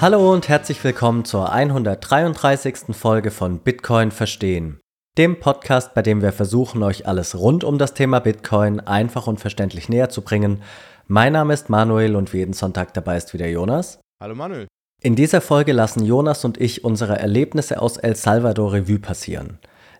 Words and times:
Hallo 0.00 0.32
und 0.32 0.48
herzlich 0.48 0.84
willkommen 0.84 1.24
zur 1.24 1.50
133. 1.50 2.94
Folge 2.94 3.32
von 3.32 3.58
Bitcoin 3.58 4.12
Verstehen, 4.12 4.78
dem 5.18 5.40
Podcast, 5.40 5.92
bei 5.92 6.02
dem 6.02 6.22
wir 6.22 6.30
versuchen, 6.30 6.84
euch 6.84 7.08
alles 7.08 7.36
rund 7.36 7.64
um 7.64 7.78
das 7.78 7.94
Thema 7.94 8.20
Bitcoin 8.20 8.78
einfach 8.78 9.26
und 9.26 9.40
verständlich 9.40 9.88
näher 9.88 10.08
zu 10.08 10.22
bringen. 10.22 10.62
Mein 11.08 11.32
Name 11.32 11.52
ist 11.52 11.68
Manuel 11.68 12.14
und 12.14 12.32
wie 12.32 12.38
jeden 12.38 12.52
Sonntag 12.52 12.94
dabei 12.94 13.16
ist 13.16 13.34
wieder 13.34 13.48
Jonas. 13.48 13.98
Hallo 14.22 14.36
Manuel. 14.36 14.68
In 15.02 15.16
dieser 15.16 15.40
Folge 15.40 15.72
lassen 15.72 16.04
Jonas 16.04 16.44
und 16.44 16.60
ich 16.60 16.84
unsere 16.84 17.18
Erlebnisse 17.18 17.82
aus 17.82 17.96
El 17.96 18.14
Salvador 18.14 18.74
Revue 18.74 19.00
passieren. 19.00 19.58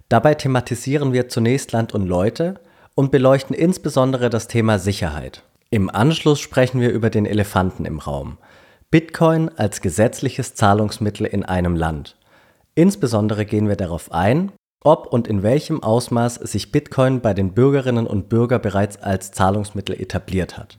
Dabei 0.08 0.36
thematisieren 0.36 1.12
wir 1.12 1.28
zunächst 1.28 1.72
Land 1.72 1.92
und 1.92 2.06
Leute 2.06 2.60
und 2.94 3.10
beleuchten 3.10 3.56
insbesondere 3.56 4.30
das 4.30 4.46
Thema 4.46 4.78
Sicherheit. 4.78 5.42
Im 5.70 5.90
Anschluss 5.90 6.38
sprechen 6.38 6.80
wir 6.80 6.92
über 6.92 7.10
den 7.10 7.26
Elefanten 7.26 7.84
im 7.84 7.98
Raum. 7.98 8.38
Bitcoin 8.90 9.50
als 9.54 9.82
gesetzliches 9.82 10.54
Zahlungsmittel 10.54 11.26
in 11.26 11.44
einem 11.44 11.76
Land. 11.76 12.16
Insbesondere 12.74 13.44
gehen 13.44 13.68
wir 13.68 13.76
darauf 13.76 14.12
ein, 14.12 14.50
ob 14.82 15.12
und 15.12 15.28
in 15.28 15.42
welchem 15.42 15.82
Ausmaß 15.82 16.36
sich 16.36 16.72
Bitcoin 16.72 17.20
bei 17.20 17.34
den 17.34 17.52
Bürgerinnen 17.52 18.06
und 18.06 18.30
Bürgern 18.30 18.62
bereits 18.62 18.96
als 19.02 19.30
Zahlungsmittel 19.30 20.00
etabliert 20.00 20.56
hat. 20.56 20.78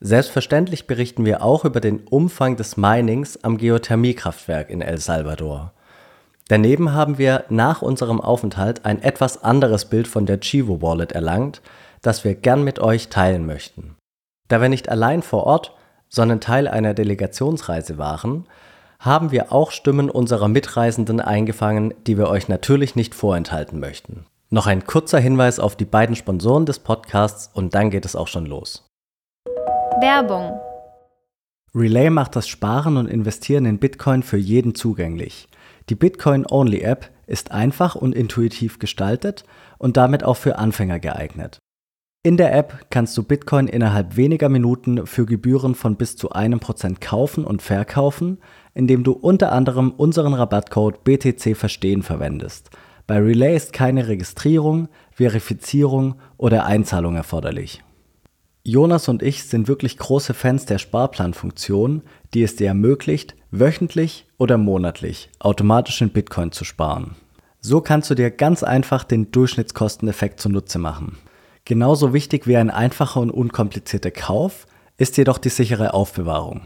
Selbstverständlich 0.00 0.86
berichten 0.86 1.26
wir 1.26 1.42
auch 1.42 1.66
über 1.66 1.80
den 1.80 2.00
Umfang 2.06 2.56
des 2.56 2.78
Minings 2.78 3.44
am 3.44 3.58
Geothermiekraftwerk 3.58 4.70
in 4.70 4.80
El 4.80 4.96
Salvador. 4.96 5.74
Daneben 6.48 6.94
haben 6.94 7.18
wir 7.18 7.44
nach 7.50 7.82
unserem 7.82 8.22
Aufenthalt 8.22 8.86
ein 8.86 9.02
etwas 9.02 9.44
anderes 9.44 9.84
Bild 9.84 10.08
von 10.08 10.24
der 10.24 10.40
Chivo 10.40 10.80
Wallet 10.80 11.12
erlangt, 11.12 11.60
das 12.00 12.24
wir 12.24 12.34
gern 12.34 12.64
mit 12.64 12.78
euch 12.78 13.08
teilen 13.08 13.44
möchten. 13.44 13.96
Da 14.48 14.62
wir 14.62 14.70
nicht 14.70 14.88
allein 14.88 15.20
vor 15.20 15.44
Ort, 15.44 15.74
sondern 16.08 16.40
Teil 16.40 16.68
einer 16.68 16.94
Delegationsreise 16.94 17.98
waren, 17.98 18.46
haben 18.98 19.30
wir 19.30 19.52
auch 19.52 19.70
Stimmen 19.70 20.10
unserer 20.10 20.48
Mitreisenden 20.48 21.20
eingefangen, 21.20 21.94
die 22.06 22.18
wir 22.18 22.28
euch 22.28 22.48
natürlich 22.48 22.96
nicht 22.96 23.14
vorenthalten 23.14 23.78
möchten. 23.78 24.26
Noch 24.50 24.66
ein 24.66 24.84
kurzer 24.86 25.18
Hinweis 25.18 25.60
auf 25.60 25.76
die 25.76 25.84
beiden 25.84 26.16
Sponsoren 26.16 26.66
des 26.66 26.78
Podcasts 26.78 27.50
und 27.52 27.74
dann 27.74 27.90
geht 27.90 28.04
es 28.04 28.16
auch 28.16 28.28
schon 28.28 28.46
los. 28.46 28.86
Werbung 30.00 30.58
Relay 31.74 32.08
macht 32.10 32.34
das 32.34 32.48
Sparen 32.48 32.96
und 32.96 33.08
Investieren 33.08 33.66
in 33.66 33.78
Bitcoin 33.78 34.22
für 34.22 34.38
jeden 34.38 34.74
zugänglich. 34.74 35.48
Die 35.90 35.94
Bitcoin-Only-App 35.94 37.10
ist 37.26 37.52
einfach 37.52 37.94
und 37.94 38.14
intuitiv 38.14 38.78
gestaltet 38.78 39.44
und 39.76 39.96
damit 39.96 40.24
auch 40.24 40.36
für 40.36 40.58
Anfänger 40.58 40.98
geeignet. 40.98 41.58
In 42.24 42.36
der 42.36 42.52
App 42.52 42.86
kannst 42.90 43.16
du 43.16 43.22
Bitcoin 43.22 43.68
innerhalb 43.68 44.16
weniger 44.16 44.48
Minuten 44.48 45.06
für 45.06 45.24
Gebühren 45.24 45.76
von 45.76 45.94
bis 45.94 46.16
zu 46.16 46.30
einem 46.30 46.58
Prozent 46.58 47.00
kaufen 47.00 47.44
und 47.44 47.62
verkaufen, 47.62 48.38
indem 48.74 49.04
du 49.04 49.12
unter 49.12 49.52
anderem 49.52 49.92
unseren 49.92 50.34
Rabattcode 50.34 51.04
BTC 51.04 51.56
Verstehen 51.56 52.02
verwendest. 52.02 52.70
Bei 53.06 53.18
Relay 53.18 53.54
ist 53.54 53.72
keine 53.72 54.08
Registrierung, 54.08 54.88
Verifizierung 55.12 56.16
oder 56.36 56.66
Einzahlung 56.66 57.14
erforderlich. 57.14 57.84
Jonas 58.64 59.08
und 59.08 59.22
ich 59.22 59.44
sind 59.44 59.68
wirklich 59.68 59.96
große 59.96 60.34
Fans 60.34 60.66
der 60.66 60.78
Sparplanfunktion, 60.78 62.02
die 62.34 62.42
es 62.42 62.56
dir 62.56 62.66
ermöglicht, 62.66 63.36
wöchentlich 63.52 64.26
oder 64.38 64.58
monatlich 64.58 65.30
automatisch 65.38 66.02
in 66.02 66.10
Bitcoin 66.10 66.50
zu 66.50 66.64
sparen. 66.64 67.14
So 67.60 67.80
kannst 67.80 68.10
du 68.10 68.16
dir 68.16 68.32
ganz 68.32 68.64
einfach 68.64 69.04
den 69.04 69.30
Durchschnittskosteneffekt 69.30 70.40
zunutze 70.40 70.80
machen. 70.80 71.16
Genauso 71.68 72.14
wichtig 72.14 72.46
wie 72.46 72.56
ein 72.56 72.70
einfacher 72.70 73.20
und 73.20 73.30
unkomplizierter 73.30 74.10
Kauf 74.10 74.66
ist 74.96 75.18
jedoch 75.18 75.36
die 75.36 75.50
sichere 75.50 75.92
Aufbewahrung. 75.92 76.62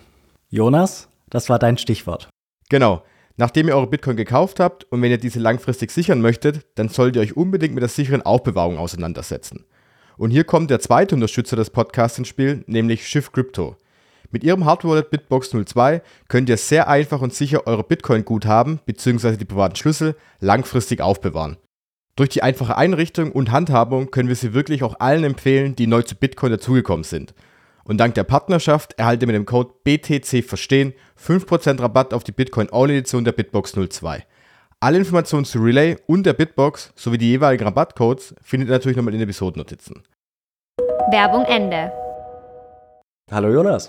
Jonas, 0.49 1.09
das 1.29 1.49
war 1.49 1.59
dein 1.59 1.77
Stichwort. 1.77 2.29
Genau. 2.69 3.03
Nachdem 3.37 3.67
ihr 3.67 3.75
eure 3.75 3.89
Bitcoin 3.89 4.17
gekauft 4.17 4.61
habt 4.61 4.85
und 4.93 5.03
wenn 5.03 5.11
ihr 5.11 5.19
diese 5.19 5.41
langfristig 5.41 5.91
sichern 5.91 6.21
möchtet, 6.21 6.67
dann 6.77 6.89
solltet 6.89 7.17
ihr 7.17 7.23
euch 7.23 7.37
unbedingt 7.37 7.75
mit 7.75 7.83
der 7.83 7.89
sicheren 7.89 8.23
Aufbewahrung 8.23 8.79
auseinandersetzen. 8.79 9.65
Und 10.19 10.31
hier 10.31 10.45
kommt 10.45 10.71
der 10.71 10.79
zweite 10.79 11.17
Unterstützer 11.17 11.57
des 11.57 11.71
Podcasts 11.71 12.19
ins 12.19 12.29
Spiel, 12.29 12.63
nämlich 12.69 13.09
Shift 13.09 13.33
Crypto. 13.33 13.75
Mit 14.31 14.45
ihrem 14.45 14.67
Hardware 14.67 15.03
Bitbox 15.03 15.51
02 15.51 16.01
könnt 16.29 16.49
ihr 16.49 16.57
sehr 16.57 16.87
einfach 16.87 17.23
und 17.23 17.35
sicher 17.35 17.67
eure 17.67 17.83
Bitcoin-Guthaben 17.83 18.79
bzw. 18.87 19.37
die 19.37 19.47
privaten 19.47 19.75
Schlüssel 19.75 20.15
langfristig 20.39 21.01
aufbewahren. 21.01 21.57
Durch 22.15 22.29
die 22.29 22.43
einfache 22.43 22.77
Einrichtung 22.77 23.33
und 23.33 23.51
Handhabung 23.51 24.11
können 24.11 24.29
wir 24.29 24.37
sie 24.37 24.53
wirklich 24.53 24.83
auch 24.83 24.97
allen 25.01 25.25
empfehlen, 25.25 25.75
die 25.77 25.87
neu 25.87 26.03
zu 26.03 26.15
Bitcoin 26.15 26.53
dazugekommen 26.53 27.05
sind. 27.05 27.35
Und 27.85 27.99
dank 27.99 28.15
der 28.15 28.25
Partnerschaft 28.25 28.93
erhaltet 28.99 29.23
ihr 29.23 29.27
mit 29.29 29.37
dem 29.37 29.47
Code 29.47 29.73
BTC 29.83 30.45
Verstehen 30.45 30.93
5% 31.19 31.81
Rabatt 31.81 32.13
auf 32.13 32.23
die 32.23 32.33
Bitcoin 32.33 32.69
All-Edition 32.71 33.25
der 33.25 33.33
Bitbox 33.33 33.73
02. 33.73 34.27
Alle 34.79 34.99
Informationen 34.99 35.47
zu 35.47 35.59
Relay 35.59 35.97
und 36.07 36.25
der 36.27 36.35
Bitbox 36.35 36.93
sowie 36.97 37.17
die 37.17 37.31
jeweiligen 37.31 37.65
Rabattcodes 37.65 38.35
findet 38.43 38.69
ihr 38.69 38.73
natürlich 38.73 38.97
nochmal 38.97 39.15
in 39.15 39.21
den 39.21 39.29
Episodennotizen. 39.29 40.03
Werbung 41.11 41.45
Ende. 41.45 41.93
Hallo 43.31 43.51
Jonas. 43.51 43.89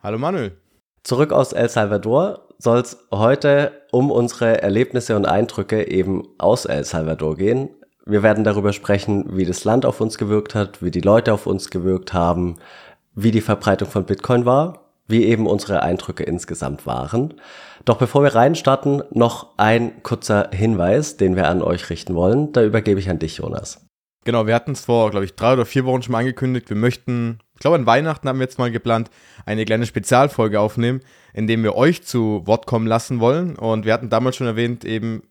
Hallo 0.00 0.18
Manuel. 0.18 0.56
Zurück 1.02 1.32
aus 1.32 1.52
El 1.52 1.68
Salvador 1.68 2.48
soll 2.58 2.78
es 2.78 2.98
heute 3.10 3.77
um 3.90 4.10
unsere 4.10 4.62
Erlebnisse 4.62 5.16
und 5.16 5.26
Eindrücke 5.26 5.88
eben 5.88 6.28
aus 6.38 6.64
El 6.64 6.84
Salvador 6.84 7.36
gehen. 7.36 7.70
Wir 8.06 8.22
werden 8.22 8.44
darüber 8.44 8.72
sprechen, 8.72 9.36
wie 9.36 9.44
das 9.44 9.64
Land 9.64 9.84
auf 9.84 10.00
uns 10.00 10.18
gewirkt 10.18 10.54
hat, 10.54 10.82
wie 10.82 10.90
die 10.90 11.00
Leute 11.00 11.32
auf 11.32 11.46
uns 11.46 11.70
gewirkt 11.70 12.12
haben, 12.12 12.56
wie 13.14 13.30
die 13.30 13.40
Verbreitung 13.40 13.88
von 13.88 14.04
Bitcoin 14.04 14.44
war, 14.46 14.92
wie 15.08 15.24
eben 15.24 15.46
unsere 15.46 15.82
Eindrücke 15.82 16.22
insgesamt 16.22 16.86
waren. 16.86 17.34
Doch 17.84 17.98
bevor 17.98 18.22
wir 18.22 18.34
reinstarten, 18.34 19.02
noch 19.10 19.54
ein 19.56 20.02
kurzer 20.02 20.50
Hinweis, 20.52 21.16
den 21.16 21.36
wir 21.36 21.48
an 21.48 21.62
euch 21.62 21.90
richten 21.90 22.14
wollen. 22.14 22.52
Da 22.52 22.62
übergebe 22.62 23.00
ich 23.00 23.10
an 23.10 23.18
dich, 23.18 23.38
Jonas. 23.38 23.84
Genau, 24.24 24.46
wir 24.46 24.54
hatten 24.54 24.72
es 24.72 24.84
vor, 24.84 25.10
glaube 25.10 25.24
ich, 25.24 25.34
drei 25.36 25.54
oder 25.54 25.64
vier 25.64 25.86
Wochen 25.86 26.02
schon 26.02 26.12
mal 26.12 26.18
angekündigt. 26.18 26.68
Wir 26.68 26.76
möchten, 26.76 27.38
ich 27.58 27.60
glaube, 27.60 27.74
an 27.74 27.86
Weihnachten 27.86 28.28
haben 28.28 28.38
wir 28.38 28.44
jetzt 28.44 28.60
mal 28.60 28.70
geplant, 28.70 29.10
eine 29.44 29.64
kleine 29.64 29.84
Spezialfolge 29.84 30.60
aufnehmen, 30.60 31.00
in 31.34 31.48
dem 31.48 31.64
wir 31.64 31.74
euch 31.74 32.04
zu 32.04 32.46
Wort 32.46 32.66
kommen 32.66 32.86
lassen 32.86 33.18
wollen. 33.18 33.56
Und 33.56 33.84
wir 33.84 33.92
hatten 33.92 34.10
damals 34.10 34.36
schon 34.36 34.46
erwähnt, 34.46 34.84
eben 34.84 35.24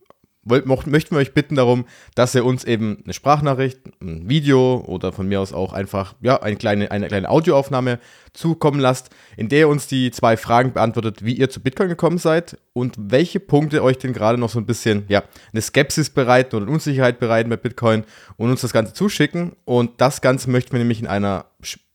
möchten 0.47 1.16
wir 1.16 1.19
euch 1.19 1.34
bitten 1.34 1.56
darum, 1.56 1.85
dass 2.16 2.35
ihr 2.35 2.46
uns 2.46 2.63
eben 2.63 3.02
eine 3.03 3.13
Sprachnachricht, 3.13 3.80
ein 4.02 4.30
Video 4.30 4.84
oder 4.85 5.12
von 5.12 5.28
mir 5.28 5.41
aus 5.41 5.53
auch 5.53 5.74
einfach 5.74 6.16
ja, 6.22 6.41
eine, 6.41 6.56
kleine, 6.56 6.91
eine 6.91 7.08
kleine 7.08 7.30
Audioaufnahme 7.30 8.00
zukommen 8.34 8.80
lasst, 8.80 9.09
in 9.35 9.50
der 9.50 9.59
ihr 9.59 9.68
uns 9.69 9.88
die 9.88 10.12
zwei 10.12 10.38
Fragen 10.38 10.74
beantwortet, 10.74 11.25
wie 11.25 11.34
ihr 11.34 11.50
zu 11.50 11.59
Bitcoin 11.59 11.90
gekommen 11.90 12.18
seid 12.18 12.58
und 12.74 12.96
welche 12.97 13.40
Punkte 13.40 13.84
euch 13.84 13.97
denn 13.97 14.13
gerade 14.13 14.38
noch 14.38 14.50
so 14.50 14.59
ein 14.59 14.66
bisschen 14.66 15.06
ja, 15.08 15.24
eine 15.52 15.62
Skepsis 15.62 16.09
bereiten 16.09 16.56
oder 16.56 16.66
eine 16.66 16.74
Unsicherheit 16.74 17.19
bereiten 17.19 17.50
bei 17.50 17.58
Bitcoin 17.58 18.03
und 18.38 18.50
uns 18.50 18.62
das 18.62 18.74
Ganze 18.74 18.94
zuschicken. 18.94 19.53
Und 19.66 20.00
das 20.00 20.22
Ganze 20.22 20.50
möchten 20.50 20.72
wir 20.72 20.79
nämlich 20.79 21.00
in 21.00 21.08
einer 21.08 21.46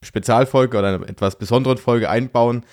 Spezialfolge 0.02 0.78
oder 0.78 0.88
einer 0.88 1.08
etwas 1.08 1.36
besonderen 1.36 1.78
Folge 1.78 2.10
einbauen, 2.10 2.64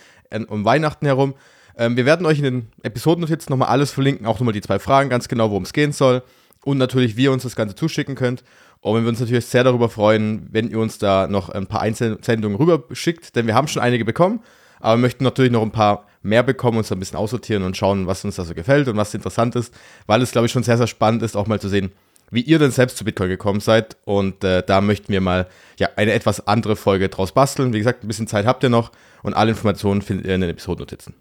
um 0.48 0.66
Weihnachten 0.66 1.06
herum. 1.06 1.36
Ähm, 1.80 1.96
wir 1.96 2.06
werden 2.06 2.26
euch 2.26 2.38
in 2.38 2.44
den 2.44 2.68
Episodennotizen 2.84 3.50
nochmal 3.50 3.70
alles 3.70 3.92
verlinken, 3.92 4.28
auch 4.28 4.40
nochmal 4.40 4.54
die 4.54 4.62
zwei 4.62 4.80
Fragen, 4.80 5.10
ganz 5.10 5.30
genau, 5.30 5.50
worum 5.50 5.64
es 5.64 5.74
gehen 5.74 5.94
soll. 5.94 6.22
Und 6.66 6.78
natürlich, 6.78 7.16
wie 7.16 7.24
ihr 7.24 7.32
uns 7.32 7.44
das 7.44 7.56
Ganze 7.56 7.74
zuschicken 7.74 8.16
könnt. 8.16 8.44
Und 8.82 8.94
wir 8.94 9.02
würden 9.02 9.10
uns 9.10 9.22
natürlich 9.22 9.46
sehr 9.46 9.64
darüber 9.64 9.88
freuen, 9.90 10.48
wenn 10.52 10.70
ihr 10.70 10.80
uns 10.80 10.98
da 10.98 11.28
noch 11.28 11.48
ein 11.50 11.68
paar 11.68 11.82
Einsendungen 11.82 12.58
rüber 12.58 12.84
schickt, 12.92 13.36
denn 13.36 13.48
wir 13.48 13.56
haben 13.56 13.70
schon 13.70 13.82
einige 13.82 14.06
bekommen, 14.06 14.42
aber 14.80 14.98
möchten 14.98 15.24
natürlich 15.24 15.52
noch 15.52 15.62
ein 15.62 15.72
paar 15.72 16.06
mehr 16.22 16.44
bekommen, 16.44 16.78
uns 16.78 16.92
ein 16.92 17.00
bisschen 17.00 17.18
aussortieren 17.18 17.64
und 17.64 17.78
schauen, 17.78 18.08
was 18.08 18.26
uns 18.26 18.36
da 18.36 18.44
so 18.44 18.54
gefällt 18.54 18.90
und 18.90 18.98
was 18.98 19.14
interessant 19.14 19.56
ist, 19.56 19.74
weil 20.06 20.22
es, 20.22 20.32
glaube 20.32 20.48
ich, 20.48 20.52
schon 20.52 20.64
sehr, 20.64 20.78
sehr 20.78 20.88
spannend 20.88 21.24
ist, 21.24 21.38
auch 21.38 21.48
mal 21.48 21.62
zu 21.62 21.70
sehen, 21.70 21.92
wie 22.30 22.42
ihr 22.42 22.60
denn 22.60 22.72
selbst 22.72 22.98
zu 22.98 23.06
Bitcoin 23.06 23.30
gekommen 23.30 23.62
seid. 23.62 23.98
Und 24.04 24.44
äh, 24.44 24.64
da 24.66 24.82
möchten 24.82 25.12
wir 25.12 25.22
mal 25.22 25.48
ja, 25.78 25.90
eine 25.96 26.12
etwas 26.12 26.46
andere 26.46 26.76
Folge 26.76 27.08
draus 27.08 27.32
basteln. 27.32 27.74
Wie 27.74 27.80
gesagt, 27.80 28.04
ein 28.04 28.08
bisschen 28.08 28.28
Zeit 28.28 28.46
habt 28.46 28.64
ihr 28.64 28.70
noch 28.70 28.92
und 29.24 29.34
alle 29.34 29.52
Informationen 29.52 30.02
findet 30.02 30.26
ihr 30.26 30.36
in 30.36 30.42
den 30.42 30.50
Episodennotizen. 30.50 31.16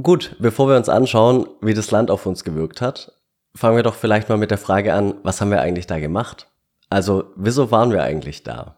Gut, 0.00 0.36
bevor 0.38 0.68
wir 0.68 0.76
uns 0.76 0.88
anschauen, 0.88 1.46
wie 1.60 1.74
das 1.74 1.90
Land 1.90 2.10
auf 2.10 2.26
uns 2.26 2.44
gewirkt 2.44 2.80
hat, 2.80 3.12
fangen 3.54 3.76
wir 3.76 3.82
doch 3.82 3.94
vielleicht 3.94 4.28
mal 4.28 4.38
mit 4.38 4.50
der 4.50 4.58
Frage 4.58 4.94
an, 4.94 5.14
was 5.22 5.40
haben 5.40 5.50
wir 5.50 5.60
eigentlich 5.60 5.86
da 5.86 5.98
gemacht? 5.98 6.48
Also, 6.88 7.24
wieso 7.36 7.70
waren 7.70 7.90
wir 7.90 8.02
eigentlich 8.02 8.42
da? 8.42 8.76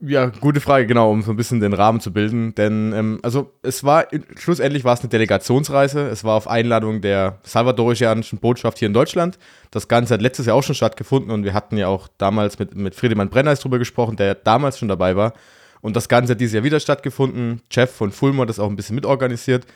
Ja, 0.00 0.26
gute 0.26 0.60
Frage, 0.60 0.86
genau, 0.86 1.10
um 1.10 1.22
so 1.22 1.30
ein 1.30 1.36
bisschen 1.36 1.60
den 1.60 1.72
Rahmen 1.72 2.00
zu 2.00 2.12
bilden. 2.12 2.54
Denn, 2.54 2.92
ähm, 2.94 3.20
also, 3.22 3.52
es 3.62 3.84
war, 3.84 4.06
schlussendlich 4.36 4.84
war 4.84 4.94
es 4.94 5.00
eine 5.00 5.08
Delegationsreise. 5.08 6.08
Es 6.08 6.24
war 6.24 6.36
auf 6.36 6.48
Einladung 6.48 7.00
der 7.00 7.38
salvadorianischen 7.42 8.38
Botschaft 8.38 8.78
hier 8.78 8.86
in 8.86 8.94
Deutschland. 8.94 9.38
Das 9.70 9.88
Ganze 9.88 10.14
hat 10.14 10.22
letztes 10.22 10.46
Jahr 10.46 10.56
auch 10.56 10.62
schon 10.62 10.74
stattgefunden 10.74 11.30
und 11.30 11.44
wir 11.44 11.54
hatten 11.54 11.76
ja 11.76 11.88
auch 11.88 12.08
damals 12.18 12.58
mit, 12.58 12.74
mit 12.74 12.94
Friedemann 12.94 13.30
Brenner 13.30 13.54
drüber 13.54 13.78
gesprochen, 13.78 14.16
der 14.16 14.34
damals 14.34 14.78
schon 14.78 14.88
dabei 14.88 15.16
war. 15.16 15.32
Und 15.80 15.96
das 15.96 16.08
Ganze 16.08 16.32
hat 16.32 16.40
dieses 16.40 16.54
Jahr 16.54 16.64
wieder 16.64 16.80
stattgefunden. 16.80 17.62
Jeff 17.70 17.94
von 17.94 18.10
Fulmer 18.10 18.42
hat 18.42 18.48
das 18.48 18.58
auch 18.58 18.68
ein 18.68 18.76
bisschen 18.76 18.96
mitorganisiert. 18.96 19.66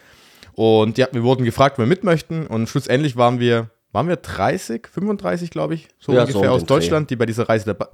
Und 0.59 0.99
ja, 0.99 1.07
wir 1.13 1.23
wurden 1.23 1.45
gefragt, 1.45 1.75
ob 1.75 1.85
wir 1.85 1.87
mitmöchten 1.87 2.49
und 2.49 2.69
schlussendlich 2.69 3.17
waren 3.17 3.39
wir, 3.39 3.71
waren 3.93 4.09
wir 4.09 4.17
30, 4.17 4.89
35, 4.93 5.51
glaube 5.51 5.75
ich, 5.75 5.87
so 6.01 6.13
ja, 6.13 6.23
ungefähr 6.23 6.49
so 6.49 6.55
aus 6.57 6.65
Deutschland, 6.65 7.11
die 7.11 7.15
bei 7.15 7.27
dieser 7.27 7.49
Reise 7.49 7.67
dabei, 7.67 7.87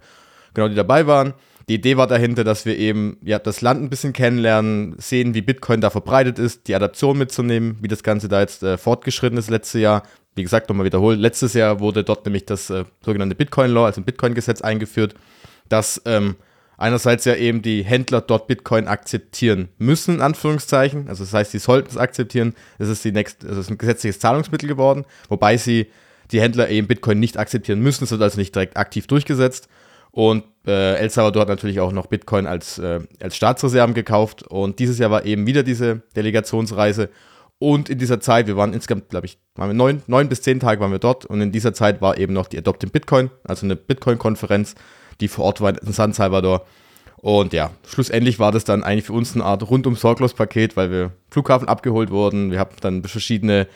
genau, 0.55 0.69
die 0.69 0.75
dabei 0.75 1.07
waren. 1.07 1.35
Die 1.69 1.75
Idee 1.75 1.99
war 1.99 2.07
dahinter, 2.07 2.43
dass 2.43 2.65
wir 2.65 2.79
eben 2.79 3.19
ja, 3.23 3.39
das 3.39 3.61
Land 3.61 3.83
ein 3.83 3.91
bisschen 3.91 4.15
kennenlernen, 4.15 4.95
sehen, 4.97 5.35
wie 5.35 5.43
Bitcoin 5.43 5.83
da 5.83 5.91
verbreitet 5.91 6.39
ist, 6.39 6.67
die 6.67 6.75
Adaption 6.75 7.19
mitzunehmen, 7.19 7.77
wie 7.83 7.89
das 7.89 8.03
Ganze 8.03 8.29
da 8.29 8.41
jetzt 8.41 8.63
äh, 8.63 8.79
fortgeschritten 8.79 9.37
ist 9.37 9.51
letztes 9.51 9.83
Jahr. 9.83 10.03
Wie 10.35 10.43
gesagt, 10.43 10.71
nochmal 10.71 10.87
wiederholt, 10.87 11.21
letztes 11.21 11.53
Jahr 11.53 11.81
wurde 11.81 12.03
dort 12.03 12.25
nämlich 12.25 12.47
das 12.47 12.71
äh, 12.71 12.85
sogenannte 13.05 13.35
Bitcoin-Law, 13.35 13.85
also 13.85 14.01
ein 14.01 14.05
Bitcoin-Gesetz 14.05 14.63
eingeführt, 14.63 15.15
das 15.69 16.01
ähm, 16.07 16.37
einerseits 16.85 17.25
ja 17.25 17.35
eben 17.35 17.63
die 17.63 17.83
Händler 17.83 18.21
dort 18.21 18.47
Bitcoin 18.47 18.89
akzeptieren 18.89 19.71
müssen, 19.79 20.17
in 20.17 20.21
Anführungszeichen. 20.21 21.09
Also 21.09 21.25
das 21.25 21.33
heißt, 21.33 21.53
sie 21.53 21.59
sollten 21.59 21.89
es 21.89 21.97
akzeptieren. 21.97 22.55
Es 22.79 22.91
ist, 22.91 23.03
die 23.05 23.11
next, 23.11 23.43
es 23.43 23.57
ist 23.57 23.71
ein 23.71 23.79
gesetzliches 23.79 24.19
Zahlungsmittel 24.19 24.69
geworden, 24.69 25.07
wobei 25.31 25.57
sie 25.57 25.87
die 26.31 26.43
Händler 26.43 26.69
eben 26.69 26.87
Bitcoin 26.87 27.19
nicht 27.19 27.39
akzeptieren 27.39 27.81
müssen. 27.81 28.05
Es 28.05 28.11
wird 28.11 28.21
also 28.21 28.39
nicht 28.39 28.55
direkt 28.55 28.77
aktiv 28.77 29.07
durchgesetzt. 29.07 29.69
Und 30.11 30.45
äh, 30.67 30.97
El 30.97 31.09
Salvador 31.09 31.43
hat 31.43 31.49
natürlich 31.49 31.81
auch 31.81 31.91
noch 31.91 32.07
Bitcoin 32.07 32.47
als, 32.47 32.79
äh, 32.79 33.01
als 33.21 33.35
Staatsreserven 33.35 33.95
gekauft. 33.95 34.43
Und 34.43 34.79
dieses 34.79 34.99
Jahr 34.99 35.11
war 35.11 35.25
eben 35.25 35.47
wieder 35.47 35.63
diese 35.63 36.03
Delegationsreise. 36.15 37.09
Und 37.59 37.89
in 37.89 37.99
dieser 37.99 38.21
Zeit, 38.21 38.47
wir 38.47 38.59
waren 38.59 38.75
insgesamt, 38.75 39.09
glaube 39.09 39.25
ich, 39.25 39.39
waren 39.55 39.71
wir 39.71 39.75
neun, 39.75 40.03
neun 40.07 40.29
bis 40.29 40.43
zehn 40.43 40.61
Tage 40.61 40.83
waren 40.83 40.93
wir 40.93 40.99
dort. 40.99 41.25
Und 41.25 41.41
in 41.41 41.51
dieser 41.51 41.73
Zeit 41.73 42.03
war 42.03 42.19
eben 42.19 42.35
noch 42.35 42.47
die 42.47 42.59
Adopt 42.59 42.85
in 42.85 42.91
Bitcoin, 42.91 43.31
also 43.43 43.65
eine 43.65 43.75
Bitcoin-Konferenz, 43.75 44.75
die 45.21 45.29
vor 45.29 45.45
Ort 45.45 45.61
war 45.61 45.71
in 45.71 45.93
San 45.93 46.13
Salvador. 46.13 46.67
Und 47.25 47.55
ja, 47.55 47.71
schlussendlich 47.89 48.39
war 48.39 48.53
das 48.53 48.65
dann 48.65 48.83
eigentlich 48.83 49.07
für 49.07 49.15
uns 49.15 49.35
eine 49.35 49.45
Art 49.45 49.69
rundum 49.71 49.97
sorglos 49.97 50.35
Paket, 50.35 50.77
weil 50.77 50.91
wir 50.91 51.13
Flughafen 51.31 51.69
abgeholt 51.69 52.11
wurden. 52.11 52.51
Wir 52.51 52.59
haben 52.59 52.77
dann 52.83 53.03
verschiedene, 53.03 53.67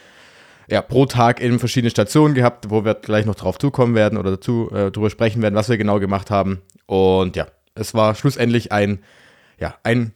ja, 0.68 0.82
pro 0.82 1.06
Tag 1.06 1.40
in 1.40 1.58
verschiedene 1.58 1.90
Stationen 1.90 2.34
gehabt, 2.34 2.68
wo 2.68 2.84
wir 2.84 2.92
gleich 2.94 3.24
noch 3.24 3.36
drauf 3.36 3.58
zukommen 3.58 3.94
werden 3.94 4.18
oder 4.18 4.32
dazu 4.32 4.70
äh, 4.70 4.90
darüber 4.90 5.08
sprechen 5.08 5.40
werden, 5.40 5.54
was 5.54 5.70
wir 5.70 5.78
genau 5.78 5.98
gemacht 5.98 6.30
haben. 6.30 6.60
Und 6.84 7.36
ja, 7.36 7.46
es 7.74 7.94
war 7.94 8.14
schlussendlich 8.14 8.70
ein, 8.70 8.98
ja, 9.58 9.74
ein, 9.82 10.12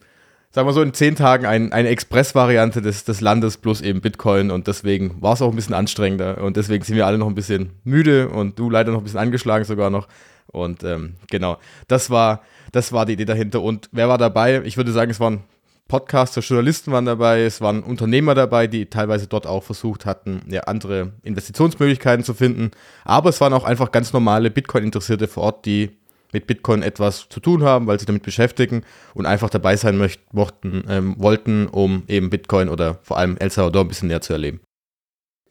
sagen 0.50 0.68
wir 0.68 0.74
so, 0.74 0.82
in 0.82 0.92
zehn 0.92 1.16
Tagen 1.16 1.46
ein, 1.46 1.72
eine 1.72 1.88
Express-Variante 1.88 2.82
des, 2.82 3.04
des 3.04 3.22
Landes 3.22 3.56
plus 3.56 3.80
eben 3.80 4.02
Bitcoin 4.02 4.50
und 4.50 4.66
deswegen 4.66 5.22
war 5.22 5.32
es 5.32 5.40
auch 5.40 5.48
ein 5.48 5.56
bisschen 5.56 5.74
anstrengender 5.74 6.42
und 6.42 6.58
deswegen 6.58 6.84
sind 6.84 6.96
wir 6.96 7.06
alle 7.06 7.16
noch 7.16 7.28
ein 7.28 7.34
bisschen 7.34 7.70
müde 7.84 8.28
und 8.28 8.58
du 8.58 8.68
leider 8.68 8.92
noch 8.92 8.98
ein 8.98 9.04
bisschen 9.04 9.20
angeschlagen 9.20 9.64
sogar 9.64 9.88
noch. 9.88 10.06
Und 10.52 10.84
ähm, 10.84 11.16
genau, 11.30 11.58
das 11.88 12.10
war, 12.10 12.42
das 12.72 12.92
war 12.92 13.06
die 13.06 13.14
Idee 13.14 13.24
dahinter. 13.24 13.62
Und 13.62 13.88
wer 13.92 14.08
war 14.08 14.18
dabei? 14.18 14.62
Ich 14.64 14.76
würde 14.76 14.92
sagen, 14.92 15.10
es 15.10 15.20
waren 15.20 15.44
Podcaster, 15.88 16.40
Journalisten 16.40 16.92
waren 16.92 17.04
dabei, 17.04 17.42
es 17.42 17.60
waren 17.60 17.82
Unternehmer 17.82 18.34
dabei, 18.34 18.66
die 18.66 18.86
teilweise 18.86 19.26
dort 19.26 19.46
auch 19.46 19.62
versucht 19.62 20.06
hatten, 20.06 20.42
ja, 20.48 20.62
andere 20.62 21.12
Investitionsmöglichkeiten 21.22 22.24
zu 22.24 22.34
finden. 22.34 22.70
Aber 23.04 23.30
es 23.30 23.40
waren 23.40 23.52
auch 23.52 23.64
einfach 23.64 23.92
ganz 23.92 24.12
normale 24.12 24.50
Bitcoin-Interessierte 24.50 25.28
vor 25.28 25.42
Ort, 25.42 25.66
die 25.66 25.98
mit 26.32 26.46
Bitcoin 26.46 26.82
etwas 26.82 27.28
zu 27.28 27.40
tun 27.40 27.62
haben, 27.62 27.86
weil 27.86 28.00
sie 28.00 28.06
damit 28.06 28.22
beschäftigen 28.22 28.84
und 29.14 29.26
einfach 29.26 29.50
dabei 29.50 29.76
sein 29.76 29.98
möchten, 29.98 30.84
ähm, 30.88 31.14
wollten, 31.18 31.66
um 31.66 32.04
eben 32.08 32.30
Bitcoin 32.30 32.70
oder 32.70 32.98
vor 33.02 33.18
allem 33.18 33.36
El 33.36 33.50
Salvador 33.50 33.84
ein 33.84 33.88
bisschen 33.88 34.08
näher 34.08 34.22
zu 34.22 34.32
erleben. 34.32 34.60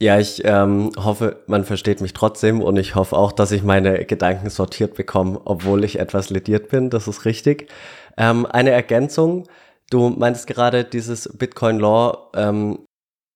Ja, 0.02 0.18
ich 0.18 0.44
ähm, 0.46 0.92
hoffe, 0.98 1.44
man 1.46 1.64
versteht 1.64 2.02
mich 2.02 2.14
trotzdem 2.14 2.64
und 2.64 2.76
ich 2.78 2.96
hoffe 2.96 3.16
auch, 3.16 3.32
dass 3.32 3.52
ich 3.52 3.62
meine 3.62 4.04
Gedanken 4.04 4.50
sortiert 4.50 4.96
bekomme, 4.96 5.40
obwohl 5.46 5.84
ich 5.84 6.00
etwas 6.00 6.32
lediert 6.32 6.70
bin. 6.70 6.90
Das 6.90 7.08
ist 7.08 7.24
richtig. 7.26 7.70
Ähm, 8.18 8.48
eine 8.48 8.72
Ergänzung. 8.72 9.48
Du 9.92 10.10
meinst 10.10 10.48
gerade 10.48 10.86
dieses 10.86 11.30
Bitcoin 11.38 11.78
Law 11.78 12.32
ähm, 12.36 12.80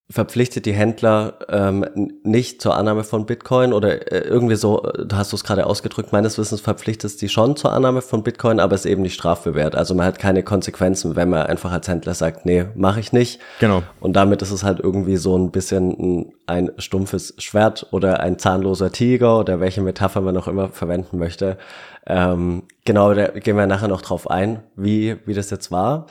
verpflichtet 0.07 0.67
die 0.67 0.73
Händler 0.73 1.39
ähm, 1.49 2.13
nicht 2.23 2.61
zur 2.61 2.75
Annahme 2.75 3.03
von 3.03 3.25
Bitcoin 3.25 3.73
oder 3.73 4.11
äh, 4.11 4.19
irgendwie 4.19 4.55
so, 4.55 4.83
äh, 4.83 5.05
du 5.05 5.15
hast 5.15 5.33
es 5.33 5.43
gerade 5.43 5.65
ausgedrückt, 5.65 6.11
meines 6.11 6.37
Wissens 6.37 6.61
verpflichtet 6.61 7.19
die 7.21 7.29
schon 7.29 7.55
zur 7.55 7.73
Annahme 7.73 8.03
von 8.03 8.21
Bitcoin, 8.21 8.59
aber 8.59 8.75
es 8.75 8.85
ist 8.85 8.91
eben 8.91 9.01
nicht 9.01 9.15
strafbewehrt. 9.15 9.75
Also 9.75 9.95
man 9.95 10.05
hat 10.05 10.19
keine 10.19 10.43
Konsequenzen, 10.43 11.15
wenn 11.15 11.29
man 11.29 11.47
einfach 11.47 11.71
als 11.71 11.87
Händler 11.87 12.13
sagt, 12.13 12.45
nee, 12.45 12.65
mache 12.75 12.99
ich 12.99 13.13
nicht. 13.13 13.39
Genau. 13.59 13.81
Und 13.99 14.15
damit 14.15 14.43
ist 14.43 14.51
es 14.51 14.63
halt 14.63 14.79
irgendwie 14.79 15.17
so 15.17 15.35
ein 15.37 15.49
bisschen 15.49 15.89
ein, 15.89 16.33
ein 16.45 16.71
stumpfes 16.77 17.33
Schwert 17.39 17.87
oder 17.89 18.19
ein 18.19 18.37
zahnloser 18.37 18.91
Tiger 18.91 19.39
oder 19.39 19.59
welche 19.59 19.81
Metapher 19.81 20.21
man 20.21 20.37
auch 20.37 20.47
immer 20.47 20.69
verwenden 20.69 21.17
möchte. 21.17 21.57
Ähm, 22.05 22.63
genau, 22.85 23.15
da 23.15 23.29
gehen 23.29 23.57
wir 23.57 23.65
nachher 23.65 23.87
noch 23.87 24.03
drauf 24.03 24.29
ein, 24.29 24.61
wie, 24.75 25.17
wie 25.25 25.33
das 25.33 25.49
jetzt 25.49 25.71
war 25.71 26.05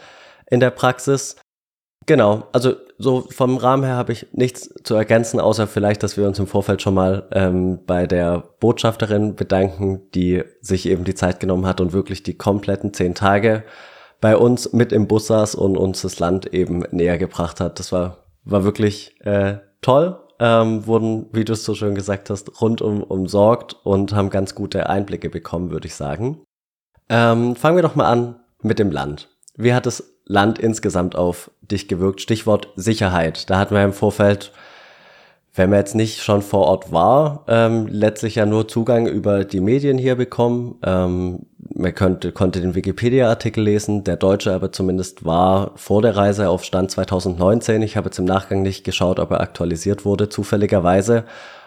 in 0.50 0.60
der 0.60 0.70
Praxis. 0.70 1.36
Genau, 2.06 2.44
also 2.52 2.74
so 2.98 3.26
vom 3.30 3.56
Rahmen 3.56 3.84
her 3.84 3.96
habe 3.96 4.12
ich 4.12 4.26
nichts 4.32 4.70
zu 4.82 4.94
ergänzen, 4.94 5.40
außer 5.40 5.66
vielleicht, 5.66 6.02
dass 6.02 6.16
wir 6.16 6.26
uns 6.26 6.38
im 6.38 6.46
Vorfeld 6.46 6.82
schon 6.82 6.94
mal 6.94 7.28
ähm, 7.32 7.80
bei 7.86 8.06
der 8.06 8.44
Botschafterin 8.60 9.36
bedanken, 9.36 10.02
die 10.14 10.42
sich 10.60 10.86
eben 10.86 11.04
die 11.04 11.14
Zeit 11.14 11.40
genommen 11.40 11.66
hat 11.66 11.80
und 11.80 11.92
wirklich 11.92 12.22
die 12.22 12.36
kompletten 12.36 12.92
zehn 12.92 13.14
Tage 13.14 13.64
bei 14.20 14.36
uns 14.36 14.72
mit 14.72 14.92
im 14.92 15.06
Bus 15.06 15.26
saß 15.26 15.54
und 15.54 15.76
uns 15.76 16.02
das 16.02 16.18
Land 16.18 16.52
eben 16.52 16.84
näher 16.90 17.18
gebracht 17.18 17.60
hat. 17.60 17.78
Das 17.78 17.90
war, 17.92 18.24
war 18.44 18.64
wirklich 18.64 19.20
äh, 19.20 19.58
toll. 19.80 20.20
Ähm, 20.40 20.86
wurden, 20.86 21.26
wie 21.32 21.44
du 21.44 21.52
es 21.52 21.64
so 21.64 21.74
schön 21.74 21.94
gesagt 21.94 22.28
hast, 22.28 22.60
rundum 22.60 23.02
umsorgt 23.02 23.76
und 23.84 24.14
haben 24.14 24.30
ganz 24.30 24.54
gute 24.54 24.88
Einblicke 24.88 25.30
bekommen, 25.30 25.70
würde 25.70 25.86
ich 25.86 25.94
sagen. 25.94 26.42
Ähm, 27.08 27.54
fangen 27.54 27.76
wir 27.76 27.82
doch 27.82 27.94
mal 27.94 28.06
an 28.10 28.40
mit 28.60 28.78
dem 28.78 28.90
Land. 28.90 29.28
Wie 29.56 29.74
hat 29.74 29.86
es 29.86 30.13
Land 30.26 30.58
insgesamt 30.58 31.16
auf 31.16 31.50
dich 31.60 31.88
gewirkt? 31.88 32.20
Stichwort 32.20 32.68
Sicherheit. 32.76 33.50
Da 33.50 33.58
hatten 33.58 33.74
wir 33.74 33.84
im 33.84 33.92
Vorfeld, 33.92 34.52
wenn 35.54 35.70
man 35.70 35.78
jetzt 35.78 35.94
nicht 35.94 36.22
schon 36.22 36.42
vor 36.42 36.66
Ort 36.66 36.92
war, 36.92 37.44
ähm, 37.48 37.86
letztlich 37.88 38.36
ja 38.36 38.46
nur 38.46 38.66
Zugang 38.66 39.06
über 39.06 39.44
die 39.44 39.60
Medien 39.60 39.98
hier 39.98 40.16
bekommen. 40.16 40.78
Ähm, 40.82 41.46
man 41.74 41.94
könnte, 41.94 42.32
konnte 42.32 42.60
den 42.60 42.74
Wikipedia-Artikel 42.74 43.64
lesen, 43.64 44.04
der 44.04 44.16
Deutsche 44.16 44.52
aber 44.52 44.72
zumindest 44.72 45.24
war 45.24 45.72
vor 45.76 46.02
der 46.02 46.16
Reise 46.16 46.48
auf 46.48 46.64
Stand 46.64 46.90
2019. 46.90 47.82
Ich 47.82 47.96
habe 47.96 48.06
jetzt 48.06 48.18
im 48.18 48.24
Nachgang 48.24 48.62
nicht 48.62 48.84
geschaut, 48.84 49.18
ob 49.18 49.30
er 49.30 49.40
aktualisiert 49.40 50.04
wurde, 50.04 50.28
zufälligerweise. 50.28 51.24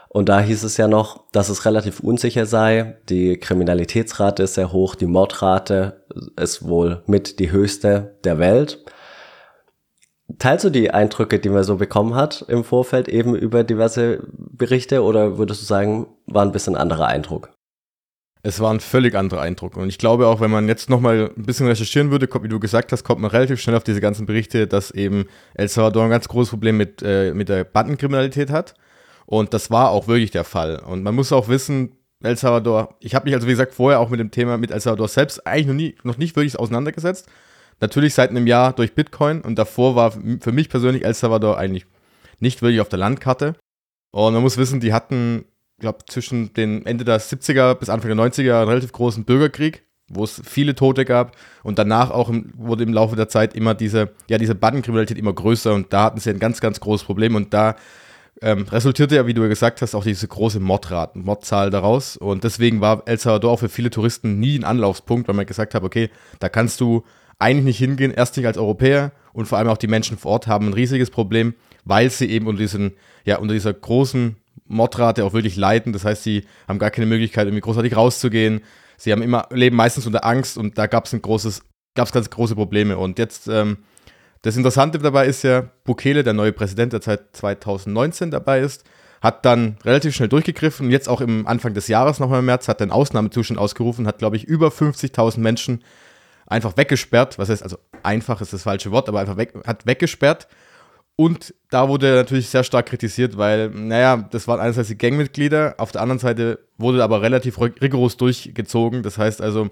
Und 0.09 0.30
da 0.30 0.39
hieß 0.39 0.63
es 0.63 0.77
ja 0.77 0.88
noch, 0.88 1.25
dass 1.31 1.50
es 1.50 1.65
relativ 1.65 2.00
unsicher 2.00 2.45
sei. 2.45 2.98
Die 3.09 3.38
Kriminalitätsrate 3.38 4.44
ist 4.44 4.56
sehr 4.56 4.71
hoch, 4.71 4.95
die 4.95 5.06
Mordrate 5.06 6.06
ist 6.39 6.68
wohl 6.68 7.04
mit 7.07 7.39
die 7.39 7.51
höchste 7.51 8.18
der 8.24 8.39
Welt. 8.39 8.86
Teilst 10.39 10.65
du 10.65 10.69
die 10.69 10.92
Eindrücke, 10.92 11.39
die 11.39 11.50
man 11.50 11.63
so 11.63 11.77
bekommen 11.77 12.15
hat 12.15 12.45
im 12.48 12.63
Vorfeld 12.63 13.07
eben 13.07 13.36
über 13.36 13.63
diverse 13.63 14.24
Berichte 14.33 15.04
oder 15.04 15.38
würdest 15.38 15.62
du 15.62 15.65
sagen, 15.65 16.07
war 16.25 16.44
ein 16.44 16.51
bisschen 16.51 16.75
anderer 16.75 17.07
Eindruck? 17.07 17.50
Es 18.44 18.60
war 18.60 18.74
ein 18.74 18.80
völlig 18.80 19.15
anderer 19.15 19.42
Eindruck. 19.42 19.77
Und 19.77 19.89
ich 19.89 19.98
glaube 19.98 20.27
auch, 20.27 20.39
wenn 20.39 20.51
man 20.51 20.68
jetzt 20.68 20.89
nochmal 20.89 21.31
ein 21.36 21.44
bisschen 21.44 21.68
recherchieren 21.68 22.12
würde, 22.12 22.29
wie 22.41 22.48
du 22.48 22.60
gesagt 22.60 22.91
hast, 22.91 23.03
kommt 23.03 23.22
man 23.22 23.32
relativ 23.32 23.60
schnell 23.60 23.75
auf 23.75 23.84
diese 23.84 24.00
ganzen 24.00 24.25
Berichte, 24.25 24.67
dass 24.67 24.91
eben 24.91 25.25
El 25.53 25.67
Salvador 25.67 26.03
ein 26.03 26.10
ganz 26.10 26.27
großes 26.27 26.51
Problem 26.51 26.77
mit, 26.77 27.01
äh, 27.03 27.34
mit 27.34 27.50
der 27.50 27.63
Bandenkriminalität 27.63 28.50
hat. 28.50 28.75
Und 29.27 29.53
das 29.53 29.69
war 29.69 29.91
auch 29.91 30.07
wirklich 30.07 30.31
der 30.31 30.46
Fall. 30.46 30.79
Und 30.79 31.03
man 31.03 31.13
muss 31.13 31.34
auch 31.34 31.50
wissen, 31.50 31.91
El 32.24 32.38
Salvador, 32.38 32.96
ich 33.00 33.13
habe 33.13 33.25
mich 33.25 33.36
also 33.36 33.46
wie 33.46 33.51
gesagt 33.51 33.74
vorher 33.74 34.00
auch 34.00 34.10
mit 34.10 34.19
dem 34.19 34.31
Thema 34.31 34.57
mit 34.57 34.72
El 34.72 34.79
Salvador 34.79 35.10
selbst 35.10 35.46
eigentlich 35.46 35.67
noch, 35.67 35.74
nie, 35.74 35.96
noch 36.03 36.17
nicht 36.17 36.36
wirklich 36.36 36.57
auseinandergesetzt. 36.57 37.27
Natürlich 37.81 38.15
seit 38.15 38.31
einem 38.31 38.48
Jahr 38.48 38.74
durch 38.74 38.96
Bitcoin 38.96 39.41
und 39.41 39.60
davor 39.60 39.96
war 39.96 40.12
für 40.12 40.51
mich 40.51 40.69
persönlich 40.69 41.05
El 41.05 41.13
Salvador 41.13 41.57
eigentlich 41.57 41.86
nicht 42.39 42.62
wirklich 42.62 42.81
auf 42.81 42.89
der 42.89 43.00
Landkarte. 43.00 43.55
Und 44.12 44.34
man 44.34 44.41
muss 44.41 44.57
wissen, 44.57 44.79
die 44.79 44.93
hatten, 44.93 45.43
ich 45.75 45.81
glaube, 45.81 46.00
zwischen 46.07 46.53
den 46.53 46.86
Ende 46.86 47.03
der 47.03 47.19
70er 47.19 47.75
bis 47.75 47.89
Anfang 47.89 48.15
der 48.15 48.25
90er 48.25 48.62
einen 48.62 48.69
relativ 48.69 48.93
großen 48.93 49.25
Bürgerkrieg, 49.25 49.84
wo 50.07 50.24
es 50.24 50.41
viele 50.43 50.74
Tote 50.74 51.03
gab. 51.03 51.36
Und 51.63 51.77
danach 51.77 52.12
auch 52.12 52.29
im, 52.29 52.51
wurde 52.55 52.84
im 52.84 52.93
Laufe 52.93 53.17
der 53.17 53.27
Zeit 53.27 53.53
immer 53.55 53.75
diese, 53.75 54.10
ja, 54.29 54.38
diese 54.38 54.55
Bandenkriminalität 54.55 55.17
immer 55.17 55.34
größer 55.34 55.74
und 55.74 55.91
da 55.91 56.05
hatten 56.05 56.19
sie 56.19 56.29
ein 56.29 56.39
ganz, 56.39 56.62
ganz 56.62 56.79
großes 56.79 57.05
Problem. 57.05 57.36
Und 57.36 57.53
da 57.53 57.75
ähm, 58.41 58.63
resultierte 58.70 59.15
ja, 59.15 59.25
wie 59.25 59.34
du 59.34 59.48
gesagt 59.48 59.82
hast, 59.82 59.96
auch 59.96 60.03
diese 60.03 60.27
große 60.27 60.60
Mordraten, 60.60 61.24
Mordzahl 61.24 61.70
daraus. 61.70 62.17
Und 62.17 62.44
deswegen 62.44 62.82
war 62.82 63.03
El 63.06 63.17
Salvador 63.17 63.51
auch 63.51 63.60
für 63.60 63.70
viele 63.70 63.89
Touristen 63.89 64.39
nie 64.39 64.58
ein 64.58 64.63
Anlaufspunkt, 64.63 65.27
weil 65.27 65.36
man 65.36 65.46
gesagt 65.46 65.74
hat, 65.74 65.84
okay, 65.84 66.10
da 66.39 66.50
kannst 66.50 66.79
du 66.82 67.03
eigentlich 67.39 67.65
nicht 67.65 67.77
hingehen, 67.77 68.12
erst 68.12 68.38
nicht 68.38 68.46
als 68.46 68.58
Europäer 68.58 69.12
und 69.34 69.48
vor 69.48 69.58
allem 69.58 69.67
auch 69.67 69.77
die 69.77 69.88
Menschen 69.88 70.17
vor 70.17 70.32
Ort 70.32 70.48
haben 70.48 70.67
ein 70.67 70.74
riesiges 70.74 71.10
Problem, 71.12 71.53
weil 71.86 72.10
sie 72.10 72.29
eben 72.29 72.48
unter, 72.48 72.62
diesen, 72.62 72.94
ja, 73.25 73.38
unter 73.38 73.53
dieser 73.53 73.74
großen 73.74 74.36
Mordrate 74.67 75.24
auch 75.24 75.34
wirklich 75.34 75.56
leiden. 75.56 75.94
Das 75.94 76.03
heißt, 76.06 76.24
sie 76.24 76.46
haben 76.67 76.79
gar 76.79 76.91
keine 76.91 77.06
Möglichkeit, 77.06 77.48
irgendwie 77.48 77.62
großartig 77.62 77.96
rauszugehen. 77.96 78.62
Sie 78.98 79.12
haben 79.12 79.22
immer, 79.22 79.48
leben 79.51 79.75
meistens 79.75 80.08
unter 80.08 80.25
Angst 80.25 80.58
und 80.58 80.77
da 80.77 80.88
gab 80.88 81.06
es 81.06 81.13
ein 81.13 81.22
großes, 81.22 81.62
gab 81.96 82.08
es 82.08 82.12
ganz 82.12 82.29
große 82.29 82.56
Probleme. 82.56 82.98
Und 82.98 83.20
jetzt 83.20 83.48
ähm, 83.48 83.77
das 84.48 84.56
Interessante 84.56 84.98
dabei 84.98 85.27
ist 85.27 85.44
ja, 85.44 85.66
Bukele, 85.84 86.24
der 86.24 86.32
neue 86.32 86.54
Präsident, 86.54 86.94
der 86.94 87.01
seit 87.01 87.36
2019 87.36 88.32
dabei 88.32 88.62
ist, 88.62 88.86
hat 89.22 89.44
dann 89.44 89.75
relativ 89.84 90.16
schnell 90.16 90.30
durchgegriffen. 90.30 90.89
Jetzt 90.89 91.10
auch 91.10 91.20
im 91.20 91.46
Anfang 91.46 91.74
des 91.74 91.89
Jahres, 91.89 92.20
nochmal 92.20 92.39
im 92.39 92.46
März, 92.46 92.70
hat 92.70 92.82
einen 92.82 92.92
Ausnahmezustand 92.92 93.60
ausgerufen, 93.60 94.08
hat, 94.08 94.20
glaube 94.20 94.38
ich, 94.38 94.46
über 94.46 94.70
50.000 94.70 95.39
Menschen 95.42 95.84
einfach 96.46 96.77
weggesperrt. 96.77 97.38
Was 97.38 97.50
heißt 97.50 97.62
also 97.62 97.77
einfach 98.04 98.39
ist 98.39 98.54
das 98.54 98.63
falsche 98.63 98.89
Wort, 98.92 99.10
aber 99.10 99.20
einfach 99.20 99.36
weg, 99.36 99.54
hat 99.68 99.86
weggesperrt. 99.86 100.48
Und 101.18 101.54
da 101.70 101.89
wurde 101.89 102.08
er 102.08 102.16
natürlich 102.16 102.48
sehr 102.48 102.63
stark 102.63 102.86
kritisiert, 102.86 103.38
weil, 103.38 103.70
naja, 103.72 104.30
das 104.32 104.48
waren 104.48 104.62
einerseits 104.62 104.88
die 104.88 104.98
Gangmitglieder, 104.98 105.75
auf 105.77 105.92
der 105.92 106.01
anderen 106.01 106.20
Seite 106.20 106.60
wurde 106.77 107.04
aber 107.04 107.22
relativ 107.22 107.60
rigoros 107.60 108.16
durchgezogen. 108.16 109.04
Das 109.04 109.18
heißt 109.18 109.42
also, 109.42 109.70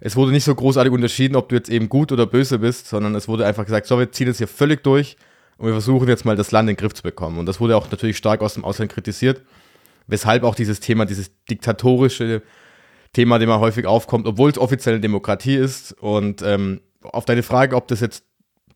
es 0.00 0.16
wurde 0.16 0.32
nicht 0.32 0.44
so 0.44 0.54
großartig 0.54 0.92
unterschieden, 0.92 1.36
ob 1.36 1.48
du 1.48 1.54
jetzt 1.54 1.70
eben 1.70 1.88
gut 1.88 2.12
oder 2.12 2.26
böse 2.26 2.58
bist, 2.58 2.88
sondern 2.88 3.14
es 3.14 3.28
wurde 3.28 3.46
einfach 3.46 3.64
gesagt, 3.64 3.86
so, 3.86 3.98
wir 3.98 4.10
ziehen 4.12 4.26
jetzt 4.26 4.38
hier 4.38 4.48
völlig 4.48 4.82
durch 4.82 5.16
und 5.56 5.66
wir 5.66 5.72
versuchen 5.72 6.08
jetzt 6.08 6.24
mal 6.24 6.36
das 6.36 6.52
Land 6.52 6.68
in 6.68 6.74
den 6.74 6.80
Griff 6.80 6.94
zu 6.94 7.02
bekommen. 7.02 7.38
Und 7.38 7.46
das 7.46 7.60
wurde 7.60 7.76
auch 7.76 7.90
natürlich 7.90 8.16
stark 8.16 8.42
aus 8.42 8.54
dem 8.54 8.64
Ausland 8.64 8.92
kritisiert, 8.92 9.42
weshalb 10.06 10.42
auch 10.42 10.54
dieses 10.54 10.80
Thema, 10.80 11.04
dieses 11.04 11.30
diktatorische 11.48 12.42
Thema, 13.12 13.38
dem 13.38 13.48
man 13.48 13.60
häufig 13.60 13.86
aufkommt, 13.86 14.26
obwohl 14.26 14.50
es 14.50 14.58
offiziell 14.58 14.96
eine 14.96 15.00
Demokratie 15.00 15.54
ist. 15.54 15.92
Und 15.92 16.42
ähm, 16.42 16.80
auf 17.02 17.24
deine 17.24 17.42
Frage, 17.42 17.76
ob 17.76 17.88
das 17.88 18.00
jetzt 18.00 18.24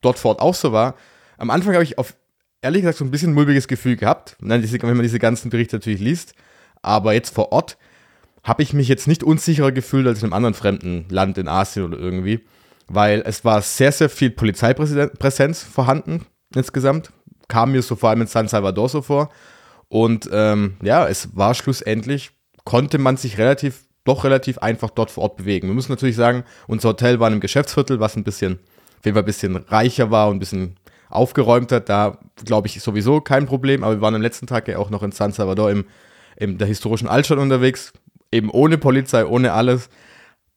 dort 0.01 0.19
vor 0.19 0.33
Ort 0.33 0.41
auch 0.41 0.55
so 0.55 0.73
war, 0.73 0.95
am 1.37 1.51
Anfang 1.51 1.75
habe 1.75 1.85
ich 1.85 1.99
auf, 1.99 2.17
ehrlich 2.63 2.83
gesagt 2.83 2.99
so 2.99 3.05
ein 3.05 3.11
bisschen 3.11 3.31
ein 3.31 3.35
mulmiges 3.35 3.69
Gefühl 3.69 3.97
gehabt, 3.97 4.37
wenn 4.41 4.49
man 4.49 5.03
diese 5.03 5.19
ganzen 5.19 5.51
Berichte 5.51 5.77
natürlich 5.77 6.01
liest. 6.01 6.35
Aber 6.83 7.13
jetzt 7.13 7.35
vor 7.35 7.53
Ort 7.53 7.77
habe 8.45 8.63
ich 8.63 8.73
mich 8.73 8.89
jetzt 8.89 9.09
nicht 9.09 9.23
unsicherer 9.23 9.73
gefühlt 9.73 10.07
als 10.07 10.21
in 10.21 10.27
einem 10.27 10.33
anderen 10.33 10.55
fremden 10.55 11.07
Land 11.11 11.39
in 11.39 11.49
Asien 11.49 11.85
oder 11.85 11.99
irgendwie, 11.99 12.41
weil 12.89 13.23
es 13.27 13.45
war 13.45 13.63
sehr, 13.63 13.93
sehr 13.93 14.09
viel 14.09 14.31
Polizeipräsenz 14.31 15.63
vorhanden 15.63 16.27
insgesamt. 16.55 17.11
Kam 17.49 17.73
mir 17.73 17.83
so 17.83 17.97
vor 17.97 18.11
allem 18.11 18.23
in 18.23 18.27
San 18.27 18.49
Salvador 18.49 18.89
so 18.89 19.03
vor. 19.03 19.31
Und 19.89 20.29
ähm, 20.33 20.77
ja, 20.83 21.09
es 21.09 21.37
war 21.37 21.55
schlussendlich, 21.55 22.31
konnte 22.65 22.99
man 22.99 23.17
sich 23.17 23.39
relativ, 23.39 23.87
doch 24.05 24.25
relativ 24.25 24.59
einfach 24.59 24.91
dort 24.91 25.11
vor 25.11 25.25
Ort 25.25 25.37
bewegen. 25.37 25.69
Wir 25.69 25.75
müssen 25.75 25.93
natürlich 25.93 26.17
sagen, 26.17 26.45
unser 26.67 26.91
Hotel 26.91 27.21
war 27.21 27.29
in 27.29 27.35
einem 27.35 27.41
Geschäftsviertel, 27.41 28.01
was 28.01 28.17
ein 28.17 28.25
bisschen, 28.25 28.55
auf 28.99 29.05
jeden 29.05 29.15
Fall 29.15 29.23
ein 29.23 29.27
bisschen 29.27 29.57
reicher 29.57 30.11
war 30.11 30.29
und 30.29 30.37
ein 30.37 30.41
bisschen 30.41 30.77
aufgeräumter. 31.09 31.81
Da 31.81 32.19
glaube 32.45 32.67
ich 32.69 32.81
sowieso 32.83 33.21
kein 33.21 33.47
Problem. 33.47 33.83
Aber 33.83 33.97
wir 33.97 34.01
waren 34.03 34.15
am 34.15 34.23
letzten 34.23 34.47
Tag 34.47 34.69
ja 34.69 34.79
auch 34.79 34.91
noch 34.91 35.03
in 35.03 35.13
San 35.13 35.33
Salvador 35.33 35.71
im, 35.71 35.87
in 36.37 36.59
der 36.59 36.69
historischen 36.69 37.09
Altstadt 37.09 37.39
unterwegs, 37.39 37.93
eben 38.33 38.51
ohne 38.51 38.79
Polizei, 38.79 39.25
ohne 39.27 39.53
alles. 39.53 39.89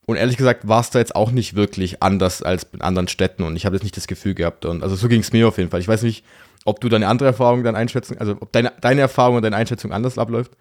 Und 0.05 0.17
ehrlich 0.17 0.37
gesagt 0.37 0.67
war 0.67 0.81
es 0.81 0.89
da 0.89 0.99
jetzt 0.99 1.15
auch 1.15 1.31
nicht 1.31 1.55
wirklich 1.55 2.01
anders 2.03 2.41
als 2.43 2.63
in 2.73 2.81
anderen 2.81 3.07
Städten 3.07 3.43
und 3.43 3.55
ich 3.55 3.65
habe 3.65 3.75
jetzt 3.75 3.83
nicht 3.83 3.95
das 3.95 4.07
Gefühl 4.07 4.33
gehabt. 4.33 4.65
Und 4.65 4.83
also 4.83 4.95
so 4.95 5.07
ging 5.07 5.21
es 5.21 5.31
mir 5.31 5.47
auf 5.47 5.57
jeden 5.57 5.69
Fall. 5.69 5.79
Ich 5.79 5.87
weiß 5.87 6.03
nicht, 6.03 6.25
ob 6.65 6.81
du 6.81 6.89
deine 6.89 7.07
andere 7.07 7.29
Erfahrung 7.29 7.63
dann 7.63 7.75
einschätzen, 7.75 8.17
also 8.17 8.33
ob 8.39 8.51
deine, 8.51 8.73
deine 8.81 9.01
Erfahrung 9.01 9.37
und 9.37 9.43
deine 9.43 9.55
Einschätzung 9.55 9.91
anders 9.91 10.17
abläuft. 10.17 10.51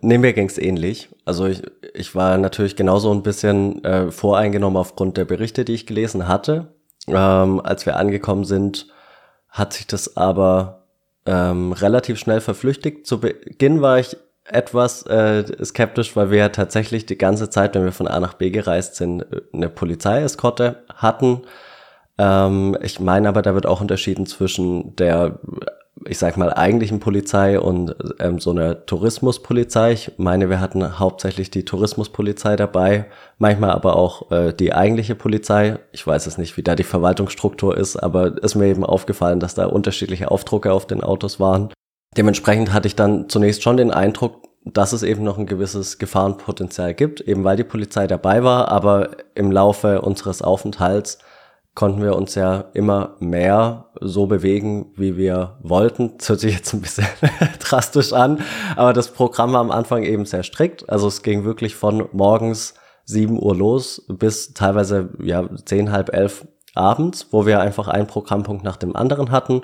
Nee, 0.00 0.18
mir 0.18 0.32
ging 0.32 0.46
es 0.46 0.58
ähnlich. 0.58 1.08
Also 1.24 1.46
ich, 1.46 1.62
ich 1.94 2.14
war 2.14 2.38
natürlich 2.38 2.76
genauso 2.76 3.12
ein 3.12 3.22
bisschen 3.22 3.82
äh, 3.84 4.12
voreingenommen 4.12 4.76
aufgrund 4.76 5.16
der 5.16 5.24
Berichte, 5.24 5.64
die 5.64 5.74
ich 5.74 5.86
gelesen 5.86 6.28
hatte. 6.28 6.74
Ähm, 7.08 7.60
als 7.60 7.86
wir 7.86 7.96
angekommen 7.96 8.44
sind, 8.44 8.86
hat 9.48 9.72
sich 9.72 9.86
das 9.86 10.16
aber 10.16 10.86
ähm, 11.26 11.72
relativ 11.72 12.18
schnell 12.18 12.40
verflüchtigt. 12.40 13.06
Zu 13.06 13.20
Beginn 13.20 13.80
war 13.80 13.98
ich 13.98 14.16
etwas 14.52 15.02
äh, 15.06 15.44
skeptisch, 15.64 16.16
weil 16.16 16.30
wir 16.30 16.38
ja 16.38 16.48
tatsächlich 16.48 17.06
die 17.06 17.18
ganze 17.18 17.50
Zeit, 17.50 17.74
wenn 17.74 17.84
wir 17.84 17.92
von 17.92 18.08
A 18.08 18.20
nach 18.20 18.34
B 18.34 18.50
gereist 18.50 18.96
sind, 18.96 19.24
eine 19.52 19.68
Polizeieskorte 19.68 20.84
hatten. 20.94 21.42
Ähm, 22.18 22.76
ich 22.82 23.00
meine 23.00 23.28
aber, 23.28 23.42
da 23.42 23.54
wird 23.54 23.66
auch 23.66 23.80
unterschieden 23.80 24.26
zwischen 24.26 24.96
der, 24.96 25.38
ich 26.04 26.18
sag 26.18 26.36
mal, 26.36 26.52
eigentlichen 26.52 27.00
Polizei 27.00 27.60
und 27.60 27.94
ähm, 28.18 28.40
so 28.40 28.50
einer 28.50 28.86
Tourismuspolizei. 28.86 29.92
Ich 29.92 30.12
meine, 30.16 30.50
wir 30.50 30.60
hatten 30.60 30.98
hauptsächlich 30.98 31.50
die 31.50 31.64
Tourismuspolizei 31.64 32.56
dabei, 32.56 33.06
manchmal 33.38 33.70
aber 33.70 33.96
auch 33.96 34.30
äh, 34.32 34.52
die 34.52 34.72
eigentliche 34.72 35.14
Polizei. 35.14 35.78
Ich 35.92 36.06
weiß 36.06 36.26
es 36.26 36.38
nicht, 36.38 36.56
wie 36.56 36.62
da 36.62 36.74
die 36.74 36.84
Verwaltungsstruktur 36.84 37.76
ist, 37.76 37.96
aber 37.96 38.42
ist 38.42 38.56
mir 38.56 38.66
eben 38.66 38.84
aufgefallen, 38.84 39.40
dass 39.40 39.54
da 39.54 39.66
unterschiedliche 39.66 40.30
Aufdrucke 40.30 40.72
auf 40.72 40.86
den 40.86 41.02
Autos 41.02 41.38
waren. 41.38 41.70
Dementsprechend 42.18 42.72
hatte 42.72 42.88
ich 42.88 42.96
dann 42.96 43.28
zunächst 43.28 43.62
schon 43.62 43.76
den 43.76 43.92
Eindruck, 43.92 44.42
dass 44.64 44.92
es 44.92 45.04
eben 45.04 45.22
noch 45.22 45.38
ein 45.38 45.46
gewisses 45.46 45.98
Gefahrenpotenzial 45.98 46.92
gibt, 46.92 47.20
eben 47.20 47.44
weil 47.44 47.56
die 47.56 47.62
Polizei 47.62 48.08
dabei 48.08 48.42
war, 48.42 48.72
aber 48.72 49.10
im 49.36 49.52
Laufe 49.52 50.02
unseres 50.02 50.42
Aufenthalts 50.42 51.18
konnten 51.76 52.02
wir 52.02 52.16
uns 52.16 52.34
ja 52.34 52.64
immer 52.74 53.14
mehr 53.20 53.90
so 54.00 54.26
bewegen, 54.26 54.86
wie 54.96 55.16
wir 55.16 55.58
wollten. 55.62 56.18
Das 56.18 56.28
hört 56.28 56.40
sich 56.40 56.56
jetzt 56.56 56.74
ein 56.74 56.80
bisschen 56.80 57.06
drastisch 57.60 58.12
an, 58.12 58.42
aber 58.74 58.92
das 58.92 59.12
Programm 59.12 59.52
war 59.52 59.60
am 59.60 59.70
Anfang 59.70 60.02
eben 60.02 60.24
sehr 60.24 60.42
strikt. 60.42 60.90
Also 60.90 61.06
es 61.06 61.22
ging 61.22 61.44
wirklich 61.44 61.76
von 61.76 62.08
morgens 62.10 62.74
7 63.04 63.40
Uhr 63.40 63.54
los 63.54 64.04
bis 64.08 64.54
teilweise 64.54 65.10
ja 65.22 65.48
zehn, 65.66 65.92
halb 65.92 66.12
elf 66.12 66.48
abends, 66.74 67.28
wo 67.30 67.46
wir 67.46 67.60
einfach 67.60 67.86
einen 67.86 68.08
Programmpunkt 68.08 68.64
nach 68.64 68.76
dem 68.76 68.96
anderen 68.96 69.30
hatten 69.30 69.62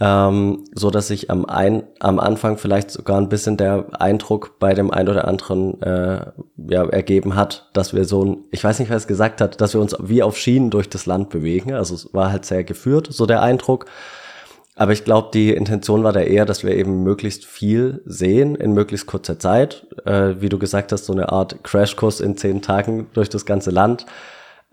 ähm, 0.00 0.64
so 0.74 0.90
dass 0.90 1.08
sich 1.08 1.30
am, 1.30 1.44
ein, 1.44 1.84
am 2.00 2.18
Anfang 2.18 2.58
vielleicht 2.58 2.90
sogar 2.90 3.18
ein 3.18 3.28
bisschen 3.28 3.56
der 3.56 3.86
Eindruck 4.00 4.58
bei 4.58 4.74
dem 4.74 4.90
ein 4.90 5.08
oder 5.08 5.28
anderen 5.28 5.80
äh, 5.82 6.26
ja, 6.68 6.84
ergeben 6.88 7.36
hat, 7.36 7.70
dass 7.74 7.94
wir 7.94 8.04
so 8.04 8.24
ein, 8.24 8.44
ich 8.50 8.64
weiß 8.64 8.80
nicht, 8.80 8.88
wer 8.88 8.96
es 8.96 9.06
gesagt 9.06 9.40
hat, 9.40 9.60
dass 9.60 9.74
wir 9.74 9.80
uns 9.80 9.96
wie 10.00 10.22
auf 10.22 10.36
Schienen 10.36 10.70
durch 10.70 10.88
das 10.88 11.06
Land 11.06 11.30
bewegen. 11.30 11.74
Also 11.74 11.94
es 11.94 12.12
war 12.12 12.32
halt 12.32 12.44
sehr 12.44 12.64
geführt, 12.64 13.08
so 13.10 13.26
der 13.26 13.42
Eindruck. 13.42 13.86
Aber 14.76 14.90
ich 14.90 15.04
glaube, 15.04 15.28
die 15.32 15.52
Intention 15.52 16.02
war 16.02 16.12
da 16.12 16.20
eher, 16.20 16.44
dass 16.44 16.64
wir 16.64 16.74
eben 16.74 17.04
möglichst 17.04 17.44
viel 17.44 18.02
sehen 18.04 18.56
in 18.56 18.72
möglichst 18.72 19.06
kurzer 19.06 19.38
Zeit. 19.38 19.86
Äh, 20.04 20.40
wie 20.40 20.48
du 20.48 20.58
gesagt 20.58 20.90
hast, 20.90 21.04
so 21.04 21.12
eine 21.12 21.30
Art 21.30 21.62
Crashkurs 21.62 22.20
in 22.20 22.36
zehn 22.36 22.60
Tagen 22.60 23.06
durch 23.12 23.28
das 23.28 23.46
ganze 23.46 23.70
Land. 23.70 24.06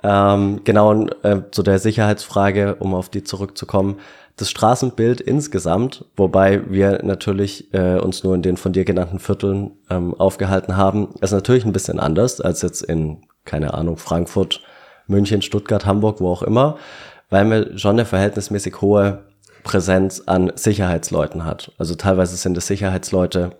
Ähm, 0.03 0.61
genau 0.63 1.05
äh, 1.21 1.41
zu 1.51 1.61
der 1.61 1.77
Sicherheitsfrage, 1.77 2.77
um 2.79 2.95
auf 2.95 3.09
die 3.09 3.23
zurückzukommen 3.23 3.99
das 4.35 4.49
Straßenbild 4.49 5.21
insgesamt, 5.21 6.05
wobei 6.15 6.69
wir 6.71 7.03
natürlich 7.03 7.73
äh, 7.73 7.99
uns 7.99 8.23
nur 8.23 8.35
in 8.35 8.41
den 8.41 8.57
von 8.57 8.73
dir 8.73 8.85
genannten 8.85 9.19
Vierteln 9.19 9.71
ähm, 9.89 10.13
aufgehalten 10.13 10.77
haben, 10.77 11.15
ist 11.21 11.31
natürlich 11.31 11.65
ein 11.65 11.73
bisschen 11.73 11.99
anders 11.99 12.41
als 12.41 12.61
jetzt 12.61 12.81
in, 12.81 13.23
keine 13.45 13.73
Ahnung, 13.73 13.97
Frankfurt, 13.97 14.61
München, 15.07 15.41
Stuttgart, 15.41 15.85
Hamburg, 15.85 16.21
wo 16.21 16.29
auch 16.29 16.43
immer, 16.43 16.77
weil 17.29 17.45
man 17.45 17.77
schon 17.77 17.91
eine 17.91 18.05
verhältnismäßig 18.05 18.81
hohe 18.81 19.25
Präsenz 19.63 20.23
an 20.25 20.51
Sicherheitsleuten 20.55 21.45
hat. 21.45 21.71
Also 21.77 21.95
teilweise 21.95 22.35
sind 22.35 22.57
es 22.57 22.67
Sicherheitsleute, 22.67 23.51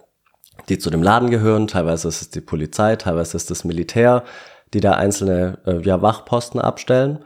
die 0.69 0.79
zu 0.79 0.89
dem 0.89 1.03
Laden 1.03 1.29
gehören, 1.29 1.67
teilweise 1.67 2.07
ist 2.07 2.21
es 2.21 2.29
die 2.29 2.41
Polizei, 2.41 2.95
teilweise 2.95 3.37
ist 3.37 3.43
es 3.43 3.59
das 3.59 3.63
Militär, 3.63 4.23
die 4.73 4.79
da 4.79 4.93
einzelne 4.93 5.59
äh, 5.65 5.81
ja, 5.81 6.01
Wachposten 6.01 6.61
abstellen. 6.61 7.19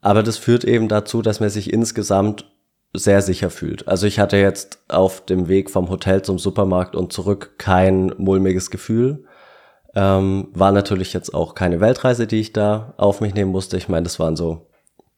Aber 0.00 0.22
das 0.22 0.36
führt 0.36 0.64
eben 0.64 0.88
dazu, 0.88 1.22
dass 1.22 1.40
man 1.40 1.48
sich 1.48 1.72
insgesamt 1.72 2.51
sehr 2.94 3.22
sicher 3.22 3.50
fühlt. 3.50 3.88
Also 3.88 4.06
ich 4.06 4.18
hatte 4.18 4.36
jetzt 4.36 4.80
auf 4.88 5.24
dem 5.24 5.48
Weg 5.48 5.70
vom 5.70 5.88
Hotel 5.88 6.22
zum 6.22 6.38
Supermarkt 6.38 6.94
und 6.94 7.12
zurück 7.12 7.54
kein 7.58 8.12
mulmiges 8.18 8.70
Gefühl. 8.70 9.24
Ähm, 9.94 10.48
war 10.52 10.72
natürlich 10.72 11.12
jetzt 11.12 11.34
auch 11.34 11.54
keine 11.54 11.80
Weltreise, 11.80 12.26
die 12.26 12.40
ich 12.40 12.52
da 12.52 12.94
auf 12.96 13.20
mich 13.20 13.34
nehmen 13.34 13.50
musste. 13.50 13.76
Ich 13.76 13.88
meine, 13.88 14.04
das 14.04 14.18
waren 14.18 14.36
so, 14.36 14.68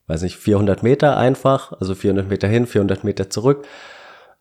weiß 0.06 0.22
nicht, 0.22 0.36
400 0.36 0.82
Meter 0.82 1.16
einfach, 1.16 1.72
also 1.80 1.94
400 1.94 2.28
Meter 2.28 2.48
hin, 2.48 2.66
400 2.66 3.04
Meter 3.04 3.30
zurück. 3.30 3.66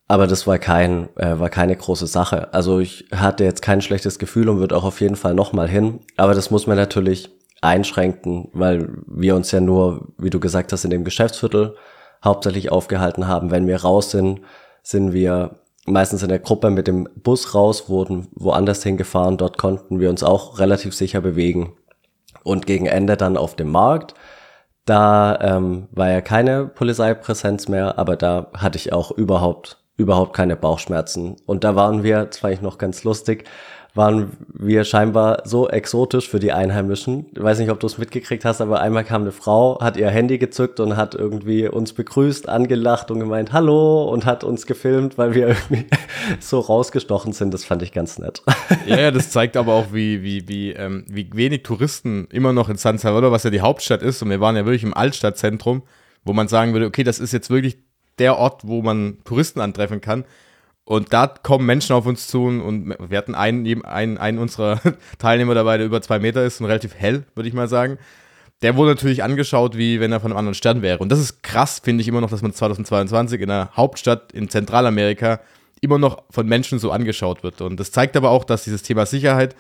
Aber 0.07 0.27
das 0.27 0.45
war 0.45 0.59
kein, 0.59 1.09
äh, 1.17 1.39
war 1.39 1.49
keine 1.49 1.75
große 1.75 2.07
Sache. 2.07 2.53
Also 2.53 2.79
ich 2.79 3.05
hatte 3.11 3.43
jetzt 3.43 3.61
kein 3.61 3.81
schlechtes 3.81 4.19
Gefühl 4.19 4.49
und 4.49 4.59
würde 4.59 4.75
auch 4.75 4.83
auf 4.83 5.01
jeden 5.01 5.15
Fall 5.15 5.33
nochmal 5.33 5.67
hin. 5.67 6.01
Aber 6.17 6.33
das 6.35 6.51
muss 6.51 6.67
man 6.67 6.77
natürlich 6.77 7.31
einschränken, 7.61 8.49
weil 8.53 8.89
wir 9.07 9.35
uns 9.35 9.51
ja 9.51 9.61
nur, 9.61 10.09
wie 10.17 10.29
du 10.29 10.39
gesagt 10.39 10.71
hast, 10.73 10.83
in 10.83 10.91
dem 10.91 11.05
Geschäftsviertel 11.05 11.75
hauptsächlich 12.23 12.71
aufgehalten 12.71 13.27
haben. 13.27 13.51
Wenn 13.51 13.67
wir 13.67 13.81
raus 13.81 14.11
sind, 14.11 14.41
sind 14.81 15.13
wir 15.13 15.59
meistens 15.85 16.23
in 16.23 16.29
der 16.29 16.39
Gruppe 16.39 16.69
mit 16.69 16.87
dem 16.87 17.09
Bus 17.15 17.53
raus, 17.53 17.89
wurden 17.89 18.27
woanders 18.33 18.83
hingefahren. 18.83 19.37
Dort 19.37 19.57
konnten 19.57 19.99
wir 19.99 20.09
uns 20.09 20.23
auch 20.23 20.59
relativ 20.59 20.93
sicher 20.93 21.21
bewegen. 21.21 21.75
Und 22.43 22.65
gegen 22.65 22.85
Ende 22.85 23.17
dann 23.17 23.37
auf 23.37 23.55
dem 23.55 23.71
Markt, 23.71 24.13
da 24.85 25.39
ähm, 25.39 25.87
war 25.91 26.09
ja 26.09 26.21
keine 26.21 26.65
Polizeipräsenz 26.65 27.67
mehr, 27.67 27.97
aber 27.97 28.17
da 28.17 28.47
hatte 28.53 28.77
ich 28.77 28.91
auch 28.91 29.11
überhaupt 29.11 29.83
überhaupt 29.95 30.35
keine 30.35 30.55
Bauchschmerzen. 30.55 31.35
Und 31.45 31.63
da 31.63 31.75
waren 31.75 32.03
wir, 32.03 32.25
das 32.25 32.39
fand 32.39 32.53
ich 32.53 32.61
noch 32.61 32.77
ganz 32.77 33.03
lustig, 33.03 33.45
waren 33.95 34.31
wir 34.47 34.85
scheinbar 34.85 35.43
so 35.45 35.69
exotisch 35.69 36.27
für 36.27 36.39
die 36.39 36.51
Einheimischen. 36.51 37.27
Ich 37.35 37.43
weiß 37.43 37.59
nicht, 37.59 37.69
ob 37.69 37.79
du 37.79 37.85
es 37.85 37.99
mitgekriegt 37.99 38.43
hast, 38.43 38.59
aber 38.59 38.81
einmal 38.81 39.03
kam 39.03 39.21
eine 39.21 39.31
Frau, 39.31 39.79
hat 39.81 39.97
ihr 39.97 40.09
Handy 40.09 40.39
gezückt 40.39 40.79
und 40.79 40.97
hat 40.97 41.13
irgendwie 41.13 41.67
uns 41.67 41.93
begrüßt, 41.93 42.49
angelacht 42.49 43.11
und 43.11 43.19
gemeint 43.19 43.53
Hallo 43.53 44.05
und 44.11 44.25
hat 44.25 44.43
uns 44.43 44.65
gefilmt, 44.65 45.19
weil 45.19 45.35
wir 45.35 45.47
irgendwie 45.69 45.85
so 46.39 46.59
rausgestochen 46.59 47.33
sind. 47.33 47.53
Das 47.53 47.65
fand 47.65 47.83
ich 47.83 47.91
ganz 47.91 48.17
nett. 48.17 48.41
Ja, 48.87 48.99
ja 48.99 49.11
das 49.11 49.29
zeigt 49.29 49.55
aber 49.55 49.73
auch, 49.73 49.93
wie, 49.93 50.23
wie, 50.23 50.47
wie, 50.47 50.71
ähm, 50.71 51.05
wie 51.07 51.29
wenig 51.31 51.61
Touristen 51.61 52.27
immer 52.31 52.51
noch 52.51 52.69
in 52.69 52.77
San 52.77 52.97
Salvador, 52.97 53.31
was 53.31 53.43
ja 53.43 53.51
die 53.51 53.61
Hauptstadt 53.61 54.01
ist, 54.01 54.23
und 54.23 54.29
wir 54.31 54.39
waren 54.39 54.55
ja 54.55 54.65
wirklich 54.65 54.83
im 54.83 54.95
Altstadtzentrum, 54.95 55.83
wo 56.23 56.33
man 56.33 56.47
sagen 56.47 56.73
würde, 56.73 56.87
okay, 56.87 57.03
das 57.03 57.19
ist 57.19 57.31
jetzt 57.31 57.51
wirklich 57.51 57.77
der 58.17 58.37
Ort, 58.37 58.61
wo 58.65 58.81
man 58.81 59.19
Touristen 59.23 59.59
antreffen 59.59 60.01
kann. 60.01 60.25
Und 60.85 61.13
da 61.13 61.27
kommen 61.27 61.65
Menschen 61.65 61.95
auf 61.95 62.05
uns 62.05 62.27
zu 62.27 62.43
und 62.43 62.95
wir 63.09 63.17
hatten 63.17 63.35
einen, 63.35 63.85
einen, 63.85 64.17
einen 64.17 64.37
unserer 64.37 64.81
Teilnehmer 65.17 65.53
dabei, 65.53 65.77
der 65.77 65.85
über 65.85 66.01
zwei 66.01 66.19
Meter 66.19 66.43
ist 66.43 66.59
und 66.59 66.65
relativ 66.65 66.93
hell, 66.95 67.23
würde 67.35 67.47
ich 67.47 67.55
mal 67.55 67.69
sagen. 67.69 67.97
Der 68.61 68.75
wurde 68.75 68.91
natürlich 68.91 69.23
angeschaut, 69.23 69.77
wie 69.77 69.99
wenn 69.99 70.11
er 70.11 70.19
von 70.19 70.31
einem 70.31 70.37
anderen 70.37 70.55
Stern 70.55 70.81
wäre. 70.81 70.99
Und 70.99 71.11
das 71.11 71.19
ist 71.19 71.41
krass, 71.43 71.79
finde 71.83 72.01
ich 72.01 72.07
immer 72.07 72.21
noch, 72.21 72.29
dass 72.29 72.41
man 72.41 72.53
2022 72.53 73.41
in 73.41 73.49
einer 73.49 73.71
Hauptstadt 73.75 74.31
in 74.33 74.49
Zentralamerika 74.49 75.39
immer 75.81 75.97
noch 75.97 76.23
von 76.29 76.47
Menschen 76.47 76.79
so 76.79 76.91
angeschaut 76.91 77.43
wird. 77.43 77.61
Und 77.61 77.79
das 77.79 77.91
zeigt 77.91 78.15
aber 78.15 78.29
auch, 78.29 78.45
dass 78.45 78.63
dieses 78.63 78.83
Thema 78.83 79.05
Sicherheit 79.05 79.55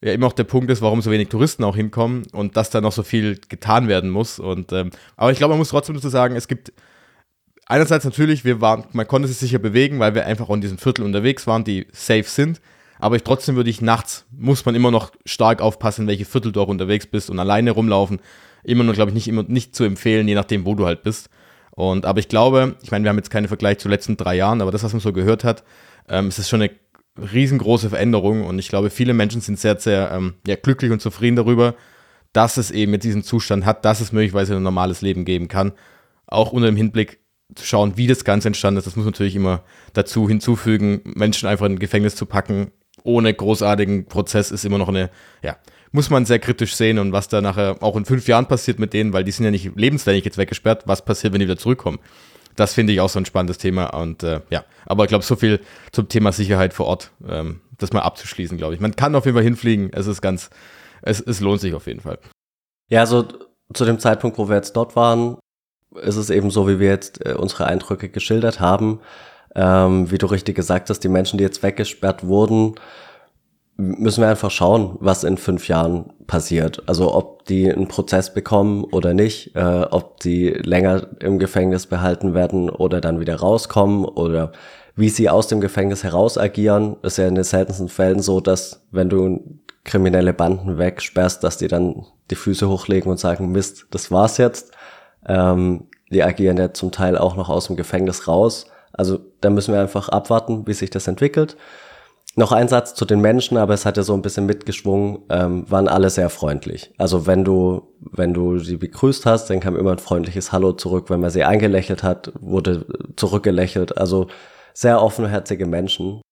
ja 0.00 0.12
immer 0.12 0.26
auch 0.26 0.32
der 0.32 0.44
Punkt 0.44 0.70
ist, 0.70 0.82
warum 0.82 1.02
so 1.02 1.10
wenig 1.10 1.28
Touristen 1.28 1.64
auch 1.64 1.76
hinkommen 1.76 2.24
und 2.32 2.56
dass 2.56 2.70
da 2.70 2.80
noch 2.80 2.92
so 2.92 3.02
viel 3.02 3.40
getan 3.48 3.88
werden 3.88 4.10
muss. 4.10 4.38
Und, 4.38 4.72
ähm, 4.72 4.90
aber 5.16 5.32
ich 5.32 5.38
glaube, 5.38 5.52
man 5.52 5.58
muss 5.58 5.70
trotzdem 5.70 5.94
dazu 5.94 6.08
sagen, 6.08 6.36
es 6.36 6.48
gibt 6.48 6.72
einerseits 7.68 8.04
natürlich, 8.04 8.44
wir 8.44 8.60
waren, 8.60 8.84
man 8.92 9.06
konnte 9.06 9.28
sich 9.28 9.36
sicher 9.36 9.58
bewegen, 9.58 10.00
weil 10.00 10.14
wir 10.14 10.26
einfach 10.26 10.50
in 10.50 10.60
diesem 10.60 10.78
Viertel 10.78 11.04
unterwegs 11.04 11.46
waren, 11.46 11.64
die 11.64 11.86
safe 11.92 12.24
sind. 12.24 12.60
Aber 12.98 13.14
ich, 13.14 13.22
trotzdem 13.22 13.54
würde 13.54 13.70
ich 13.70 13.80
nachts, 13.80 14.26
muss 14.32 14.64
man 14.66 14.74
immer 14.74 14.90
noch 14.90 15.12
stark 15.24 15.60
aufpassen, 15.62 16.08
welche 16.08 16.24
Viertel 16.24 16.50
du 16.50 16.60
auch 16.60 16.68
unterwegs 16.68 17.06
bist 17.06 17.30
und 17.30 17.38
alleine 17.38 17.70
rumlaufen. 17.70 18.18
Immer 18.64 18.82
nur, 18.82 18.94
glaube 18.94 19.12
ich, 19.12 19.14
nicht, 19.14 19.28
immer, 19.28 19.44
nicht 19.44 19.76
zu 19.76 19.84
empfehlen, 19.84 20.26
je 20.26 20.34
nachdem, 20.34 20.66
wo 20.66 20.74
du 20.74 20.84
halt 20.84 21.04
bist. 21.04 21.30
Und, 21.70 22.06
aber 22.06 22.18
ich 22.18 22.28
glaube, 22.28 22.74
ich 22.82 22.90
meine, 22.90 23.04
wir 23.04 23.10
haben 23.10 23.18
jetzt 23.18 23.30
keinen 23.30 23.46
Vergleich 23.46 23.78
zu 23.78 23.86
den 23.86 23.92
letzten 23.92 24.16
drei 24.16 24.34
Jahren, 24.34 24.60
aber 24.60 24.72
das, 24.72 24.82
was 24.82 24.92
man 24.92 25.00
so 25.00 25.12
gehört 25.12 25.44
hat, 25.44 25.62
ähm, 26.08 26.26
es 26.26 26.40
ist 26.40 26.48
schon 26.48 26.62
eine 26.62 26.72
riesengroße 27.16 27.90
Veränderung 27.90 28.44
und 28.44 28.58
ich 28.58 28.68
glaube, 28.68 28.90
viele 28.90 29.14
Menschen 29.14 29.40
sind 29.40 29.60
sehr, 29.60 29.78
sehr 29.78 30.10
ähm, 30.10 30.34
ja, 30.46 30.56
glücklich 30.56 30.90
und 30.90 31.00
zufrieden 31.00 31.36
darüber, 31.36 31.74
dass 32.32 32.56
es 32.56 32.72
eben 32.72 32.90
mit 32.90 33.04
diesem 33.04 33.22
Zustand 33.22 33.64
hat, 33.64 33.84
dass 33.84 34.00
es 34.00 34.10
möglicherweise 34.10 34.56
ein 34.56 34.62
normales 34.62 35.02
Leben 35.02 35.24
geben 35.24 35.46
kann. 35.46 35.72
Auch 36.26 36.52
unter 36.52 36.66
dem 36.66 36.76
Hinblick 36.76 37.20
zu 37.54 37.64
schauen, 37.64 37.96
wie 37.96 38.06
das 38.06 38.24
Ganze 38.24 38.48
entstanden 38.48 38.78
ist. 38.78 38.86
Das 38.86 38.96
muss 38.96 39.04
man 39.04 39.12
natürlich 39.12 39.36
immer 39.36 39.62
dazu 39.92 40.28
hinzufügen, 40.28 41.00
Menschen 41.04 41.48
einfach 41.48 41.66
in 41.66 41.72
ein 41.72 41.78
Gefängnis 41.78 42.14
zu 42.14 42.26
packen, 42.26 42.72
ohne 43.04 43.32
großartigen 43.32 44.06
Prozess, 44.06 44.50
ist 44.50 44.64
immer 44.64 44.78
noch 44.78 44.88
eine, 44.88 45.10
ja, 45.42 45.56
muss 45.92 46.10
man 46.10 46.26
sehr 46.26 46.38
kritisch 46.38 46.74
sehen 46.74 46.98
und 46.98 47.12
was 47.12 47.28
da 47.28 47.40
nachher 47.40 47.76
auch 47.80 47.96
in 47.96 48.04
fünf 48.04 48.28
Jahren 48.28 48.46
passiert 48.46 48.78
mit 48.78 48.92
denen, 48.92 49.12
weil 49.12 49.24
die 49.24 49.30
sind 49.30 49.44
ja 49.44 49.50
nicht 49.50 49.76
lebenslänglich 49.76 50.24
jetzt 50.24 50.36
weggesperrt, 50.36 50.82
was 50.86 51.04
passiert, 51.04 51.32
wenn 51.32 51.40
die 51.40 51.46
wieder 51.46 51.56
zurückkommen. 51.56 51.98
Das 52.56 52.74
finde 52.74 52.92
ich 52.92 53.00
auch 53.00 53.08
so 53.08 53.20
ein 53.20 53.24
spannendes 53.24 53.58
Thema 53.58 53.86
und 53.94 54.22
äh, 54.22 54.40
ja, 54.50 54.64
aber 54.84 55.04
ich 55.04 55.08
glaube, 55.08 55.24
so 55.24 55.36
viel 55.36 55.60
zum 55.92 56.08
Thema 56.08 56.32
Sicherheit 56.32 56.74
vor 56.74 56.86
Ort, 56.86 57.12
ähm, 57.26 57.60
das 57.78 57.92
mal 57.92 58.00
abzuschließen, 58.00 58.58
glaube 58.58 58.74
ich. 58.74 58.80
Man 58.80 58.96
kann 58.96 59.14
auf 59.14 59.24
jeden 59.24 59.36
Fall 59.36 59.44
hinfliegen, 59.44 59.90
es 59.92 60.06
ist 60.06 60.20
ganz, 60.20 60.50
es, 61.02 61.20
es 61.20 61.40
lohnt 61.40 61.60
sich 61.60 61.74
auf 61.74 61.86
jeden 61.86 62.00
Fall. 62.00 62.18
Ja, 62.90 63.00
also 63.00 63.28
zu 63.72 63.84
dem 63.84 64.00
Zeitpunkt, 64.00 64.38
wo 64.38 64.48
wir 64.48 64.56
jetzt 64.56 64.72
dort 64.76 64.96
waren, 64.96 65.38
ist 66.02 66.16
es 66.16 66.30
eben 66.30 66.50
so, 66.50 66.68
wie 66.68 66.78
wir 66.78 66.88
jetzt 66.88 67.24
äh, 67.24 67.34
unsere 67.34 67.66
Eindrücke 67.66 68.08
geschildert 68.08 68.60
haben. 68.60 69.00
Ähm, 69.54 70.10
wie 70.10 70.18
du 70.18 70.26
richtig 70.26 70.54
gesagt 70.54 70.90
hast, 70.90 71.00
die 71.00 71.08
Menschen, 71.08 71.38
die 71.38 71.44
jetzt 71.44 71.62
weggesperrt 71.62 72.26
wurden, 72.26 72.74
müssen 73.76 74.22
wir 74.22 74.28
einfach 74.28 74.50
schauen, 74.50 74.96
was 75.00 75.24
in 75.24 75.36
fünf 75.36 75.68
Jahren 75.68 76.12
passiert. 76.26 76.82
Also 76.86 77.14
ob 77.14 77.44
die 77.46 77.72
einen 77.72 77.88
Prozess 77.88 78.34
bekommen 78.34 78.84
oder 78.84 79.14
nicht, 79.14 79.54
äh, 79.54 79.86
ob 79.90 80.18
die 80.20 80.48
länger 80.48 81.06
im 81.20 81.38
Gefängnis 81.38 81.86
behalten 81.86 82.34
werden 82.34 82.70
oder 82.70 83.00
dann 83.00 83.20
wieder 83.20 83.36
rauskommen 83.36 84.04
oder 84.04 84.52
wie 84.96 85.08
sie 85.08 85.30
aus 85.30 85.46
dem 85.46 85.60
Gefängnis 85.60 86.02
heraus 86.02 86.36
agieren. 86.38 86.96
Ist 87.02 87.18
ja 87.18 87.28
in 87.28 87.36
den 87.36 87.44
seltensten 87.44 87.88
Fällen 87.88 88.20
so, 88.20 88.40
dass 88.40 88.84
wenn 88.90 89.08
du 89.08 89.60
kriminelle 89.84 90.34
Banden 90.34 90.76
wegsperrst, 90.76 91.42
dass 91.44 91.56
die 91.56 91.68
dann 91.68 92.04
die 92.30 92.34
Füße 92.34 92.68
hochlegen 92.68 93.10
und 93.10 93.18
sagen, 93.18 93.52
Mist, 93.52 93.86
das 93.92 94.10
war's 94.10 94.38
jetzt. 94.38 94.72
Ähm, 95.26 95.88
die 96.10 96.22
agieren 96.22 96.56
ja 96.56 96.72
zum 96.72 96.92
Teil 96.92 97.18
auch 97.18 97.36
noch 97.36 97.48
aus 97.48 97.66
dem 97.66 97.76
Gefängnis 97.76 98.28
raus. 98.28 98.66
Also 98.92 99.18
da 99.40 99.50
müssen 99.50 99.74
wir 99.74 99.80
einfach 99.80 100.08
abwarten, 100.08 100.66
wie 100.66 100.72
sich 100.72 100.90
das 100.90 101.06
entwickelt. 101.06 101.56
Noch 102.36 102.52
ein 102.52 102.68
Satz 102.68 102.94
zu 102.94 103.04
den 103.04 103.20
Menschen, 103.20 103.56
aber 103.56 103.74
es 103.74 103.84
hat 103.84 103.96
ja 103.96 104.02
so 104.02 104.14
ein 104.14 104.22
bisschen 104.22 104.46
mitgeschwungen, 104.46 105.18
ähm, 105.28 105.68
waren 105.68 105.88
alle 105.88 106.08
sehr 106.08 106.30
freundlich. 106.30 106.92
Also 106.96 107.26
wenn 107.26 107.44
du, 107.44 107.88
wenn 108.00 108.32
du 108.32 108.58
sie 108.58 108.76
begrüßt 108.76 109.26
hast, 109.26 109.50
dann 109.50 109.60
kam 109.60 109.76
immer 109.76 109.92
ein 109.92 109.98
freundliches 109.98 110.52
Hallo 110.52 110.72
zurück. 110.72 111.10
Wenn 111.10 111.20
man 111.20 111.30
sie 111.30 111.44
eingelächelt 111.44 112.02
hat, 112.02 112.32
wurde 112.40 112.86
zurückgelächelt. 113.16 113.98
Also 113.98 114.28
sehr 114.72 115.02
offenherzige 115.02 115.66
Menschen. 115.66 116.22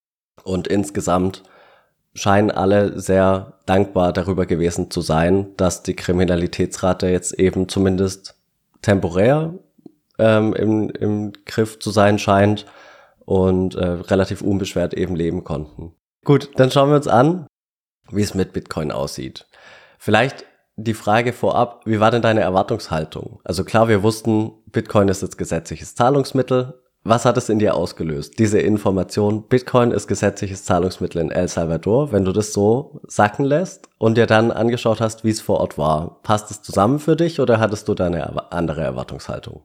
Und 0.45 0.69
insgesamt 0.69 1.43
scheinen 2.15 2.51
alle 2.51 3.01
sehr 3.01 3.55
dankbar 3.67 4.13
darüber 4.13 4.47
gewesen 4.47 4.91
zu 4.91 5.01
sein, 5.01 5.49
dass 5.57 5.83
die 5.83 5.97
Kriminalitätsrate 5.97 7.09
jetzt 7.09 7.33
eben 7.33 7.69
zumindest 7.69 8.36
temporär 8.87 9.53
ähm, 10.19 10.55
im, 10.55 10.91
im 10.91 11.33
Griff 11.45 11.81
zu 11.81 11.91
sein 11.91 12.21
scheint 12.21 12.67
und 13.25 13.75
äh, 13.75 13.85
relativ 13.85 14.43
unbeschwert 14.43 14.95
eben 14.95 15.17
leben 15.17 15.43
konnten. 15.43 15.93
Gut, 16.25 16.51
dann 16.55 16.71
schauen 16.71 16.91
wir 16.91 16.97
uns 16.97 17.09
an, 17.09 17.49
wie 18.11 18.23
es 18.23 18.35
mit 18.35 18.53
Bitcoin 18.53 18.93
aussieht. 18.93 19.49
Vielleicht 19.99 20.45
die 20.77 20.95
Frage 20.95 21.33
vorab, 21.33 21.83
wie 21.85 21.99
war 21.99 22.13
denn 22.13 22.23
deine 22.23 22.43
Erwartungshaltung? 22.43 23.41
Also 23.43 23.65
klar, 23.65 23.89
wir 23.89 24.05
wussten, 24.05 24.53
Bitcoin 24.67 25.09
ist 25.09 25.23
jetzt 25.23 25.39
gesetzliches 25.39 25.97
Zahlungsmittel. 25.97 26.81
Was 27.09 27.25
hat 27.25 27.37
es 27.37 27.49
in 27.49 27.61
dir 27.61 27.77
ausgelöst? 27.77 28.41
Diese 28.41 28.59
Information, 28.59 29.45
Bitcoin 29.45 29.93
ist 29.93 30.09
gesetzliches 30.09 30.65
Zahlungsmittel 30.65 31.23
in 31.23 31.31
El 31.31 31.47
Salvador. 31.47 32.11
Wenn 32.11 32.25
du 32.25 32.33
das 32.33 32.53
so 32.53 33.01
sacken 33.07 33.45
lässt 33.45 33.89
und 33.99 34.19
dir 34.19 34.27
dann 34.27 34.51
angeschaut 34.51 35.01
hast, 35.01 35.23
wie 35.23 35.31
es 35.31 35.41
vor 35.41 35.61
Ort 35.61 35.79
war, 35.79 36.21
passt 36.25 36.51
es 36.51 36.63
zusammen 36.63 36.99
für 36.99 37.15
dich 37.15 37.39
oder 37.39 37.61
hattest 37.61 37.87
du 37.87 37.95
da 37.95 38.07
eine 38.07 38.51
andere 38.51 38.81
Erwartungshaltung? 38.81 39.63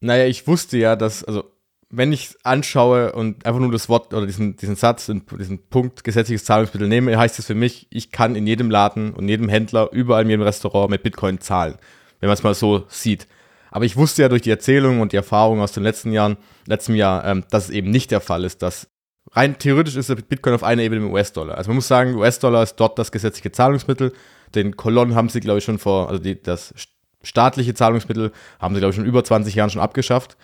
Naja, 0.00 0.26
ich 0.26 0.46
wusste 0.46 0.76
ja, 0.76 0.94
dass, 0.94 1.24
also 1.24 1.44
wenn 1.88 2.12
ich 2.12 2.36
anschaue 2.42 3.12
und 3.12 3.46
einfach 3.46 3.60
nur 3.60 3.72
das 3.72 3.88
Wort 3.88 4.12
oder 4.12 4.26
diesen, 4.26 4.54
diesen 4.56 4.76
Satz, 4.76 5.06
diesen 5.06 5.68
Punkt 5.70 6.04
gesetzliches 6.04 6.44
Zahlungsmittel 6.44 6.86
nehme, 6.86 7.16
heißt 7.16 7.38
es 7.38 7.46
für 7.46 7.54
mich, 7.54 7.86
ich 7.88 8.10
kann 8.10 8.36
in 8.36 8.46
jedem 8.46 8.70
Laden 8.70 9.14
und 9.14 9.26
jedem 9.26 9.48
Händler, 9.48 9.88
überall 9.90 10.24
in 10.24 10.28
jedem 10.28 10.42
Restaurant 10.42 10.90
mit 10.90 11.02
Bitcoin 11.02 11.40
zahlen, 11.40 11.76
wenn 12.20 12.28
man 12.28 12.34
es 12.34 12.42
mal 12.42 12.52
so 12.52 12.84
sieht. 12.88 13.26
Aber 13.72 13.86
ich 13.86 13.96
wusste 13.96 14.22
ja 14.22 14.28
durch 14.28 14.42
die 14.42 14.50
Erzählung 14.50 15.00
und 15.00 15.12
die 15.12 15.16
Erfahrung 15.16 15.60
aus 15.60 15.72
den 15.72 15.82
letzten 15.82 16.12
Jahren, 16.12 16.36
letzten 16.66 16.94
Jahr, 16.94 17.24
ähm, 17.24 17.44
dass 17.50 17.64
es 17.64 17.70
eben 17.70 17.90
nicht 17.90 18.10
der 18.10 18.20
Fall 18.20 18.44
ist, 18.44 18.62
dass 18.62 18.88
rein 19.32 19.58
theoretisch 19.58 19.96
ist 19.96 20.14
Bitcoin 20.28 20.54
auf 20.54 20.62
einer 20.62 20.82
Ebene 20.82 21.00
mit 21.00 21.12
US-Dollar. 21.12 21.56
Also 21.56 21.70
man 21.70 21.76
muss 21.76 21.88
sagen, 21.88 22.14
US-Dollar 22.14 22.62
ist 22.62 22.76
dort 22.76 22.98
das 22.98 23.10
gesetzliche 23.10 23.50
Zahlungsmittel. 23.50 24.12
Den 24.54 24.76
Kolon 24.76 25.14
haben 25.14 25.30
sie, 25.30 25.40
glaube 25.40 25.58
ich, 25.58 25.64
schon 25.64 25.78
vor, 25.78 26.10
also 26.10 26.22
die, 26.22 26.40
das 26.40 26.74
staatliche 27.22 27.72
Zahlungsmittel 27.72 28.30
haben 28.60 28.74
sie, 28.74 28.80
glaube 28.80 28.90
ich, 28.90 28.96
schon 28.96 29.06
über 29.06 29.24
20 29.24 29.54
Jahren 29.54 29.70
schon 29.70 29.80
abgeschafft. 29.80 30.36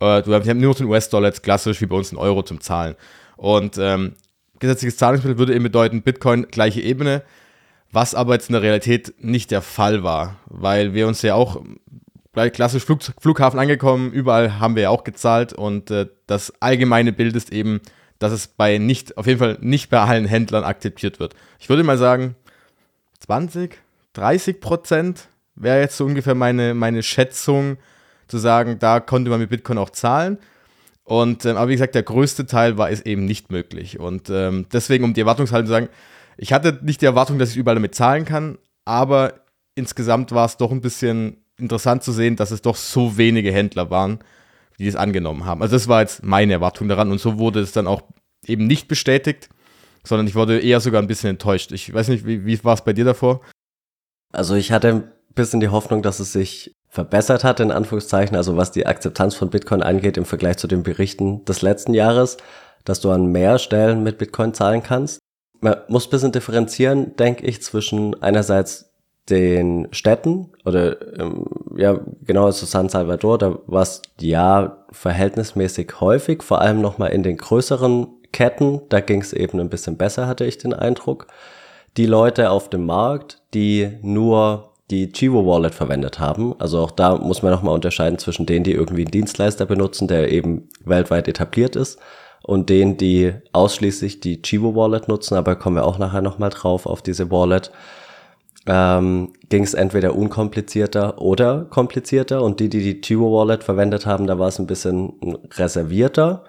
Äh, 0.00 0.22
hast 0.26 0.54
nur 0.54 0.74
den 0.74 0.86
US-Dollar 0.86 1.28
jetzt 1.28 1.44
klassisch 1.44 1.80
wie 1.80 1.86
bei 1.86 1.96
uns 1.96 2.10
ein 2.10 2.16
Euro 2.16 2.42
zum 2.42 2.60
Zahlen. 2.60 2.96
Und 3.36 3.78
ähm, 3.78 4.14
gesetzliches 4.58 4.96
Zahlungsmittel 4.96 5.38
würde 5.38 5.54
eben 5.54 5.62
bedeuten, 5.62 6.02
Bitcoin 6.02 6.48
gleiche 6.48 6.80
Ebene, 6.80 7.22
was 7.92 8.16
aber 8.16 8.32
jetzt 8.32 8.48
in 8.48 8.54
der 8.54 8.62
Realität 8.62 9.14
nicht 9.18 9.52
der 9.52 9.62
Fall 9.62 10.02
war, 10.02 10.40
weil 10.46 10.92
wir 10.94 11.06
uns 11.06 11.22
ja 11.22 11.36
auch 11.36 11.62
klassisch 12.34 12.84
Flug, 12.84 13.00
Flughafen 13.20 13.58
angekommen, 13.58 14.12
überall 14.12 14.58
haben 14.58 14.76
wir 14.76 14.84
ja 14.84 14.90
auch 14.90 15.04
gezahlt 15.04 15.52
und 15.52 15.90
äh, 15.90 16.06
das 16.26 16.52
allgemeine 16.60 17.12
Bild 17.12 17.36
ist 17.36 17.52
eben, 17.52 17.80
dass 18.18 18.32
es 18.32 18.48
bei 18.48 18.78
nicht, 18.78 19.16
auf 19.16 19.26
jeden 19.26 19.38
Fall 19.38 19.58
nicht 19.60 19.90
bei 19.90 20.00
allen 20.00 20.26
Händlern 20.26 20.64
akzeptiert 20.64 21.20
wird. 21.20 21.34
Ich 21.58 21.68
würde 21.68 21.82
mal 21.82 21.98
sagen, 21.98 22.34
20, 23.20 23.78
30 24.14 24.60
Prozent 24.60 25.28
wäre 25.54 25.80
jetzt 25.80 25.96
so 25.96 26.04
ungefähr 26.04 26.34
meine, 26.34 26.74
meine 26.74 27.02
Schätzung, 27.02 27.78
zu 28.28 28.38
sagen, 28.38 28.78
da 28.78 29.00
konnte 29.00 29.30
man 29.30 29.40
mit 29.40 29.50
Bitcoin 29.50 29.78
auch 29.78 29.90
zahlen. 29.90 30.38
Und, 31.04 31.44
ähm, 31.44 31.56
aber 31.56 31.68
wie 31.68 31.74
gesagt, 31.74 31.94
der 31.94 32.02
größte 32.02 32.46
Teil 32.46 32.78
war 32.78 32.90
es 32.90 33.02
eben 33.02 33.24
nicht 33.24 33.50
möglich. 33.50 34.00
Und 34.00 34.30
ähm, 34.30 34.66
deswegen, 34.72 35.04
um 35.04 35.14
die 35.14 35.20
Erwartungshaltung 35.20 35.66
zu 35.66 35.72
sagen, 35.72 35.88
ich 36.36 36.52
hatte 36.52 36.80
nicht 36.82 37.02
die 37.02 37.06
Erwartung, 37.06 37.38
dass 37.38 37.50
ich 37.50 37.56
überall 37.56 37.76
damit 37.76 37.94
zahlen 37.94 38.24
kann, 38.24 38.58
aber 38.84 39.34
insgesamt 39.74 40.32
war 40.32 40.46
es 40.46 40.56
doch 40.56 40.70
ein 40.70 40.80
bisschen 40.80 41.43
interessant 41.58 42.02
zu 42.02 42.12
sehen, 42.12 42.36
dass 42.36 42.50
es 42.50 42.62
doch 42.62 42.76
so 42.76 43.16
wenige 43.16 43.52
Händler 43.52 43.90
waren, 43.90 44.18
die 44.78 44.86
es 44.86 44.96
angenommen 44.96 45.44
haben. 45.44 45.62
Also 45.62 45.76
das 45.76 45.88
war 45.88 46.00
jetzt 46.00 46.24
meine 46.24 46.52
Erwartung 46.52 46.88
daran 46.88 47.10
und 47.12 47.20
so 47.20 47.38
wurde 47.38 47.60
es 47.60 47.72
dann 47.72 47.86
auch 47.86 48.02
eben 48.46 48.66
nicht 48.66 48.88
bestätigt, 48.88 49.48
sondern 50.04 50.26
ich 50.26 50.34
wurde 50.34 50.60
eher 50.60 50.80
sogar 50.80 51.00
ein 51.00 51.06
bisschen 51.06 51.30
enttäuscht. 51.30 51.72
Ich 51.72 51.92
weiß 51.92 52.08
nicht, 52.08 52.26
wie, 52.26 52.44
wie 52.44 52.62
war 52.64 52.74
es 52.74 52.82
bei 52.82 52.92
dir 52.92 53.04
davor? 53.04 53.40
Also 54.32 54.54
ich 54.54 54.72
hatte 54.72 54.88
ein 54.88 55.12
bisschen 55.34 55.60
die 55.60 55.68
Hoffnung, 55.68 56.02
dass 56.02 56.20
es 56.20 56.32
sich 56.32 56.74
verbessert 56.88 57.42
hat, 57.42 57.60
in 57.60 57.72
Anführungszeichen, 57.72 58.36
also 58.36 58.56
was 58.56 58.70
die 58.70 58.86
Akzeptanz 58.86 59.34
von 59.34 59.50
Bitcoin 59.50 59.82
angeht 59.82 60.16
im 60.16 60.24
Vergleich 60.24 60.58
zu 60.58 60.68
den 60.68 60.82
Berichten 60.82 61.44
des 61.44 61.62
letzten 61.62 61.94
Jahres, 61.94 62.36
dass 62.84 63.00
du 63.00 63.10
an 63.10 63.32
mehr 63.32 63.58
Stellen 63.58 64.02
mit 64.02 64.18
Bitcoin 64.18 64.54
zahlen 64.54 64.82
kannst. 64.82 65.18
Man 65.60 65.76
muss 65.88 66.06
ein 66.06 66.10
bisschen 66.10 66.32
differenzieren, 66.32 67.16
denke 67.16 67.46
ich, 67.46 67.62
zwischen 67.62 68.20
einerseits 68.22 68.93
den 69.30 69.88
Städten 69.92 70.50
oder 70.64 71.18
ähm, 71.18 71.46
ja 71.76 71.98
genau 72.24 72.50
zu 72.52 72.66
San 72.66 72.88
Salvador, 72.88 73.38
da 73.38 73.58
war 73.66 73.82
es 73.82 74.02
ja 74.20 74.84
verhältnismäßig 74.90 76.00
häufig, 76.00 76.42
vor 76.42 76.60
allem 76.60 76.80
nochmal 76.80 77.10
in 77.10 77.22
den 77.22 77.36
größeren 77.36 78.06
Ketten, 78.32 78.82
da 78.88 79.00
ging 79.00 79.20
es 79.20 79.32
eben 79.32 79.60
ein 79.60 79.70
bisschen 79.70 79.96
besser, 79.96 80.26
hatte 80.26 80.44
ich 80.44 80.58
den 80.58 80.74
Eindruck. 80.74 81.28
Die 81.96 82.06
Leute 82.06 82.50
auf 82.50 82.68
dem 82.68 82.84
Markt, 82.86 83.40
die 83.54 83.98
nur 84.02 84.72
die 84.90 85.12
Chivo 85.12 85.46
Wallet 85.46 85.74
verwendet 85.74 86.18
haben. 86.18 86.54
Also 86.58 86.80
auch 86.80 86.90
da 86.90 87.16
muss 87.16 87.42
man 87.42 87.52
nochmal 87.52 87.74
unterscheiden 87.74 88.18
zwischen 88.18 88.46
denen, 88.46 88.64
die 88.64 88.72
irgendwie 88.72 89.02
einen 89.02 89.10
Dienstleister 89.10 89.64
benutzen, 89.66 90.08
der 90.08 90.30
eben 90.30 90.68
weltweit 90.84 91.28
etabliert 91.28 91.76
ist, 91.76 91.98
und 92.42 92.68
denen, 92.68 92.98
die 92.98 93.32
ausschließlich 93.52 94.20
die 94.20 94.42
Chivo 94.42 94.74
Wallet 94.74 95.08
nutzen, 95.08 95.36
aber 95.36 95.56
kommen 95.56 95.76
wir 95.76 95.86
auch 95.86 95.98
nachher 95.98 96.20
nochmal 96.20 96.50
drauf 96.50 96.84
auf 96.84 97.00
diese 97.00 97.30
Wallet. 97.30 97.70
Ähm, 98.66 99.34
ging 99.50 99.62
es 99.62 99.74
entweder 99.74 100.16
unkomplizierter 100.16 101.20
oder 101.20 101.66
komplizierter 101.66 102.42
und 102.42 102.60
die, 102.60 102.70
die 102.70 102.80
die 102.80 103.00
Chivo 103.02 103.30
Wallet 103.30 103.62
verwendet 103.62 104.06
haben, 104.06 104.26
da 104.26 104.38
war 104.38 104.48
es 104.48 104.58
ein 104.58 104.66
bisschen 104.66 105.12
reservierter, 105.52 106.44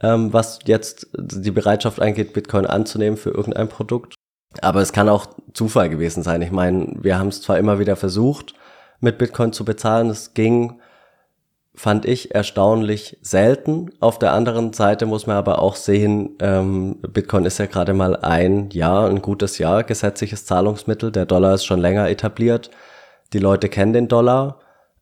ähm, 0.00 0.32
was 0.32 0.60
jetzt 0.66 1.08
die 1.16 1.50
Bereitschaft 1.50 2.00
angeht, 2.00 2.32
Bitcoin 2.34 2.66
anzunehmen 2.66 3.16
für 3.16 3.30
irgendein 3.30 3.68
Produkt. 3.68 4.14
Aber 4.62 4.80
es 4.80 4.92
kann 4.92 5.08
auch 5.08 5.26
Zufall 5.54 5.90
gewesen 5.90 6.22
sein. 6.22 6.40
Ich 6.40 6.52
meine, 6.52 6.94
wir 7.00 7.18
haben 7.18 7.28
es 7.28 7.42
zwar 7.42 7.58
immer 7.58 7.78
wieder 7.80 7.96
versucht, 7.96 8.54
mit 9.00 9.18
Bitcoin 9.18 9.52
zu 9.52 9.64
bezahlen. 9.64 10.08
Es 10.08 10.34
ging, 10.34 10.80
fand 11.76 12.06
ich, 12.06 12.34
erstaunlich 12.34 13.18
selten. 13.22 13.90
Auf 14.00 14.18
der 14.18 14.32
anderen 14.32 14.72
Seite 14.72 15.06
muss 15.06 15.26
man 15.26 15.36
aber 15.36 15.60
auch 15.60 15.76
sehen, 15.76 16.36
ähm, 16.40 16.96
Bitcoin 17.12 17.44
ist 17.44 17.58
ja 17.58 17.66
gerade 17.66 17.94
mal 17.94 18.16
ein 18.16 18.70
Jahr, 18.70 19.08
ein 19.08 19.22
gutes 19.22 19.58
Jahr 19.58 19.84
gesetzliches 19.84 20.46
Zahlungsmittel. 20.46 21.12
Der 21.12 21.26
Dollar 21.26 21.54
ist 21.54 21.64
schon 21.64 21.80
länger 21.80 22.08
etabliert. 22.08 22.70
Die 23.32 23.38
Leute 23.38 23.68
kennen 23.68 23.92
den 23.92 24.08
Dollar. 24.08 24.60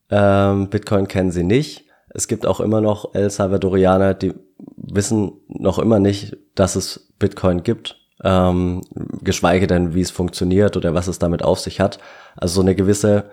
Ähm, 0.09 0.69
Bitcoin 0.69 1.07
kennen 1.07 1.31
sie 1.31 1.43
nicht. 1.43 1.85
Es 2.09 2.27
gibt 2.27 2.45
auch 2.45 2.59
immer 2.59 2.81
noch 2.81 3.15
El 3.15 3.29
Salvadorianer, 3.29 4.13
die 4.13 4.33
wissen 4.77 5.33
noch 5.47 5.79
immer 5.79 5.99
nicht, 5.99 6.37
dass 6.55 6.75
es 6.75 7.13
Bitcoin 7.19 7.63
gibt 7.63 7.97
ähm, 8.23 8.81
geschweige 9.21 9.67
denn, 9.67 9.93
wie 9.93 10.01
es 10.01 10.11
funktioniert 10.11 10.77
oder 10.77 10.93
was 10.93 11.07
es 11.07 11.19
damit 11.19 11.43
auf 11.43 11.59
sich 11.59 11.79
hat. 11.79 11.99
Also 12.35 12.55
so 12.55 12.61
eine 12.61 12.75
gewisse 12.75 13.25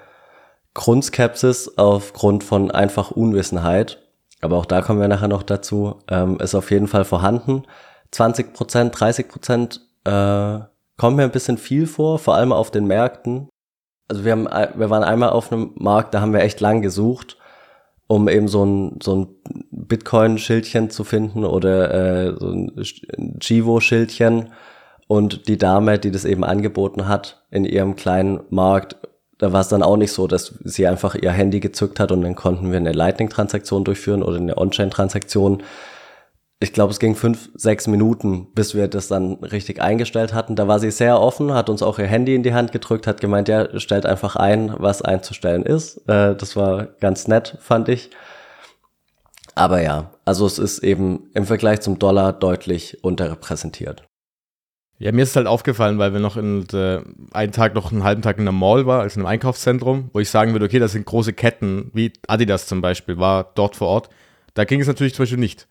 Grundskepsis 0.75 1.77
aufgrund 1.77 2.45
von 2.45 2.71
einfach 2.71 3.11
Unwissenheit, 3.11 3.99
aber 4.41 4.57
auch 4.57 4.67
da 4.67 4.83
kommen 4.83 5.01
wir 5.01 5.09
nachher 5.09 5.29
noch 5.29 5.43
dazu, 5.43 5.97
ähm, 6.09 6.39
ist 6.41 6.55
auf 6.55 6.71
jeden 6.71 6.89
Fall 6.89 7.05
vorhanden. 7.05 7.65
20 8.11 8.53
Prozent, 8.53 8.99
30 8.99 9.29
Prozent 9.29 9.81
äh, 10.05 10.59
kommt 10.97 11.17
mir 11.17 11.25
ein 11.25 11.31
bisschen 11.31 11.59
viel 11.59 11.87
vor, 11.87 12.19
vor 12.19 12.35
allem 12.35 12.53
auf 12.53 12.71
den 12.71 12.87
Märkten. 12.87 13.49
Also 14.09 14.25
wir, 14.25 14.33
haben, 14.33 14.45
wir 14.45 14.91
waren 14.91 15.05
einmal 15.05 15.31
auf 15.31 15.53
einem 15.53 15.73
Markt, 15.77 16.15
da 16.15 16.21
haben 16.21 16.33
wir 16.33 16.41
echt 16.41 16.61
lang 16.61 16.83
gesucht, 16.83 17.39
um 18.09 18.29
eben 18.29 18.49
so 18.49 18.65
ein, 18.65 18.99
so 19.03 19.17
ein 19.17 19.29
Bitcoin-Schildchen 19.71 20.91
zu 20.91 21.05
finden 21.05 21.45
oder 21.45 21.95
äh, 22.29 22.37
so 22.39 22.49
ein 22.49 23.39
Chivo-Schildchen 23.41 24.53
und 25.07 25.49
die 25.49 25.57
Dame, 25.57 25.99
die 25.99 26.11
das 26.11 26.25
eben 26.25 26.45
angeboten 26.45 27.09
hat 27.09 27.45
in 27.51 27.65
ihrem 27.65 27.97
kleinen 27.97 28.41
Markt, 28.51 28.97
da 29.43 29.53
war 29.53 29.61
es 29.61 29.67
dann 29.67 29.83
auch 29.83 29.97
nicht 29.97 30.13
so, 30.13 30.29
dass 30.29 30.55
sie 30.63 30.87
einfach 30.87 31.17
ihr 31.17 31.33
Handy 31.33 31.59
gezückt 31.59 31.99
hat 31.99 32.13
und 32.13 32.23
dann 32.23 32.37
konnten 32.37 32.71
wir 32.71 32.77
eine 32.77 32.93
Lightning-Transaktion 32.93 33.83
durchführen 33.83 34.23
oder 34.23 34.37
eine 34.37 34.57
On-Chain-Transaktion. 34.57 35.65
Ich 36.61 36.73
glaube, 36.73 36.93
es 36.93 37.01
ging 37.01 37.17
fünf, 37.17 37.51
sechs 37.57 37.89
Minuten, 37.89 38.47
bis 38.55 38.77
wir 38.77 38.87
das 38.87 39.09
dann 39.09 39.35
richtig 39.43 39.83
eingestellt 39.83 40.33
hatten. 40.33 40.55
Da 40.55 40.69
war 40.69 40.79
sie 40.79 40.93
sehr 40.93 41.21
offen, 41.21 41.53
hat 41.55 41.71
uns 41.71 41.83
auch 41.83 41.99
ihr 41.99 42.07
Handy 42.07 42.37
in 42.37 42.45
die 42.45 42.55
Hand 42.55 42.71
gedrückt, 42.71 43.09
hat 43.09 43.21
gemeint, 43.21 43.49
ja, 43.49 43.81
stellt 43.81 44.07
einfach 44.07 44.37
ein, 44.37 44.77
was 44.79 45.03
einzustellen 45.03 45.65
ist. 45.65 46.09
Äh, 46.09 46.37
das 46.37 46.55
war 46.55 46.85
ganz 47.01 47.27
nett, 47.27 47.59
fand 47.59 47.89
ich. 47.89 48.11
Aber 49.57 49.83
ja, 49.83 50.13
also 50.25 50.47
es 50.47 50.61
ist 50.61 50.85
eben 50.85 51.31
im 51.35 51.47
Vergleich 51.47 51.81
zum 51.81 51.99
Dollar 51.99 52.33
deutlich 52.33 53.03
unterrepräsentiert. 53.03 54.05
Ja, 55.03 55.11
mir 55.11 55.25
ist 55.25 55.35
halt 55.35 55.49
aufgefallen, 55.49 55.99
weil 55.99 56.13
wir 56.13 56.21
noch 56.21 56.37
in, 56.37 56.65
äh, 56.73 57.01
einen 57.33 57.51
Tag 57.51 57.75
noch 57.75 57.91
einen 57.91 58.05
halben 58.05 58.23
Tag 58.23 58.39
in 58.39 58.45
der 58.45 58.53
Mall 58.53 58.87
war, 58.87 59.01
also 59.01 59.19
in 59.19 59.27
einem 59.27 59.33
Einkaufszentrum, 59.33 60.11
wo 60.13 60.21
ich 60.21 60.31
sagen 60.31 60.53
würde, 60.53 60.67
okay, 60.67 60.79
das 60.79 60.93
sind 60.93 61.07
große 61.07 61.33
Ketten, 61.33 61.91
wie 61.93 62.13
Adidas 62.29 62.69
zum 62.69 62.81
Beispiel, 62.81 63.19
war 63.19 63.51
dort 63.57 63.75
vor 63.75 63.89
Ort. 63.89 64.11
Da 64.55 64.63
ging 64.63 64.81
es 64.81 64.87
natürlich 64.87 65.15
zum 65.15 65.25
Beispiel 65.25 65.41
nicht. 65.41 65.67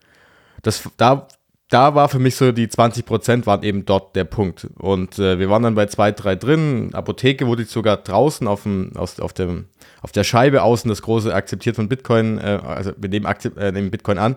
Das, 0.60 0.86
da, 0.98 1.28
da 1.70 1.94
war 1.94 2.10
für 2.10 2.18
mich 2.18 2.36
so, 2.36 2.52
die 2.52 2.68
20 2.68 3.06
Prozent 3.06 3.46
waren 3.46 3.62
eben 3.62 3.86
dort 3.86 4.14
der 4.16 4.24
Punkt. 4.24 4.68
Und 4.76 5.18
äh, 5.18 5.38
wir 5.38 5.48
waren 5.48 5.62
dann 5.62 5.76
bei 5.76 5.86
zwei, 5.86 6.12
drei 6.12 6.36
drin. 6.36 6.90
Apotheke 6.92 7.46
wurde 7.46 7.64
sogar 7.64 7.96
draußen 7.96 8.46
auf, 8.46 8.64
dem, 8.64 8.92
aus, 8.96 9.18
auf, 9.18 9.32
dem, 9.32 9.64
auf 10.02 10.12
der 10.12 10.24
Scheibe 10.24 10.60
außen 10.62 10.90
das 10.90 11.00
große 11.00 11.34
akzeptiert 11.34 11.76
von 11.76 11.88
Bitcoin, 11.88 12.36
äh, 12.36 12.60
also 12.62 12.92
wir 12.98 13.08
nehmen, 13.08 13.24
äh, 13.56 13.72
nehmen 13.72 13.90
Bitcoin 13.90 14.18
an. 14.18 14.36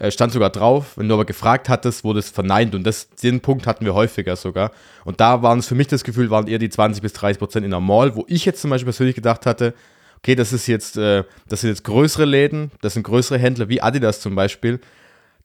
Äh, 0.00 0.10
stand 0.10 0.32
sogar 0.32 0.48
drauf. 0.48 0.96
Wenn 0.96 1.08
du 1.08 1.14
aber 1.14 1.26
gefragt 1.26 1.68
hattest, 1.68 2.04
wurde 2.04 2.20
es 2.20 2.30
verneint. 2.30 2.74
Und 2.74 2.84
das, 2.84 3.10
den 3.10 3.40
Punkt 3.40 3.66
hatten 3.66 3.84
wir 3.84 3.94
häufiger 3.94 4.34
sogar. 4.34 4.72
Und 5.04 5.20
da 5.20 5.42
waren 5.42 5.58
es 5.58 5.68
für 5.68 5.74
mich 5.74 5.88
das 5.88 6.04
Gefühl, 6.04 6.30
waren 6.30 6.48
eher 6.48 6.58
die 6.58 6.70
20 6.70 7.02
bis 7.02 7.12
30 7.12 7.38
Prozent 7.38 7.64
in 7.66 7.70
der 7.70 7.80
Mall, 7.80 8.16
wo 8.16 8.24
ich 8.26 8.46
jetzt 8.46 8.62
zum 8.62 8.70
Beispiel 8.70 8.86
persönlich 8.86 9.14
gedacht 9.14 9.44
hatte, 9.44 9.74
okay, 10.16 10.34
das 10.34 10.54
ist 10.54 10.66
jetzt, 10.66 10.96
äh, 10.96 11.24
das 11.48 11.60
sind 11.60 11.68
jetzt 11.68 11.84
größere 11.84 12.24
Läden, 12.24 12.70
das 12.80 12.94
sind 12.94 13.02
größere 13.02 13.38
Händler, 13.38 13.68
wie 13.68 13.82
Adidas 13.82 14.20
zum 14.20 14.34
Beispiel. 14.34 14.80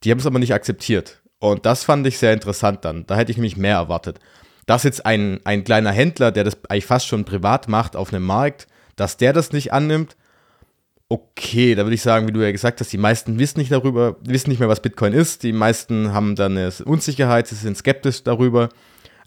Die 0.02 0.10
haben 0.10 0.18
es 0.18 0.26
aber 0.26 0.38
nicht 0.38 0.54
akzeptiert. 0.54 1.20
Und 1.38 1.66
das 1.66 1.84
fand 1.84 2.06
ich 2.06 2.16
sehr 2.18 2.32
interessant 2.32 2.82
dann. 2.86 3.06
Da 3.06 3.16
hätte 3.16 3.30
ich 3.30 3.36
nämlich 3.36 3.58
mehr 3.58 3.76
erwartet. 3.76 4.20
Dass 4.64 4.84
jetzt 4.84 5.04
ein, 5.04 5.38
ein 5.44 5.64
kleiner 5.64 5.92
Händler, 5.92 6.32
der 6.32 6.44
das 6.44 6.56
eigentlich 6.70 6.86
fast 6.86 7.06
schon 7.06 7.26
privat 7.26 7.68
macht 7.68 7.94
auf 7.94 8.10
einem 8.10 8.24
Markt, 8.24 8.68
dass 8.96 9.18
der 9.18 9.34
das 9.34 9.52
nicht 9.52 9.74
annimmt, 9.74 10.16
okay. 11.08 11.74
Da 11.74 11.84
würde 11.84 11.94
ich 11.94 12.02
sagen, 12.02 12.26
wie 12.26 12.32
du 12.32 12.42
ja 12.42 12.52
gesagt 12.52 12.80
hast, 12.80 12.92
die 12.92 12.98
meisten 12.98 13.38
wissen 13.38 13.58
nicht 13.58 13.72
darüber, 13.72 14.16
wissen 14.22 14.50
nicht 14.50 14.60
mehr, 14.60 14.68
was 14.68 14.82
Bitcoin 14.82 15.12
ist. 15.12 15.42
Die 15.42 15.52
meisten 15.52 16.12
haben 16.12 16.36
dann 16.36 16.56
eine 16.56 16.72
Unsicherheit, 16.84 17.46
sie 17.48 17.54
sind 17.54 17.76
skeptisch 17.76 18.22
darüber. 18.22 18.68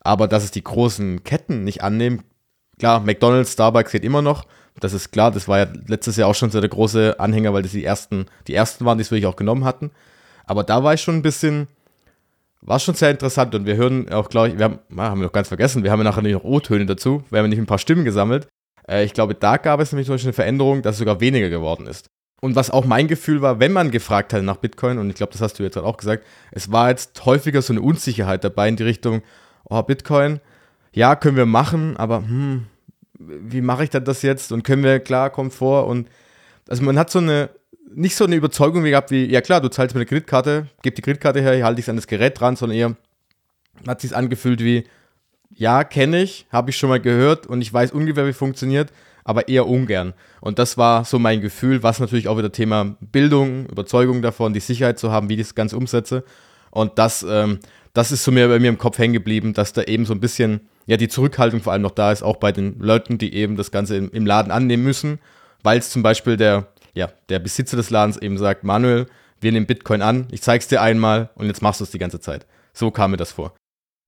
Aber 0.02 0.28
dass 0.28 0.44
es 0.44 0.52
die 0.52 0.64
großen 0.64 1.24
Ketten 1.24 1.64
nicht 1.64 1.84
annehmen, 1.84 2.24
klar, 2.78 3.02
McDonalds, 3.02 3.54
Starbucks 3.54 3.92
geht 3.92 4.04
immer 4.04 4.22
noch. 4.22 4.46
Das 4.80 4.94
ist 4.94 5.12
klar, 5.12 5.32
das 5.32 5.48
war 5.48 5.60
ja 5.60 5.68
letztes 5.88 6.16
Jahr 6.16 6.30
auch 6.30 6.36
schon 6.36 6.52
so 6.52 6.62
der 6.62 6.70
große 6.70 7.20
Anhänger, 7.20 7.54
weil 7.54 7.64
das 7.64 7.74
die 7.74 7.84
ersten, 7.84 8.28
die 8.48 8.54
ersten 8.54 8.86
waren, 8.86 8.98
die 8.98 9.02
es 9.02 9.12
wirklich 9.12 9.26
auch 9.26 9.36
genommen 9.36 9.66
hatten. 9.66 9.92
Aber 10.46 10.64
da 10.64 10.84
war 10.84 10.94
ich 10.94 11.02
schon 11.02 11.16
ein 11.16 11.22
bisschen, 11.22 11.68
war 12.62 12.80
schon 12.80 12.96
sehr 12.96 13.12
interessant 13.12 13.54
und 13.56 13.66
wir 13.66 13.76
hören 13.76 14.10
auch, 14.12 14.30
glaube 14.30 14.50
ich, 14.50 14.58
wir 14.58 14.66
haben, 14.66 14.80
haben 14.98 15.20
wir 15.20 15.26
noch 15.26 15.34
ganz 15.34 15.50
vergessen, 15.50 15.84
wir 15.84 15.92
haben 15.92 16.00
ja 16.00 16.06
nachher 16.06 16.22
noch 16.22 16.44
O-Töne 16.44 16.86
dazu, 16.86 17.24
wir 17.30 17.40
haben 17.40 17.50
nicht 17.50 17.60
ein 17.60 17.66
paar 17.66 17.78
Stimmen 17.78 18.06
gesammelt. 18.06 18.48
Äh, 18.90 19.06
ich 19.06 19.14
glaube, 19.14 19.36
da 19.36 19.58
gab 19.58 19.80
es 19.80 19.92
nämlich 19.92 20.08
zum 20.08 20.16
Beispiel 20.16 20.30
eine 20.30 20.34
Veränderung, 20.34 20.82
dass 20.82 20.96
es 20.96 21.00
sogar 21.00 21.22
weniger 21.22 21.50
geworden 21.50 21.88
ist. 21.88 22.10
Und 22.42 22.56
was 22.56 22.72
auch 22.72 22.86
mein 22.86 23.08
Gefühl 23.08 23.42
war, 23.42 23.60
wenn 23.60 23.74
man 23.74 23.92
gefragt 23.92 24.34
hat 24.34 24.44
nach 24.44 24.58
Bitcoin, 24.58 24.98
und 24.98 25.10
ich 25.10 25.16
glaube, 25.16 25.34
das 25.34 25.42
hast 25.42 25.60
du 25.60 25.64
jetzt 25.64 25.78
auch 25.78 25.98
gesagt, 25.98 26.26
es 26.52 26.72
war 26.72 26.90
jetzt 26.90 27.26
häufiger 27.26 27.62
so 27.62 27.74
eine 27.74 27.82
Unsicherheit 27.82 28.44
dabei 28.44 28.70
in 28.70 28.78
die 28.78 28.84
Richtung, 28.84 29.22
oh, 29.66 29.82
Bitcoin, 29.84 30.40
ja, 30.94 31.16
können 31.16 31.36
wir 31.36 31.46
machen, 31.46 31.98
aber 31.98 32.20
hm, 32.20 32.66
wie 33.20 33.62
mache 33.62 33.84
ich 33.84 33.90
das 33.90 34.22
jetzt? 34.22 34.52
Und 34.54 34.64
können 34.64 34.84
wir, 34.84 35.00
klar, 35.02 35.30
kommt 35.30 35.54
vor. 35.54 35.88
Und 35.88 36.08
also 36.70 36.82
man 36.84 36.98
hat 36.98 37.10
so 37.10 37.20
eine, 37.20 37.50
nicht 37.94 38.16
so 38.16 38.24
eine 38.24 38.36
Überzeugung 38.36 38.84
gehabt 38.84 39.12
wie, 39.12 39.26
ja 39.26 39.42
klar, 39.42 39.60
du 39.60 39.70
zahlst 39.70 39.94
mit 39.94 40.02
der 40.02 40.08
Kreditkarte, 40.08 40.68
gib 40.82 40.96
die 40.96 41.02
Kreditkarte 41.02 41.42
her, 41.42 41.56
ich 41.56 41.64
halte 41.64 41.76
dich 41.76 41.90
an 41.90 41.98
das 41.98 42.08
Gerät 42.08 42.40
dran, 42.40 42.56
sondern 42.56 42.78
eher 42.78 42.96
hat 43.86 44.00
sich 44.00 44.16
angefühlt 44.16 44.64
wie, 44.64 44.86
ja, 45.56 45.84
kenne 45.84 46.22
ich, 46.22 46.48
habe 46.52 46.70
ich 46.70 46.78
schon 46.78 46.90
mal 46.90 47.00
gehört 47.00 47.48
und 47.48 47.62
ich 47.62 47.74
weiß 47.74 47.92
ungefähr, 47.92 48.28
wie 48.28 48.34
funktioniert, 48.34 48.92
aber 49.24 49.48
eher 49.48 49.68
ungern. 49.68 50.14
Und 50.42 50.60
das 50.60 50.78
war 50.78 51.06
so 51.06 51.20
mein 51.20 51.42
Gefühl, 51.42 51.84
was 51.84 52.00
natürlich 52.00 52.28
auch 52.28 52.38
wieder 52.38 52.52
Thema 52.52 52.96
Bildung, 53.00 53.66
Überzeugung 53.68 54.22
davon, 54.22 54.54
die 54.54 54.60
Sicherheit 54.60 55.00
zu 55.00 55.12
haben, 55.12 55.30
wie 55.30 55.34
ich 55.34 55.42
das 55.42 55.56
Ganze 55.56 55.78
umsetze. 55.78 56.24
Und 56.72 56.98
das, 56.98 57.26
ähm, 57.28 57.60
das 57.94 58.12
ist 58.12 58.24
so 58.24 58.32
mir 58.32 58.48
bei 58.48 58.60
mir 58.60 58.70
im 58.70 58.78
Kopf 58.78 58.98
hängen 58.98 59.14
geblieben, 59.14 59.54
dass 59.54 59.74
da 59.74 59.84
eben 59.84 60.06
so 60.06 60.14
ein 60.14 60.20
bisschen, 60.20 60.62
ja, 60.86 60.98
die 60.98 61.08
Zurückhaltung 61.08 61.62
vor 61.62 61.74
allem 61.74 61.82
noch 61.82 61.92
da 61.92 62.12
ist, 62.12 62.24
auch 62.24 62.38
bei 62.38 62.52
den 62.52 62.80
Leuten, 62.80 63.18
die 63.18 63.34
eben 63.34 63.56
das 63.56 63.72
Ganze 63.72 63.98
im, 63.98 64.10
im 64.12 64.26
Laden 64.26 64.52
annehmen 64.52 64.84
müssen, 64.84 65.20
weil 65.64 65.80
es 65.80 65.90
zum 65.90 66.04
Beispiel 66.04 66.38
der, 66.38 66.68
ja, 66.94 67.10
der 67.30 67.40
Besitzer 67.40 67.78
des 67.78 67.90
Ladens 67.90 68.18
eben 68.18 68.38
sagt, 68.38 68.64
Manuel, 68.64 69.08
wir 69.42 69.52
nehmen 69.52 69.66
Bitcoin 69.66 70.02
an, 70.02 70.28
ich 70.32 70.42
zeig's 70.42 70.68
dir 70.68 70.82
einmal 70.82 71.30
und 71.36 71.48
jetzt 71.48 71.62
machst 71.62 71.80
du 71.80 71.84
es 71.84 71.92
die 71.92 72.00
ganze 72.00 72.20
Zeit. 72.20 72.46
So 72.74 72.92
kam 72.92 73.12
mir 73.12 73.18
das 73.18 73.32
vor. 73.32 73.54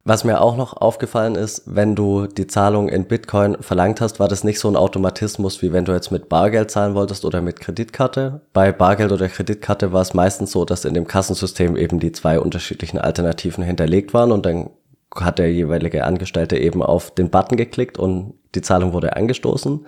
Was 0.03 0.23
mir 0.23 0.41
auch 0.41 0.57
noch 0.57 0.75
aufgefallen 0.77 1.35
ist, 1.35 1.63
wenn 1.67 1.95
du 1.95 2.25
die 2.25 2.47
Zahlung 2.47 2.89
in 2.89 3.05
Bitcoin 3.05 3.57
verlangt 3.61 4.01
hast, 4.01 4.19
war 4.19 4.27
das 4.27 4.43
nicht 4.43 4.59
so 4.59 4.67
ein 4.67 4.75
Automatismus, 4.75 5.61
wie 5.61 5.73
wenn 5.73 5.85
du 5.85 5.91
jetzt 5.91 6.11
mit 6.11 6.27
Bargeld 6.27 6.71
zahlen 6.71 6.95
wolltest 6.95 7.23
oder 7.23 7.41
mit 7.41 7.59
Kreditkarte. 7.59 8.41
Bei 8.51 8.71
Bargeld 8.71 9.11
oder 9.11 9.29
Kreditkarte 9.29 9.93
war 9.93 10.01
es 10.01 10.15
meistens 10.15 10.51
so, 10.51 10.65
dass 10.65 10.85
in 10.85 10.95
dem 10.95 11.05
Kassensystem 11.05 11.77
eben 11.77 11.99
die 11.99 12.11
zwei 12.11 12.39
unterschiedlichen 12.39 12.97
Alternativen 12.97 13.63
hinterlegt 13.63 14.13
waren 14.15 14.31
und 14.31 14.45
dann 14.45 14.71
hat 15.15 15.37
der 15.37 15.53
jeweilige 15.53 16.03
Angestellte 16.03 16.57
eben 16.57 16.81
auf 16.81 17.11
den 17.11 17.29
Button 17.29 17.57
geklickt 17.57 17.99
und 17.99 18.33
die 18.55 18.61
Zahlung 18.61 18.93
wurde 18.93 19.15
angestoßen. 19.15 19.85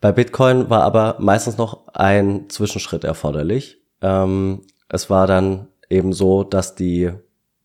Bei 0.00 0.10
Bitcoin 0.10 0.70
war 0.70 0.82
aber 0.82 1.16
meistens 1.20 1.56
noch 1.56 1.86
ein 1.94 2.48
Zwischenschritt 2.48 3.04
erforderlich. 3.04 3.78
Ähm, 4.02 4.62
es 4.88 5.08
war 5.08 5.26
dann 5.26 5.68
eben 5.88 6.12
so, 6.12 6.42
dass 6.42 6.74
die 6.74 7.12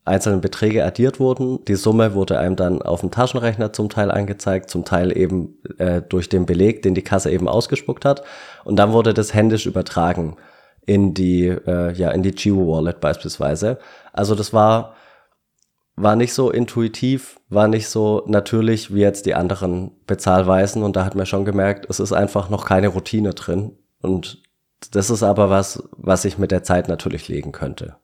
einzelnen 0.04 0.42
Beträge 0.42 0.84
addiert 0.84 1.20
wurden. 1.20 1.64
Die 1.66 1.76
Summe 1.76 2.14
wurde 2.16 2.40
einem 2.40 2.56
dann 2.56 2.82
auf 2.82 3.02
dem 3.02 3.12
Taschenrechner 3.12 3.72
zum 3.72 3.90
Teil 3.90 4.10
angezeigt, 4.10 4.70
zum 4.70 4.84
Teil 4.84 5.16
eben 5.16 5.60
äh, 5.78 6.02
durch 6.02 6.30
den 6.30 6.46
Beleg, 6.46 6.82
den 6.82 6.96
die 6.96 7.04
Kasse 7.04 7.32
eben 7.32 7.48
ausgespuckt 7.48 8.06
hat. 8.06 8.24
Und 8.64 8.78
dann 8.78 8.94
wurde 8.94 9.14
das 9.14 9.34
händisch 9.34 9.66
übertragen 9.66 10.38
in 10.86 11.14
die, 11.14 11.48
äh, 11.48 11.94
ja, 11.94 12.10
in 12.12 12.24
die 12.24 12.32
Geo 12.32 12.68
Wallet 12.68 13.00
beispielsweise. 13.00 13.78
Also 14.12 14.34
das 14.34 14.54
war, 14.54 14.96
war 15.96 16.16
nicht 16.16 16.34
so 16.34 16.50
intuitiv, 16.50 17.40
war 17.50 17.68
nicht 17.68 17.88
so 17.88 18.24
natürlich 18.26 18.94
wie 18.94 19.02
jetzt 19.02 19.28
die 19.28 19.36
anderen 19.36 19.92
Bezahlweisen. 20.08 20.82
Und 20.82 20.96
da 20.96 21.06
hat 21.06 21.14
man 21.14 21.28
schon 21.28 21.46
gemerkt, 21.46 21.86
es 21.90 22.00
ist 22.00 22.12
einfach 22.14 22.50
noch 22.50 22.66
keine 22.66 22.88
Routine 22.88 23.36
drin. 23.36 23.78
Und 24.02 24.42
das 24.94 25.12
ist 25.12 25.22
aber 25.22 25.52
was, 25.52 25.84
was 25.92 26.24
sich 26.24 26.40
mit 26.40 26.50
der 26.50 26.64
Zeit 26.64 26.88
natürlich 26.88 27.28
legen 27.28 27.52
könnte 27.52 27.98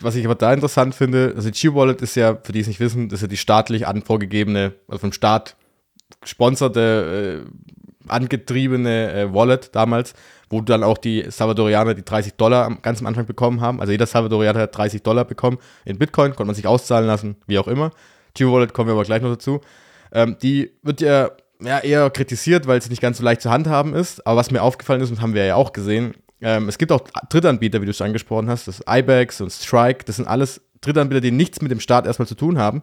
was 0.00 0.14
ich 0.16 0.24
aber 0.24 0.34
da 0.34 0.52
interessant 0.52 0.94
finde, 0.94 1.32
also 1.36 1.50
die 1.50 1.58
G-Wallet 1.58 2.02
ist 2.02 2.16
ja, 2.16 2.36
für 2.42 2.52
die 2.52 2.60
es 2.60 2.66
nicht 2.66 2.80
wissen, 2.80 3.08
das 3.08 3.18
ist 3.18 3.22
ja 3.22 3.28
die 3.28 3.36
staatlich 3.36 3.86
an 3.86 4.02
vorgegebene, 4.02 4.74
also 4.88 5.00
vom 5.00 5.12
Staat 5.12 5.56
gesponserte, 6.20 7.44
äh, 7.44 7.50
angetriebene 8.08 9.12
äh, 9.12 9.34
Wallet 9.34 9.74
damals, 9.74 10.14
wo 10.48 10.60
dann 10.60 10.84
auch 10.84 10.98
die 10.98 11.24
Salvadorianer 11.28 11.94
die 11.94 12.04
30 12.04 12.34
Dollar 12.34 12.64
am, 12.64 12.80
ganz 12.82 13.00
am 13.00 13.06
Anfang 13.06 13.26
bekommen 13.26 13.60
haben. 13.60 13.80
Also 13.80 13.92
jeder 13.92 14.06
Salvadorianer 14.06 14.60
hat 14.60 14.76
30 14.76 15.02
Dollar 15.02 15.24
bekommen 15.24 15.58
in 15.84 15.98
Bitcoin, 15.98 16.30
konnte 16.30 16.46
man 16.46 16.54
sich 16.54 16.66
auszahlen 16.66 17.06
lassen, 17.06 17.36
wie 17.46 17.58
auch 17.58 17.68
immer. 17.68 17.90
Chivo 18.36 18.52
Wallet 18.52 18.74
kommen 18.74 18.88
wir 18.88 18.94
aber 18.94 19.04
gleich 19.04 19.22
noch 19.22 19.30
dazu. 19.30 19.60
Ähm, 20.12 20.36
die 20.42 20.70
wird 20.82 21.00
ja, 21.00 21.30
ja 21.60 21.78
eher 21.78 22.08
kritisiert, 22.10 22.66
weil 22.66 22.80
sie 22.80 22.90
nicht 22.90 23.02
ganz 23.02 23.18
so 23.18 23.24
leicht 23.24 23.40
zu 23.40 23.50
handhaben 23.50 23.94
ist. 23.94 24.24
Aber 24.26 24.36
was 24.36 24.50
mir 24.50 24.62
aufgefallen 24.62 25.00
ist 25.00 25.10
und 25.10 25.20
haben 25.20 25.34
wir 25.34 25.44
ja 25.44 25.56
auch 25.56 25.72
gesehen, 25.72 26.14
ähm, 26.40 26.68
es 26.68 26.78
gibt 26.78 26.92
auch 26.92 27.02
Drittanbieter, 27.28 27.80
wie 27.80 27.86
du 27.86 27.90
es 27.90 28.02
angesprochen 28.02 28.48
hast, 28.48 28.68
das 28.68 28.82
IBEX 28.88 29.40
und 29.40 29.50
Strike, 29.50 30.04
das 30.04 30.16
sind 30.16 30.28
alles 30.28 30.60
Drittanbieter, 30.80 31.20
die 31.20 31.30
nichts 31.30 31.62
mit 31.62 31.70
dem 31.70 31.80
Staat 31.80 32.06
erstmal 32.06 32.28
zu 32.28 32.34
tun 32.34 32.58
haben. 32.58 32.82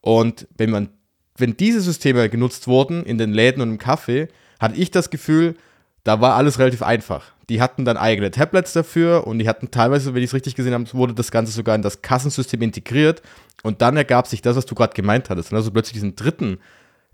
Und 0.00 0.46
wenn 0.56 0.70
man, 0.70 0.88
wenn 1.36 1.56
diese 1.56 1.80
Systeme 1.80 2.28
genutzt 2.28 2.66
wurden 2.66 3.04
in 3.04 3.18
den 3.18 3.32
Läden 3.32 3.62
und 3.62 3.70
im 3.70 3.78
Kaffee, 3.78 4.28
hatte 4.58 4.76
ich 4.76 4.90
das 4.90 5.10
Gefühl, 5.10 5.56
da 6.04 6.20
war 6.20 6.36
alles 6.36 6.58
relativ 6.58 6.82
einfach. 6.82 7.32
Die 7.48 7.60
hatten 7.60 7.84
dann 7.84 7.96
eigene 7.96 8.30
Tablets 8.30 8.72
dafür 8.72 9.26
und 9.26 9.38
die 9.38 9.48
hatten 9.48 9.70
teilweise, 9.70 10.14
wenn 10.14 10.22
ich 10.22 10.30
es 10.30 10.34
richtig 10.34 10.54
gesehen 10.54 10.74
habe, 10.74 10.92
wurde 10.92 11.14
das 11.14 11.30
Ganze 11.30 11.52
sogar 11.52 11.74
in 11.74 11.82
das 11.82 12.02
Kassensystem 12.02 12.60
integriert. 12.62 13.22
Und 13.62 13.82
dann 13.82 13.96
ergab 13.96 14.26
sich 14.26 14.42
das, 14.42 14.56
was 14.56 14.66
du 14.66 14.74
gerade 14.74 14.94
gemeint 14.94 15.30
hattest. 15.30 15.50
Und 15.50 15.56
also 15.56 15.70
plötzlich 15.70 15.94
diesen 15.94 16.14
dritten, 16.14 16.58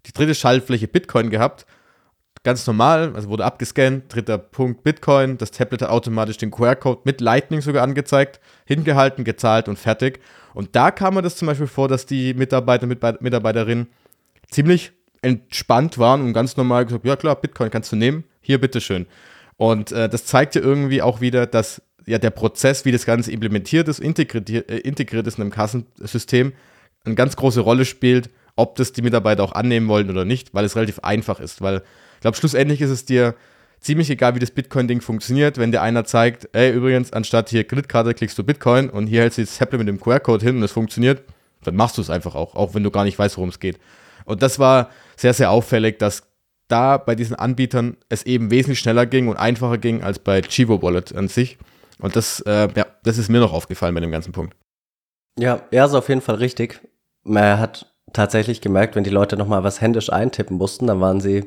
die 0.07 0.13
dritte 0.13 0.35
Schaltfläche 0.35 0.89
Bitcoin 0.89 1.31
gehabt. 1.31 1.67
Ganz 2.45 2.67
normal, 2.67 3.13
also 3.15 3.31
wurde 3.31 3.43
abgescannt, 3.47 4.15
dritter 4.15 4.37
Punkt 4.37 4.83
Bitcoin. 4.83 5.39
Das 5.39 5.51
Tablet 5.51 5.81
hat 5.81 5.89
automatisch 5.89 6.37
den 6.37 6.51
QR-Code 6.51 7.01
mit 7.05 7.23
Lightning 7.23 7.63
sogar 7.63 7.83
angezeigt, 7.83 8.39
hingehalten, 8.67 9.25
gezahlt 9.25 9.67
und 9.67 9.79
fertig. 9.79 10.21
Und 10.53 10.77
da 10.77 10.91
kam 10.91 11.15
mir 11.15 11.23
das 11.23 11.37
zum 11.37 11.47
Beispiel 11.47 11.67
vor, 11.67 11.89
dass 11.89 12.05
die 12.05 12.35
Mitarbeiter, 12.35 12.87
Mitarbeiterinnen 12.87 13.87
ziemlich 14.51 14.93
entspannt 15.23 15.97
waren 15.97 16.21
und 16.21 16.35
ganz 16.35 16.59
normal 16.59 16.85
gesagt, 16.85 17.07
ja 17.07 17.17
klar, 17.17 17.35
Bitcoin 17.35 17.71
kannst 17.71 17.91
du 17.93 17.97
nehmen, 17.97 18.25
hier 18.43 18.61
bitteschön. 18.61 19.07
Und 19.57 19.93
äh, 19.93 20.11
das 20.11 20.27
zeigt 20.27 20.55
ja 20.55 20.61
irgendwie 20.61 21.01
auch 21.01 21.23
wieder, 21.23 21.47
dass 21.47 21.81
ja 22.05 22.19
der 22.19 22.29
Prozess, 22.29 22.85
wie 22.85 22.93
das 22.93 23.07
Ganze 23.07 23.33
implementiert 23.33 23.89
ist, 23.89 24.01
integriert, 24.01 24.51
äh, 24.51 24.79
integriert 24.81 25.27
ist 25.27 25.39
in 25.39 25.43
einem 25.43 25.51
Kassensystem, 25.51 26.53
eine 27.07 27.15
ganz 27.15 27.37
große 27.37 27.61
Rolle 27.61 27.87
spielt, 27.87 28.29
ob 28.55 28.77
das 28.77 28.93
die 28.93 29.01
Mitarbeiter 29.01 29.43
auch 29.43 29.53
annehmen 29.53 29.89
wollen 29.89 30.11
oder 30.11 30.27
nicht, 30.27 30.53
weil 30.53 30.67
es 30.67 30.77
relativ 30.77 30.99
einfach 30.99 31.41
ist. 31.41 31.63
Weil 31.63 31.83
glaube, 32.25 32.39
schlussendlich 32.39 32.81
ist 32.81 32.89
es 32.89 33.05
dir 33.05 33.35
ziemlich 33.81 34.09
egal, 34.09 34.35
wie 34.35 34.39
das 34.39 34.51
Bitcoin-Ding 34.51 35.03
funktioniert, 35.03 35.59
wenn 35.59 35.71
dir 35.71 35.83
einer 35.83 36.07
zeigt, 36.07 36.49
ey, 36.53 36.73
übrigens, 36.73 37.13
anstatt 37.13 37.51
hier 37.51 37.65
Kreditkarte 37.65 38.15
klickst 38.15 38.39
du 38.39 38.43
Bitcoin 38.43 38.89
und 38.89 39.09
hier 39.09 39.21
hältst 39.21 39.37
du 39.37 39.43
das 39.43 39.59
Tablet 39.59 39.81
mit 39.81 39.89
dem 39.89 40.01
QR-Code 40.01 40.45
hin 40.45 40.57
und 40.57 40.63
es 40.63 40.73
funktioniert, 40.73 41.23
dann 41.65 41.77
machst 41.77 41.99
du 41.99 42.03
es 42.03 42.09
einfach 42.09 42.35
auch, 42.35 42.57
auch 42.57 42.73
wenn 42.73 42.83
du 42.83 42.91
gar 42.91 43.05
nicht 43.05 43.19
weißt, 43.19 43.37
worum 43.37 43.51
es 43.51 43.61
geht. 43.61 43.79
Und 44.25 44.43
das 44.43 44.59
war 44.59 44.89
sehr, 45.17 45.35
sehr 45.35 45.51
auffällig, 45.51 45.99
dass 45.99 46.23
da 46.69 46.97
bei 46.97 47.15
diesen 47.15 47.37
Anbietern 47.37 47.99
es 48.09 48.23
eben 48.23 48.51
wesentlich 48.51 48.79
schneller 48.79 49.05
ging 49.05 49.29
und 49.29 49.37
einfacher 49.37 49.77
ging 49.77 50.03
als 50.03 50.19
bei 50.19 50.41
Chivo 50.41 50.81
Wallet 50.81 51.15
an 51.15 51.29
sich. 51.29 51.59
Und 51.99 52.17
das, 52.17 52.41
äh, 52.41 52.69
ja, 52.75 52.87
das 53.03 53.19
ist 53.19 53.29
mir 53.29 53.41
noch 53.41 53.53
aufgefallen 53.53 53.95
bei 53.95 54.01
dem 54.01 54.11
ganzen 54.11 54.33
Punkt. 54.33 54.57
Ja, 55.39 55.61
er 55.71 55.85
ist 55.85 55.95
auf 55.95 56.09
jeden 56.09 56.23
Fall 56.23 56.37
richtig. 56.37 56.81
Man 57.23 57.59
hat 57.59 57.93
tatsächlich 58.15 58.63
gemerkt, 58.63 58.97
wenn 58.97 59.05
die 59.05 59.11
Leute 59.11 59.37
nochmal 59.37 59.63
was 59.63 59.83
händisch 59.83 60.11
eintippen 60.11 60.57
mussten, 60.57 60.87
dann 60.87 61.01
waren 61.01 61.21
sie 61.21 61.45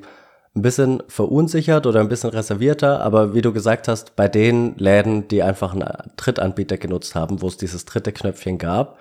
ein 0.57 0.61
bisschen 0.61 1.03
verunsichert 1.07 1.85
oder 1.85 1.99
ein 1.99 2.09
bisschen 2.09 2.31
reservierter. 2.31 3.01
Aber 3.01 3.33
wie 3.33 3.41
du 3.41 3.53
gesagt 3.53 3.87
hast, 3.87 4.15
bei 4.15 4.27
den 4.27 4.75
Läden, 4.77 5.27
die 5.27 5.43
einfach 5.43 5.73
einen 5.73 5.87
Drittanbieter 6.17 6.77
genutzt 6.77 7.15
haben, 7.15 7.41
wo 7.41 7.47
es 7.47 7.57
dieses 7.57 7.85
dritte 7.85 8.11
Knöpfchen 8.11 8.57
gab, 8.57 8.97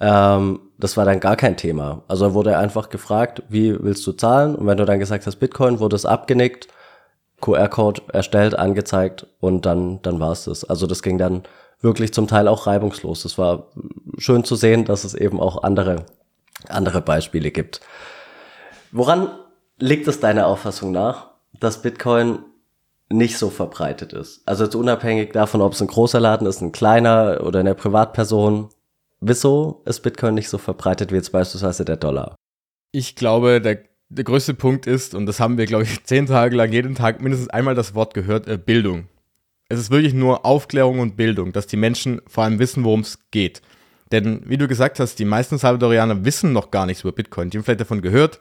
ähm, 0.00 0.60
das 0.78 0.96
war 0.96 1.04
dann 1.04 1.20
gar 1.20 1.36
kein 1.36 1.56
Thema. 1.56 2.02
Also 2.08 2.34
wurde 2.34 2.58
einfach 2.58 2.90
gefragt, 2.90 3.42
wie 3.48 3.82
willst 3.82 4.06
du 4.06 4.12
zahlen? 4.12 4.54
Und 4.56 4.66
wenn 4.66 4.76
du 4.76 4.84
dann 4.84 4.98
gesagt 4.98 5.26
hast 5.26 5.36
Bitcoin, 5.36 5.80
wurde 5.80 5.96
es 5.96 6.04
abgenickt, 6.04 6.68
QR-Code 7.40 8.02
erstellt, 8.12 8.58
angezeigt 8.58 9.26
und 9.40 9.64
dann, 9.66 10.02
dann 10.02 10.20
war 10.20 10.32
es 10.32 10.44
das. 10.44 10.64
Also 10.64 10.86
das 10.86 11.02
ging 11.02 11.18
dann 11.18 11.44
wirklich 11.80 12.12
zum 12.12 12.26
Teil 12.26 12.48
auch 12.48 12.66
reibungslos. 12.66 13.24
Es 13.24 13.38
war 13.38 13.70
schön 14.18 14.44
zu 14.44 14.56
sehen, 14.56 14.84
dass 14.84 15.04
es 15.04 15.14
eben 15.14 15.40
auch 15.40 15.62
andere, 15.62 16.06
andere 16.68 17.00
Beispiele 17.00 17.50
gibt. 17.50 17.80
Woran 18.92 19.28
liegt 19.78 20.08
es 20.08 20.20
deiner 20.20 20.46
Auffassung 20.46 20.92
nach, 20.92 21.30
dass 21.58 21.82
Bitcoin 21.82 22.40
nicht 23.08 23.38
so 23.38 23.50
verbreitet 23.50 24.12
ist? 24.12 24.42
Also 24.46 24.64
jetzt 24.64 24.74
unabhängig 24.74 25.32
davon, 25.32 25.60
ob 25.60 25.72
es 25.72 25.80
ein 25.80 25.88
großer 25.88 26.20
Laden 26.20 26.46
ist, 26.46 26.60
ein 26.60 26.72
kleiner 26.72 27.40
oder 27.44 27.60
eine 27.60 27.74
Privatperson, 27.74 28.70
Wieso 29.20 29.82
ist 29.86 30.00
Bitcoin 30.00 30.34
nicht 30.34 30.48
so 30.48 30.58
verbreitet 30.58 31.10
wie 31.10 31.16
jetzt 31.16 31.32
beispielsweise 31.32 31.84
der 31.84 31.96
Dollar? 31.96 32.36
Ich 32.92 33.16
glaube, 33.16 33.60
der, 33.60 33.80
der 34.08 34.24
größte 34.24 34.54
Punkt 34.54 34.86
ist, 34.86 35.14
und 35.14 35.26
das 35.26 35.40
haben 35.40 35.58
wir, 35.58 35.66
glaube 35.66 35.84
ich, 35.84 36.04
zehn 36.04 36.26
Tage 36.26 36.56
lang 36.56 36.72
jeden 36.72 36.94
Tag 36.94 37.20
mindestens 37.20 37.48
einmal 37.48 37.74
das 37.74 37.94
Wort 37.94 38.14
gehört, 38.14 38.46
äh, 38.46 38.58
Bildung. 38.58 39.08
Es 39.68 39.80
ist 39.80 39.90
wirklich 39.90 40.14
nur 40.14 40.44
Aufklärung 40.44 41.00
und 41.00 41.16
Bildung, 41.16 41.52
dass 41.52 41.66
die 41.66 41.76
Menschen 41.76 42.20
vor 42.28 42.44
allem 42.44 42.58
wissen, 42.58 42.84
worum 42.84 43.00
es 43.00 43.18
geht. 43.30 43.62
Denn, 44.12 44.42
wie 44.44 44.58
du 44.58 44.68
gesagt 44.68 45.00
hast, 45.00 45.18
die 45.18 45.24
meisten 45.24 45.58
Salvadorianer 45.58 46.24
wissen 46.24 46.52
noch 46.52 46.70
gar 46.70 46.86
nichts 46.86 47.02
über 47.02 47.10
Bitcoin. 47.10 47.50
Die 47.50 47.58
haben 47.58 47.64
vielleicht 47.64 47.80
davon 47.80 48.02
gehört, 48.02 48.40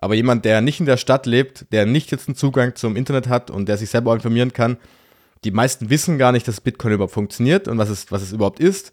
aber 0.00 0.14
jemand, 0.14 0.44
der 0.44 0.60
nicht 0.60 0.80
in 0.80 0.86
der 0.86 0.96
Stadt 0.96 1.26
lebt, 1.26 1.66
der 1.72 1.86
nicht 1.86 2.10
jetzt 2.10 2.28
einen 2.28 2.36
Zugang 2.36 2.74
zum 2.74 2.96
Internet 2.96 3.28
hat 3.28 3.50
und 3.50 3.68
der 3.68 3.76
sich 3.76 3.90
selber 3.90 4.14
informieren 4.14 4.52
kann, 4.52 4.78
die 5.44 5.50
meisten 5.50 5.90
wissen 5.90 6.18
gar 6.18 6.32
nicht, 6.32 6.46
dass 6.48 6.60
Bitcoin 6.60 6.94
überhaupt 6.94 7.14
funktioniert 7.14 7.68
und 7.68 7.78
was 7.78 7.88
es, 7.88 8.10
was 8.10 8.22
es 8.22 8.32
überhaupt 8.32 8.60
ist. 8.60 8.92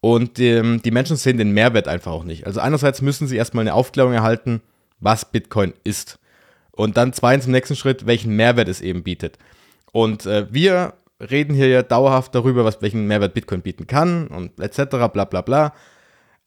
Und 0.00 0.38
ähm, 0.40 0.82
die 0.82 0.90
Menschen 0.90 1.16
sehen 1.16 1.38
den 1.38 1.52
Mehrwert 1.52 1.86
einfach 1.86 2.12
auch 2.12 2.24
nicht. 2.24 2.46
Also 2.46 2.60
einerseits 2.60 3.02
müssen 3.02 3.28
sie 3.28 3.36
erstmal 3.36 3.62
eine 3.62 3.74
Aufklärung 3.74 4.12
erhalten, 4.12 4.60
was 5.00 5.30
Bitcoin 5.30 5.74
ist. 5.84 6.18
Und 6.72 6.96
dann 6.96 7.12
zweitens 7.12 7.46
im 7.46 7.52
nächsten 7.52 7.76
Schritt, 7.76 8.06
welchen 8.06 8.34
Mehrwert 8.34 8.68
es 8.68 8.80
eben 8.80 9.02
bietet. 9.02 9.38
Und 9.92 10.26
äh, 10.26 10.46
wir 10.50 10.94
reden 11.20 11.54
hier 11.54 11.68
ja 11.68 11.82
dauerhaft 11.82 12.34
darüber, 12.34 12.64
was, 12.64 12.82
welchen 12.82 13.06
Mehrwert 13.06 13.34
Bitcoin 13.34 13.62
bieten 13.62 13.86
kann 13.86 14.26
und 14.26 14.58
etc. 14.58 14.84
bla 15.12 15.24
bla 15.24 15.42
bla. 15.42 15.74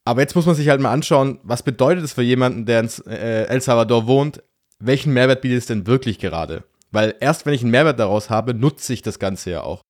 Aber 0.06 0.22
jetzt 0.22 0.36
muss 0.36 0.46
man 0.46 0.56
sich 0.56 0.70
halt 0.70 0.80
mal 0.80 0.92
anschauen, 0.92 1.40
was 1.44 1.64
bedeutet 1.64 2.04
es 2.04 2.14
für 2.14 2.22
jemanden, 2.22 2.66
der 2.66 2.82
in 2.82 2.90
äh, 3.08 3.46
El 3.46 3.60
Salvador 3.60 4.06
wohnt, 4.06 4.44
welchen 4.80 5.14
Mehrwert 5.14 5.42
bietet 5.42 5.60
es 5.60 5.66
denn 5.66 5.88
wirklich 5.88 6.20
gerade? 6.20 6.64
Weil 6.92 7.16
erst 7.20 7.46
wenn 7.46 7.54
ich 7.54 7.62
einen 7.62 7.72
Mehrwert 7.72 8.00
daraus 8.00 8.30
habe, 8.30 8.54
nutze 8.54 8.94
ich 8.94 9.02
das 9.02 9.20
Ganze 9.20 9.52
ja 9.52 9.62
auch. 9.62 9.82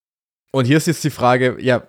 Und 0.52 0.66
hier 0.66 0.78
ist 0.78 0.88
jetzt 0.88 1.04
die 1.04 1.10
Frage, 1.10 1.58
ja, 1.60 1.84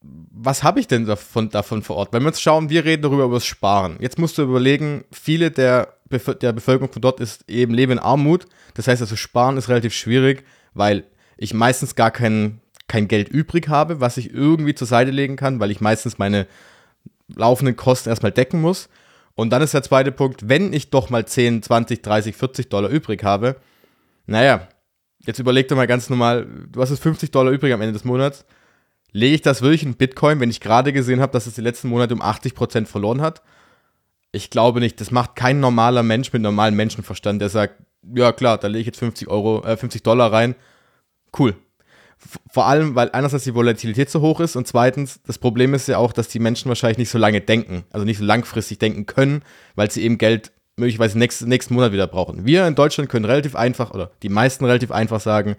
was 0.00 0.62
habe 0.62 0.80
ich 0.80 0.88
denn 0.88 1.06
davon, 1.06 1.50
davon 1.50 1.82
vor 1.82 1.96
Ort? 1.96 2.12
Wenn 2.12 2.22
wir 2.22 2.28
uns 2.28 2.40
schauen, 2.40 2.68
wir 2.68 2.84
reden 2.84 3.02
darüber 3.02 3.24
über 3.24 3.36
das 3.36 3.46
Sparen. 3.46 3.96
Jetzt 4.00 4.18
musst 4.18 4.38
du 4.38 4.42
überlegen, 4.42 5.04
viele 5.12 5.50
der, 5.50 5.94
Bef 6.08 6.36
der 6.38 6.52
Bevölkerung 6.52 6.92
von 6.92 7.02
dort 7.02 7.20
ist 7.20 7.48
eben 7.48 7.74
leben 7.74 7.92
in 7.92 7.98
Armut. 7.98 8.46
Das 8.74 8.88
heißt 8.88 9.02
also, 9.02 9.14
Sparen 9.14 9.56
ist 9.56 9.68
relativ 9.68 9.94
schwierig, 9.94 10.44
weil 10.74 11.04
ich 11.36 11.54
meistens 11.54 11.94
gar 11.94 12.10
kein, 12.10 12.60
kein 12.88 13.06
Geld 13.06 13.28
übrig 13.28 13.68
habe, 13.68 14.00
was 14.00 14.16
ich 14.16 14.32
irgendwie 14.32 14.74
zur 14.74 14.86
Seite 14.86 15.10
legen 15.12 15.36
kann, 15.36 15.60
weil 15.60 15.70
ich 15.70 15.80
meistens 15.80 16.18
meine 16.18 16.46
laufenden 17.34 17.76
Kosten 17.76 18.08
erstmal 18.08 18.32
decken 18.32 18.60
muss. 18.60 18.88
Und 19.34 19.50
dann 19.50 19.62
ist 19.62 19.74
der 19.74 19.82
zweite 19.82 20.12
Punkt, 20.12 20.48
wenn 20.48 20.72
ich 20.72 20.90
doch 20.90 21.10
mal 21.10 21.26
10, 21.26 21.62
20, 21.62 22.02
30, 22.02 22.36
40 22.36 22.68
Dollar 22.68 22.90
übrig 22.90 23.22
habe, 23.22 23.56
naja, 24.26 24.68
jetzt 25.20 25.38
überleg 25.38 25.68
dir 25.68 25.76
mal 25.76 25.86
ganz 25.86 26.10
normal, 26.10 26.46
du 26.70 26.80
hast 26.80 26.90
jetzt 26.90 27.02
50 27.02 27.30
Dollar 27.30 27.52
übrig 27.52 27.72
am 27.72 27.80
Ende 27.80 27.92
des 27.92 28.04
Monats 28.04 28.44
lege 29.12 29.34
ich 29.34 29.42
das 29.42 29.62
wirklich 29.62 29.82
in 29.82 29.94
Bitcoin, 29.94 30.40
wenn 30.40 30.50
ich 30.50 30.60
gerade 30.60 30.92
gesehen 30.92 31.20
habe, 31.20 31.32
dass 31.32 31.46
es 31.46 31.54
die 31.54 31.60
letzten 31.60 31.88
Monate 31.88 32.14
um 32.14 32.22
80% 32.22 32.86
verloren 32.86 33.20
hat? 33.20 33.42
Ich 34.32 34.50
glaube 34.50 34.80
nicht. 34.80 35.00
Das 35.00 35.10
macht 35.10 35.36
kein 35.36 35.60
normaler 35.60 36.02
Mensch 36.02 36.32
mit 36.32 36.42
normalem 36.42 36.76
Menschenverstand, 36.76 37.40
der 37.40 37.48
sagt, 37.48 37.82
ja 38.14 38.32
klar, 38.32 38.58
da 38.58 38.68
lege 38.68 38.80
ich 38.80 38.86
jetzt 38.86 38.98
50 38.98 39.28
Euro, 39.28 39.64
äh, 39.64 39.76
50 39.76 40.02
Dollar 40.02 40.32
rein. 40.32 40.54
Cool. 41.36 41.56
Vor 42.50 42.66
allem, 42.66 42.94
weil 42.94 43.10
einerseits 43.12 43.44
die 43.44 43.54
Volatilität 43.54 44.10
so 44.10 44.20
hoch 44.20 44.40
ist 44.40 44.56
und 44.56 44.66
zweitens, 44.66 45.20
das 45.26 45.38
Problem 45.38 45.72
ist 45.72 45.88
ja 45.88 45.98
auch, 45.98 46.12
dass 46.12 46.28
die 46.28 46.40
Menschen 46.40 46.68
wahrscheinlich 46.68 46.98
nicht 46.98 47.10
so 47.10 47.18
lange 47.18 47.40
denken, 47.40 47.84
also 47.90 48.04
nicht 48.04 48.18
so 48.18 48.24
langfristig 48.24 48.78
denken 48.78 49.06
können, 49.06 49.42
weil 49.76 49.90
sie 49.90 50.02
eben 50.02 50.18
Geld 50.18 50.50
möglicherweise 50.76 51.18
nächsten, 51.18 51.48
nächsten 51.48 51.74
Monat 51.74 51.92
wieder 51.92 52.06
brauchen. 52.06 52.44
Wir 52.44 52.66
in 52.66 52.74
Deutschland 52.74 53.08
können 53.08 53.24
relativ 53.24 53.54
einfach, 53.54 53.92
oder 53.92 54.10
die 54.22 54.28
meisten 54.28 54.64
relativ 54.64 54.90
einfach 54.90 55.20
sagen, 55.20 55.56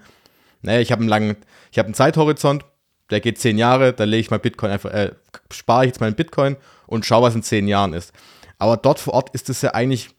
naja, 0.62 0.80
ich 0.80 0.92
habe 0.92 1.02
einen 1.02 1.10
langen, 1.10 1.38
ich 1.72 1.78
habe 1.78 1.88
einen 1.88 1.94
Zeithorizont, 1.94 2.66
der 3.10 3.22
geht 3.22 3.40
zehn 3.40 3.58
Jahre, 3.58 3.94
da 3.94 4.04
lege 4.04 4.22
ich 4.22 4.32
mal 4.32 4.40
Bitcoin 4.40 4.72
einfach, 4.72 4.92
äh, 4.92 5.12
spare 5.52 5.86
ich 5.86 5.90
jetzt 5.90 6.02
meinen 6.02 6.16
Bitcoin 6.16 6.58
und 6.88 7.06
schaue, 7.06 7.24
was 7.24 7.36
in 7.36 7.44
zehn 7.44 7.68
Jahren 7.68 7.94
ist. 7.94 8.14
Aber 8.58 8.78
dort 8.78 9.00
vor 9.00 9.14
Ort 9.14 9.30
ist 9.32 9.50
es 9.50 9.62
ja 9.62 9.74
eigentlich, 9.74 10.10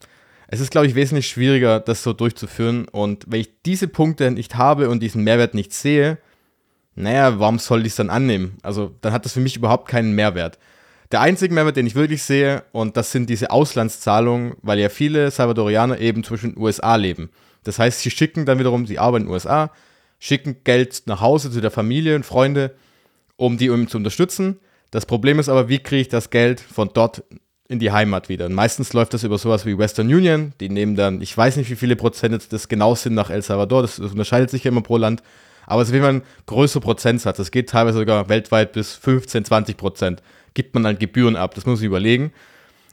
es 0.47 0.59
ist, 0.59 0.71
glaube 0.71 0.87
ich, 0.87 0.95
wesentlich 0.95 1.27
schwieriger, 1.27 1.79
das 1.79 2.03
so 2.03 2.11
durchzuführen. 2.11 2.87
Und 2.87 3.25
wenn 3.27 3.41
ich 3.41 3.61
diese 3.63 3.87
Punkte 3.87 4.31
nicht 4.31 4.55
habe 4.55 4.89
und 4.89 5.01
diesen 5.01 5.23
Mehrwert 5.23 5.53
nicht 5.53 5.73
sehe, 5.73 6.17
naja, 6.95 7.39
warum 7.39 7.59
soll 7.59 7.81
ich 7.81 7.93
es 7.93 7.95
dann 7.95 8.09
annehmen? 8.09 8.57
Also, 8.63 8.95
dann 9.01 9.13
hat 9.13 9.25
das 9.25 9.33
für 9.33 9.39
mich 9.39 9.55
überhaupt 9.55 9.87
keinen 9.87 10.13
Mehrwert. 10.13 10.59
Der 11.11 11.21
einzige 11.21 11.53
Mehrwert, 11.53 11.75
den 11.75 11.87
ich 11.87 11.95
wirklich 11.95 12.23
sehe, 12.23 12.63
und 12.71 12.95
das 12.95 13.11
sind 13.11 13.29
diese 13.29 13.51
Auslandszahlungen, 13.51 14.53
weil 14.61 14.79
ja 14.79 14.89
viele 14.89 15.29
Salvadorianer 15.29 15.99
eben 15.99 16.23
zwischen 16.23 16.53
den 16.53 16.61
USA 16.61 16.95
leben. 16.95 17.29
Das 17.63 17.79
heißt, 17.79 17.99
sie 17.99 18.11
schicken 18.11 18.45
dann 18.45 18.59
wiederum, 18.59 18.87
sie 18.87 18.97
arbeiten 18.99 19.23
in 19.23 19.27
den 19.27 19.33
USA, 19.33 19.71
schicken 20.19 20.57
Geld 20.63 21.03
nach 21.07 21.19
Hause 21.19 21.51
zu 21.51 21.61
der 21.61 21.71
Familie 21.71 22.15
und 22.15 22.25
Freunde, 22.25 22.75
um 23.35 23.57
die 23.57 23.67
zu 23.87 23.97
unterstützen. 23.97 24.59
Das 24.91 25.05
Problem 25.05 25.39
ist 25.39 25.49
aber, 25.49 25.67
wie 25.67 25.79
kriege 25.79 26.01
ich 26.01 26.09
das 26.09 26.29
Geld 26.29 26.59
von 26.59 26.91
dort 26.93 27.23
in 27.67 27.79
die 27.79 27.91
Heimat 27.91 28.29
wieder? 28.29 28.45
Und 28.45 28.53
meistens 28.53 28.93
läuft 28.93 29.13
das 29.13 29.23
über 29.23 29.37
sowas 29.37 29.65
wie 29.65 29.77
Western 29.77 30.07
Union. 30.07 30.53
Die 30.59 30.69
nehmen 30.69 30.95
dann, 30.95 31.21
ich 31.21 31.35
weiß 31.35 31.57
nicht, 31.57 31.69
wie 31.69 31.75
viele 31.75 31.95
Prozent 31.95 32.53
das 32.53 32.67
genau 32.67 32.95
sind 32.95 33.15
nach 33.15 33.29
El 33.29 33.41
Salvador. 33.41 33.81
Das, 33.81 33.95
das 33.97 34.11
unterscheidet 34.11 34.49
sich 34.49 34.63
ja 34.63 34.71
immer 34.71 34.81
pro 34.81 34.97
Land. 34.97 35.23
Aber 35.65 35.81
es 35.81 35.89
ist 35.89 35.93
wie 35.93 35.99
man 35.99 36.21
größere 36.45 36.81
Prozentsatz. 36.81 37.37
Das 37.37 37.51
geht 37.51 37.69
teilweise 37.69 37.99
sogar 37.99 38.29
weltweit 38.29 38.73
bis 38.73 38.93
15, 38.93 39.45
20 39.45 39.77
Prozent. 39.77 40.23
Gibt 40.53 40.73
man 40.73 40.83
dann 40.83 40.99
Gebühren 40.99 41.35
ab. 41.35 41.55
Das 41.55 41.65
muss 41.65 41.79
ich 41.79 41.85
überlegen. 41.85 42.31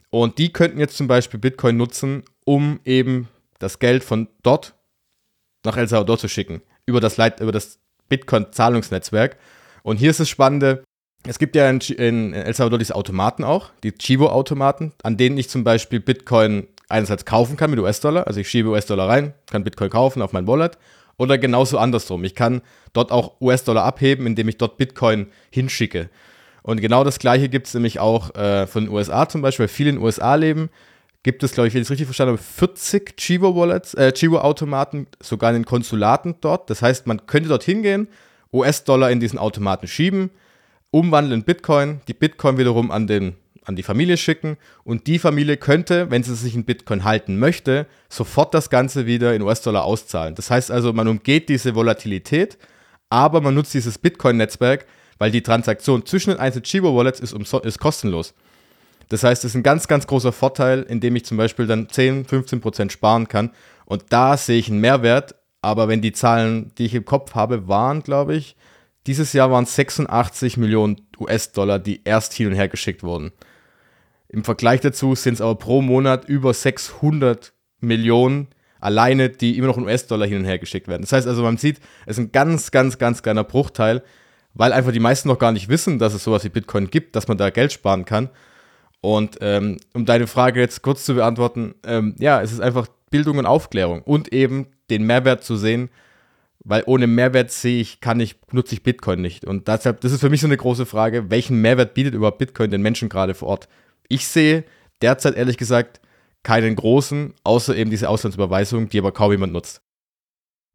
Und 0.09 0.37
die 0.37 0.51
könnten 0.51 0.79
jetzt 0.79 0.97
zum 0.97 1.07
Beispiel 1.07 1.39
Bitcoin 1.39 1.77
nutzen, 1.77 2.23
um 2.45 2.79
eben 2.83 3.27
das 3.59 3.79
Geld 3.79 4.03
von 4.03 4.27
dort 4.43 4.75
nach 5.65 5.77
El 5.77 5.87
Salvador 5.87 6.17
zu 6.17 6.27
schicken, 6.27 6.61
über 6.85 6.99
das, 6.99 7.15
das 7.15 7.79
Bitcoin-Zahlungsnetzwerk. 8.07 9.37
Und 9.83 9.97
hier 9.97 10.09
ist 10.09 10.19
das 10.19 10.29
Spannende, 10.29 10.83
es 11.27 11.37
gibt 11.37 11.55
ja 11.55 11.69
in, 11.69 11.79
in 11.79 12.33
El 12.33 12.53
Salvador 12.53 12.79
diese 12.79 12.95
Automaten 12.95 13.43
auch, 13.43 13.71
die 13.83 13.91
Chivo-Automaten, 13.91 14.93
an 15.03 15.17
denen 15.17 15.37
ich 15.37 15.49
zum 15.49 15.63
Beispiel 15.63 15.99
Bitcoin 15.99 16.67
einerseits 16.87 17.25
kaufen 17.25 17.57
kann 17.57 17.69
mit 17.69 17.79
US-Dollar, 17.79 18.25
also 18.25 18.39
ich 18.39 18.49
schiebe 18.49 18.69
US-Dollar 18.69 19.07
rein, 19.07 19.33
kann 19.47 19.63
Bitcoin 19.63 19.89
kaufen 19.89 20.21
auf 20.21 20.33
mein 20.33 20.47
Wallet, 20.47 20.77
oder 21.19 21.37
genauso 21.37 21.77
andersrum. 21.77 22.23
Ich 22.23 22.33
kann 22.33 22.61
dort 22.93 23.11
auch 23.11 23.39
US-Dollar 23.41 23.83
abheben, 23.83 24.25
indem 24.25 24.47
ich 24.47 24.57
dort 24.57 24.77
Bitcoin 24.77 25.27
hinschicke. 25.51 26.09
Und 26.63 26.81
genau 26.81 27.03
das 27.03 27.19
gleiche 27.19 27.49
gibt 27.49 27.67
es 27.67 27.73
nämlich 27.73 27.99
auch 27.99 28.33
äh, 28.35 28.65
von 28.65 28.85
den 28.85 28.93
USA 28.93 29.27
zum 29.29 29.41
Beispiel, 29.41 29.63
weil 29.63 29.67
viele 29.67 29.89
in 29.91 29.95
den 29.97 30.03
USA 30.03 30.35
leben, 30.35 30.69
gibt 31.21 31.43
es, 31.43 31.51
glaube 31.51 31.67
ich, 31.67 31.73
wenn 31.73 31.81
ich 31.81 31.87
es 31.87 31.91
richtig 31.91 32.07
verstanden 32.07 32.37
habe, 32.37 32.41
40 32.41 33.17
Chivo-Wallets, 33.17 33.93
äh, 33.95 34.13
Chivo-Automaten, 34.13 35.07
sogar 35.19 35.51
in 35.51 35.57
den 35.57 35.65
Konsulaten 35.65 36.35
dort. 36.39 36.69
Das 36.69 36.81
heißt, 36.81 37.05
man 37.05 37.27
könnte 37.27 37.49
dort 37.49 37.63
hingehen, 37.63 38.07
US-Dollar 38.53 39.11
in 39.11 39.19
diesen 39.19 39.37
Automaten 39.37 39.87
schieben, 39.87 40.31
umwandeln 40.91 41.41
in 41.41 41.45
Bitcoin, 41.45 41.99
die 42.07 42.13
Bitcoin 42.13 42.57
wiederum 42.57 42.91
an, 42.91 43.07
den, 43.07 43.35
an 43.69 43.75
die 43.75 43.83
Familie 43.83 44.17
schicken 44.17 44.57
und 44.83 45.05
die 45.05 45.19
Familie 45.19 45.55
könnte, 45.55 46.09
wenn 46.09 46.23
sie 46.23 46.35
sich 46.35 46.55
in 46.55 46.65
Bitcoin 46.65 47.03
halten 47.03 47.37
möchte, 47.37 47.85
sofort 48.09 48.55
das 48.55 48.71
Ganze 48.71 49.05
wieder 49.05 49.35
in 49.35 49.43
US-Dollar 49.43 49.83
auszahlen. 49.83 50.33
Das 50.33 50.49
heißt 50.49 50.71
also, 50.71 50.91
man 50.91 51.07
umgeht 51.07 51.49
diese 51.49 51.75
Volatilität, 51.75 52.57
aber 53.09 53.41
man 53.41 53.53
nutzt 53.53 53.75
dieses 53.75 53.99
Bitcoin-Netzwerk, 53.99 54.87
weil 55.19 55.29
die 55.29 55.43
Transaktion 55.43 56.03
zwischen 56.03 56.31
den 56.31 56.39
einzelnen 56.39 56.63
Chivo-Wallets 56.63 57.19
ist, 57.19 57.33
ist 57.33 57.79
kostenlos. 57.79 58.33
Das 59.09 59.23
heißt, 59.23 59.45
es 59.45 59.51
ist 59.51 59.55
ein 59.55 59.63
ganz, 59.63 59.87
ganz 59.87 60.07
großer 60.07 60.31
Vorteil, 60.31 60.81
indem 60.81 61.15
ich 61.15 61.25
zum 61.25 61.37
Beispiel 61.37 61.67
dann 61.67 61.89
10, 61.89 62.25
15 62.25 62.61
Prozent 62.61 62.91
sparen 62.91 63.27
kann. 63.27 63.51
Und 63.85 64.05
da 64.09 64.35
sehe 64.35 64.57
ich 64.57 64.69
einen 64.69 64.81
Mehrwert. 64.81 65.35
Aber 65.61 65.87
wenn 65.87 66.01
die 66.01 66.13
Zahlen, 66.13 66.71
die 66.77 66.85
ich 66.85 66.95
im 66.95 67.05
Kopf 67.05 67.35
habe, 67.35 67.67
waren, 67.67 68.01
glaube 68.01 68.35
ich, 68.35 68.55
dieses 69.07 69.33
Jahr 69.33 69.51
waren 69.51 69.63
es 69.63 69.75
86 69.75 70.57
Millionen 70.57 71.01
US-Dollar, 71.19 71.79
die 71.79 72.01
erst 72.03 72.33
hin 72.33 72.47
und 72.47 72.53
her 72.53 72.67
geschickt 72.67 73.03
wurden. 73.03 73.31
Im 74.29 74.43
Vergleich 74.43 74.79
dazu 74.79 75.15
sind 75.15 75.33
es 75.35 75.41
aber 75.41 75.55
pro 75.55 75.81
Monat 75.81 76.25
über 76.25 76.53
600 76.53 77.53
Millionen 77.81 78.47
alleine, 78.79 79.29
die 79.29 79.57
immer 79.57 79.67
noch 79.67 79.77
in 79.77 79.83
US-Dollar 79.83 80.27
hin 80.27 80.39
und 80.39 80.45
her 80.45 80.59
geschickt 80.59 80.87
werden. 80.87 81.01
Das 81.01 81.11
heißt 81.11 81.27
also, 81.27 81.43
man 81.43 81.57
sieht, 81.57 81.79
es 82.05 82.17
ist 82.17 82.25
ein 82.25 82.31
ganz, 82.31 82.71
ganz, 82.71 82.97
ganz 82.97 83.23
kleiner 83.23 83.43
Bruchteil, 83.43 84.03
weil 84.53 84.71
einfach 84.71 84.91
die 84.91 84.99
meisten 84.99 85.27
noch 85.27 85.39
gar 85.39 85.51
nicht 85.51 85.67
wissen, 85.67 85.99
dass 85.99 86.13
es 86.13 86.23
sowas 86.23 86.43
wie 86.43 86.49
Bitcoin 86.49 86.89
gibt, 86.89 87.15
dass 87.15 87.27
man 87.27 87.37
da 87.37 87.49
Geld 87.49 87.73
sparen 87.73 88.05
kann. 88.05 88.29
Und 89.01 89.37
ähm, 89.41 89.77
um 89.93 90.05
deine 90.05 90.27
Frage 90.27 90.59
jetzt 90.59 90.81
kurz 90.81 91.05
zu 91.05 91.15
beantworten, 91.15 91.75
ähm, 91.85 92.15
ja, 92.19 92.41
es 92.41 92.51
ist 92.51 92.61
einfach 92.61 92.87
Bildung 93.09 93.37
und 93.37 93.45
Aufklärung 93.45 94.01
und 94.03 94.31
eben 94.33 94.67
den 94.89 95.03
Mehrwert 95.05 95.43
zu 95.43 95.55
sehen, 95.55 95.89
weil 96.63 96.83
ohne 96.85 97.07
Mehrwert 97.07 97.51
sehe 97.51 97.79
ich, 97.79 98.01
kann 98.01 98.19
ich, 98.19 98.35
nutze 98.51 98.75
ich 98.75 98.83
Bitcoin 98.83 99.21
nicht. 99.21 99.45
Und 99.45 99.67
deshalb, 99.67 100.01
das 100.01 100.11
ist 100.11 100.19
für 100.19 100.29
mich 100.29 100.41
so 100.41 100.47
eine 100.47 100.57
große 100.57 100.85
Frage, 100.85 101.29
welchen 101.29 101.61
Mehrwert 101.61 101.93
bietet 101.93 102.13
überhaupt 102.13 102.37
Bitcoin 102.37 102.69
den 102.69 102.81
Menschen 102.81 103.09
gerade 103.09 103.33
vor 103.33 103.47
Ort? 103.47 103.69
Ich 104.09 104.27
sehe 104.27 104.65
derzeit 105.01 105.35
ehrlich 105.35 105.57
gesagt 105.57 106.01
keinen 106.43 106.75
großen, 106.75 107.33
außer 107.43 107.75
eben 107.75 107.89
diese 107.89 108.09
Auslandsüberweisung, 108.09 108.89
die 108.89 108.99
aber 108.99 109.11
kaum 109.11 109.31
jemand 109.31 109.53
nutzt. 109.53 109.81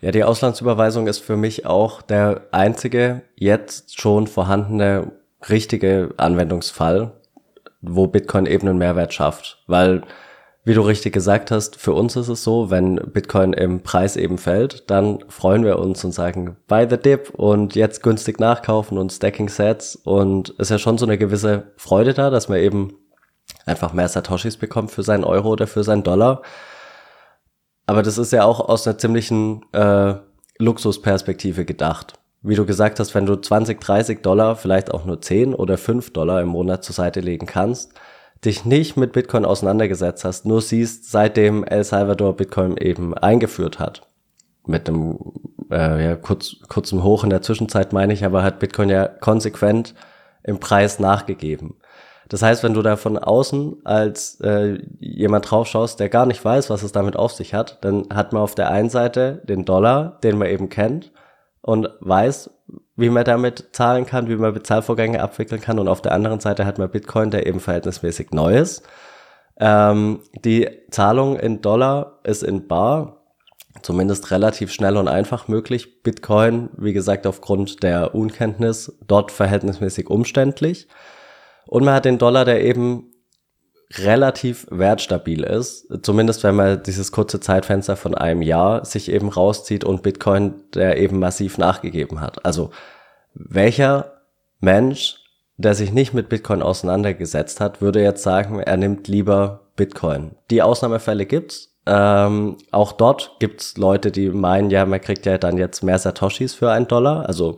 Ja, 0.01 0.11
die 0.11 0.25
Auslandsüberweisung 0.25 1.07
ist 1.07 1.18
für 1.18 1.37
mich 1.37 1.66
auch 1.66 2.03
der 2.03 2.49
einzige 2.53 3.23
jetzt 3.37 4.01
schon 4.01 4.27
vorhandene 4.27 5.12
richtige 5.49 6.11
Anwendungsfall, 6.16 7.12
wo 7.81 8.07
Bitcoin 8.07 8.47
eben 8.47 8.68
einen 8.68 8.79
Mehrwert 8.79 9.14
schafft. 9.14 9.62
Weil, 9.66 10.03
wie 10.64 10.75
du 10.75 10.83
richtig 10.83 11.12
gesagt 11.12 11.51
hast, 11.51 11.77
für 11.77 11.92
uns 11.92 12.16
ist 12.16 12.29
es 12.29 12.44
so, 12.44 12.70
wenn 12.70 12.97
Bitcoin 12.97 13.53
im 13.53 13.83
Preis 13.83 14.16
eben 14.16 14.38
fällt, 14.38 14.90
dann 14.90 15.25
freuen 15.29 15.64
wir 15.64 15.79
uns 15.79 16.05
und 16.05 16.12
sagen, 16.12 16.57
buy 16.66 16.87
the 16.88 16.99
dip 16.99 17.31
und 17.31 17.75
jetzt 17.75 18.03
günstig 18.03 18.38
nachkaufen 18.38 18.99
und 18.99 19.12
Stacking 19.12 19.49
Sets 19.49 19.97
und 19.97 20.51
ist 20.51 20.70
ja 20.70 20.79
schon 20.79 20.99
so 20.99 21.07
eine 21.07 21.18
gewisse 21.18 21.73
Freude 21.77 22.14
da, 22.14 22.31
dass 22.31 22.49
man 22.49 22.59
eben 22.59 22.94
einfach 23.66 23.92
mehr 23.92 24.09
Satoshis 24.09 24.57
bekommt 24.57 24.90
für 24.90 25.03
seinen 25.03 25.24
Euro 25.24 25.50
oder 25.50 25.66
für 25.66 25.85
seinen 25.85 26.03
Dollar. 26.03 26.42
Aber 27.87 28.03
das 28.03 28.18
ist 28.18 28.33
ja 28.33 28.44
auch 28.44 28.61
aus 28.61 28.87
einer 28.87 28.98
ziemlichen 28.98 29.64
äh, 29.72 30.14
Luxusperspektive 30.59 31.64
gedacht 31.64 32.18
wie 32.44 32.55
du 32.55 32.66
gesagt 32.66 33.00
hast, 33.00 33.14
wenn 33.14 33.24
du 33.24 33.37
20, 33.37 33.81
30 33.81 34.22
Dollar, 34.22 34.55
vielleicht 34.55 34.92
auch 34.92 35.07
nur 35.07 35.20
10 35.20 35.55
oder 35.55 35.79
5 35.79 36.12
Dollar 36.12 36.42
im 36.42 36.48
Monat 36.48 36.85
zur 36.85 36.94
Seite 36.94 37.20
legen 37.20 37.46
kannst, 37.46 37.94
dich 38.44 38.66
nicht 38.66 38.98
mit 38.98 39.12
Bitcoin 39.12 39.46
auseinandergesetzt 39.46 40.24
hast, 40.24 40.44
nur 40.44 40.61
siehst, 40.61 41.11
seitdem 41.11 41.64
El 41.64 41.83
Salvador 41.85 42.37
Bitcoin 42.37 42.77
eben 42.77 43.14
eingeführt 43.16 43.79
hat, 43.79 44.07
mit 44.66 44.87
einem 44.87 45.18
äh, 45.70 46.05
ja, 46.05 46.16
kurz, 46.16 46.57
kurzem 46.68 47.03
Hoch 47.03 47.24
in 47.24 47.31
der 47.31 47.40
Zwischenzeit 47.40 47.94
meine 47.94 48.12
ich, 48.12 48.27
aber 48.27 48.42
hat 48.42 48.59
Bitcoin 48.59 48.90
ja 48.90 49.09
konsequent 49.09 49.94
im 50.42 50.61
Preis 50.61 50.98
nachgegeben. 50.98 51.77
Das 52.28 52.42
heißt, 52.42 52.62
wenn 52.62 52.74
du 52.74 52.82
da 52.82 52.96
von 52.96 53.18
außen 53.18 53.84
als 53.84 54.40
äh, 54.40 54.78
jemand 54.98 55.50
drauf 55.50 55.66
schaust, 55.66 56.00
der 56.00 56.08
gar 56.08 56.26
nicht 56.26 56.44
weiß, 56.44 56.70
was 56.70 56.82
es 56.82 56.92
damit 56.92 57.16
auf 57.16 57.32
sich 57.32 57.54
hat, 57.54 57.78
dann 57.84 58.06
hat 58.12 58.32
man 58.32 58.42
auf 58.42 58.54
der 58.54 58.70
einen 58.70 58.90
Seite 58.90 59.42
den 59.44 59.64
Dollar, 59.64 60.18
den 60.22 60.38
man 60.38 60.48
eben 60.48 60.68
kennt, 60.68 61.12
und 61.60 61.88
weiß, 62.00 62.50
wie 62.96 63.10
man 63.10 63.24
damit 63.24 63.70
zahlen 63.72 64.06
kann, 64.06 64.28
wie 64.28 64.37
man 64.37 64.54
Bezahlvorgänge 64.54 65.22
abwickeln 65.22 65.60
kann. 65.60 65.78
Und 65.78 65.88
auf 65.88 66.02
der 66.02 66.12
anderen 66.12 66.40
Seite 66.40 66.66
hat 66.66 66.78
man 66.78 66.90
Bitcoin, 66.90 67.30
der 67.30 67.46
eben 67.46 67.60
verhältnismäßig 67.60 68.30
neu 68.32 68.56
ist. 68.56 68.82
Ähm, 69.58 70.20
die 70.44 70.68
Zahlung 70.90 71.38
in 71.38 71.60
Dollar 71.60 72.20
ist 72.24 72.42
in 72.42 72.66
Bar, 72.68 73.22
zumindest 73.82 74.30
relativ 74.30 74.72
schnell 74.72 74.96
und 74.96 75.08
einfach 75.08 75.48
möglich. 75.48 76.02
Bitcoin, 76.02 76.70
wie 76.76 76.92
gesagt, 76.92 77.26
aufgrund 77.26 77.82
der 77.82 78.14
Unkenntnis 78.14 78.96
dort 79.06 79.32
verhältnismäßig 79.32 80.08
umständlich. 80.10 80.88
Und 81.74 81.82
man 81.84 81.94
hat 81.94 82.04
den 82.04 82.18
Dollar, 82.18 82.44
der 82.44 82.62
eben 82.62 83.10
relativ 83.94 84.68
wertstabil 84.70 85.42
ist, 85.42 85.88
zumindest 86.02 86.44
wenn 86.44 86.54
man 86.54 86.80
dieses 86.84 87.10
kurze 87.10 87.40
Zeitfenster 87.40 87.96
von 87.96 88.14
einem 88.14 88.42
Jahr 88.42 88.84
sich 88.84 89.10
eben 89.10 89.28
rauszieht 89.28 89.82
und 89.82 90.04
Bitcoin, 90.04 90.54
der 90.72 90.98
eben 90.98 91.18
massiv 91.18 91.58
nachgegeben 91.58 92.20
hat. 92.20 92.46
Also 92.46 92.70
welcher 93.34 94.20
Mensch, 94.60 95.16
der 95.56 95.74
sich 95.74 95.92
nicht 95.92 96.14
mit 96.14 96.28
Bitcoin 96.28 96.62
auseinandergesetzt 96.62 97.60
hat, 97.60 97.80
würde 97.80 98.00
jetzt 98.00 98.22
sagen, 98.22 98.60
er 98.60 98.76
nimmt 98.76 99.08
lieber 99.08 99.62
Bitcoin. 99.74 100.37
Die 100.52 100.62
Ausnahmefälle 100.62 101.26
gibt's. 101.26 101.74
Ähm, 101.87 102.56
auch 102.70 102.92
dort 102.92 103.32
gibt's 103.40 103.76
Leute, 103.76 104.12
die 104.12 104.30
meinen, 104.30 104.70
ja, 104.70 104.87
man 104.87 105.00
kriegt 105.00 105.26
ja 105.26 105.38
dann 105.38 105.58
jetzt 105.58 105.82
mehr 105.82 105.98
Satoshis 105.98 106.54
für 106.54 106.70
einen 106.70 106.87
Dollar. 106.87 107.26
Also 107.26 107.56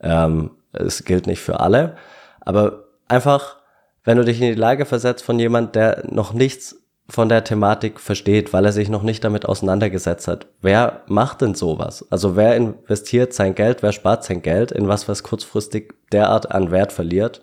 ähm, 0.00 0.52
es 0.72 1.04
gilt 1.04 1.26
nicht 1.26 1.40
für 1.40 1.58
alle. 1.58 1.96
Aber 2.42 2.84
einfach 3.10 3.60
wenn 4.04 4.16
du 4.16 4.24
dich 4.24 4.40
in 4.40 4.48
die 4.48 4.60
Lage 4.60 4.86
versetzt 4.86 5.24
von 5.24 5.38
jemand, 5.38 5.74
der 5.74 6.04
noch 6.10 6.32
nichts 6.32 6.76
von 7.08 7.28
der 7.28 7.42
Thematik 7.42 7.98
versteht, 7.98 8.52
weil 8.52 8.64
er 8.64 8.72
sich 8.72 8.88
noch 8.88 9.02
nicht 9.02 9.24
damit 9.24 9.44
auseinandergesetzt 9.44 10.28
hat. 10.28 10.46
Wer 10.60 11.02
macht 11.06 11.40
denn 11.40 11.54
sowas? 11.54 12.06
Also 12.08 12.36
wer 12.36 12.54
investiert 12.56 13.34
sein 13.34 13.54
Geld, 13.54 13.82
wer 13.82 13.92
spart 13.92 14.24
sein 14.24 14.42
Geld 14.42 14.70
in 14.70 14.86
was, 14.86 15.08
was 15.08 15.24
kurzfristig 15.24 15.94
derart 16.12 16.52
an 16.52 16.70
Wert 16.70 16.92
verliert, 16.92 17.42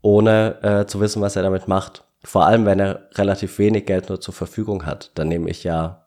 ohne 0.00 0.62
äh, 0.62 0.86
zu 0.86 1.00
wissen, 1.00 1.20
was 1.20 1.36
er 1.36 1.42
damit 1.42 1.68
macht? 1.68 2.04
Vor 2.24 2.46
allem, 2.46 2.64
wenn 2.64 2.80
er 2.80 3.08
relativ 3.14 3.58
wenig 3.58 3.84
Geld 3.84 4.08
nur 4.08 4.20
zur 4.20 4.32
Verfügung 4.32 4.86
hat. 4.86 5.10
Dann 5.14 5.28
nehme 5.28 5.50
ich 5.50 5.64
ja 5.64 6.06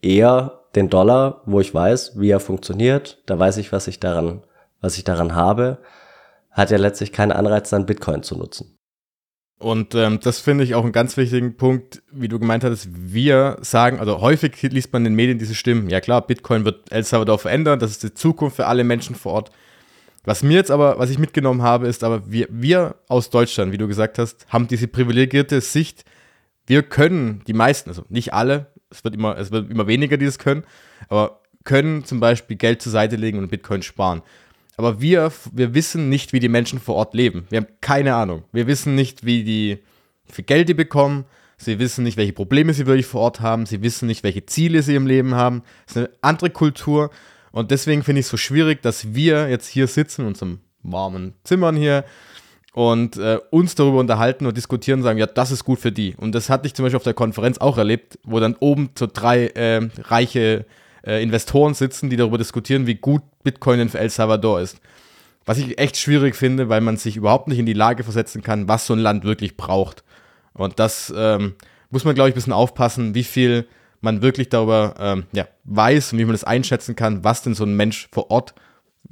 eher 0.00 0.60
den 0.74 0.88
Dollar, 0.88 1.42
wo 1.44 1.60
ich 1.60 1.74
weiß, 1.74 2.18
wie 2.18 2.30
er 2.30 2.40
funktioniert. 2.40 3.18
Da 3.26 3.38
weiß 3.38 3.58
ich, 3.58 3.72
was 3.72 3.86
ich 3.86 4.00
daran, 4.00 4.42
was 4.80 4.96
ich 4.96 5.04
daran 5.04 5.34
habe. 5.34 5.78
Hat 6.50 6.70
ja 6.70 6.78
letztlich 6.78 7.12
keinen 7.12 7.32
Anreiz, 7.32 7.70
dann 7.70 7.86
Bitcoin 7.86 8.22
zu 8.22 8.36
nutzen. 8.36 8.76
Und 9.60 9.94
ähm, 9.94 10.20
das 10.20 10.40
finde 10.40 10.64
ich 10.64 10.74
auch 10.74 10.84
einen 10.84 10.92
ganz 10.92 11.18
wichtigen 11.18 11.58
Punkt, 11.58 12.02
wie 12.10 12.28
du 12.28 12.38
gemeint 12.38 12.64
hattest. 12.64 12.88
Wir 12.90 13.58
sagen, 13.60 14.00
also 14.00 14.22
häufig 14.22 14.60
liest 14.62 14.90
man 14.92 15.02
in 15.02 15.12
den 15.12 15.16
Medien 15.16 15.38
diese 15.38 15.54
Stimmen, 15.54 15.90
ja 15.90 16.00
klar, 16.00 16.26
Bitcoin 16.26 16.64
wird 16.64 16.90
El 16.90 17.04
Salvador 17.04 17.38
verändern, 17.38 17.78
das 17.78 17.90
ist 17.90 18.02
die 18.02 18.14
Zukunft 18.14 18.56
für 18.56 18.66
alle 18.66 18.84
Menschen 18.84 19.14
vor 19.14 19.32
Ort. 19.32 19.50
Was 20.24 20.42
mir 20.42 20.54
jetzt 20.54 20.70
aber, 20.70 20.98
was 20.98 21.10
ich 21.10 21.18
mitgenommen 21.18 21.60
habe, 21.60 21.88
ist 21.88 22.04
aber, 22.04 22.30
wir, 22.30 22.46
wir 22.50 22.96
aus 23.08 23.28
Deutschland, 23.28 23.70
wie 23.72 23.78
du 23.78 23.86
gesagt 23.86 24.18
hast, 24.18 24.46
haben 24.48 24.66
diese 24.66 24.88
privilegierte 24.88 25.60
Sicht, 25.60 26.04
wir 26.66 26.82
können, 26.82 27.42
die 27.46 27.52
meisten, 27.52 27.90
also 27.90 28.04
nicht 28.08 28.32
alle, 28.32 28.68
es 28.88 29.04
wird 29.04 29.14
immer, 29.14 29.36
es 29.36 29.50
wird 29.50 29.70
immer 29.70 29.86
weniger, 29.86 30.16
die 30.16 30.24
das 30.24 30.38
können, 30.38 30.64
aber 31.08 31.40
können 31.64 32.04
zum 32.04 32.18
Beispiel 32.18 32.56
Geld 32.56 32.80
zur 32.80 32.92
Seite 32.92 33.16
legen 33.16 33.38
und 33.38 33.50
Bitcoin 33.50 33.82
sparen. 33.82 34.22
Aber 34.80 34.98
wir, 35.02 35.30
wir 35.52 35.74
wissen 35.74 36.08
nicht, 36.08 36.32
wie 36.32 36.40
die 36.40 36.48
Menschen 36.48 36.80
vor 36.80 36.94
Ort 36.94 37.12
leben. 37.12 37.46
Wir 37.50 37.58
haben 37.58 37.66
keine 37.82 38.14
Ahnung. 38.14 38.44
Wir 38.50 38.66
wissen 38.66 38.94
nicht, 38.94 39.26
wie 39.26 39.44
die, 39.44 39.80
viel 40.24 40.46
Geld 40.46 40.70
die 40.70 40.74
bekommen. 40.74 41.26
Sie 41.58 41.78
wissen 41.78 42.02
nicht, 42.02 42.16
welche 42.16 42.32
Probleme 42.32 42.72
sie 42.72 42.86
wirklich 42.86 43.04
vor 43.04 43.20
Ort 43.20 43.40
haben. 43.40 43.66
Sie 43.66 43.82
wissen 43.82 44.06
nicht, 44.06 44.24
welche 44.24 44.46
Ziele 44.46 44.80
sie 44.80 44.94
im 44.94 45.06
Leben 45.06 45.34
haben. 45.34 45.64
Es 45.86 45.96
ist 45.96 45.98
eine 45.98 46.10
andere 46.22 46.48
Kultur. 46.48 47.10
Und 47.52 47.70
deswegen 47.70 48.02
finde 48.02 48.20
ich 48.20 48.24
es 48.24 48.30
so 48.30 48.38
schwierig, 48.38 48.80
dass 48.80 49.12
wir 49.12 49.50
jetzt 49.50 49.66
hier 49.68 49.86
sitzen 49.86 50.22
in 50.22 50.28
unserem 50.28 50.60
warmen 50.82 51.34
Zimmern 51.44 51.76
hier 51.76 52.06
und 52.72 53.18
äh, 53.18 53.38
uns 53.50 53.74
darüber 53.74 53.98
unterhalten 53.98 54.46
und 54.46 54.56
diskutieren 54.56 55.00
und 55.00 55.04
sagen, 55.04 55.18
ja, 55.18 55.26
das 55.26 55.50
ist 55.50 55.64
gut 55.64 55.78
für 55.78 55.92
die. 55.92 56.14
Und 56.16 56.34
das 56.34 56.48
hatte 56.48 56.66
ich 56.66 56.72
zum 56.72 56.86
Beispiel 56.86 56.96
auf 56.96 57.02
der 57.02 57.12
Konferenz 57.12 57.58
auch 57.58 57.76
erlebt, 57.76 58.18
wo 58.24 58.40
dann 58.40 58.56
oben 58.60 58.88
so 58.98 59.06
drei 59.06 59.48
äh, 59.48 59.86
reiche 60.04 60.64
äh, 61.06 61.22
Investoren 61.22 61.74
sitzen, 61.74 62.10
die 62.10 62.16
darüber 62.16 62.38
diskutieren, 62.38 62.86
wie 62.86 62.96
gut 62.96 63.22
Bitcoin 63.42 63.78
denn 63.78 63.88
für 63.88 63.98
El 63.98 64.10
Salvador 64.10 64.60
ist. 64.60 64.80
Was 65.46 65.58
ich 65.58 65.78
echt 65.78 65.96
schwierig 65.96 66.36
finde, 66.36 66.68
weil 66.68 66.80
man 66.80 66.96
sich 66.96 67.16
überhaupt 67.16 67.48
nicht 67.48 67.58
in 67.58 67.66
die 67.66 67.72
Lage 67.72 68.04
versetzen 68.04 68.42
kann, 68.42 68.68
was 68.68 68.86
so 68.86 68.94
ein 68.94 68.98
Land 68.98 69.24
wirklich 69.24 69.56
braucht. 69.56 70.04
Und 70.52 70.78
das 70.78 71.12
ähm, 71.16 71.54
muss 71.90 72.04
man, 72.04 72.14
glaube 72.14 72.28
ich, 72.28 72.34
ein 72.34 72.36
bisschen 72.36 72.52
aufpassen, 72.52 73.14
wie 73.14 73.24
viel 73.24 73.66
man 74.00 74.22
wirklich 74.22 74.48
darüber 74.48 74.94
ähm, 74.98 75.24
ja, 75.32 75.46
weiß 75.64 76.12
und 76.12 76.18
wie 76.18 76.24
man 76.24 76.32
das 76.32 76.44
einschätzen 76.44 76.96
kann, 76.96 77.24
was 77.24 77.42
denn 77.42 77.54
so 77.54 77.64
ein 77.64 77.76
Mensch 77.76 78.08
vor 78.12 78.30
Ort, 78.30 78.54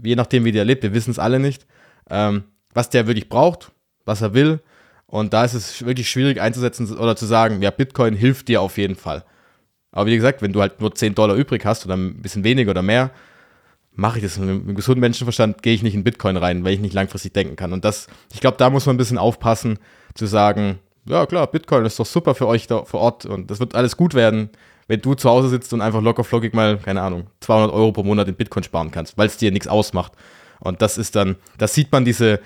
je 0.03 0.17
nachdem, 0.17 0.45
wie 0.45 0.53
der 0.53 0.65
lebt, 0.65 0.83
wir 0.83 0.95
wissen 0.95 1.11
es 1.11 1.19
alle 1.19 1.39
nicht, 1.39 1.67
ähm, 2.11 2.45
was 2.73 2.91
der 2.91 3.07
wirklich 3.07 3.29
braucht, 3.29 3.73
was 4.05 4.23
er 4.23 4.35
will. 4.35 4.61
Und 5.07 5.33
da 5.33 5.45
ist 5.45 5.55
es 5.55 5.85
wirklich 5.85 6.11
schwierig 6.11 6.41
einzusetzen 6.41 6.97
oder 6.97 7.17
zu 7.17 7.27
sagen, 7.27 7.63
ja, 7.63 7.71
Bitcoin 7.71 8.15
hilft 8.15 8.49
dir 8.49 8.61
auf 8.61 8.77
jeden 8.77 8.97
Fall. 8.97 9.25
Aber 9.93 10.07
wie 10.07 10.17
gesagt, 10.17 10.43
wenn 10.43 10.53
du 10.53 10.61
halt 10.61 10.81
nur 10.81 10.95
10 10.95 11.15
Dollar 11.15 11.35
übrig 11.37 11.65
hast 11.65 11.85
oder 11.87 11.97
ein 11.97 12.21
bisschen 12.21 12.45
weniger 12.45 12.71
oder 12.71 12.83
mehr, 12.83 13.11
mache 13.93 14.19
ich 14.19 14.25
das. 14.25 14.39
Mit 14.39 14.49
einem 14.49 14.75
gesunden 14.75 15.01
Menschenverstand 15.01 15.63
gehe 15.63 15.75
ich 15.75 15.83
nicht 15.83 15.95
in 15.95 16.05
Bitcoin 16.05 16.37
rein, 16.37 16.65
weil 16.65 16.75
ich 16.75 16.81
nicht 16.81 16.95
langfristig 16.95 17.33
denken 17.33 17.57
kann. 17.57 17.73
Und 17.73 17.85
das, 17.85 18.07
ich 18.33 18.41
glaube, 18.41 18.57
da 18.57 18.71
muss 18.71 18.87
man 18.87 18.95
ein 18.95 18.99
bisschen 18.99 19.19
aufpassen, 19.19 19.79
zu 20.15 20.27
sagen, 20.27 20.79
ja 21.05 21.27
klar, 21.27 21.47
Bitcoin 21.47 21.85
ist 21.85 21.99
doch 21.99 22.07
super 22.07 22.35
für 22.35 22.47
euch 22.47 22.67
da 22.67 22.85
vor 22.85 23.01
Ort 23.01 23.27
und 23.27 23.51
das 23.51 23.61
wird 23.61 23.75
alles 23.75 23.97
gut 23.97 24.15
werden, 24.15 24.51
wenn 24.87 25.01
du 25.01 25.15
zu 25.15 25.29
Hause 25.29 25.49
sitzt 25.49 25.73
und 25.73 25.81
einfach 25.81 26.03
locker 26.03 26.25
flockig 26.25 26.55
mal, 26.55 26.79
keine 26.79 27.03
Ahnung, 27.03 27.27
200 27.41 27.73
Euro 27.73 27.93
pro 27.93 28.03
Monat 28.03 28.29
in 28.29 28.35
Bitcoin 28.35 28.63
sparen 28.63 28.91
kannst, 28.91 29.19
weil 29.19 29.27
es 29.27 29.37
dir 29.37 29.51
nichts 29.51 29.69
ausmacht. 29.69 30.13
Und 30.61 30.83
das 30.83 30.99
ist 30.99 31.17
dann, 31.17 31.37
da 31.59 31.69
sieht 31.69 31.93
man 31.93 32.05
diese, 32.05 32.41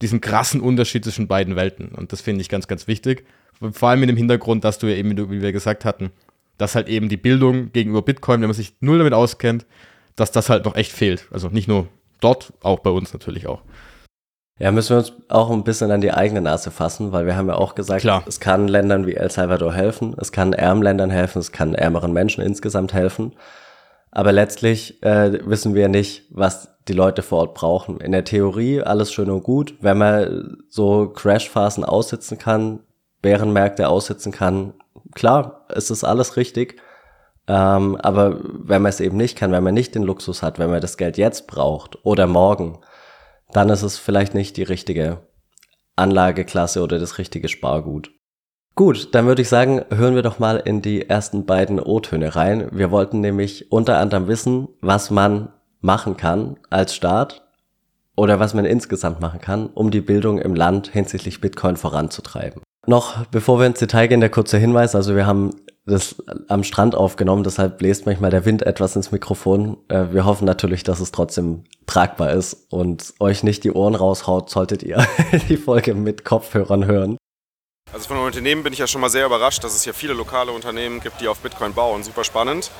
diesen 0.00 0.20
krassen 0.20 0.60
Unterschied 0.60 1.04
zwischen 1.04 1.28
beiden 1.28 1.56
Welten. 1.56 1.88
Und 1.88 2.12
das 2.12 2.20
finde 2.20 2.42
ich 2.42 2.48
ganz, 2.48 2.68
ganz 2.68 2.86
wichtig. 2.86 3.24
Vor 3.72 3.88
allem 3.88 4.00
mit 4.00 4.08
dem 4.08 4.16
Hintergrund, 4.16 4.64
dass 4.64 4.78
du 4.78 4.86
ja 4.86 4.96
eben, 4.96 5.16
wie 5.30 5.42
wir 5.42 5.52
gesagt 5.52 5.84
hatten, 5.84 6.10
dass 6.60 6.74
halt 6.74 6.88
eben 6.88 7.08
die 7.08 7.16
Bildung 7.16 7.72
gegenüber 7.72 8.02
Bitcoin, 8.02 8.40
wenn 8.40 8.48
man 8.48 8.54
sich 8.54 8.74
null 8.80 8.98
damit 8.98 9.14
auskennt, 9.14 9.66
dass 10.16 10.30
das 10.30 10.50
halt 10.50 10.64
noch 10.64 10.76
echt 10.76 10.92
fehlt. 10.92 11.26
Also 11.30 11.48
nicht 11.48 11.68
nur 11.68 11.88
dort, 12.20 12.52
auch 12.62 12.80
bei 12.80 12.90
uns 12.90 13.12
natürlich 13.12 13.46
auch. 13.46 13.62
Ja, 14.58 14.70
müssen 14.70 14.90
wir 14.90 14.98
uns 14.98 15.14
auch 15.30 15.50
ein 15.50 15.64
bisschen 15.64 15.90
an 15.90 16.02
die 16.02 16.12
eigene 16.12 16.42
Nase 16.42 16.70
fassen, 16.70 17.12
weil 17.12 17.24
wir 17.24 17.34
haben 17.34 17.48
ja 17.48 17.54
auch 17.54 17.74
gesagt, 17.74 18.02
Klar. 18.02 18.22
es 18.26 18.40
kann 18.40 18.68
Ländern 18.68 19.06
wie 19.06 19.14
El 19.14 19.30
Salvador 19.30 19.72
helfen, 19.72 20.14
es 20.18 20.32
kann 20.32 20.52
ärmeren 20.52 20.82
Ländern 20.82 21.10
helfen, 21.10 21.38
es 21.38 21.50
kann 21.50 21.74
ärmeren 21.74 22.12
Menschen 22.12 22.44
insgesamt 22.44 22.92
helfen. 22.92 23.32
Aber 24.10 24.32
letztlich 24.32 25.02
äh, 25.02 25.38
wissen 25.46 25.74
wir 25.74 25.88
nicht, 25.88 26.24
was 26.30 26.76
die 26.88 26.92
Leute 26.92 27.22
vor 27.22 27.38
Ort 27.38 27.54
brauchen. 27.54 28.00
In 28.00 28.12
der 28.12 28.24
Theorie 28.24 28.82
alles 28.82 29.12
schön 29.12 29.30
und 29.30 29.44
gut. 29.44 29.76
Wenn 29.80 29.96
man 29.96 30.58
so 30.68 31.08
Crashphasen 31.08 31.84
aussitzen 31.84 32.36
kann, 32.36 32.80
Bärenmärkte 33.22 33.88
aussitzen 33.88 34.32
kann, 34.32 34.74
klar, 35.14 35.66
es 35.68 35.90
ist 35.90 36.04
alles 36.04 36.36
richtig. 36.36 36.80
Ähm, 37.46 37.96
aber 37.96 38.38
wenn 38.42 38.82
man 38.82 38.90
es 38.90 39.00
eben 39.00 39.16
nicht 39.16 39.36
kann, 39.36 39.52
wenn 39.52 39.64
man 39.64 39.74
nicht 39.74 39.94
den 39.94 40.02
Luxus 40.02 40.42
hat, 40.42 40.58
wenn 40.58 40.70
man 40.70 40.80
das 40.80 40.96
Geld 40.96 41.18
jetzt 41.18 41.46
braucht 41.46 42.04
oder 42.04 42.26
morgen, 42.26 42.80
dann 43.52 43.70
ist 43.70 43.82
es 43.82 43.98
vielleicht 43.98 44.34
nicht 44.34 44.56
die 44.56 44.62
richtige 44.62 45.26
Anlageklasse 45.96 46.82
oder 46.82 46.98
das 46.98 47.18
richtige 47.18 47.48
Spargut. 47.48 48.12
Gut, 48.76 49.14
dann 49.14 49.26
würde 49.26 49.42
ich 49.42 49.48
sagen, 49.48 49.84
hören 49.90 50.14
wir 50.14 50.22
doch 50.22 50.38
mal 50.38 50.56
in 50.56 50.80
die 50.80 51.08
ersten 51.08 51.44
beiden 51.44 51.80
O-Töne 51.80 52.36
rein. 52.36 52.68
Wir 52.70 52.90
wollten 52.90 53.20
nämlich 53.20 53.70
unter 53.72 53.98
anderem 53.98 54.28
wissen, 54.28 54.68
was 54.80 55.10
man 55.10 55.52
machen 55.80 56.16
kann 56.16 56.56
als 56.70 56.94
Staat 56.94 57.42
oder 58.16 58.38
was 58.38 58.54
man 58.54 58.64
insgesamt 58.64 59.20
machen 59.20 59.40
kann, 59.40 59.66
um 59.66 59.90
die 59.90 60.00
Bildung 60.00 60.38
im 60.38 60.54
Land 60.54 60.88
hinsichtlich 60.88 61.40
Bitcoin 61.40 61.76
voranzutreiben. 61.76 62.62
Noch 62.86 63.26
bevor 63.26 63.58
wir 63.58 63.66
ins 63.66 63.78
Detail 63.78 64.06
gehen, 64.06 64.20
der 64.20 64.30
kurze 64.30 64.58
Hinweis. 64.58 64.94
Also 64.94 65.14
wir 65.14 65.26
haben 65.26 65.50
das 65.86 66.16
am 66.48 66.62
Strand 66.62 66.94
aufgenommen, 66.94 67.42
deshalb 67.42 67.78
bläst 67.78 68.06
manchmal 68.06 68.30
der 68.30 68.44
Wind 68.44 68.62
etwas 68.62 68.96
ins 68.96 69.12
Mikrofon. 69.12 69.76
Äh, 69.88 70.12
wir 70.12 70.24
hoffen 70.24 70.44
natürlich, 70.44 70.82
dass 70.84 71.00
es 71.00 71.10
trotzdem 71.10 71.64
tragbar 71.86 72.32
ist 72.32 72.66
und 72.70 73.14
euch 73.18 73.42
nicht 73.42 73.64
die 73.64 73.72
Ohren 73.72 73.94
raushaut, 73.94 74.50
solltet 74.50 74.82
ihr 74.82 75.04
die 75.48 75.56
Folge 75.56 75.94
mit 75.94 76.24
Kopfhörern 76.24 76.86
hören. 76.86 77.16
Also 77.92 78.06
von 78.06 78.18
Unternehmen 78.18 78.62
bin 78.62 78.72
ich 78.72 78.78
ja 78.78 78.86
schon 78.86 79.00
mal 79.00 79.10
sehr 79.10 79.26
überrascht, 79.26 79.64
dass 79.64 79.74
es 79.74 79.82
hier 79.82 79.94
viele 79.94 80.12
lokale 80.12 80.52
Unternehmen 80.52 81.00
gibt, 81.00 81.20
die 81.20 81.26
auf 81.26 81.40
Bitcoin 81.40 81.74
bauen. 81.74 82.04
Super 82.04 82.22
spannend. 82.22 82.70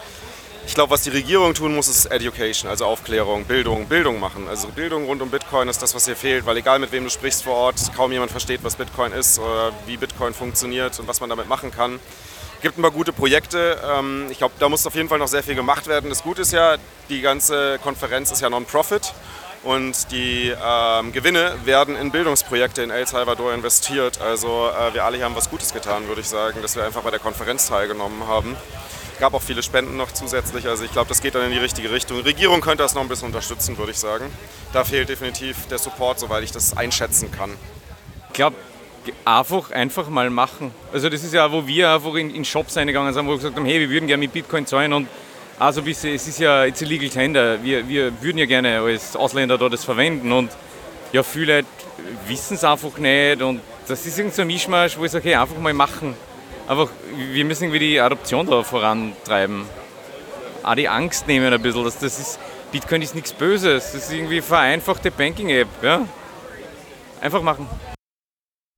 Ich 0.70 0.74
glaube, 0.74 0.92
was 0.92 1.02
die 1.02 1.10
Regierung 1.10 1.52
tun 1.52 1.74
muss, 1.74 1.88
ist 1.88 2.06
Education, 2.06 2.70
also 2.70 2.84
Aufklärung, 2.84 3.44
Bildung, 3.44 3.86
Bildung 3.86 4.20
machen. 4.20 4.46
Also 4.46 4.68
Bildung 4.68 5.06
rund 5.06 5.20
um 5.20 5.28
Bitcoin 5.28 5.66
ist 5.66 5.82
das, 5.82 5.96
was 5.96 6.04
hier 6.04 6.14
fehlt, 6.14 6.46
weil 6.46 6.56
egal 6.58 6.78
mit 6.78 6.92
wem 6.92 7.02
du 7.02 7.10
sprichst 7.10 7.42
vor 7.42 7.56
Ort, 7.56 7.92
kaum 7.96 8.12
jemand 8.12 8.30
versteht, 8.30 8.60
was 8.62 8.76
Bitcoin 8.76 9.10
ist 9.10 9.40
oder 9.40 9.72
wie 9.86 9.96
Bitcoin 9.96 10.32
funktioniert 10.32 10.96
und 11.00 11.08
was 11.08 11.20
man 11.20 11.28
damit 11.28 11.48
machen 11.48 11.72
kann. 11.72 11.98
Es 12.54 12.62
gibt 12.62 12.78
ein 12.78 12.82
paar 12.82 12.92
gute 12.92 13.12
Projekte. 13.12 13.80
Ähm, 13.84 14.28
ich 14.30 14.38
glaube, 14.38 14.54
da 14.60 14.68
muss 14.68 14.86
auf 14.86 14.94
jeden 14.94 15.08
Fall 15.08 15.18
noch 15.18 15.26
sehr 15.26 15.42
viel 15.42 15.56
gemacht 15.56 15.88
werden. 15.88 16.08
Das 16.08 16.22
Gute 16.22 16.42
ist 16.42 16.52
ja, 16.52 16.76
die 17.08 17.20
ganze 17.20 17.80
Konferenz 17.82 18.30
ist 18.30 18.40
ja 18.40 18.48
Non-Profit 18.48 19.12
und 19.64 20.12
die 20.12 20.54
ähm, 20.64 21.10
Gewinne 21.10 21.56
werden 21.64 21.96
in 21.96 22.12
Bildungsprojekte 22.12 22.84
in 22.84 22.90
El 22.90 23.08
Salvador 23.08 23.52
investiert. 23.54 24.20
Also 24.20 24.68
äh, 24.68 24.94
wir 24.94 25.04
alle 25.04 25.20
haben 25.24 25.34
was 25.34 25.50
Gutes 25.50 25.72
getan, 25.72 26.06
würde 26.06 26.20
ich 26.20 26.28
sagen, 26.28 26.62
dass 26.62 26.76
wir 26.76 26.84
einfach 26.84 27.02
bei 27.02 27.10
der 27.10 27.18
Konferenz 27.18 27.66
teilgenommen 27.66 28.28
haben. 28.28 28.56
Gab 29.20 29.34
auch 29.34 29.42
viele 29.42 29.62
Spenden 29.62 29.98
noch 29.98 30.10
zusätzlich. 30.12 30.66
Also 30.66 30.82
ich 30.82 30.92
glaube, 30.92 31.08
das 31.08 31.20
geht 31.20 31.34
dann 31.34 31.44
in 31.44 31.52
die 31.52 31.58
richtige 31.58 31.92
Richtung. 31.92 32.16
Die 32.16 32.22
Regierung 32.22 32.62
könnte 32.62 32.82
das 32.82 32.94
noch 32.94 33.02
ein 33.02 33.08
bisschen 33.08 33.26
unterstützen, 33.26 33.76
würde 33.76 33.92
ich 33.92 33.98
sagen. 33.98 34.24
Da 34.72 34.82
fehlt 34.82 35.10
definitiv 35.10 35.66
der 35.68 35.78
Support, 35.78 36.18
soweit 36.18 36.42
ich 36.42 36.52
das 36.52 36.74
einschätzen 36.74 37.30
kann. 37.30 37.50
Ich 38.28 38.32
glaube, 38.32 38.56
einfach, 39.26 39.70
einfach 39.72 40.08
mal 40.08 40.30
machen. 40.30 40.72
Also 40.92 41.10
das 41.10 41.22
ist 41.22 41.34
ja, 41.34 41.52
wo 41.52 41.66
wir 41.66 41.90
einfach 41.90 42.14
in, 42.14 42.34
in 42.34 42.46
Shops 42.46 42.78
eingegangen 42.78 43.12
sind, 43.12 43.26
wo 43.26 43.32
wir 43.32 43.36
gesagt 43.36 43.56
haben, 43.56 43.66
hey, 43.66 43.80
wir 43.80 43.90
würden 43.90 44.06
gerne 44.06 44.20
mit 44.20 44.32
Bitcoin 44.32 44.66
zahlen 44.66 44.92
und 44.92 45.08
also 45.58 45.82
es 45.82 46.04
ist 46.04 46.38
ja 46.38 46.64
it's 46.64 46.80
illegal 46.80 47.10
tender. 47.10 47.62
Wir, 47.62 47.86
wir 47.86 48.22
würden 48.22 48.38
ja 48.38 48.46
gerne 48.46 48.80
als 48.80 49.14
Ausländer 49.14 49.58
da 49.58 49.68
das 49.68 49.84
verwenden 49.84 50.32
und 50.32 50.50
ja, 51.12 51.22
viele 51.22 51.64
wissen 52.26 52.54
es 52.54 52.64
einfach 52.64 52.96
nicht 52.96 53.42
und 53.42 53.60
das 53.86 54.06
ist 54.06 54.18
irgendwie 54.18 54.36
so 54.36 54.42
ein 54.42 54.48
Mischmasch, 54.48 54.96
wo 54.96 55.04
ich 55.04 55.10
sage, 55.10 55.28
hey, 55.28 55.34
einfach 55.34 55.58
mal 55.58 55.74
machen. 55.74 56.14
Einfach, 56.70 56.88
wir 57.16 57.44
müssen 57.46 57.64
irgendwie 57.64 57.80
die 57.80 58.00
Adoption 58.00 58.46
da 58.46 58.62
vorantreiben. 58.62 59.64
Auch 60.62 60.76
die 60.76 60.88
Angst 60.88 61.26
nehmen 61.26 61.52
ein 61.52 61.60
bisschen. 61.60 61.82
Das, 61.82 61.98
das 61.98 62.20
ist, 62.20 62.38
Bitcoin 62.70 63.02
ist 63.02 63.16
nichts 63.16 63.32
Böses. 63.32 63.90
Das 63.90 64.04
ist 64.04 64.12
irgendwie 64.12 64.40
vereinfachte 64.40 65.10
Banking-App. 65.10 65.66
Ja? 65.82 66.06
Einfach 67.20 67.42
machen. 67.42 67.66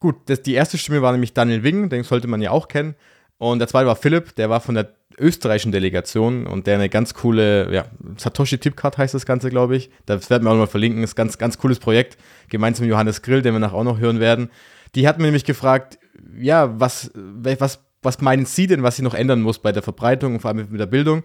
Gut, 0.00 0.16
das, 0.24 0.40
die 0.40 0.54
erste 0.54 0.78
Stimme 0.78 1.02
war 1.02 1.12
nämlich 1.12 1.34
Daniel 1.34 1.64
Wing, 1.64 1.90
den 1.90 2.02
sollte 2.02 2.28
man 2.28 2.40
ja 2.40 2.50
auch 2.50 2.68
kennen. 2.68 2.94
Und 3.36 3.58
der 3.58 3.68
zweite 3.68 3.86
war 3.88 3.96
Philipp, 3.96 4.36
der 4.36 4.48
war 4.48 4.62
von 4.62 4.74
der 4.74 4.94
österreichischen 5.18 5.70
Delegation 5.70 6.46
und 6.46 6.66
der 6.66 6.76
eine 6.76 6.88
ganz 6.88 7.12
coole, 7.12 7.70
ja, 7.74 7.84
Satoshi 8.16 8.56
Tipcard 8.56 8.96
heißt 8.96 9.12
das 9.12 9.26
Ganze, 9.26 9.50
glaube 9.50 9.76
ich. 9.76 9.90
Das 10.06 10.30
werden 10.30 10.44
wir 10.44 10.50
auch 10.50 10.54
noch 10.54 10.60
mal 10.60 10.66
verlinken. 10.66 11.02
Das 11.02 11.10
ist 11.10 11.14
ein 11.14 11.24
ganz, 11.26 11.36
ganz 11.36 11.58
cooles 11.58 11.78
Projekt, 11.78 12.16
gemeinsam 12.48 12.86
mit 12.86 12.90
Johannes 12.90 13.20
Grill, 13.20 13.42
den 13.42 13.52
wir 13.52 13.60
nachher 13.60 13.76
auch 13.76 13.84
noch 13.84 13.98
hören 13.98 14.18
werden. 14.18 14.50
Die 14.94 15.08
hat 15.08 15.18
mir 15.18 15.24
nämlich 15.24 15.44
gefragt, 15.44 15.98
ja, 16.36 16.78
was, 16.78 17.10
was, 17.14 17.80
was 18.02 18.20
meinen 18.20 18.46
Sie 18.46 18.66
denn, 18.66 18.82
was 18.82 18.96
sie 18.96 19.02
noch 19.02 19.14
ändern 19.14 19.40
muss 19.40 19.58
bei 19.58 19.72
der 19.72 19.82
Verbreitung 19.82 20.34
und 20.34 20.40
vor 20.40 20.50
allem 20.50 20.68
mit 20.70 20.80
der 20.80 20.86
Bildung? 20.86 21.22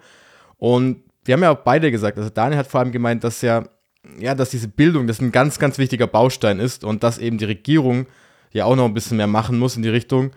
Und 0.58 1.04
wir 1.26 1.34
haben 1.34 1.44
ja 1.44 1.52
auch 1.52 1.64
beide 1.64 1.92
gesagt, 1.92 2.18
also 2.18 2.30
Daniel 2.30 2.60
hat 2.60 2.68
vor 2.68 2.80
allem 2.80 2.92
gemeint, 2.92 3.24
dass 3.24 3.42
ja, 3.42 3.68
ja, 4.20 4.34
dass 4.36 4.52
diese 4.52 4.70
Bildung, 4.70 5.08
das 5.08 5.20
ein 5.20 5.32
ganz, 5.32 5.60
ganz 5.60 5.78
wichtiger 5.78 6.08
Baustein 6.08 6.60
ist 6.60 6.84
und 6.84 7.04
dass 7.04 7.18
eben 7.18 7.38
die 7.38 7.46
Regierung 7.46 8.08
ja 8.54 8.66
auch 8.66 8.76
noch 8.76 8.86
ein 8.86 8.94
bisschen 8.94 9.18
mehr 9.18 9.28
machen 9.28 9.60
muss 9.60 9.76
in 9.76 9.84
die 9.84 9.90
Richtung, 9.90 10.32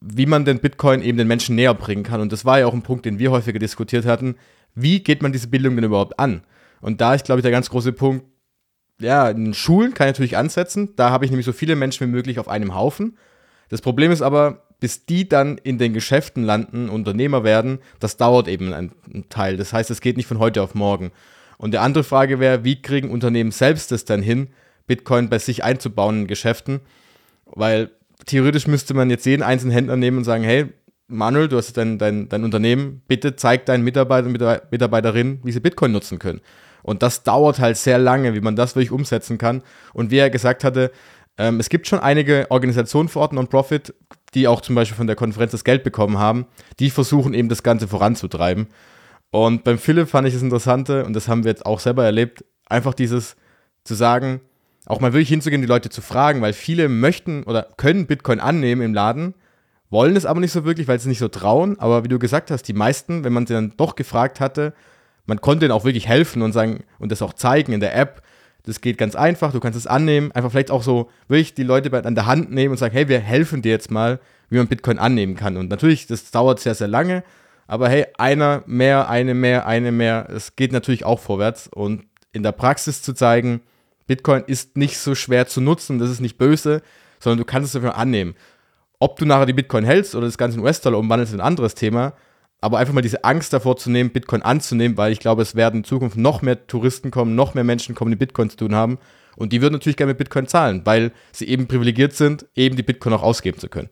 wie 0.00 0.26
man 0.26 0.44
den 0.44 0.60
Bitcoin 0.60 1.02
eben 1.02 1.16
den 1.16 1.26
Menschen 1.26 1.56
näher 1.56 1.74
bringen 1.74 2.02
kann. 2.02 2.20
Und 2.20 2.32
das 2.32 2.44
war 2.44 2.58
ja 2.58 2.66
auch 2.66 2.74
ein 2.74 2.82
Punkt, 2.82 3.06
den 3.06 3.18
wir 3.18 3.30
häufiger 3.30 3.58
diskutiert 3.58 4.04
hatten. 4.04 4.36
Wie 4.74 5.02
geht 5.02 5.22
man 5.22 5.32
diese 5.32 5.48
Bildung 5.48 5.76
denn 5.76 5.84
überhaupt 5.84 6.18
an? 6.18 6.42
Und 6.80 7.00
da 7.00 7.14
ist, 7.14 7.24
glaube 7.24 7.40
ich, 7.40 7.42
der 7.42 7.50
ganz 7.50 7.70
große 7.70 7.92
Punkt, 7.92 8.24
ja, 9.00 9.28
in 9.28 9.54
Schulen 9.54 9.94
kann 9.94 10.08
ich 10.08 10.14
natürlich 10.14 10.36
ansetzen. 10.36 10.90
Da 10.96 11.10
habe 11.10 11.24
ich 11.24 11.30
nämlich 11.30 11.46
so 11.46 11.52
viele 11.52 11.74
Menschen 11.74 12.06
wie 12.06 12.10
möglich 12.10 12.38
auf 12.38 12.48
einem 12.48 12.74
Haufen. 12.74 13.16
Das 13.68 13.80
Problem 13.80 14.12
ist 14.12 14.22
aber, 14.22 14.62
bis 14.78 15.06
die 15.06 15.28
dann 15.28 15.58
in 15.58 15.78
den 15.78 15.92
Geschäften 15.92 16.44
landen, 16.44 16.88
Unternehmer 16.88 17.44
werden, 17.44 17.78
das 17.98 18.16
dauert 18.16 18.48
eben 18.48 18.72
ein, 18.72 18.92
Teil. 19.28 19.56
Das 19.56 19.72
heißt, 19.72 19.90
es 19.90 20.00
geht 20.00 20.16
nicht 20.16 20.26
von 20.26 20.38
heute 20.38 20.62
auf 20.62 20.74
morgen. 20.74 21.12
Und 21.58 21.72
die 21.72 21.78
andere 21.78 22.04
Frage 22.04 22.40
wäre, 22.40 22.64
wie 22.64 22.80
kriegen 22.80 23.10
Unternehmen 23.10 23.50
selbst 23.50 23.92
es 23.92 24.04
dann 24.04 24.22
hin, 24.22 24.48
Bitcoin 24.86 25.28
bei 25.28 25.38
sich 25.38 25.62
einzubauen 25.62 26.22
in 26.22 26.26
Geschäften? 26.26 26.80
Weil 27.44 27.90
theoretisch 28.26 28.66
müsste 28.66 28.94
man 28.94 29.10
jetzt 29.10 29.26
jeden 29.26 29.42
einzelnen 29.42 29.72
Händler 29.72 29.96
nehmen 29.96 30.18
und 30.18 30.24
sagen, 30.24 30.44
hey, 30.44 30.66
Manuel, 31.06 31.48
du 31.48 31.56
hast 31.56 31.76
dein, 31.76 31.98
dein, 31.98 32.28
dein 32.28 32.44
Unternehmen, 32.44 33.02
bitte 33.08 33.36
zeig 33.36 33.66
deinen 33.66 33.84
Mitarbeiter 33.84 34.26
und 34.28 34.32
Mitarbeiterinnen, 34.70 35.40
wie 35.42 35.52
sie 35.52 35.60
Bitcoin 35.60 35.92
nutzen 35.92 36.18
können. 36.18 36.40
Und 36.82 37.02
das 37.02 37.22
dauert 37.22 37.58
halt 37.58 37.76
sehr 37.76 37.98
lange, 37.98 38.34
wie 38.34 38.40
man 38.40 38.56
das 38.56 38.74
wirklich 38.76 38.90
umsetzen 38.90 39.38
kann. 39.38 39.62
Und 39.92 40.10
wie 40.10 40.18
er 40.18 40.30
gesagt 40.30 40.64
hatte, 40.64 40.90
ähm, 41.38 41.60
es 41.60 41.68
gibt 41.68 41.86
schon 41.86 42.00
einige 42.00 42.46
Organisationen 42.50 43.08
vor 43.08 43.22
Ort, 43.22 43.32
Non-Profit, 43.32 43.94
die 44.34 44.46
auch 44.46 44.60
zum 44.60 44.74
Beispiel 44.74 44.96
von 44.96 45.06
der 45.06 45.16
Konferenz 45.16 45.52
das 45.52 45.64
Geld 45.64 45.82
bekommen 45.84 46.18
haben, 46.18 46.46
die 46.78 46.90
versuchen 46.90 47.34
eben 47.34 47.48
das 47.48 47.62
Ganze 47.62 47.88
voranzutreiben. 47.88 48.68
Und 49.30 49.64
beim 49.64 49.78
Philipp 49.78 50.08
fand 50.08 50.26
ich 50.26 50.34
das 50.34 50.42
Interessante, 50.42 51.04
und 51.04 51.14
das 51.14 51.28
haben 51.28 51.44
wir 51.44 51.50
jetzt 51.50 51.66
auch 51.66 51.80
selber 51.80 52.04
erlebt, 52.04 52.44
einfach 52.68 52.94
dieses 52.94 53.36
zu 53.84 53.94
sagen, 53.94 54.40
auch 54.86 55.00
mal 55.00 55.12
wirklich 55.12 55.28
hinzugehen, 55.28 55.62
die 55.62 55.68
Leute 55.68 55.88
zu 55.88 56.02
fragen, 56.02 56.42
weil 56.42 56.52
viele 56.52 56.88
möchten 56.88 57.44
oder 57.44 57.68
können 57.76 58.06
Bitcoin 58.06 58.40
annehmen 58.40 58.82
im 58.82 58.94
Laden, 58.94 59.34
wollen 59.88 60.16
es 60.16 60.26
aber 60.26 60.40
nicht 60.40 60.52
so 60.52 60.64
wirklich, 60.64 60.88
weil 60.88 61.00
sie 61.00 61.08
nicht 61.08 61.18
so 61.18 61.28
trauen. 61.28 61.78
Aber 61.78 62.04
wie 62.04 62.08
du 62.08 62.18
gesagt 62.18 62.50
hast, 62.50 62.62
die 62.64 62.72
meisten, 62.72 63.24
wenn 63.24 63.32
man 63.32 63.46
sie 63.46 63.54
dann 63.54 63.74
doch 63.76 63.96
gefragt 63.96 64.40
hatte, 64.40 64.72
man 65.26 65.40
konnte 65.40 65.66
ihnen 65.66 65.72
auch 65.72 65.84
wirklich 65.84 66.08
helfen 66.08 66.42
und 66.42 66.52
sagen 66.52 66.84
und 66.98 67.12
das 67.12 67.22
auch 67.22 67.32
zeigen 67.32 67.72
in 67.72 67.80
der 67.80 67.96
App. 67.96 68.22
Das 68.64 68.80
geht 68.80 68.98
ganz 68.98 69.14
einfach, 69.14 69.52
du 69.52 69.60
kannst 69.60 69.78
es 69.78 69.86
annehmen, 69.86 70.32
einfach 70.32 70.50
vielleicht 70.50 70.70
auch 70.70 70.82
so 70.82 71.10
wirklich 71.28 71.54
die 71.54 71.62
Leute 71.62 71.90
an 72.04 72.14
der 72.14 72.26
Hand 72.26 72.50
nehmen 72.50 72.72
und 72.72 72.78
sagen, 72.78 72.94
hey, 72.94 73.08
wir 73.08 73.20
helfen 73.20 73.62
dir 73.62 73.70
jetzt 73.70 73.90
mal, 73.90 74.20
wie 74.50 74.58
man 74.58 74.66
Bitcoin 74.66 74.98
annehmen 74.98 75.34
kann. 75.34 75.56
Und 75.56 75.70
natürlich, 75.70 76.06
das 76.06 76.30
dauert 76.30 76.60
sehr, 76.60 76.74
sehr 76.74 76.88
lange, 76.88 77.22
aber 77.66 77.88
hey, 77.88 78.06
einer 78.18 78.62
mehr, 78.66 79.08
eine 79.08 79.32
mehr, 79.32 79.66
eine 79.66 79.92
mehr, 79.92 80.28
es 80.28 80.56
geht 80.56 80.72
natürlich 80.72 81.04
auch 81.04 81.20
vorwärts. 81.20 81.68
Und 81.68 82.04
in 82.32 82.42
der 82.42 82.52
Praxis 82.52 83.00
zu 83.00 83.14
zeigen, 83.14 83.60
Bitcoin 84.06 84.42
ist 84.44 84.76
nicht 84.76 84.98
so 84.98 85.14
schwer 85.14 85.46
zu 85.46 85.60
nutzen, 85.60 86.00
das 86.00 86.10
ist 86.10 86.20
nicht 86.20 86.36
böse, 86.36 86.82
sondern 87.20 87.38
du 87.38 87.44
kannst 87.44 87.68
es 87.68 87.72
dafür 87.72 87.96
annehmen. 87.96 88.34
Ob 88.98 89.18
du 89.18 89.24
nachher 89.24 89.46
die 89.46 89.52
Bitcoin 89.52 89.84
hältst 89.84 90.16
oder 90.16 90.26
das 90.26 90.36
Ganze 90.36 90.58
in 90.58 90.64
US-Dollar 90.64 90.98
umwandelst, 90.98 91.32
ist 91.32 91.38
ein 91.38 91.46
anderes 91.46 91.76
Thema. 91.76 92.14
Aber 92.60 92.78
einfach 92.78 92.92
mal 92.92 93.00
diese 93.00 93.24
Angst 93.24 93.52
davor 93.52 93.76
zu 93.76 93.90
nehmen, 93.90 94.10
Bitcoin 94.10 94.42
anzunehmen, 94.42 94.96
weil 94.96 95.12
ich 95.12 95.20
glaube, 95.20 95.42
es 95.42 95.54
werden 95.54 95.78
in 95.78 95.84
Zukunft 95.84 96.16
noch 96.16 96.42
mehr 96.42 96.66
Touristen 96.66 97.10
kommen, 97.10 97.34
noch 97.34 97.54
mehr 97.54 97.64
Menschen 97.64 97.94
kommen, 97.94 98.10
die 98.10 98.16
Bitcoin 98.16 98.50
zu 98.50 98.56
tun 98.56 98.74
haben. 98.74 98.98
Und 99.36 99.52
die 99.52 99.62
würden 99.62 99.74
natürlich 99.74 99.96
gerne 99.96 100.10
mit 100.10 100.18
Bitcoin 100.18 100.46
zahlen, 100.46 100.82
weil 100.84 101.12
sie 101.32 101.48
eben 101.48 101.66
privilegiert 101.66 102.12
sind, 102.12 102.46
eben 102.54 102.76
die 102.76 102.82
Bitcoin 102.82 103.14
auch 103.14 103.22
ausgeben 103.22 103.58
zu 103.58 103.68
können. 103.68 103.88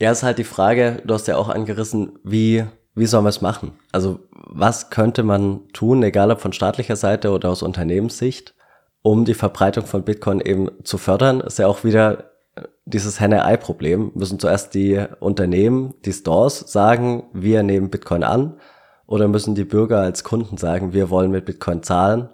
Ja, 0.00 0.10
ist 0.10 0.22
halt 0.22 0.38
die 0.38 0.44
Frage, 0.44 1.02
du 1.04 1.14
hast 1.14 1.28
ja 1.28 1.36
auch 1.36 1.48
angerissen, 1.48 2.18
wie, 2.24 2.64
wie 2.94 3.06
sollen 3.06 3.24
wir 3.24 3.28
es 3.28 3.42
machen? 3.42 3.72
Also, 3.92 4.20
was 4.32 4.90
könnte 4.90 5.22
man 5.22 5.68
tun, 5.72 6.02
egal 6.02 6.30
ob 6.30 6.40
von 6.40 6.52
staatlicher 6.52 6.96
Seite 6.96 7.30
oder 7.30 7.50
aus 7.50 7.62
Unternehmenssicht, 7.62 8.54
um 9.02 9.24
die 9.24 9.34
Verbreitung 9.34 9.84
von 9.84 10.04
Bitcoin 10.04 10.40
eben 10.40 10.70
zu 10.82 10.98
fördern? 10.98 11.40
Ist 11.40 11.58
ja 11.58 11.66
auch 11.66 11.84
wieder 11.84 12.31
dieses 12.84 13.20
Henne-Ei-Problem. 13.20 14.12
Müssen 14.14 14.38
zuerst 14.38 14.74
die 14.74 15.04
Unternehmen, 15.20 15.94
die 16.04 16.12
Stores 16.12 16.60
sagen, 16.60 17.24
wir 17.32 17.62
nehmen 17.62 17.90
Bitcoin 17.90 18.24
an, 18.24 18.58
oder 19.06 19.28
müssen 19.28 19.54
die 19.54 19.64
Bürger 19.64 20.00
als 20.00 20.24
Kunden 20.24 20.56
sagen, 20.56 20.92
wir 20.92 21.10
wollen 21.10 21.30
mit 21.30 21.44
Bitcoin 21.44 21.82
zahlen? 21.82 22.30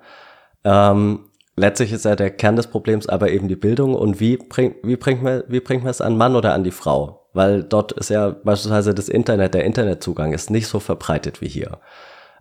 Ähm, 0.65 1.31
letztlich 1.57 1.93
ist 1.93 2.05
ja 2.05 2.15
der 2.15 2.31
Kern 2.31 2.57
des 2.57 2.69
Problems 2.69 3.09
aber 3.09 3.31
eben 3.31 3.49
die 3.49 3.57
Bildung 3.57 3.95
und 3.95 4.21
wie 4.21 4.37
bringt, 4.37 4.77
wie 4.83 4.97
bringt 4.97 5.23
man, 5.23 5.43
wie 5.49 5.61
bringt 5.61 5.83
man 5.83 5.91
es 5.91 6.01
an 6.01 6.17
Mann 6.17 6.37
oder 6.37 6.55
an 6.55 6.65
die 6.65 6.71
Frau? 6.71 7.29
Weil 7.33 7.65
dort 7.65 7.93
ist 7.93 8.11
ja 8.11 8.31
beispielsweise 8.31 8.95
das 8.95 9.09
Internet, 9.09 9.55
der 9.55 9.65
Internetzugang 9.65 10.33
ist 10.33 10.51
nicht 10.51 10.69
so 10.69 10.79
verbreitet 10.79 11.41
wie 11.41 11.49
hier. 11.49 11.79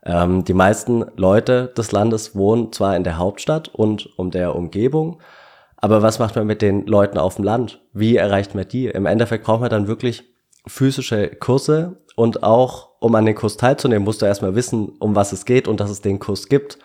Ähm, 0.04 0.44
die 0.44 0.54
meisten 0.54 1.06
Leute 1.16 1.74
des 1.78 1.92
Landes 1.92 2.36
wohnen 2.36 2.72
zwar 2.72 2.96
in 2.96 3.04
der 3.04 3.18
Hauptstadt 3.18 3.70
und 3.70 4.18
um 4.18 4.32
der 4.32 4.56
Umgebung, 4.56 5.20
aber 5.78 6.02
was 6.02 6.20
macht 6.20 6.36
man 6.36 6.48
mit 6.48 6.62
den 6.62 6.86
Leuten 6.86 7.18
auf 7.18 7.36
dem 7.36 7.46
Land? 7.46 7.82
Wie 7.94 8.16
erreicht 8.16 8.56
man 8.56 8.68
die? 8.68 8.88
Im 8.88 9.06
Endeffekt 9.06 9.46
braucht 9.46 9.62
man 9.62 9.70
dann 9.70 9.88
wirklich 9.88 10.24
physische 10.66 11.30
Kurse 11.30 11.98
und 12.16 12.44
auch, 12.44 12.90
um 13.00 13.14
an 13.16 13.26
den 13.26 13.36
Kurs 13.36 13.58
teilzunehmen, 13.58 14.04
musst 14.04 14.22
du 14.22 14.26
erstmal 14.26 14.56
wissen, 14.56 14.90
um 15.00 15.16
was 15.16 15.32
es 15.32 15.46
geht 15.46 15.68
und 15.68 15.80
dass 15.80 15.92
es 15.92 16.02
den 16.02 16.20
Kurs 16.20 16.50
gibt. 16.50 16.80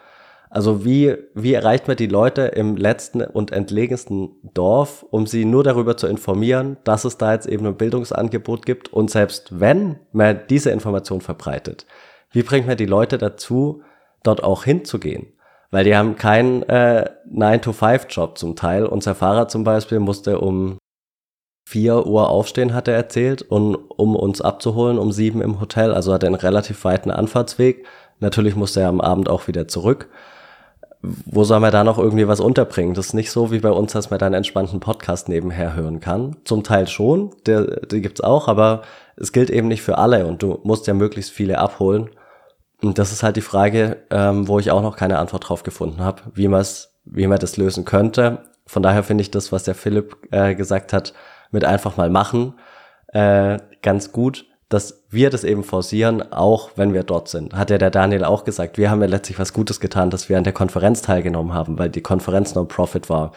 Also 0.50 0.84
wie, 0.84 1.16
wie 1.34 1.54
erreicht 1.54 1.88
man 1.88 1.96
die 1.96 2.06
Leute 2.06 2.42
im 2.42 2.76
letzten 2.76 3.22
und 3.22 3.52
entlegensten 3.52 4.36
Dorf, 4.52 5.06
um 5.08 5.26
sie 5.26 5.46
nur 5.46 5.64
darüber 5.64 5.96
zu 5.96 6.06
informieren, 6.06 6.76
dass 6.84 7.06
es 7.06 7.16
da 7.16 7.32
jetzt 7.32 7.46
eben 7.46 7.66
ein 7.66 7.78
Bildungsangebot 7.78 8.66
gibt 8.66 8.92
und 8.92 9.10
selbst 9.10 9.58
wenn 9.58 9.98
man 10.12 10.40
diese 10.50 10.70
Information 10.70 11.22
verbreitet, 11.22 11.86
wie 12.30 12.42
bringt 12.42 12.66
man 12.66 12.76
die 12.76 12.84
Leute 12.84 13.16
dazu, 13.16 13.82
dort 14.22 14.44
auch 14.44 14.64
hinzugehen? 14.64 15.32
Weil 15.72 15.82
die 15.84 15.96
haben 15.96 16.14
keinen 16.14 16.62
äh, 16.68 17.10
9-to-5-Job 17.34 18.38
zum 18.38 18.54
Teil. 18.54 18.86
Unser 18.86 19.16
Fahrer 19.16 19.48
zum 19.48 19.64
Beispiel 19.64 19.98
musste 19.98 20.38
um 20.38 20.78
4 21.68 22.06
Uhr 22.06 22.28
aufstehen, 22.28 22.74
hat 22.74 22.86
er 22.86 22.94
erzählt, 22.94 23.42
und, 23.42 23.74
um 23.74 24.14
uns 24.14 24.40
abzuholen 24.40 24.98
um 24.98 25.10
7 25.10 25.42
im 25.42 25.60
Hotel. 25.60 25.92
Also 25.92 26.12
hat 26.12 26.22
er 26.22 26.28
einen 26.28 26.36
relativ 26.36 26.84
weiten 26.84 27.10
Anfahrtsweg. 27.10 27.84
Natürlich 28.20 28.54
musste 28.54 28.82
er 28.82 28.88
am 28.88 29.00
Abend 29.00 29.28
auch 29.28 29.48
wieder 29.48 29.66
zurück 29.66 30.08
wo 31.02 31.42
soll 31.42 31.60
man 31.60 31.72
da 31.72 31.82
noch 31.82 31.98
irgendwie 31.98 32.28
was 32.28 32.40
unterbringen? 32.40 32.94
Das 32.94 33.06
ist 33.06 33.14
nicht 33.14 33.32
so 33.32 33.50
wie 33.50 33.58
bei 33.58 33.70
uns, 33.70 33.92
dass 33.92 34.10
man 34.10 34.20
da 34.20 34.26
einen 34.26 34.36
entspannten 34.36 34.80
Podcast 34.80 35.28
nebenher 35.28 35.74
hören 35.74 36.00
kann. 36.00 36.36
Zum 36.44 36.62
Teil 36.62 36.86
schon, 36.86 37.30
der, 37.46 37.62
der 37.86 38.00
gibt's 38.00 38.20
auch, 38.20 38.46
aber 38.46 38.82
es 39.16 39.32
gilt 39.32 39.50
eben 39.50 39.68
nicht 39.68 39.82
für 39.82 39.98
alle 39.98 40.26
und 40.26 40.42
du 40.42 40.60
musst 40.62 40.86
ja 40.86 40.94
möglichst 40.94 41.32
viele 41.32 41.58
abholen. 41.58 42.10
Und 42.82 42.98
das 42.98 43.12
ist 43.12 43.22
halt 43.22 43.36
die 43.36 43.42
Frage, 43.42 44.04
ähm, 44.10 44.48
wo 44.48 44.58
ich 44.58 44.70
auch 44.70 44.82
noch 44.82 44.96
keine 44.96 45.18
Antwort 45.18 45.48
drauf 45.48 45.62
gefunden 45.62 46.00
habe, 46.00 46.22
wie 46.34 46.48
man 46.48 46.64
wie 47.04 47.26
man 47.26 47.38
das 47.38 47.56
lösen 47.56 47.84
könnte. 47.84 48.44
Von 48.66 48.82
daher 48.82 49.02
finde 49.02 49.22
ich 49.22 49.30
das, 49.30 49.50
was 49.50 49.64
der 49.64 49.74
Philipp 49.74 50.16
äh, 50.30 50.54
gesagt 50.54 50.92
hat, 50.92 51.14
mit 51.50 51.64
einfach 51.64 51.96
mal 51.96 52.10
machen, 52.10 52.54
äh, 53.08 53.58
ganz 53.82 54.12
gut 54.12 54.46
dass 54.72 55.04
wir 55.10 55.28
das 55.28 55.44
eben 55.44 55.64
forcieren, 55.64 56.32
auch 56.32 56.70
wenn 56.76 56.94
wir 56.94 57.02
dort 57.02 57.28
sind. 57.28 57.54
Hat 57.54 57.70
ja 57.70 57.76
der 57.76 57.90
Daniel 57.90 58.24
auch 58.24 58.44
gesagt. 58.44 58.78
Wir 58.78 58.90
haben 58.90 59.02
ja 59.02 59.06
letztlich 59.06 59.38
was 59.38 59.52
Gutes 59.52 59.80
getan, 59.80 60.08
dass 60.08 60.28
wir 60.28 60.38
an 60.38 60.44
der 60.44 60.54
Konferenz 60.54 61.02
teilgenommen 61.02 61.52
haben, 61.52 61.78
weil 61.78 61.90
die 61.90 62.00
Konferenz 62.00 62.54
Non-Profit 62.54 63.10
war. 63.10 63.32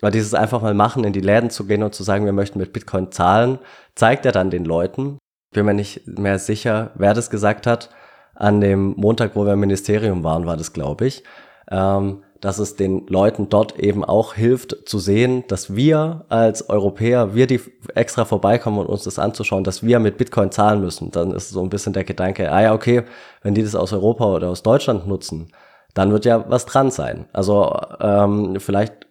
Aber 0.00 0.10
dieses 0.10 0.34
einfach 0.34 0.62
mal 0.62 0.74
machen, 0.74 1.04
in 1.04 1.12
die 1.12 1.20
Läden 1.20 1.50
zu 1.50 1.66
gehen 1.66 1.82
und 1.82 1.94
zu 1.94 2.04
sagen, 2.04 2.24
wir 2.24 2.32
möchten 2.32 2.58
mit 2.58 2.72
Bitcoin 2.72 3.10
zahlen, 3.10 3.58
zeigt 3.94 4.26
er 4.26 4.32
dann 4.32 4.50
den 4.50 4.64
Leuten. 4.64 5.18
Bin 5.52 5.66
mir 5.66 5.74
nicht 5.74 6.06
mehr 6.06 6.38
sicher, 6.38 6.92
wer 6.94 7.14
das 7.14 7.30
gesagt 7.30 7.66
hat. 7.66 7.90
An 8.36 8.60
dem 8.60 8.94
Montag, 8.96 9.34
wo 9.34 9.44
wir 9.44 9.54
im 9.54 9.60
Ministerium 9.60 10.22
waren, 10.24 10.46
war 10.46 10.56
das, 10.56 10.72
glaube 10.72 11.06
ich. 11.06 11.24
Ähm, 11.70 12.22
dass 12.40 12.58
es 12.58 12.76
den 12.76 13.06
Leuten 13.08 13.48
dort 13.48 13.78
eben 13.78 14.04
auch 14.04 14.34
hilft 14.34 14.88
zu 14.88 14.98
sehen, 14.98 15.44
dass 15.48 15.74
wir 15.74 16.26
als 16.28 16.68
Europäer, 16.68 17.34
wir 17.34 17.46
die 17.46 17.60
extra 17.94 18.24
vorbeikommen 18.24 18.78
und 18.78 18.86
uns 18.86 19.04
das 19.04 19.18
anzuschauen, 19.18 19.64
dass 19.64 19.82
wir 19.82 19.98
mit 19.98 20.18
Bitcoin 20.18 20.52
zahlen 20.52 20.80
müssen. 20.80 21.10
Dann 21.10 21.32
ist 21.32 21.50
so 21.50 21.62
ein 21.62 21.70
bisschen 21.70 21.92
der 21.92 22.04
Gedanke, 22.04 22.52
ah 22.52 22.62
ja, 22.62 22.74
okay, 22.74 23.04
wenn 23.42 23.54
die 23.54 23.62
das 23.62 23.74
aus 23.74 23.92
Europa 23.92 24.26
oder 24.26 24.50
aus 24.50 24.62
Deutschland 24.62 25.06
nutzen, 25.06 25.50
dann 25.94 26.12
wird 26.12 26.24
ja 26.24 26.44
was 26.48 26.66
dran 26.66 26.90
sein. 26.90 27.26
Also 27.32 27.74
ähm, 28.00 28.60
vielleicht 28.60 29.06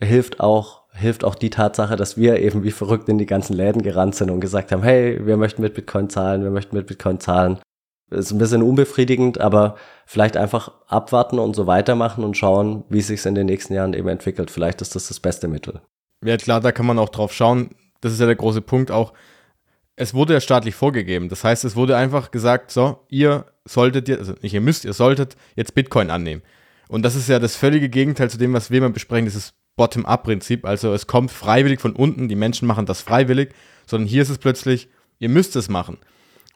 hilft 0.00 0.40
auch 0.40 0.78
hilft 0.92 1.24
auch 1.24 1.36
die 1.36 1.50
Tatsache, 1.50 1.96
dass 1.96 2.16
wir 2.16 2.40
eben 2.40 2.64
wie 2.64 2.72
verrückt 2.72 3.08
in 3.08 3.18
die 3.18 3.26
ganzen 3.26 3.54
Läden 3.54 3.82
gerannt 3.82 4.16
sind 4.16 4.30
und 4.30 4.40
gesagt 4.40 4.72
haben, 4.72 4.82
hey, 4.82 5.24
wir 5.24 5.36
möchten 5.36 5.62
mit 5.62 5.74
Bitcoin 5.74 6.10
zahlen, 6.10 6.42
wir 6.42 6.50
möchten 6.50 6.76
mit 6.76 6.86
Bitcoin 6.86 7.20
zahlen. 7.20 7.58
Ist 8.10 8.30
ein 8.30 8.38
bisschen 8.38 8.62
unbefriedigend, 8.62 9.40
aber 9.40 9.76
vielleicht 10.06 10.36
einfach 10.36 10.72
abwarten 10.86 11.38
und 11.38 11.54
so 11.54 11.66
weitermachen 11.66 12.24
und 12.24 12.36
schauen, 12.36 12.84
wie 12.88 13.00
es 13.00 13.08
sich 13.08 13.24
in 13.26 13.34
den 13.34 13.46
nächsten 13.46 13.74
Jahren 13.74 13.92
eben 13.92 14.08
entwickelt. 14.08 14.50
Vielleicht 14.50 14.80
ist 14.80 14.94
das 14.94 15.08
das 15.08 15.20
beste 15.20 15.46
Mittel. 15.46 15.82
Ja, 16.24 16.36
klar, 16.36 16.60
da 16.60 16.72
kann 16.72 16.86
man 16.86 16.98
auch 16.98 17.10
drauf 17.10 17.32
schauen. 17.34 17.70
Das 18.00 18.12
ist 18.12 18.20
ja 18.20 18.26
der 18.26 18.36
große 18.36 18.62
Punkt 18.62 18.90
auch. 18.90 19.12
Es 19.96 20.14
wurde 20.14 20.32
ja 20.32 20.40
staatlich 20.40 20.74
vorgegeben. 20.74 21.28
Das 21.28 21.44
heißt, 21.44 21.64
es 21.64 21.76
wurde 21.76 21.96
einfach 21.96 22.30
gesagt, 22.30 22.70
so, 22.70 23.00
ihr 23.08 23.44
solltet, 23.64 24.08
also 24.10 24.34
nicht 24.40 24.54
ihr 24.54 24.60
müsst, 24.60 24.84
ihr 24.84 24.92
solltet 24.94 25.36
jetzt 25.54 25.74
Bitcoin 25.74 26.10
annehmen. 26.10 26.42
Und 26.88 27.02
das 27.02 27.14
ist 27.14 27.28
ja 27.28 27.38
das 27.38 27.56
völlige 27.56 27.88
Gegenteil 27.88 28.30
zu 28.30 28.38
dem, 28.38 28.54
was 28.54 28.70
wir 28.70 28.78
immer 28.78 28.90
besprechen, 28.90 29.26
dieses 29.26 29.52
Bottom-up-Prinzip. 29.76 30.64
Also 30.64 30.92
es 30.94 31.06
kommt 31.06 31.30
freiwillig 31.30 31.80
von 31.80 31.94
unten, 31.94 32.28
die 32.28 32.36
Menschen 32.36 32.66
machen 32.66 32.86
das 32.86 33.02
freiwillig, 33.02 33.50
sondern 33.86 34.08
hier 34.08 34.22
ist 34.22 34.30
es 34.30 34.38
plötzlich, 34.38 34.88
ihr 35.18 35.28
müsst 35.28 35.56
es 35.56 35.68
machen. 35.68 35.98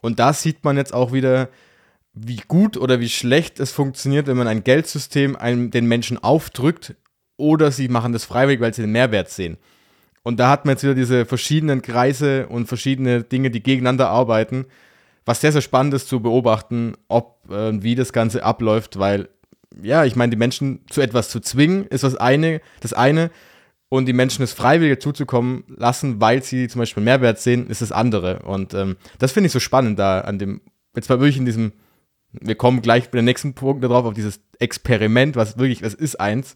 Und 0.03 0.19
da 0.19 0.35
sieht 0.35 0.65
man 0.65 0.77
jetzt 0.77 0.93
auch 0.93 1.13
wieder, 1.13 1.49
wie 2.13 2.43
gut 2.47 2.77
oder 2.77 3.01
wie 3.01 3.09
schlecht 3.09 3.59
es 3.59 3.73
funktioniert, 3.73 4.27
wenn 4.27 4.37
man 4.37 4.49
ein 4.49 4.65
Geldsystem 4.65 5.35
einem, 5.37 5.71
den 5.71 5.87
Menschen 5.87 6.19
aufdrückt 6.19 6.95
oder 7.39 7.71
sie 7.71 7.89
machen 7.89 8.13
das 8.13 8.27
freiwillig, 8.27 8.61
weil 8.61 8.75
sie 8.75 8.83
den 8.83 8.93
Mehrwert 8.93 9.31
sehen. 9.31 9.57
Und 10.23 10.39
da 10.39 10.51
hat 10.51 10.65
man 10.65 10.75
jetzt 10.75 10.83
wieder 10.83 10.95
diese 10.95 11.25
verschiedenen 11.25 11.83
Kreise 11.83 12.47
und 12.49 12.67
verschiedene 12.67 13.23
Dinge, 13.23 13.51
die 13.51 13.63
gegeneinander 13.63 14.11
arbeiten, 14.11 14.67
was 15.25 15.41
sehr, 15.41 15.53
sehr 15.53 15.63
spannend 15.63 15.95
ist 15.95 16.09
zu 16.09 16.21
beobachten, 16.21 16.95
ob 17.09 17.51
äh, 17.51 17.83
wie 17.83 17.95
das 17.95 18.13
Ganze 18.13 18.45
abläuft, 18.45 18.99
weil, 18.99 19.29
ja, 19.81 20.05
ich 20.05 20.17
meine, 20.17 20.31
die 20.31 20.37
Menschen 20.37 20.85
zu 20.91 21.01
etwas 21.01 21.31
zu 21.31 21.41
zwingen, 21.41 21.87
ist 21.87 22.05
das 22.05 22.17
eine, 22.17 22.61
das 22.81 22.93
eine, 22.93 23.31
und 23.93 24.07
die 24.07 24.15
Menschen 24.15 24.43
es 24.43 24.55
freiwillig 24.55 25.03
zuzukommen 25.03 25.65
lassen, 25.69 26.19
weil 26.19 26.43
sie 26.43 26.67
zum 26.67 26.79
Beispiel 26.79 27.03
Mehrwert 27.03 27.39
sehen, 27.39 27.67
ist 27.67 27.83
das 27.83 27.93
andere. 27.93 28.39
Und 28.39 28.73
ähm, 28.73 28.97
das 29.19 29.33
finde 29.33 29.49
ich 29.49 29.53
so 29.53 29.61
spannend 29.61 29.99
da 29.99 30.23
an 30.23 30.39
dem, 30.39 30.63
jetzt 30.97 31.11
mal 31.11 31.21
wirklich 31.21 31.37
in 31.37 31.45
diesem, 31.45 31.75
wir 32.33 32.55
kommen 32.55 32.81
gleich 32.81 33.11
bei 33.11 33.19
den 33.19 33.27
nächsten 33.27 33.53
Punkten 33.53 33.83
darauf, 33.83 34.07
auf 34.07 34.15
dieses 34.15 34.41
Experiment, 34.59 35.37
was 35.37 35.59
wirklich, 35.59 35.83
es 35.83 35.93
ist 35.93 36.19
eins, 36.19 36.55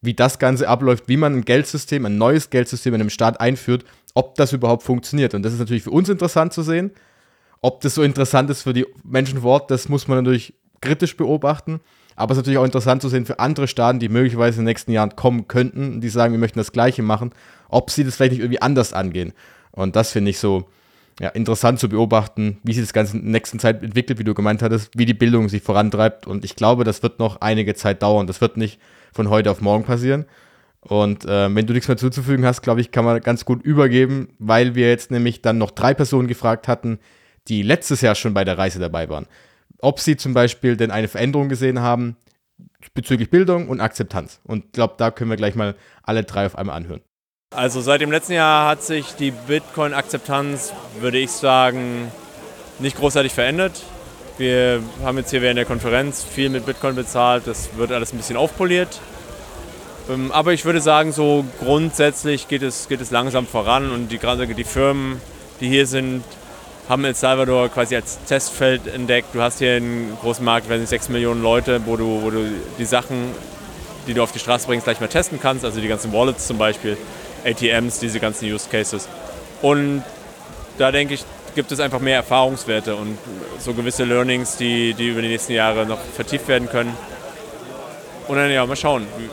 wie 0.00 0.14
das 0.14 0.40
Ganze 0.40 0.68
abläuft, 0.68 1.04
wie 1.06 1.16
man 1.16 1.36
ein 1.36 1.44
Geldsystem, 1.44 2.04
ein 2.04 2.18
neues 2.18 2.50
Geldsystem 2.50 2.94
in 2.94 3.00
einem 3.00 3.10
Staat 3.10 3.40
einführt, 3.40 3.84
ob 4.14 4.34
das 4.34 4.52
überhaupt 4.52 4.82
funktioniert. 4.82 5.34
Und 5.34 5.44
das 5.44 5.52
ist 5.52 5.60
natürlich 5.60 5.84
für 5.84 5.92
uns 5.92 6.08
interessant 6.08 6.52
zu 6.52 6.62
sehen. 6.62 6.90
Ob 7.60 7.80
das 7.82 7.94
so 7.94 8.02
interessant 8.02 8.50
ist 8.50 8.62
für 8.62 8.72
die 8.72 8.86
Menschen 9.04 9.42
vor 9.42 9.52
Ort, 9.52 9.70
das 9.70 9.88
muss 9.88 10.08
man 10.08 10.18
natürlich 10.18 10.54
kritisch 10.80 11.16
beobachten. 11.16 11.78
Aber 12.16 12.32
es 12.32 12.38
ist 12.38 12.42
natürlich 12.42 12.58
auch 12.58 12.64
interessant 12.64 13.02
zu 13.02 13.08
sehen 13.08 13.26
für 13.26 13.38
andere 13.38 13.68
Staaten, 13.68 13.98
die 13.98 14.08
möglicherweise 14.08 14.58
in 14.58 14.64
den 14.64 14.70
nächsten 14.70 14.92
Jahren 14.92 15.16
kommen 15.16 15.48
könnten, 15.48 16.00
die 16.00 16.08
sagen, 16.08 16.32
wir 16.32 16.38
möchten 16.38 16.58
das 16.58 16.72
Gleiche 16.72 17.02
machen, 17.02 17.30
ob 17.68 17.90
sie 17.90 18.04
das 18.04 18.16
vielleicht 18.16 18.32
nicht 18.32 18.40
irgendwie 18.40 18.62
anders 18.62 18.92
angehen. 18.92 19.32
Und 19.70 19.96
das 19.96 20.12
finde 20.12 20.30
ich 20.30 20.38
so 20.38 20.68
ja, 21.20 21.28
interessant 21.28 21.78
zu 21.78 21.88
beobachten, 21.88 22.58
wie 22.62 22.72
sich 22.72 22.82
das 22.82 22.92
Ganze 22.92 23.16
in 23.16 23.22
der 23.22 23.32
nächsten 23.32 23.58
Zeit 23.58 23.82
entwickelt, 23.82 24.18
wie 24.18 24.24
du 24.24 24.34
gemeint 24.34 24.62
hattest, 24.62 24.90
wie 24.96 25.06
die 25.06 25.14
Bildung 25.14 25.48
sich 25.48 25.62
vorantreibt. 25.62 26.26
Und 26.26 26.44
ich 26.44 26.56
glaube, 26.56 26.84
das 26.84 27.02
wird 27.02 27.18
noch 27.18 27.40
einige 27.40 27.74
Zeit 27.74 28.02
dauern. 28.02 28.26
Das 28.26 28.40
wird 28.40 28.56
nicht 28.56 28.80
von 29.12 29.28
heute 29.28 29.50
auf 29.50 29.60
morgen 29.60 29.84
passieren. 29.84 30.26
Und 30.80 31.24
äh, 31.24 31.54
wenn 31.54 31.66
du 31.66 31.74
nichts 31.74 31.86
mehr 31.86 31.96
zuzufügen 31.96 32.44
hast, 32.44 32.62
glaube 32.62 32.80
ich, 32.80 32.90
kann 32.90 33.04
man 33.04 33.20
ganz 33.20 33.44
gut 33.44 33.62
übergeben, 33.62 34.30
weil 34.38 34.74
wir 34.74 34.88
jetzt 34.88 35.10
nämlich 35.10 35.42
dann 35.42 35.58
noch 35.58 35.70
drei 35.70 35.94
Personen 35.94 36.26
gefragt 36.26 36.66
hatten, 36.66 36.98
die 37.48 37.62
letztes 37.62 38.00
Jahr 38.00 38.14
schon 38.14 38.34
bei 38.34 38.44
der 38.44 38.58
Reise 38.58 38.80
dabei 38.80 39.08
waren. 39.08 39.26
Ob 39.82 40.00
sie 40.00 40.16
zum 40.16 40.32
Beispiel 40.32 40.76
denn 40.76 40.90
eine 40.90 41.08
Veränderung 41.08 41.48
gesehen 41.48 41.80
haben 41.80 42.16
bezüglich 42.94 43.30
Bildung 43.30 43.68
und 43.68 43.80
Akzeptanz. 43.80 44.40
Und 44.44 44.64
ich 44.66 44.72
glaube, 44.72 44.94
da 44.96 45.10
können 45.10 45.28
wir 45.28 45.36
gleich 45.36 45.54
mal 45.54 45.74
alle 46.02 46.24
drei 46.24 46.46
auf 46.46 46.56
einmal 46.56 46.76
anhören. 46.76 47.00
Also 47.54 47.80
seit 47.80 48.00
dem 48.00 48.10
letzten 48.10 48.32
Jahr 48.32 48.68
hat 48.68 48.82
sich 48.82 49.12
die 49.12 49.30
Bitcoin-Akzeptanz, 49.30 50.72
würde 51.00 51.18
ich 51.18 51.30
sagen, 51.30 52.10
nicht 52.78 52.96
großartig 52.96 53.32
verändert. 53.32 53.82
Wir 54.38 54.82
haben 55.02 55.18
jetzt 55.18 55.30
hier 55.30 55.42
während 55.42 55.58
der 55.58 55.66
Konferenz 55.66 56.24
viel 56.24 56.48
mit 56.48 56.64
Bitcoin 56.64 56.94
bezahlt, 56.94 57.46
das 57.46 57.76
wird 57.76 57.92
alles 57.92 58.12
ein 58.12 58.16
bisschen 58.16 58.36
aufpoliert. 58.36 59.00
Ähm, 60.08 60.32
aber 60.32 60.52
ich 60.52 60.64
würde 60.64 60.80
sagen, 60.80 61.12
so 61.12 61.44
grundsätzlich 61.60 62.48
geht 62.48 62.62
es, 62.62 62.88
geht 62.88 63.00
es 63.00 63.10
langsam 63.10 63.46
voran 63.46 63.90
und 63.90 64.10
die, 64.10 64.18
gerade 64.18 64.46
die 64.46 64.64
Firmen, 64.64 65.20
die 65.60 65.68
hier 65.68 65.86
sind, 65.86 66.24
haben 66.92 67.06
El 67.06 67.14
Salvador 67.14 67.70
quasi 67.70 67.96
als 67.96 68.18
Testfeld 68.26 68.86
entdeckt. 68.86 69.28
Du 69.32 69.40
hast 69.40 69.60
hier 69.60 69.76
einen 69.76 70.14
großen 70.20 70.44
Markt, 70.44 70.68
wenn 70.68 70.84
6 70.86 71.08
Millionen 71.08 71.42
Leute, 71.42 71.80
wo 71.86 71.96
du, 71.96 72.22
wo 72.22 72.28
du 72.28 72.44
die 72.78 72.84
Sachen, 72.84 73.30
die 74.06 74.12
du 74.12 74.22
auf 74.22 74.30
die 74.30 74.38
Straße 74.38 74.66
bringst, 74.66 74.84
gleich 74.84 75.00
mal 75.00 75.08
testen 75.08 75.40
kannst. 75.40 75.64
Also 75.64 75.80
die 75.80 75.88
ganzen 75.88 76.12
Wallets 76.12 76.46
zum 76.46 76.58
Beispiel, 76.58 76.98
ATMs, 77.46 77.98
diese 77.98 78.20
ganzen 78.20 78.44
Use 78.44 78.68
Cases. 78.70 79.08
Und 79.62 80.04
da 80.76 80.92
denke 80.92 81.14
ich, 81.14 81.24
gibt 81.54 81.72
es 81.72 81.80
einfach 81.80 81.98
mehr 81.98 82.16
Erfahrungswerte 82.16 82.94
und 82.94 83.16
so 83.58 83.72
gewisse 83.72 84.04
Learnings, 84.04 84.58
die, 84.58 84.92
die 84.92 85.08
über 85.08 85.22
die 85.22 85.28
nächsten 85.28 85.54
Jahre 85.54 85.86
noch 85.86 86.00
vertieft 86.14 86.46
werden 86.46 86.68
können. 86.68 86.94
Und 88.28 88.36
dann 88.36 88.50
ja, 88.50 88.66
mal 88.66 88.76
schauen, 88.76 89.06
wie, 89.16 89.30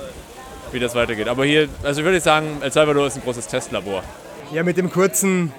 wie 0.76 0.80
das 0.80 0.96
weitergeht. 0.96 1.28
Aber 1.28 1.44
hier, 1.44 1.68
also 1.84 2.06
würde 2.06 2.20
ich 2.20 2.24
sagen, 2.24 2.62
El 2.62 2.72
Salvador 2.72 3.08
ist 3.08 3.18
ein 3.18 3.24
großes 3.24 3.48
Testlabor. 3.48 4.02
Ja, 4.54 4.64
mit 4.64 4.78
dem 4.78 4.90
kurzen, 4.90 5.52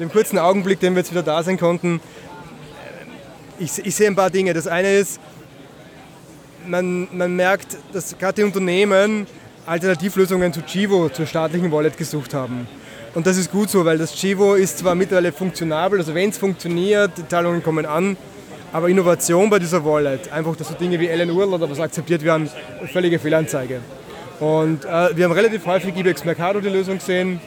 dem 0.00 0.10
kurzen 0.10 0.38
Augenblick, 0.38 0.80
den 0.80 0.94
wir 0.94 1.00
jetzt 1.00 1.10
wieder 1.10 1.22
da 1.22 1.42
sein 1.42 1.58
konnten, 1.58 2.00
ich, 3.58 3.84
ich 3.84 3.94
sehe 3.94 4.06
ein 4.06 4.16
paar 4.16 4.30
Dinge. 4.30 4.54
Das 4.54 4.66
eine 4.66 4.94
ist, 4.94 5.20
man, 6.66 7.08
man 7.12 7.36
merkt, 7.36 7.76
dass 7.92 8.16
gerade 8.18 8.34
die 8.36 8.42
Unternehmen 8.42 9.26
Alternativlösungen 9.66 10.52
zu 10.52 10.62
Chivo, 10.62 11.10
zur 11.10 11.26
staatlichen 11.26 11.70
Wallet 11.70 11.96
gesucht 11.96 12.32
haben. 12.32 12.66
Und 13.14 13.26
das 13.26 13.36
ist 13.36 13.52
gut 13.52 13.68
so, 13.68 13.84
weil 13.84 13.98
das 13.98 14.14
Chivo 14.14 14.54
ist 14.54 14.78
zwar 14.78 14.94
mittlerweile 14.94 15.32
funktionabel, 15.32 15.98
also 15.98 16.14
wenn 16.14 16.30
es 16.30 16.38
funktioniert, 16.38 17.10
die 17.18 17.28
Zahlungen 17.28 17.62
kommen 17.62 17.84
an, 17.84 18.16
aber 18.72 18.88
Innovation 18.88 19.50
bei 19.50 19.58
dieser 19.58 19.84
Wallet, 19.84 20.32
einfach 20.32 20.56
dass 20.56 20.68
so 20.68 20.74
Dinge 20.74 20.98
wie 20.98 21.08
LN 21.08 21.30
URL 21.30 21.54
oder 21.54 21.68
was 21.68 21.80
akzeptiert 21.80 22.24
werden, 22.24 22.48
völlige 22.92 23.18
Fehlanzeige. 23.18 23.80
Und 24.38 24.84
äh, 24.84 25.16
wir 25.16 25.24
haben 25.24 25.32
relativ 25.32 25.66
häufig 25.66 25.94
IBEX 25.94 26.24
Mercado 26.24 26.60
die 26.60 26.68
Lösung 26.68 26.98
gesehen, 26.98 27.40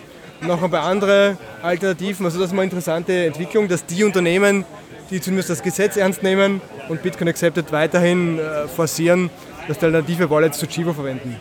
noch 0.45 0.61
ein 0.61 0.71
paar 0.71 0.83
andere 0.83 1.37
Alternativen. 1.61 2.25
Also 2.25 2.39
das 2.39 2.47
ist 2.47 2.53
mal 2.53 2.61
eine 2.61 2.71
interessante 2.71 3.25
Entwicklung, 3.25 3.67
dass 3.67 3.85
die 3.85 4.03
Unternehmen, 4.03 4.65
die 5.09 5.21
zumindest 5.21 5.49
das 5.49 5.63
Gesetz 5.63 5.97
ernst 5.97 6.23
nehmen 6.23 6.61
und 6.89 7.01
Bitcoin 7.01 7.27
Accepted 7.27 7.71
weiterhin 7.71 8.39
äh, 8.39 8.67
forcieren, 8.67 9.29
dass 9.67 9.79
die 9.79 9.85
alternative 9.85 10.29
Wallets 10.29 10.59
zu 10.59 10.67
Chivo 10.67 10.93
verwenden. 10.93 11.35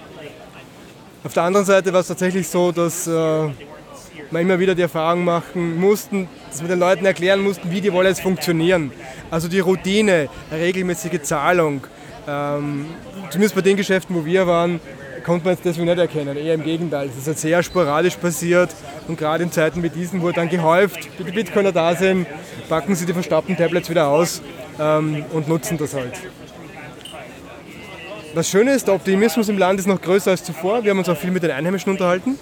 Auf 1.24 1.32
der 1.34 1.44
anderen 1.44 1.66
Seite 1.66 1.92
war 1.92 2.00
es 2.00 2.08
tatsächlich 2.08 2.48
so, 2.48 2.72
dass 2.72 3.06
äh, 3.06 3.10
wir 3.10 4.40
immer 4.40 4.58
wieder 4.58 4.74
die 4.74 4.82
Erfahrung 4.82 5.24
machen 5.24 5.78
mussten, 5.78 6.28
dass 6.50 6.60
wir 6.60 6.68
den 6.68 6.78
Leuten 6.78 7.04
erklären 7.04 7.40
mussten, 7.40 7.70
wie 7.70 7.80
die 7.80 7.92
Wallets 7.92 8.20
funktionieren. 8.20 8.92
Also 9.30 9.48
die 9.48 9.60
Routine, 9.60 10.28
regelmäßige 10.50 11.22
Zahlung. 11.22 11.82
Ähm, 12.26 12.86
zumindest 13.30 13.54
bei 13.54 13.60
den 13.60 13.76
Geschäften, 13.76 14.14
wo 14.14 14.24
wir 14.24 14.46
waren, 14.46 14.80
konnte 15.22 15.44
man 15.44 15.54
es 15.54 15.60
deswegen 15.60 15.86
nicht 15.86 15.98
erkennen. 15.98 16.36
Eher 16.36 16.54
im 16.54 16.64
Gegenteil. 16.64 17.08
Es 17.08 17.16
ist 17.16 17.26
halt 17.26 17.38
sehr 17.38 17.62
sporadisch 17.62 18.16
passiert 18.16 18.70
und 19.08 19.18
gerade 19.18 19.42
in 19.44 19.52
Zeiten 19.52 19.82
wie 19.82 19.90
diesen, 19.90 20.22
wo 20.22 20.30
dann 20.30 20.48
gehäuft 20.48 21.08
die 21.18 21.30
Bitcoiner 21.30 21.72
da 21.72 21.94
sind, 21.94 22.26
packen 22.68 22.94
sie 22.94 23.06
die 23.06 23.12
verstaubten 23.12 23.56
Tablets 23.56 23.88
wieder 23.90 24.08
aus 24.08 24.42
ähm, 24.78 25.24
und 25.32 25.48
nutzen 25.48 25.78
das 25.78 25.94
halt. 25.94 26.14
Das 28.34 28.48
Schöne 28.48 28.72
ist, 28.72 28.86
der 28.86 28.94
Optimismus 28.94 29.48
im 29.48 29.58
Land 29.58 29.78
ist 29.78 29.86
noch 29.86 30.00
größer 30.00 30.30
als 30.30 30.42
zuvor. 30.42 30.82
Wir 30.82 30.90
haben 30.90 30.98
uns 30.98 31.08
auch 31.08 31.16
viel 31.16 31.30
mit 31.30 31.42
den 31.42 31.50
Einheimischen 31.50 31.92
unterhalten. 31.92 32.38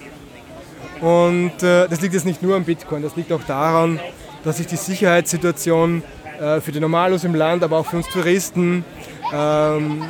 Und 1.01 1.63
äh, 1.63 1.87
das 1.87 1.99
liegt 2.01 2.13
jetzt 2.13 2.25
nicht 2.25 2.41
nur 2.41 2.55
am 2.55 2.63
Bitcoin, 2.63 3.01
das 3.01 3.15
liegt 3.15 3.31
auch 3.33 3.43
daran, 3.43 3.99
dass 4.43 4.57
sich 4.57 4.67
die 4.67 4.75
Sicherheitssituation 4.75 6.03
äh, 6.39 6.61
für 6.61 6.71
die 6.71 6.79
Normalos 6.79 7.23
im 7.23 7.35
Land, 7.35 7.63
aber 7.63 7.77
auch 7.77 7.85
für 7.87 7.97
uns 7.97 8.07
Touristen, 8.07 8.85
ähm, 9.33 10.03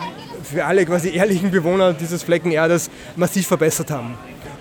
für 0.44 0.66
alle 0.66 0.86
quasi 0.86 1.10
ehrlichen 1.10 1.52
Bewohner 1.52 1.94
dieses 1.94 2.24
Flecken 2.24 2.52
Erdes 2.52 2.90
massiv 3.16 3.48
verbessert 3.48 3.92
haben. 3.92 4.18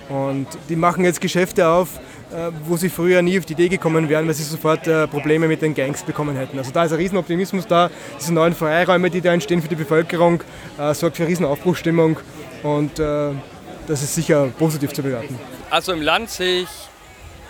Und 0.09 0.47
die 0.67 0.75
machen 0.75 1.05
jetzt 1.05 1.21
Geschäfte 1.21 1.67
auf, 1.67 1.99
äh, 2.31 2.51
wo 2.65 2.77
sie 2.77 2.89
früher 2.89 3.21
nie 3.21 3.37
auf 3.39 3.45
die 3.45 3.53
Idee 3.53 3.69
gekommen 3.69 4.09
wären, 4.09 4.27
weil 4.27 4.33
sie 4.33 4.43
sofort 4.43 4.87
äh, 4.87 5.07
Probleme 5.07 5.47
mit 5.47 5.61
den 5.61 5.73
Gangs 5.73 6.03
bekommen 6.03 6.35
hätten. 6.35 6.57
Also 6.57 6.71
da 6.71 6.83
ist 6.85 6.91
ein 6.91 6.97
Riesenoptimismus 6.97 7.67
da. 7.67 7.89
Diese 8.19 8.33
neuen 8.33 8.53
Freiräume, 8.53 9.09
die 9.09 9.21
da 9.21 9.33
entstehen 9.33 9.61
für 9.61 9.67
die 9.67 9.75
Bevölkerung, 9.75 10.41
äh, 10.77 10.93
sorgt 10.93 11.17
für 11.17 11.23
eine 11.23 11.29
Riesenaufbruchstimmung 11.29 12.17
und 12.63 12.99
das 12.99 14.03
ist 14.03 14.13
sicher 14.13 14.49
positiv 14.59 14.93
zu 14.93 15.01
bewerten. 15.01 15.37
Also 15.71 15.93
im 15.93 16.01
Land 16.01 16.29
sehe 16.29 16.61
ich 16.61 16.69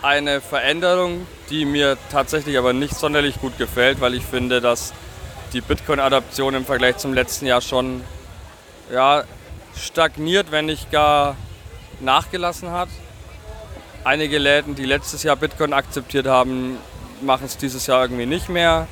eine 0.00 0.40
Veränderung, 0.40 1.26
die 1.50 1.64
mir 1.64 1.96
tatsächlich 2.10 2.56
aber 2.58 2.72
nicht 2.72 2.94
sonderlich 2.94 3.40
gut 3.40 3.58
gefällt, 3.58 4.00
weil 4.00 4.14
ich 4.14 4.24
finde, 4.24 4.60
dass 4.60 4.94
die 5.52 5.60
Bitcoin-Adaption 5.60 6.54
im 6.54 6.64
Vergleich 6.64 6.96
zum 6.96 7.12
letzten 7.12 7.46
Jahr 7.46 7.60
schon 7.60 8.00
ja, 8.92 9.24
stagniert, 9.74 10.52
wenn 10.52 10.66
nicht 10.66 10.90
gar 10.92 11.36
nachgelassen 12.00 12.70
hat. 12.70 12.88
Einige 14.04 14.38
Läden, 14.38 14.74
die 14.74 14.84
letztes 14.84 15.22
Jahr 15.22 15.36
Bitcoin 15.36 15.72
akzeptiert 15.72 16.26
haben, 16.26 16.76
machen 17.22 17.46
es 17.46 17.56
dieses 17.56 17.86
Jahr 17.86 18.02
irgendwie 18.02 18.26
nicht 18.26 18.48
mehr. 18.48 18.86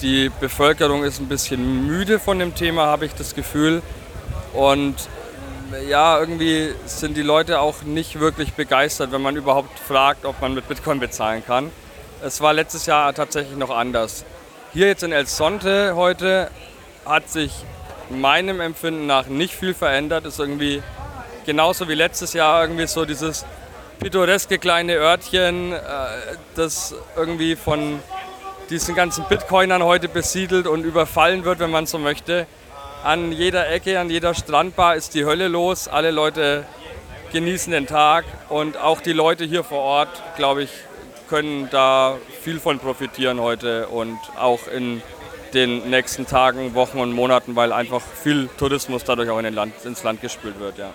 Die 0.00 0.30
Bevölkerung 0.40 1.04
ist 1.04 1.20
ein 1.20 1.28
bisschen 1.28 1.86
müde 1.86 2.18
von 2.18 2.38
dem 2.38 2.54
Thema, 2.54 2.86
habe 2.86 3.06
ich 3.06 3.14
das 3.14 3.34
Gefühl. 3.34 3.82
Und 4.52 4.94
ja, 5.88 6.20
irgendwie 6.20 6.74
sind 6.84 7.16
die 7.16 7.22
Leute 7.22 7.60
auch 7.60 7.82
nicht 7.82 8.20
wirklich 8.20 8.52
begeistert, 8.52 9.10
wenn 9.10 9.22
man 9.22 9.36
überhaupt 9.36 9.78
fragt, 9.78 10.24
ob 10.24 10.40
man 10.40 10.54
mit 10.54 10.68
Bitcoin 10.68 11.00
bezahlen 11.00 11.42
kann. 11.44 11.70
Es 12.22 12.40
war 12.40 12.52
letztes 12.52 12.86
Jahr 12.86 13.12
tatsächlich 13.14 13.56
noch 13.56 13.70
anders. 13.70 14.24
Hier 14.72 14.86
jetzt 14.86 15.02
in 15.02 15.12
El 15.12 15.26
Sonte 15.26 15.96
heute 15.96 16.50
hat 17.04 17.28
sich 17.28 17.52
meinem 18.20 18.60
Empfinden 18.60 19.06
nach 19.06 19.26
nicht 19.26 19.54
viel 19.54 19.74
verändert. 19.74 20.26
Ist 20.26 20.38
irgendwie 20.38 20.82
genauso 21.46 21.88
wie 21.88 21.94
letztes 21.94 22.32
Jahr 22.32 22.62
irgendwie 22.62 22.86
so 22.86 23.04
dieses 23.04 23.44
pittoreske 24.00 24.58
kleine 24.58 24.94
Örtchen, 24.94 25.72
äh, 25.72 25.78
das 26.56 26.94
irgendwie 27.16 27.56
von 27.56 28.00
diesen 28.70 28.94
ganzen 28.94 29.24
Bitcoinern 29.28 29.82
heute 29.82 30.08
besiedelt 30.08 30.66
und 30.66 30.84
überfallen 30.84 31.44
wird, 31.44 31.58
wenn 31.58 31.70
man 31.70 31.86
so 31.86 31.98
möchte. 31.98 32.46
An 33.04 33.32
jeder 33.32 33.68
Ecke, 33.68 33.98
an 33.98 34.10
jeder 34.10 34.34
Strandbar 34.34 34.96
ist 34.96 35.14
die 35.14 35.24
Hölle 35.24 35.48
los. 35.48 35.88
Alle 35.88 36.10
Leute 36.10 36.64
genießen 37.32 37.72
den 37.72 37.86
Tag 37.86 38.24
und 38.48 38.76
auch 38.76 39.00
die 39.00 39.12
Leute 39.12 39.44
hier 39.44 39.64
vor 39.64 39.80
Ort, 39.80 40.22
glaube 40.36 40.62
ich, 40.64 40.70
können 41.28 41.68
da 41.70 42.18
viel 42.42 42.60
von 42.60 42.78
profitieren 42.78 43.40
heute 43.40 43.88
und 43.88 44.18
auch 44.38 44.68
in 44.68 45.00
den 45.54 45.90
nächsten 45.90 46.26
Tagen, 46.26 46.74
Wochen 46.74 46.98
und 46.98 47.12
Monaten, 47.12 47.56
weil 47.56 47.72
einfach 47.72 48.00
viel 48.00 48.48
Tourismus 48.58 49.04
dadurch 49.04 49.30
auch 49.30 49.38
in 49.38 49.54
Land, 49.54 49.72
ins 49.84 50.02
Land 50.02 50.20
gespült 50.20 50.58
wird. 50.60 50.78
Ja. 50.78 50.92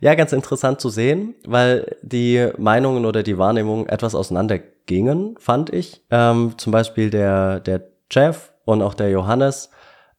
Ja, 0.00 0.14
ganz 0.14 0.32
interessant 0.32 0.80
zu 0.80 0.88
sehen, 0.88 1.34
weil 1.46 1.96
die 2.02 2.50
Meinungen 2.58 3.06
oder 3.06 3.22
die 3.22 3.38
Wahrnehmungen 3.38 3.88
etwas 3.88 4.14
auseinandergingen, 4.14 5.36
fand 5.38 5.72
ich. 5.72 6.04
Ähm, 6.10 6.54
zum 6.58 6.72
Beispiel 6.72 7.10
der, 7.10 7.60
der 7.60 7.88
Jeff 8.10 8.52
und 8.64 8.82
auch 8.82 8.94
der 8.94 9.10
Johannes 9.10 9.70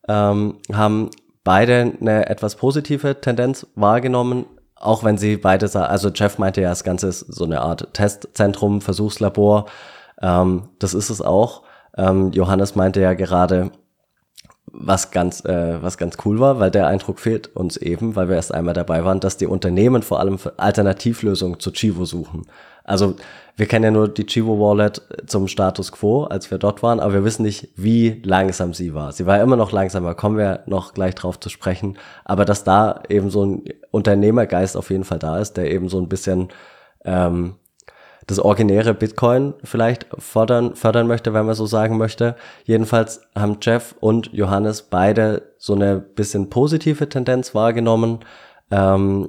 ähm, 0.07 0.57
haben 0.73 1.11
beide 1.43 1.93
eine 1.99 2.27
etwas 2.29 2.55
positive 2.55 3.21
Tendenz 3.21 3.67
wahrgenommen, 3.75 4.45
auch 4.75 5.03
wenn 5.03 5.17
sie 5.17 5.37
beide, 5.37 5.69
also 5.87 6.09
Jeff 6.09 6.37
meinte 6.37 6.61
ja, 6.61 6.69
das 6.69 6.83
Ganze 6.83 7.07
ist 7.07 7.19
so 7.19 7.45
eine 7.45 7.61
Art 7.61 7.93
Testzentrum, 7.93 8.81
Versuchslabor, 8.81 9.65
ähm, 10.21 10.69
das 10.79 10.93
ist 10.93 11.09
es 11.09 11.21
auch. 11.21 11.63
Ähm, 11.97 12.31
Johannes 12.31 12.75
meinte 12.75 13.01
ja 13.01 13.13
gerade, 13.13 13.71
was 14.77 15.11
ganz, 15.11 15.43
äh, 15.45 15.81
was 15.81 15.97
ganz 15.97 16.17
cool 16.25 16.39
war, 16.39 16.59
weil 16.59 16.71
der 16.71 16.87
Eindruck 16.87 17.19
fehlt 17.19 17.55
uns 17.55 17.77
eben, 17.77 18.15
weil 18.15 18.27
wir 18.27 18.35
erst 18.35 18.53
einmal 18.53 18.73
dabei 18.73 19.05
waren, 19.05 19.19
dass 19.19 19.37
die 19.37 19.47
Unternehmen 19.47 20.03
vor 20.03 20.19
allem 20.19 20.37
Alternativlösungen 20.57 21.59
zu 21.59 21.71
Chivo 21.71 22.05
suchen. 22.05 22.45
Also 22.83 23.15
wir 23.55 23.67
kennen 23.67 23.85
ja 23.85 23.91
nur 23.91 24.09
die 24.09 24.25
Chivo 24.25 24.59
Wallet 24.59 25.01
zum 25.27 25.47
Status 25.47 25.91
Quo, 25.91 26.25
als 26.25 26.51
wir 26.51 26.57
dort 26.57 26.83
waren, 26.83 26.99
aber 26.99 27.13
wir 27.13 27.23
wissen 27.23 27.43
nicht, 27.43 27.69
wie 27.75 28.21
langsam 28.23 28.73
sie 28.73 28.93
war. 28.93 29.11
Sie 29.11 29.25
war 29.25 29.41
immer 29.41 29.55
noch 29.55 29.71
langsamer, 29.71 30.13
kommen 30.13 30.37
wir 30.37 30.63
noch 30.65 30.93
gleich 30.93 31.15
drauf 31.15 31.39
zu 31.39 31.49
sprechen. 31.49 31.97
Aber 32.25 32.43
dass 32.43 32.63
da 32.63 33.01
eben 33.07 33.29
so 33.29 33.45
ein 33.45 33.63
Unternehmergeist 33.91 34.75
auf 34.75 34.89
jeden 34.89 35.05
Fall 35.05 35.19
da 35.19 35.39
ist, 35.39 35.53
der 35.53 35.71
eben 35.71 35.89
so 35.89 35.99
ein 35.99 36.09
bisschen 36.09 36.49
ähm, 37.05 37.55
das 38.27 38.39
originäre 38.39 38.93
Bitcoin 38.93 39.53
vielleicht 39.63 40.07
fördern, 40.17 40.75
fördern 40.75 41.07
möchte, 41.07 41.33
wenn 41.33 41.45
man 41.45 41.55
so 41.55 41.65
sagen 41.65 41.97
möchte. 41.97 42.35
Jedenfalls 42.63 43.21
haben 43.35 43.57
Jeff 43.61 43.95
und 43.99 44.31
Johannes 44.33 44.83
beide 44.83 45.53
so 45.57 45.73
eine 45.73 45.99
bisschen 45.99 46.49
positive 46.49 47.07
Tendenz 47.07 47.53
wahrgenommen. 47.53 48.19
Ähm, 48.71 49.27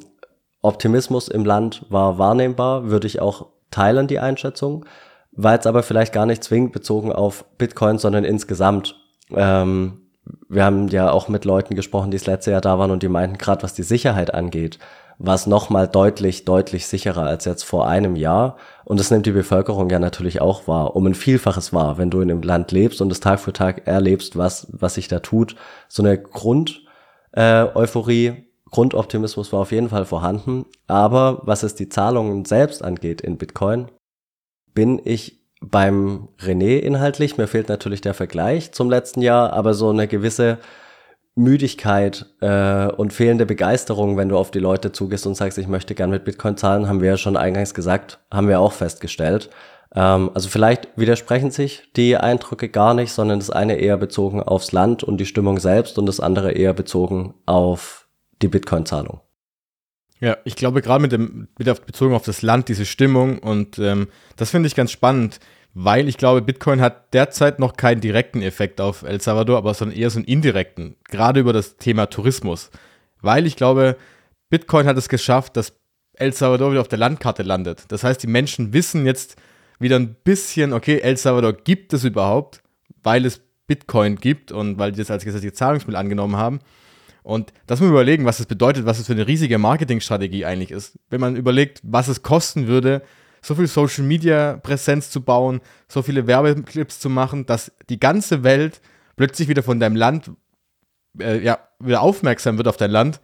Optimismus 0.63 1.29
im 1.29 1.45
Land 1.45 1.85
war 1.91 2.19
wahrnehmbar, 2.19 2.89
würde 2.89 3.07
ich 3.07 3.21
auch 3.21 3.47
teilen, 3.71 4.07
die 4.07 4.19
Einschätzung. 4.19 4.87
War 5.33 5.53
jetzt 5.53 5.67
aber 5.67 5.83
vielleicht 5.83 6.15
gar 6.15 6.25
nicht 6.25 6.43
zwingend 6.43 6.73
bezogen 6.73 7.13
auf 7.13 7.45
Bitcoin, 7.59 7.99
sondern 7.99 8.25
insgesamt. 8.25 8.97
Ähm, 9.31 10.01
wir 10.49 10.65
haben 10.65 10.89
ja 10.89 11.11
auch 11.11 11.29
mit 11.29 11.45
Leuten 11.45 11.75
gesprochen, 11.75 12.11
die 12.11 12.17
das 12.17 12.27
letzte 12.27 12.51
Jahr 12.51 12.61
da 12.61 12.79
waren 12.79 12.91
und 12.91 13.03
die 13.03 13.09
meinten, 13.09 13.39
gerade 13.39 13.63
was 13.63 13.75
die 13.75 13.83
Sicherheit 13.83 14.33
angeht, 14.33 14.79
war 15.19 15.35
es 15.35 15.47
nochmal 15.47 15.89
deutlich, 15.89 16.45
deutlich 16.45 16.87
sicherer 16.87 17.23
als 17.23 17.47
jetzt 17.47 17.65
vor 17.65 17.89
einem 17.89 18.17
Jahr. 18.17 18.57
Und 18.85 19.01
das 19.01 19.11
nimmt 19.11 19.27
die 19.27 19.33
Bevölkerung 19.33 19.91
ja 19.91 19.99
natürlich 19.99 20.41
auch 20.41 20.69
wahr, 20.69 20.95
um 20.95 21.07
ein 21.07 21.15
Vielfaches 21.15 21.73
wahr, 21.73 21.99
wenn 21.99 22.11
du 22.11 22.21
in 22.21 22.31
einem 22.31 22.43
Land 22.43 22.71
lebst 22.73 23.01
und 23.01 23.11
es 23.11 23.21
Tag 23.21 23.41
für 23.41 23.53
Tag 23.53 23.87
erlebst, 23.87 24.37
was, 24.37 24.69
was 24.71 24.95
sich 24.95 25.09
da 25.09 25.21
tut. 25.21 25.57
So 25.89 26.03
eine 26.03 26.19
Grund-Euphorie, 26.19 28.27
äh, 28.27 28.43
Grundoptimismus 28.71 29.53
war 29.53 29.61
auf 29.61 29.73
jeden 29.73 29.89
Fall 29.89 30.05
vorhanden. 30.05 30.67
Aber 30.87 31.41
was 31.45 31.63
es 31.63 31.75
die 31.75 31.89
Zahlungen 31.89 32.45
selbst 32.45 32.85
angeht 32.85 33.23
in 33.23 33.39
Bitcoin, 33.39 33.91
bin 34.75 35.01
ich 35.03 35.41
beim 35.61 36.29
René 36.39 36.79
inhaltlich. 36.79 37.39
Mir 37.39 37.47
fehlt 37.47 37.69
natürlich 37.69 38.03
der 38.03 38.15
Vergleich 38.15 38.73
zum 38.73 38.91
letzten 38.91 39.23
Jahr, 39.23 39.53
aber 39.53 39.73
so 39.73 39.89
eine 39.89 40.09
gewisse 40.09 40.59
Müdigkeit 41.37 42.27
äh, 42.41 42.87
und 42.87 43.13
fehlende 43.13 43.47
Begeisterung, 43.47 44.17
wenn 44.17 44.31
du 44.31 44.39
auf 44.39 44.51
die 44.51 44.59
Leute 44.59 44.91
zugehst 44.91 45.27
und 45.27 45.37
sagst, 45.37 45.59
ich 45.59 45.69
möchte 45.69 45.95
gern 45.95 46.11
mit 46.11 46.25
Bitcoin 46.25 46.57
zahlen, 46.57 46.89
haben 46.89 47.03
wir 47.03 47.11
ja 47.11 47.17
schon 47.19 47.37
eingangs 47.37 47.75
gesagt, 47.75 48.19
haben 48.33 48.49
wir 48.49 48.59
auch 48.59 48.73
festgestellt. 48.73 49.51
Ähm, 49.95 50.31
also 50.33 50.49
vielleicht 50.49 50.89
widersprechen 50.97 51.51
sich 51.51 51.93
die 51.95 52.17
Eindrücke 52.17 52.71
gar 52.71 52.95
nicht, 52.95 53.13
sondern 53.13 53.39
das 53.39 53.51
eine 53.51 53.77
eher 53.77 53.99
bezogen 53.99 54.43
aufs 54.43 54.73
Land 54.73 55.05
und 55.05 55.19
die 55.19 55.27
Stimmung 55.27 55.59
selbst 55.59 55.99
und 55.99 56.07
das 56.07 56.21
andere 56.21 56.53
eher 56.53 56.73
bezogen 56.73 57.35
auf 57.45 58.09
die 58.41 58.49
Bitcoin-Zahlung. 58.49 59.21
Ja, 60.19 60.39
ich 60.45 60.57
glaube 60.57 60.81
gerade 60.81 61.03
mit 61.03 61.13
dem, 61.13 61.49
wieder 61.59 61.75
bezogen 61.75 62.15
auf 62.15 62.25
das 62.25 62.41
Land, 62.41 62.69
diese 62.69 62.87
Stimmung 62.87 63.39
und 63.39 63.79
ähm, 63.79 64.09
das 64.37 64.51
finde 64.51 64.69
ich 64.69 64.75
ganz 64.75 64.91
spannend, 64.91 65.39
weil 65.79 66.09
ich 66.09 66.17
glaube, 66.17 66.41
Bitcoin 66.41 66.81
hat 66.81 67.13
derzeit 67.13 67.59
noch 67.59 67.77
keinen 67.77 68.01
direkten 68.01 68.41
Effekt 68.41 68.81
auf 68.81 69.03
El 69.03 69.21
Salvador, 69.21 69.59
aber 69.59 69.75
sondern 69.75 69.99
eher 69.99 70.09
so 70.09 70.19
einen 70.19 70.27
indirekten, 70.27 70.97
gerade 71.05 71.39
über 71.41 71.53
das 71.53 71.77
Thema 71.77 72.07
Tourismus. 72.07 72.71
Weil 73.21 73.47
ich 73.47 73.57
glaube, 73.57 73.99
Bitcoin 74.49 74.87
hat 74.87 74.97
es 74.97 75.11
geschafft, 75.11 75.55
dass 75.55 75.75
El 76.15 76.33
Salvador 76.33 76.71
wieder 76.71 76.81
auf 76.81 76.89
der 76.89 76.99
Landkarte 76.99 77.43
landet. 77.43 77.85
Das 77.89 78.05
heißt, 78.05 78.23
die 78.23 78.27
Menschen 78.27 78.73
wissen 78.73 79.05
jetzt 79.05 79.37
wieder 79.79 79.97
ein 79.97 80.15
bisschen, 80.25 80.73
okay, 80.73 81.01
El 81.01 81.19
Salvador 81.19 81.53
gibt 81.53 81.93
es 81.93 82.05
überhaupt, 82.05 82.63
weil 83.03 83.27
es 83.27 83.43
Bitcoin 83.67 84.17
gibt 84.17 84.53
und 84.53 84.79
weil 84.79 84.93
die 84.93 84.99
das 84.99 85.11
als 85.11 85.27
gesetzliches 85.27 85.59
Zahlungsmittel 85.59 86.01
angenommen 86.01 86.37
haben. 86.37 86.61
Und 87.23 87.53
das 87.67 87.81
muss 87.81 87.89
man 87.89 87.97
überlegen, 87.97 88.25
was 88.25 88.41
es 88.41 88.47
bedeutet, 88.47 88.87
was 88.87 88.99
es 88.99 89.09
für 89.09 89.13
eine 89.13 89.27
riesige 89.27 89.59
Marketingstrategie 89.59 90.47
eigentlich 90.47 90.71
ist. 90.71 90.99
Wenn 91.11 91.21
man 91.21 91.37
überlegt, 91.37 91.83
was 91.83 92.09
es 92.09 92.23
kosten 92.23 92.67
würde, 92.67 93.03
so 93.47 93.55
viel 93.55 93.69
Social 93.69 94.05
Media 94.05 94.59
Präsenz 94.63 95.11
zu 95.11 95.21
bauen, 95.21 95.61
so 95.87 96.03
viele 96.03 96.27
Werbeclips 96.27 96.99
zu 96.99 97.09
machen, 97.09 97.47
dass 97.47 97.71
die 97.89 98.01
ganze 98.01 98.43
Welt 98.43 98.81
plötzlich 99.15 99.49
wieder 99.49 99.63
von 99.63 99.79
deinem 99.79 99.95
Land 99.95 100.33
äh, 101.21 101.39
ja, 101.39 101.61
wieder 101.79 102.01
aufmerksam 102.01 102.57
wird 102.57 102.67
auf 102.67 102.77
dein 102.77 102.91
Land. 102.91 103.21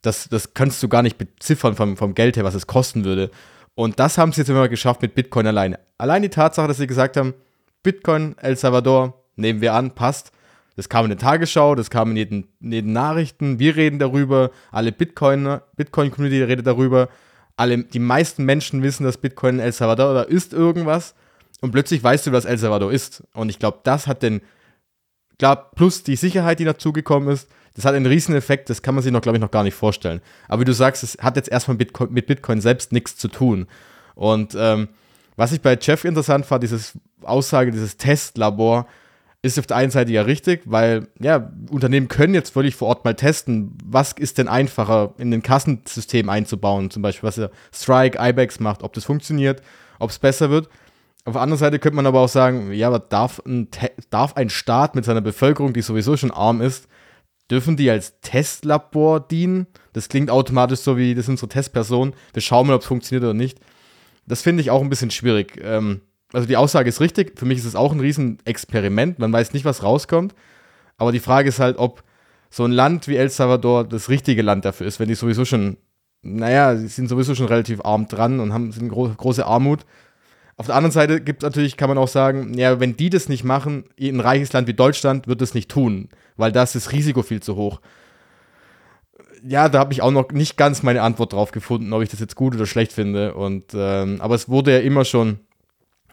Das, 0.00 0.28
das 0.28 0.54
kannst 0.54 0.82
du 0.82 0.88
gar 0.88 1.02
nicht 1.02 1.18
beziffern 1.18 1.76
vom, 1.76 1.96
vom 1.96 2.14
Geld 2.14 2.36
her, 2.36 2.44
was 2.44 2.54
es 2.54 2.66
kosten 2.66 3.04
würde. 3.04 3.30
Und 3.74 4.00
das 4.00 4.16
haben 4.16 4.32
sie 4.32 4.40
jetzt 4.40 4.48
immer 4.48 4.68
geschafft 4.68 5.02
mit 5.02 5.14
Bitcoin 5.14 5.46
alleine. 5.46 5.78
Allein 5.98 6.22
die 6.22 6.30
Tatsache, 6.30 6.66
dass 6.66 6.78
sie 6.78 6.86
gesagt 6.86 7.16
haben, 7.16 7.34
Bitcoin, 7.82 8.36
El 8.38 8.56
Salvador, 8.56 9.22
nehmen 9.36 9.60
wir 9.60 9.74
an, 9.74 9.94
passt. 9.94 10.32
Das 10.76 10.88
kam 10.88 11.04
in 11.04 11.10
der 11.10 11.18
Tagesschau, 11.18 11.74
das 11.74 11.90
kam 11.90 12.12
in 12.12 12.16
jeden, 12.16 12.48
in 12.60 12.72
jeden 12.72 12.92
Nachrichten, 12.92 13.58
wir 13.58 13.76
reden 13.76 13.98
darüber, 13.98 14.50
alle 14.70 14.92
Bitcoin-Community 14.92 16.42
redet 16.42 16.66
darüber, 16.66 17.08
alle, 17.58 17.84
die 17.84 17.98
meisten 17.98 18.44
Menschen 18.44 18.82
wissen, 18.82 19.04
dass 19.04 19.18
Bitcoin 19.18 19.58
El 19.58 19.72
Salvador 19.72 20.10
oder 20.10 20.28
ist 20.28 20.52
irgendwas 20.52 21.14
und 21.60 21.72
plötzlich 21.72 22.02
weißt 22.02 22.26
du, 22.26 22.32
was 22.32 22.44
El 22.44 22.58
Salvador 22.58 22.92
ist. 22.92 23.24
Und 23.34 23.48
ich 23.48 23.58
glaube, 23.58 23.80
das 23.82 24.06
hat 24.06 24.22
den, 24.22 24.40
klar, 25.38 25.70
plus 25.74 26.04
die 26.04 26.16
Sicherheit, 26.16 26.60
die 26.60 26.64
dazugekommen 26.64 27.28
ist, 27.28 27.48
das 27.74 27.84
hat 27.84 27.94
einen 27.94 28.06
riesen 28.06 28.34
Effekt, 28.34 28.70
das 28.70 28.82
kann 28.82 28.94
man 28.94 29.04
sich 29.04 29.12
noch, 29.12 29.20
glaube 29.20 29.38
ich, 29.38 29.42
noch 29.42 29.50
gar 29.50 29.62
nicht 29.62 29.74
vorstellen. 29.74 30.20
Aber 30.48 30.62
wie 30.62 30.64
du 30.64 30.72
sagst, 30.72 31.02
es 31.02 31.18
hat 31.20 31.36
jetzt 31.36 31.48
erstmal 31.48 31.76
mit 31.76 31.88
Bitcoin, 31.88 32.12
mit 32.12 32.26
Bitcoin 32.26 32.60
selbst 32.60 32.92
nichts 32.92 33.16
zu 33.16 33.28
tun. 33.28 33.66
Und 34.14 34.56
ähm, 34.58 34.88
was 35.36 35.52
ich 35.52 35.60
bei 35.60 35.78
Jeff 35.80 36.04
interessant 36.04 36.46
fand, 36.46 36.64
dieses 36.64 36.98
Aussage, 37.22 37.70
dieses 37.70 37.96
Testlabor, 37.96 38.88
ist 39.42 39.58
auf 39.58 39.66
der 39.66 39.76
einen 39.76 39.90
Seite 39.90 40.10
ja 40.10 40.22
richtig, 40.22 40.62
weil 40.64 41.08
ja, 41.20 41.52
Unternehmen 41.70 42.08
können 42.08 42.34
jetzt 42.34 42.50
völlig 42.50 42.74
vor 42.74 42.88
Ort 42.88 43.04
mal 43.04 43.14
testen, 43.14 43.78
was 43.84 44.12
ist 44.12 44.38
denn 44.38 44.48
einfacher 44.48 45.14
in 45.18 45.30
den 45.30 45.42
Kassensystem 45.42 46.28
einzubauen, 46.28 46.90
zum 46.90 47.02
Beispiel, 47.02 47.28
was 47.28 47.36
ja 47.36 47.48
Strike, 47.72 48.18
IBEX 48.20 48.58
macht, 48.58 48.82
ob 48.82 48.92
das 48.94 49.04
funktioniert, 49.04 49.62
ob 50.00 50.10
es 50.10 50.18
besser 50.18 50.50
wird. 50.50 50.68
Auf 51.24 51.34
der 51.34 51.42
anderen 51.42 51.58
Seite 51.58 51.78
könnte 51.78 51.96
man 51.96 52.06
aber 52.06 52.20
auch 52.20 52.28
sagen, 52.28 52.72
ja, 52.72 52.88
aber 52.88 52.98
darf 52.98 53.40
ein, 53.46 53.68
darf 54.10 54.34
ein 54.34 54.50
Staat 54.50 54.94
mit 54.94 55.04
seiner 55.04 55.20
Bevölkerung, 55.20 55.72
die 55.72 55.82
sowieso 55.82 56.16
schon 56.16 56.30
arm 56.32 56.60
ist, 56.60 56.88
dürfen 57.50 57.76
die 57.76 57.90
als 57.90 58.20
Testlabor 58.20 59.20
dienen? 59.20 59.66
Das 59.92 60.08
klingt 60.08 60.30
automatisch 60.30 60.80
so 60.80 60.96
wie, 60.96 61.14
das 61.14 61.26
sind 61.26 61.34
unsere 61.34 61.48
Testpersonen, 61.48 62.14
wir 62.32 62.42
schauen 62.42 62.66
mal, 62.66 62.74
ob 62.74 62.80
es 62.80 62.86
funktioniert 62.88 63.24
oder 63.24 63.34
nicht. 63.34 63.60
Das 64.26 64.42
finde 64.42 64.62
ich 64.62 64.70
auch 64.70 64.82
ein 64.82 64.90
bisschen 64.90 65.10
schwierig. 65.10 65.60
Ähm, 65.62 66.02
also 66.32 66.46
die 66.46 66.56
Aussage 66.56 66.88
ist 66.88 67.00
richtig, 67.00 67.38
für 67.38 67.46
mich 67.46 67.58
ist 67.58 67.64
es 67.64 67.76
auch 67.76 67.92
ein 67.92 68.00
Riesenexperiment, 68.00 69.18
man 69.18 69.32
weiß 69.32 69.52
nicht, 69.52 69.64
was 69.64 69.82
rauskommt, 69.82 70.34
aber 70.96 71.12
die 71.12 71.20
Frage 71.20 71.48
ist 71.48 71.60
halt, 71.60 71.78
ob 71.78 72.02
so 72.50 72.64
ein 72.64 72.72
Land 72.72 73.08
wie 73.08 73.16
El 73.16 73.30
Salvador 73.30 73.84
das 73.84 74.08
richtige 74.08 74.42
Land 74.42 74.64
dafür 74.64 74.86
ist, 74.86 75.00
wenn 75.00 75.08
die 75.08 75.14
sowieso 75.14 75.44
schon, 75.44 75.76
naja, 76.22 76.76
sie 76.76 76.88
sind 76.88 77.08
sowieso 77.08 77.34
schon 77.34 77.46
relativ 77.46 77.84
arm 77.84 78.08
dran 78.08 78.40
und 78.40 78.52
haben 78.52 78.72
sind 78.72 78.88
gro 78.88 79.08
große 79.08 79.46
Armut. 79.46 79.84
Auf 80.56 80.66
der 80.66 80.74
anderen 80.74 80.92
Seite 80.92 81.20
gibt 81.20 81.42
es 81.42 81.46
natürlich, 81.46 81.76
kann 81.76 81.88
man 81.88 81.98
auch 81.98 82.08
sagen, 82.08 82.54
ja, 82.54 82.80
wenn 82.80 82.96
die 82.96 83.10
das 83.10 83.28
nicht 83.28 83.44
machen, 83.44 83.84
ein 84.00 84.20
reiches 84.20 84.52
Land 84.52 84.66
wie 84.66 84.74
Deutschland 84.74 85.28
wird 85.28 85.40
es 85.40 85.54
nicht 85.54 85.70
tun, 85.70 86.08
weil 86.36 86.50
da 86.50 86.62
ist 86.62 86.74
das 86.74 86.92
Risiko 86.92 87.22
viel 87.22 87.40
zu 87.40 87.54
hoch. 87.54 87.80
Ja, 89.46 89.68
da 89.68 89.78
habe 89.78 89.92
ich 89.92 90.02
auch 90.02 90.10
noch 90.10 90.32
nicht 90.32 90.56
ganz 90.56 90.82
meine 90.82 91.02
Antwort 91.02 91.32
drauf 91.32 91.52
gefunden, 91.52 91.92
ob 91.92 92.02
ich 92.02 92.08
das 92.08 92.18
jetzt 92.18 92.34
gut 92.34 92.56
oder 92.56 92.66
schlecht 92.66 92.92
finde. 92.92 93.34
Und 93.34 93.66
ähm, 93.72 94.20
aber 94.20 94.34
es 94.34 94.48
wurde 94.48 94.72
ja 94.72 94.80
immer 94.80 95.04
schon 95.04 95.38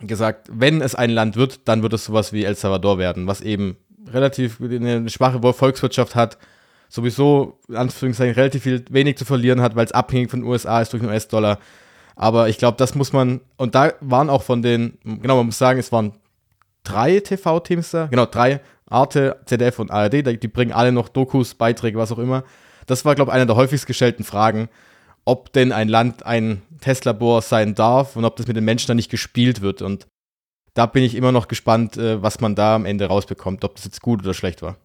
gesagt, 0.02 0.50
wenn 0.52 0.82
es 0.82 0.96
ein 0.96 1.10
Land 1.10 1.36
wird, 1.36 1.68
dann 1.68 1.82
wird 1.82 1.94
es 1.94 2.06
sowas 2.06 2.34
wie 2.34 2.44
El 2.44 2.56
Salvador 2.56 2.98
werden, 2.98 3.28
was 3.28 3.42
eben 3.42 3.78
relativ 4.12 4.60
eine 4.62 5.10
schwache 5.10 5.42
Volkswirtschaft 5.54 6.16
hat, 6.16 6.38
sowieso 6.90 7.60
in 7.68 7.76
Anführungszeichen 7.76 8.36
relativ 8.36 8.64
viel 8.64 8.86
wenig 8.90 9.18
zu 9.18 9.26
verlieren 9.26 9.62
hat, 9.62 9.76
weil 9.76 9.86
es 9.86 9.92
abhängig 9.92 10.30
von 10.30 10.42
den 10.42 10.50
USA 10.50 10.82
ist 10.82 10.94
durch 10.94 11.02
den 11.02 11.10
US-Dollar. 11.10 11.60
Aber 12.16 12.50
ich 12.50 12.58
glaube, 12.58 12.78
das 12.78 12.96
muss 12.96 13.14
man, 13.14 13.42
und 13.58 13.76
da 13.76 13.94
waren 14.00 14.30
auch 14.30 14.44
von 14.44 14.62
den, 14.62 14.98
genau, 15.04 15.38
man 15.38 15.48
muss 15.48 15.58
sagen, 15.58 15.80
es 15.80 15.92
waren 15.92 16.14
drei 16.84 17.20
TV-Teams 17.20 17.92
da, 17.92 18.08
genau, 18.08 18.26
drei, 18.26 18.62
Arte, 18.88 19.38
ZDF 19.46 19.80
und 19.80 19.92
ARD, 19.92 20.42
die 20.42 20.48
bringen 20.48 20.72
alle 20.72 20.92
noch 20.92 21.10
Dokus, 21.10 21.56
Beiträge, 21.56 21.98
was 21.98 22.12
auch 22.12 22.20
immer. 22.20 22.44
Das 22.86 23.04
war, 23.04 23.16
glaube 23.16 23.32
ich, 23.32 23.36
eine 23.36 23.48
der 23.48 23.56
häufigst 23.56 23.88
gestellten 23.88 24.24
Fragen 24.24 24.70
ob 25.26 25.52
denn 25.54 25.72
ein 25.72 25.90
Land 25.90 26.26
ein 26.26 26.62
Testlabor 26.80 27.42
sein 27.42 27.76
darf 27.76 28.16
und 28.16 28.26
ob 28.26 28.36
das 28.36 28.48
mit 28.48 28.56
den 28.56 28.64
Menschen 28.64 28.88
dann 28.88 28.98
nicht 28.98 29.12
gespielt 29.12 29.62
wird. 29.62 29.82
Und 29.82 30.08
da 30.76 30.86
bin 30.86 31.04
ich 31.04 31.16
immer 31.16 31.32
noch 31.32 31.48
gespannt, 31.48 31.98
äh, 31.98 32.22
was 32.22 32.40
man 32.40 32.56
da 32.56 32.76
am 32.76 32.86
Ende 32.86 33.06
rausbekommt, 33.08 33.64
ob 33.64 33.76
das 33.76 33.86
jetzt 33.86 34.02
gut 34.02 34.22
oder 34.22 34.34
schlecht 34.34 34.62
war. 34.62 34.78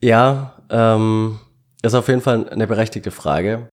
Ja, 0.00 0.62
ähm, 0.70 1.38
ist 1.82 1.94
auf 1.94 2.08
jeden 2.08 2.22
Fall 2.22 2.48
eine 2.48 2.66
berechtigte 2.66 3.10
Frage. 3.10 3.68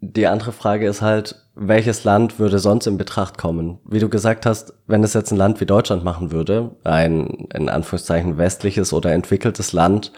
Die 0.00 0.26
andere 0.26 0.52
Frage 0.52 0.86
ist 0.86 1.02
halt, 1.02 1.36
welches 1.54 2.04
Land 2.04 2.38
würde 2.38 2.58
sonst 2.58 2.86
in 2.86 2.98
Betracht 2.98 3.38
kommen? 3.38 3.78
Wie 3.84 4.00
du 4.00 4.08
gesagt 4.08 4.44
hast, 4.44 4.74
wenn 4.86 5.04
es 5.04 5.14
jetzt 5.14 5.30
ein 5.30 5.38
Land 5.38 5.60
wie 5.60 5.66
Deutschland 5.66 6.04
machen 6.04 6.30
würde, 6.30 6.76
ein 6.84 7.48
in 7.54 7.68
Anführungszeichen 7.68 8.36
westliches 8.38 8.92
oder 8.92 9.12
entwickeltes 9.12 9.72
Land, 9.72 10.12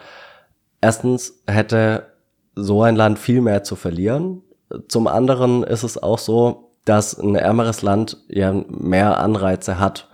erstens 0.81 1.43
hätte 1.47 2.16
so 2.57 2.83
ein 2.83 2.97
Land 2.97 3.19
viel 3.19 3.43
mehr 3.43 3.63
zu 3.63 3.77
verlieren. 3.77 4.43
Zum 4.89 5.07
anderen 5.07 5.63
ist 5.63 5.85
es 5.85 6.03
auch 6.03 6.19
so, 6.19 6.73
dass 6.85 7.19
ein 7.19 7.37
ärmeres 7.37 7.83
Land 7.83 8.17
ja 8.29 8.53
mehr 8.69 9.19
Anreize 9.21 9.79
hat, 9.79 10.09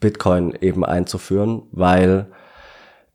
Bitcoin 0.00 0.54
eben 0.60 0.84
einzuführen, 0.84 1.62
weil 1.70 2.26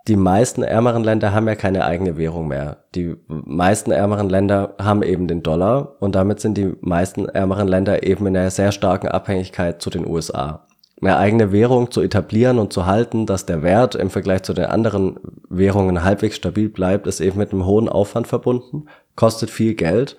die 0.07 0.15
meisten 0.15 0.63
ärmeren 0.63 1.03
Länder 1.03 1.33
haben 1.33 1.47
ja 1.47 1.55
keine 1.55 1.83
eigene 1.83 2.15
Währung 2.15 2.47
mehr. 2.47 2.85
Die 2.95 3.17
meisten 3.27 3.91
ärmeren 3.91 4.29
Länder 4.29 4.75
haben 4.79 5.03
eben 5.03 5.27
den 5.27 5.43
Dollar 5.43 5.95
und 5.99 6.15
damit 6.15 6.39
sind 6.39 6.57
die 6.57 6.75
meisten 6.79 7.27
ärmeren 7.27 7.67
Länder 7.67 8.03
eben 8.03 8.25
in 8.27 8.37
einer 8.37 8.51
sehr 8.51 8.71
starken 8.71 9.09
Abhängigkeit 9.09 9.81
zu 9.81 9.89
den 9.89 10.07
USA 10.07 10.66
eine 11.01 11.17
eigene 11.17 11.51
Währung 11.51 11.91
zu 11.91 12.01
etablieren 12.01 12.57
und 12.57 12.73
zu 12.73 12.85
halten, 12.85 13.25
dass 13.25 13.45
der 13.45 13.61
Wert 13.61 13.95
im 13.95 14.09
Vergleich 14.09 14.43
zu 14.43 14.53
den 14.53 14.65
anderen 14.65 15.19
Währungen 15.47 16.03
halbwegs 16.03 16.37
stabil 16.37 16.69
bleibt, 16.69 17.05
ist 17.05 17.19
eben 17.19 17.37
mit 17.37 17.51
einem 17.51 17.65
hohen 17.65 17.87
Aufwand 17.87 18.27
verbunden, 18.27 18.85
kostet 19.15 19.51
viel 19.51 19.75
Geld. 19.75 20.17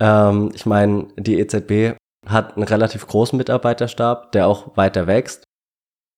Ähm, 0.00 0.50
ich 0.54 0.64
meine, 0.64 1.08
die 1.16 1.38
EZB 1.38 1.96
hat 2.26 2.56
einen 2.56 2.64
relativ 2.64 3.06
großen 3.06 3.36
Mitarbeiterstab, 3.36 4.32
der 4.32 4.46
auch 4.46 4.76
weiter 4.76 5.06
wächst. 5.06 5.44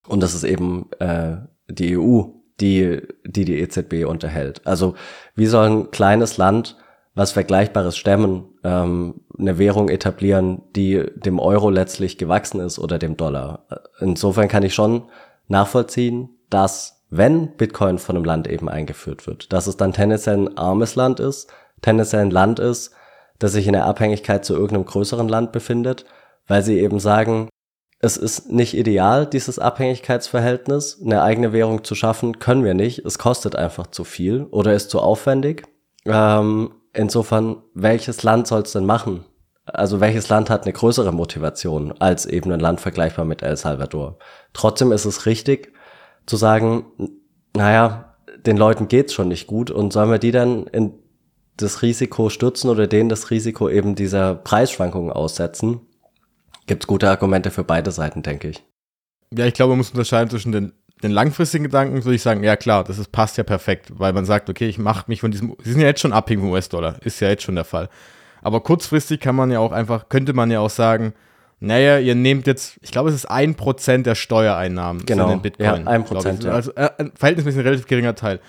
Und 0.07 0.23
das 0.23 0.35
ist 0.35 0.45
eben 0.45 0.91
äh, 1.01 1.37
die 1.69 1.99
EU, 1.99 2.23
die, 2.61 3.03
die 3.25 3.45
die 3.45 3.61
EZB 3.61 4.05
unterhält. 4.07 4.67
Also 4.67 4.95
wie 5.35 5.47
soll 5.47 5.69
ein 5.69 5.91
kleines 5.91 6.37
Land 6.37 6.77
was 7.21 7.33
Vergleichbares 7.33 7.99
stemmen, 7.99 8.47
ähm, 8.65 9.21
eine 9.39 9.59
Währung 9.59 9.91
etablieren, 9.91 10.63
die 10.75 11.05
dem 11.17 11.39
Euro 11.39 11.69
letztlich 11.69 12.17
gewachsen 12.17 12.61
ist 12.61 12.79
oder 12.79 12.99
dem 12.99 13.19
Dollar. 13.19 13.67
Insofern 14.01 14.49
kann 14.49 14.63
ich 14.63 14.73
schon 14.73 15.03
nachvollziehen, 15.47 16.31
dass 16.49 17.05
wenn 17.11 17.59
Bitcoin 17.59 17.99
von 17.99 18.17
einem 18.17 18.25
Land 18.25 18.49
eben 18.49 18.71
eingeführt 18.71 19.27
wird, 19.27 19.53
dass 19.53 19.67
es 19.67 19.77
dann 19.77 19.93
tendenziell 19.93 20.39
ein 20.39 20.57
armes 20.57 20.95
Land 20.95 21.21
ist, 21.21 21.53
tendenziell 21.83 22.23
ein 22.23 22.31
Land 22.31 22.59
ist, 22.59 22.93
das 23.39 23.53
sich 23.53 23.67
in 23.67 23.75
der 23.75 23.85
Abhängigkeit 23.85 24.43
zu 24.43 24.55
irgendeinem 24.55 24.87
größeren 24.87 25.29
Land 25.29 25.53
befindet, 25.53 26.07
weil 26.47 26.63
sie 26.63 26.81
eben 26.81 27.01
sagen, 27.01 27.51
es 27.99 28.17
ist 28.17 28.51
nicht 28.51 28.73
ideal, 28.73 29.27
dieses 29.27 29.59
Abhängigkeitsverhältnis. 29.59 31.03
Eine 31.05 31.21
eigene 31.21 31.53
Währung 31.53 31.85
zu 31.85 31.95
schaffen, 31.95 32.39
können 32.39 32.65
wir 32.65 32.73
nicht. 32.73 33.05
Es 33.05 33.19
kostet 33.19 33.57
einfach 33.57 33.89
zu 33.89 34.05
viel 34.05 34.45
oder 34.45 34.73
ist 34.73 34.89
zu 34.89 35.01
aufwendig. 35.01 35.65
Ähm, 36.07 36.71
insofern, 36.93 37.63
welches 37.75 38.23
Land 38.23 38.47
soll 38.47 38.63
es 38.63 38.73
denn 38.73 38.87
machen? 38.87 39.25
Also 39.65 40.01
welches 40.01 40.29
Land 40.29 40.51
hat 40.51 40.65
eine 40.65 40.73
größere 40.73 41.13
Motivation 41.13 41.93
als 41.99 42.27
eben 42.27 42.51
ein 42.51 42.61
Land 42.61 42.81
vergleichbar 42.81 43.25
mit 43.25 43.43
El 43.43 43.57
Salvador? 43.57 44.19
Trotzdem 44.53 44.91
ist 44.93 45.05
es 45.05 45.27
richtig 45.27 45.73
zu 46.27 46.37
sagen, 46.37 46.87
naja, 47.55 48.17
den 48.45 48.57
Leuten 48.57 48.89
geht's 48.89 49.13
schon 49.13 49.29
nicht 49.29 49.47
gut 49.47 49.71
und 49.71 49.93
sollen 49.93 50.11
wir 50.11 50.19
die 50.19 50.33
dann 50.33 50.67
in 50.67 50.95
das 51.57 51.83
Risiko 51.83 52.31
stürzen 52.31 52.71
oder 52.71 52.87
denen 52.87 53.09
das 53.09 53.31
Risiko 53.31 53.69
eben 53.69 53.95
dieser 53.95 54.35
Preisschwankungen 54.35 55.13
aussetzen? 55.13 55.81
gibt 56.71 56.85
es 56.85 56.87
gute 56.87 57.11
Argumente 57.11 57.51
für 57.51 57.65
beide 57.65 57.91
Seiten, 57.91 58.23
denke 58.23 58.49
ich. 58.49 58.65
Ja, 59.37 59.45
ich 59.45 59.55
glaube, 59.55 59.71
man 59.71 59.79
muss 59.79 59.91
unterscheiden 59.91 60.31
zwischen 60.31 60.53
den, 60.53 60.73
den 61.03 61.11
langfristigen 61.11 61.65
Gedanken, 61.65 62.05
würde 62.05 62.15
ich 62.15 62.23
sagen, 62.23 62.43
ja 62.45 62.57
klar, 62.57 62.85
das 62.85 62.99
ist, 62.99 63.13
passt 63.13 63.39
ja 63.39 63.45
perfekt, 63.45 63.93
weil 63.99 64.13
man 64.13 64.25
sagt, 64.25 64.51
okay, 64.51 64.69
ich 64.69 64.79
mache 64.79 65.05
mich 65.09 65.21
von 65.21 65.31
diesem, 65.31 65.57
sie 65.63 65.73
sind 65.73 65.81
ja 65.81 65.87
jetzt 65.87 66.01
schon 66.01 66.13
abhängig 66.13 66.43
vom 66.43 66.53
US-Dollar, 66.53 66.97
ist 67.05 67.21
ja 67.21 67.29
jetzt 67.29 67.43
schon 67.43 67.55
der 67.55 67.65
Fall. 67.65 67.89
Aber 68.43 68.61
kurzfristig 68.61 69.21
kann 69.21 69.37
man 69.37 69.51
ja 69.51 69.59
auch 69.59 69.73
einfach, 69.73 70.09
könnte 70.09 70.33
man 70.33 70.51
ja 70.51 70.61
auch 70.61 70.71
sagen, 70.71 71.15
naja, 71.61 71.99
ihr 71.99 72.15
nehmt 72.15 72.47
jetzt, 72.47 72.79
ich 72.81 72.91
glaube, 72.91 73.11
es 73.11 73.15
ist 73.15 73.27
ein 73.27 73.55
Prozent 73.55 74.07
der 74.07 74.15
Steuereinnahmen 74.15 75.05
genau. 75.05 75.25
in 75.25 75.31
den 75.31 75.43
Bitcoin. 75.43 75.85
Ja, 75.85 75.91
ein 75.91 76.05
Prozent. 76.05 76.45
Ja. 76.45 76.53
Also 76.53 76.73
äh, 76.75 76.89
ein 76.97 77.13
verhältnismäßig 77.15 77.65
relativ 77.65 77.87
geringer 77.87 78.15
Teil. 78.15 78.41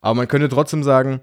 Aber 0.00 0.14
man 0.14 0.28
könnte 0.28 0.48
trotzdem 0.48 0.82
sagen, 0.82 1.20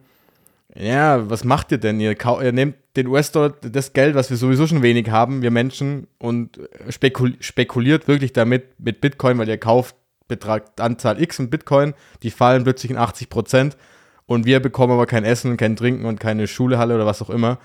ja, 0.75 1.29
was 1.29 1.43
macht 1.43 1.71
ihr 1.71 1.79
denn? 1.79 1.99
Ihr, 1.99 2.15
ihr 2.41 2.51
nehmt 2.51 2.75
den 2.95 3.07
US-Dollar, 3.07 3.49
das 3.61 3.93
Geld, 3.93 4.15
was 4.15 4.29
wir 4.29 4.37
sowieso 4.37 4.67
schon 4.67 4.83
wenig 4.83 5.09
haben, 5.09 5.41
wir 5.41 5.51
Menschen, 5.51 6.07
und 6.19 6.59
spekul 6.89 7.35
spekuliert 7.39 8.07
wirklich 8.07 8.33
damit 8.33 8.79
mit 8.79 9.01
Bitcoin, 9.01 9.37
weil 9.37 9.49
ihr 9.49 9.57
kauft 9.57 9.95
Betrag, 10.27 10.65
Anzahl 10.79 11.21
X 11.21 11.39
in 11.39 11.49
Bitcoin, 11.49 11.93
die 12.23 12.31
fallen 12.31 12.63
plötzlich 12.63 12.91
in 12.91 12.97
80 12.97 13.29
Prozent 13.29 13.77
und 14.25 14.45
wir 14.45 14.59
bekommen 14.59 14.93
aber 14.93 15.05
kein 15.05 15.25
Essen 15.25 15.51
und 15.51 15.57
kein 15.57 15.75
Trinken 15.75 16.05
und 16.05 16.19
keine 16.19 16.47
Schulehalle 16.47 16.95
oder 16.95 17.05
was 17.05 17.21
auch 17.21 17.29
immer. 17.29 17.59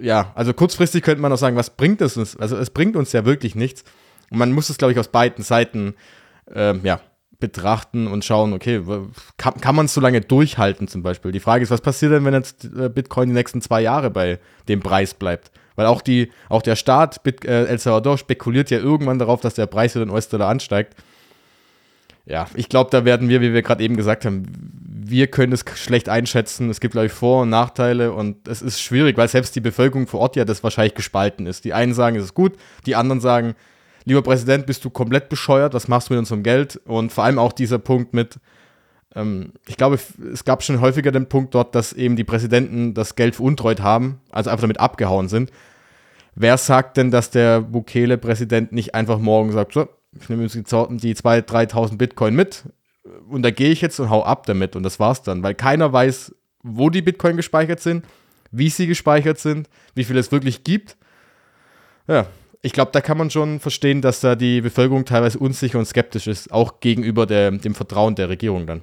Ja, 0.00 0.32
also 0.34 0.54
kurzfristig 0.54 1.02
könnte 1.02 1.20
man 1.20 1.32
auch 1.32 1.38
sagen, 1.38 1.56
was 1.56 1.70
bringt 1.70 2.00
es 2.00 2.16
uns? 2.16 2.36
Also 2.36 2.56
es 2.56 2.70
bringt 2.70 2.96
uns 2.96 3.12
ja 3.12 3.24
wirklich 3.24 3.54
nichts. 3.54 3.84
Und 4.30 4.38
man 4.38 4.52
muss 4.52 4.70
es, 4.70 4.78
glaube 4.78 4.92
ich, 4.92 4.98
aus 4.98 5.08
beiden 5.08 5.42
Seiten 5.42 5.94
ähm, 6.54 6.80
ja, 6.84 7.00
betrachten 7.40 8.06
und 8.06 8.24
schauen, 8.24 8.52
okay, 8.52 8.82
kann, 9.36 9.60
kann 9.60 9.76
man 9.76 9.86
es 9.86 9.94
so 9.94 10.00
lange 10.00 10.20
durchhalten 10.20 10.88
zum 10.88 11.02
Beispiel? 11.02 11.32
Die 11.32 11.40
Frage 11.40 11.62
ist, 11.62 11.70
was 11.70 11.80
passiert 11.80 12.12
denn, 12.12 12.24
wenn 12.24 12.34
jetzt 12.34 12.64
äh, 12.64 12.88
Bitcoin 12.88 13.28
die 13.28 13.34
nächsten 13.34 13.60
zwei 13.60 13.80
Jahre 13.80 14.10
bei 14.10 14.38
dem 14.68 14.80
Preis 14.80 15.14
bleibt? 15.14 15.50
Weil 15.76 15.86
auch, 15.86 16.02
die, 16.02 16.32
auch 16.48 16.62
der 16.62 16.74
Staat, 16.74 17.20
äh, 17.24 17.66
El 17.66 17.78
Salvador, 17.78 18.18
spekuliert 18.18 18.70
ja 18.70 18.78
irgendwann 18.78 19.18
darauf, 19.18 19.40
dass 19.40 19.54
der 19.54 19.66
Preis 19.66 19.92
für 19.92 20.00
den 20.00 20.10
US-Dollar 20.10 20.48
ansteigt. 20.48 20.96
Ja, 22.28 22.46
ich 22.54 22.68
glaube, 22.68 22.90
da 22.90 23.06
werden 23.06 23.30
wir, 23.30 23.40
wie 23.40 23.54
wir 23.54 23.62
gerade 23.62 23.82
eben 23.82 23.96
gesagt 23.96 24.26
haben, 24.26 24.42
wir 25.10 25.28
können 25.28 25.52
es 25.54 25.64
schlecht 25.76 26.10
einschätzen. 26.10 26.68
Es 26.68 26.78
gibt, 26.78 26.92
glaube 26.92 27.06
ich, 27.06 27.12
Vor- 27.12 27.42
und 27.42 27.48
Nachteile 27.48 28.12
und 28.12 28.46
es 28.46 28.60
ist 28.60 28.82
schwierig, 28.82 29.16
weil 29.16 29.28
selbst 29.28 29.56
die 29.56 29.60
Bevölkerung 29.60 30.06
vor 30.06 30.20
Ort 30.20 30.36
ja 30.36 30.44
das 30.44 30.62
wahrscheinlich 30.62 30.94
gespalten 30.94 31.46
ist. 31.46 31.64
Die 31.64 31.72
einen 31.72 31.94
sagen, 31.94 32.16
es 32.16 32.24
ist 32.24 32.34
gut, 32.34 32.52
die 32.84 32.96
anderen 32.96 33.22
sagen, 33.22 33.54
lieber 34.04 34.20
Präsident, 34.20 34.66
bist 34.66 34.84
du 34.84 34.90
komplett 34.90 35.30
bescheuert, 35.30 35.72
was 35.72 35.88
machst 35.88 36.10
du 36.10 36.14
mit 36.14 36.18
unserem 36.18 36.42
Geld? 36.42 36.78
Und 36.84 37.12
vor 37.12 37.24
allem 37.24 37.38
auch 37.38 37.54
dieser 37.54 37.78
Punkt 37.78 38.12
mit, 38.12 38.38
ähm, 39.14 39.54
ich 39.66 39.78
glaube, 39.78 39.98
es 40.30 40.44
gab 40.44 40.62
schon 40.62 40.82
häufiger 40.82 41.12
den 41.12 41.30
Punkt 41.30 41.54
dort, 41.54 41.74
dass 41.74 41.94
eben 41.94 42.16
die 42.16 42.24
Präsidenten 42.24 42.92
das 42.92 43.16
Geld 43.16 43.36
veruntreut 43.36 43.80
haben, 43.80 44.20
also 44.30 44.50
einfach 44.50 44.62
damit 44.62 44.80
abgehauen 44.80 45.28
sind. 45.28 45.50
Wer 46.34 46.58
sagt 46.58 46.98
denn, 46.98 47.10
dass 47.10 47.30
der 47.30 47.62
Bukele-Präsident 47.62 48.72
nicht 48.72 48.94
einfach 48.94 49.18
morgen 49.18 49.50
sagt, 49.52 49.72
so, 49.72 49.88
ich 50.12 50.28
nehme 50.28 50.42
jetzt 50.42 50.54
die 50.54 50.62
2.000, 50.62 51.42
3.000 51.42 51.98
Bitcoin 51.98 52.34
mit 52.34 52.64
und 53.28 53.42
da 53.42 53.50
gehe 53.50 53.70
ich 53.70 53.80
jetzt 53.80 53.98
und 54.00 54.10
hau 54.10 54.24
ab 54.24 54.46
damit 54.46 54.76
und 54.76 54.82
das 54.82 55.00
war's 55.00 55.22
dann, 55.22 55.42
weil 55.42 55.54
keiner 55.54 55.92
weiß, 55.92 56.34
wo 56.62 56.90
die 56.90 57.02
Bitcoin 57.02 57.36
gespeichert 57.36 57.80
sind, 57.80 58.04
wie 58.50 58.68
sie 58.70 58.86
gespeichert 58.86 59.38
sind, 59.38 59.68
wie 59.94 60.04
viel 60.04 60.16
es 60.16 60.32
wirklich 60.32 60.64
gibt. 60.64 60.96
Ja, 62.06 62.26
ich 62.62 62.72
glaube, 62.72 62.90
da 62.92 63.00
kann 63.00 63.18
man 63.18 63.30
schon 63.30 63.60
verstehen, 63.60 64.02
dass 64.02 64.20
da 64.20 64.34
die 64.34 64.60
Bevölkerung 64.60 65.04
teilweise 65.04 65.38
unsicher 65.38 65.78
und 65.78 65.86
skeptisch 65.86 66.26
ist, 66.26 66.52
auch 66.52 66.80
gegenüber 66.80 67.26
der, 67.26 67.50
dem 67.50 67.74
Vertrauen 67.74 68.14
der 68.14 68.28
Regierung 68.28 68.66
dann. 68.66 68.82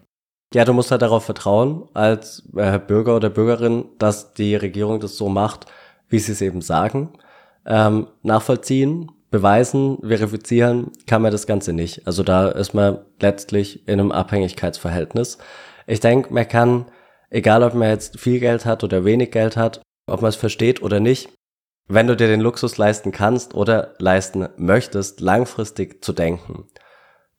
Ja, 0.54 0.64
du 0.64 0.74
musst 0.74 0.92
halt 0.92 1.02
darauf 1.02 1.26
vertrauen, 1.26 1.90
als 1.94 2.48
äh, 2.56 2.80
Bürger 2.80 3.16
oder 3.16 3.30
Bürgerin, 3.30 3.86
dass 3.98 4.34
die 4.34 4.56
Regierung 4.56 5.00
das 5.00 5.18
so 5.18 5.28
macht, 5.28 5.66
wie 6.08 6.20
sie 6.20 6.32
es 6.32 6.42
eben 6.42 6.62
sagen. 6.62 7.10
Ähm, 7.66 8.08
nachvollziehen, 8.22 9.12
beweisen, 9.32 9.98
verifizieren 10.02 10.92
kann 11.08 11.22
man 11.22 11.32
das 11.32 11.48
Ganze 11.48 11.74
nicht. 11.74 12.06
Also 12.08 12.24
da 12.24 12.50
ist 12.50 12.74
man 12.74 13.00
letztlich 13.20 13.88
in 13.88 14.00
einem 14.00 14.12
Abhängigkeitsverhältnis. 14.12 15.38
Ich 15.88 16.00
denke, 16.00 16.34
man 16.34 16.48
kann, 16.48 16.86
egal 17.30 17.64
ob 17.64 17.74
man 17.74 17.90
jetzt 17.90 18.20
viel 18.20 18.40
Geld 18.40 18.66
hat 18.66 18.84
oder 18.84 19.06
wenig 19.06 19.32
Geld 19.32 19.58
hat, 19.58 19.82
ob 20.08 20.22
man 20.22 20.30
es 20.30 20.36
versteht 20.36 20.82
oder 20.82 21.00
nicht, 21.00 21.30
wenn 21.88 22.08
du 22.08 22.16
dir 22.16 22.28
den 22.28 22.42
Luxus 22.42 22.78
leisten 22.78 23.12
kannst 23.12 23.54
oder 23.54 23.94
leisten 24.00 24.48
möchtest, 24.58 25.22
langfristig 25.22 26.04
zu 26.04 26.14
denken, 26.14 26.68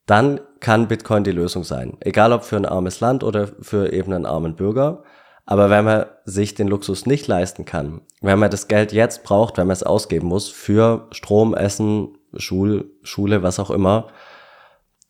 dann 0.07 0.41
kann 0.61 0.87
Bitcoin 0.89 1.24
die 1.24 1.32
Lösung 1.32 1.64
sein. 1.64 1.97
Egal 2.01 2.32
ob 2.32 2.45
für 2.45 2.57
ein 2.57 2.66
armes 2.66 3.01
Land 3.01 3.24
oder 3.24 3.49
für 3.61 3.93
eben 3.93 4.12
einen 4.12 4.26
armen 4.26 4.55
Bürger. 4.55 5.03
Aber 5.47 5.70
wenn 5.70 5.84
man 5.84 6.07
sich 6.24 6.55
den 6.55 6.66
Luxus 6.66 7.07
nicht 7.07 7.28
leisten 7.28 7.64
kann, 7.64 8.01
wenn 8.20 8.38
man 8.38 8.51
das 8.51 8.66
Geld 8.66 8.92
jetzt 8.92 9.22
braucht, 9.22 9.57
wenn 9.57 9.68
man 9.68 9.74
es 9.74 9.84
ausgeben 9.84 10.26
muss 10.26 10.49
für 10.49 11.07
Strom, 11.12 11.55
Essen, 11.55 12.18
Schul, 12.36 12.90
Schule, 13.03 13.44
was 13.44 13.61
auch 13.61 13.70
immer, 13.70 14.09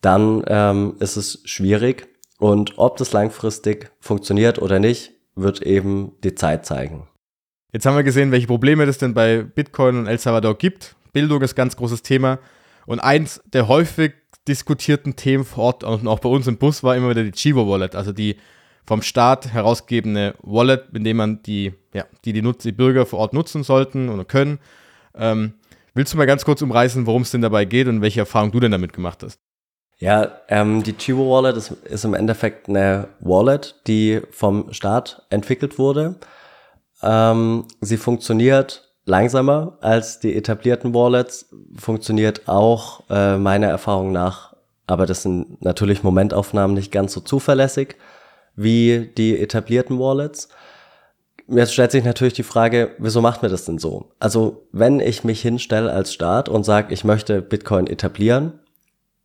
dann 0.01 0.43
ähm, 0.47 0.95
ist 0.99 1.17
es 1.17 1.41
schwierig. 1.45 2.07
Und 2.37 2.77
ob 2.77 2.97
das 2.97 3.13
langfristig 3.13 3.91
funktioniert 3.99 4.61
oder 4.61 4.77
nicht, 4.77 5.11
wird 5.33 5.63
eben 5.63 6.13
die 6.23 6.35
Zeit 6.35 6.67
zeigen. 6.67 7.07
Jetzt 7.73 7.87
haben 7.87 7.95
wir 7.95 8.03
gesehen, 8.03 8.31
welche 8.31 8.47
Probleme 8.47 8.85
das 8.85 8.99
denn 8.99 9.15
bei 9.15 9.41
Bitcoin 9.41 9.97
und 9.97 10.07
El 10.07 10.19
Salvador 10.19 10.55
gibt. 10.55 10.95
Bildung 11.13 11.41
ist 11.41 11.55
ganz 11.55 11.75
großes 11.75 12.03
Thema. 12.03 12.37
Und 12.85 12.99
eins 12.99 13.41
der 13.53 13.67
häufig 13.67 14.13
diskutierten 14.47 15.15
Themen 15.15 15.43
vor 15.43 15.63
Ort 15.63 15.83
und 15.83 16.07
auch 16.07 16.19
bei 16.19 16.29
uns 16.29 16.45
im 16.47 16.57
Bus 16.57 16.83
war 16.83 16.95
immer 16.95 17.09
wieder 17.09 17.23
die 17.23 17.31
Chivo 17.31 17.67
Wallet, 17.67 17.95
also 17.95 18.13
die 18.13 18.37
vom 18.87 19.01
Staat 19.01 19.53
herausgegebene 19.53 20.33
Wallet, 20.41 20.93
mit 20.93 21.05
dem 21.05 21.17
man 21.17 21.43
die, 21.43 21.73
ja, 21.93 22.05
die, 22.25 22.33
die, 22.33 22.41
Nutz 22.41 22.63
die 22.63 22.71
Bürger 22.71 23.05
vor 23.05 23.19
Ort 23.19 23.33
nutzen 23.33 23.63
sollten 23.63 24.09
oder 24.09 24.25
können. 24.25 24.59
Ähm, 25.13 25.53
willst 25.93 26.13
du 26.13 26.17
mal 26.17 26.25
ganz 26.25 26.45
kurz 26.45 26.61
umreißen, 26.61 27.05
worum 27.05 27.21
es 27.21 27.31
denn 27.31 27.41
dabei 27.41 27.65
geht 27.65 27.87
und 27.87 28.01
welche 28.01 28.21
Erfahrung 28.21 28.51
du 28.51 28.59
denn 28.59 28.71
damit 28.71 28.93
gemacht 28.93 29.21
hast? 29.23 29.39
Ja, 29.99 30.31
ähm, 30.47 30.83
die 30.83 30.93
Chivo 30.93 31.29
Wallet 31.29 31.57
ist, 31.57 31.71
ist 31.71 32.05
im 32.05 32.13
Endeffekt 32.13 32.69
eine 32.69 33.09
Wallet, 33.19 33.75
die 33.87 34.21
vom 34.31 34.71
Staat 34.71 35.23
entwickelt 35.29 35.77
wurde 35.77 36.15
ähm, 37.01 37.65
sie 37.81 37.97
funktioniert 37.97 38.89
langsamer 39.05 39.77
als 39.81 40.19
die 40.19 40.35
etablierten 40.35 40.93
Wallets, 40.93 41.49
funktioniert 41.75 42.47
auch 42.47 43.03
äh, 43.09 43.37
meiner 43.37 43.67
Erfahrung 43.67 44.11
nach, 44.11 44.55
aber 44.85 45.05
das 45.05 45.23
sind 45.23 45.63
natürlich 45.63 46.03
Momentaufnahmen 46.03 46.75
nicht 46.75 46.91
ganz 46.91 47.13
so 47.13 47.21
zuverlässig 47.21 47.95
wie 48.57 49.09
die 49.17 49.39
etablierten 49.39 49.97
Wallets. 49.99 50.49
Jetzt 51.47 51.71
stellt 51.71 51.91
sich 51.91 52.03
natürlich 52.03 52.33
die 52.33 52.43
Frage, 52.43 52.91
wieso 52.97 53.21
macht 53.21 53.41
mir 53.41 53.47
das 53.47 53.63
denn 53.63 53.77
so? 53.77 54.09
Also 54.19 54.67
wenn 54.73 54.99
ich 54.99 55.23
mich 55.23 55.41
hinstelle 55.41 55.89
als 55.89 56.11
Staat 56.11 56.49
und 56.49 56.65
sage, 56.65 56.93
ich 56.93 57.05
möchte 57.05 57.41
Bitcoin 57.41 57.87
etablieren, 57.87 58.59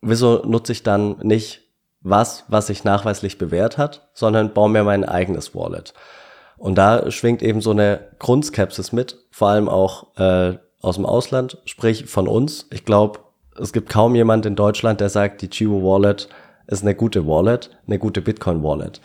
wieso 0.01 0.41
nutze 0.45 0.71
ich 0.71 0.83
dann 0.83 1.17
nicht 1.21 1.61
was, 1.99 2.45
was 2.47 2.67
sich 2.67 2.85
nachweislich 2.85 3.37
bewährt 3.37 3.77
hat, 3.77 4.09
sondern 4.13 4.53
baue 4.53 4.69
mir 4.69 4.83
mein 4.83 5.03
eigenes 5.03 5.53
Wallet? 5.53 5.93
Und 6.57 6.75
da 6.75 7.11
schwingt 7.11 7.41
eben 7.41 7.59
so 7.59 7.71
eine 7.71 7.99
Grundskepsis 8.19 8.93
mit, 8.93 9.17
vor 9.31 9.49
allem 9.49 9.67
auch 9.67 10.15
äh, 10.17 10.57
aus 10.79 10.95
dem 10.95 11.05
Ausland, 11.05 11.57
sprich 11.65 12.05
von 12.05 12.27
uns. 12.27 12.67
Ich 12.71 12.85
glaube, 12.85 13.19
es 13.59 13.73
gibt 13.73 13.89
kaum 13.89 14.15
jemand 14.15 14.45
in 14.45 14.55
Deutschland, 14.55 15.01
der 15.01 15.09
sagt, 15.09 15.41
die 15.41 15.49
Chivo 15.49 15.83
Wallet 15.83 16.29
ist 16.67 16.83
eine 16.83 16.95
gute 16.95 17.27
Wallet, 17.27 17.69
eine 17.87 17.99
gute 17.99 18.21
Bitcoin 18.21 18.63
Wallet. 18.63 19.01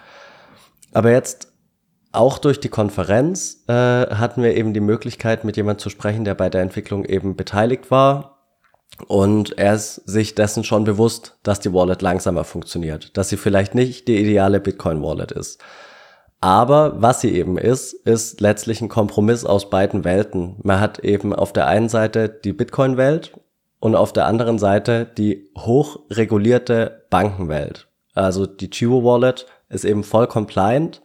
Aber 0.93 1.11
jetzt 1.11 1.53
auch 2.12 2.39
durch 2.39 2.61
die 2.61 2.68
Konferenz 2.68 3.64
äh, 3.68 3.72
hatten 3.72 4.43
wir 4.43 4.57
eben 4.57 4.72
die 4.72 4.80
Möglichkeit, 4.80 5.45
mit 5.45 5.57
jemandem 5.57 5.80
zu 5.80 5.91
sprechen, 5.91 6.24
der 6.24 6.34
bei 6.34 6.49
der 6.49 6.62
Entwicklung 6.62 7.05
eben 7.05 7.36
beteiligt 7.36 7.91
war. 7.91 8.39
Und 9.07 9.59
er 9.59 9.74
ist 9.74 9.97
sich 10.07 10.34
dessen 10.34 10.64
schon 10.64 10.84
bewusst, 10.84 11.39
dass 11.43 11.61
die 11.61 11.72
Wallet 11.72 12.03
langsamer 12.03 12.45
funktioniert, 12.45 13.16
dass 13.16 13.28
sie 13.28 13.36
vielleicht 13.36 13.74
nicht 13.74 14.09
die 14.09 14.16
ideale 14.16 14.61
Bitcoin 14.61 15.03
Wallet 15.03 15.30
ist. 15.30 15.62
Aber 16.41 17.01
was 17.03 17.20
sie 17.20 17.34
eben 17.34 17.59
ist, 17.59 17.93
ist 17.93 18.41
letztlich 18.41 18.80
ein 18.80 18.89
Kompromiss 18.89 19.45
aus 19.45 19.70
beiden 19.70 20.05
Welten. 20.05 20.57
Man 20.62 20.80
hat 20.80 21.01
eben 21.01 21.34
auf 21.34 21.53
der 21.53 21.66
einen 21.66 21.89
Seite 21.89 22.28
die 22.28 22.53
Bitcoin-Welt 22.53 23.39
und 23.80 23.95
auf 23.95 24.12
der 24.12 24.26
anderen 24.26 24.59
Seite 24.59 25.05
die 25.05 25.51
hochregulierte 25.57 27.05
Bankenwelt. 27.11 27.89
Also 28.14 28.47
die 28.47 28.70
Chivo 28.70 29.05
Wallet 29.05 29.47
ist 29.69 29.85
eben 29.85 30.05
voll 30.05 30.27
compliant 30.27 31.03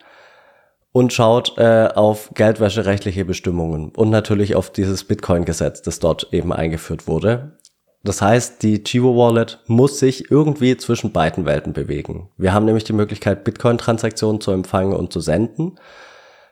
und 0.91 1.11
schaut 1.11 1.57
äh, 1.57 1.89
auf 1.93 2.31
geldwäscherechtliche 2.33 3.25
Bestimmungen 3.25 3.89
und 3.89 4.09
natürlich 4.09 4.55
auf 4.55 4.69
dieses 4.69 5.03
Bitcoin-Gesetz, 5.03 5.81
das 5.81 5.99
dort 5.99 6.31
eben 6.31 6.53
eingeführt 6.53 7.07
wurde. 7.07 7.57
Das 8.03 8.21
heißt, 8.21 8.61
die 8.63 8.83
Chivo 8.83 9.15
Wallet 9.17 9.59
muss 9.67 9.99
sich 9.99 10.29
irgendwie 10.29 10.75
zwischen 10.77 11.13
beiden 11.13 11.45
Welten 11.45 11.73
bewegen. 11.73 12.29
Wir 12.37 12.53
haben 12.53 12.65
nämlich 12.65 12.83
die 12.83 12.93
Möglichkeit, 12.93 13.43
Bitcoin-Transaktionen 13.45 14.41
zu 14.41 14.51
empfangen 14.51 14.93
und 14.93 15.13
zu 15.13 15.21
senden. 15.21 15.79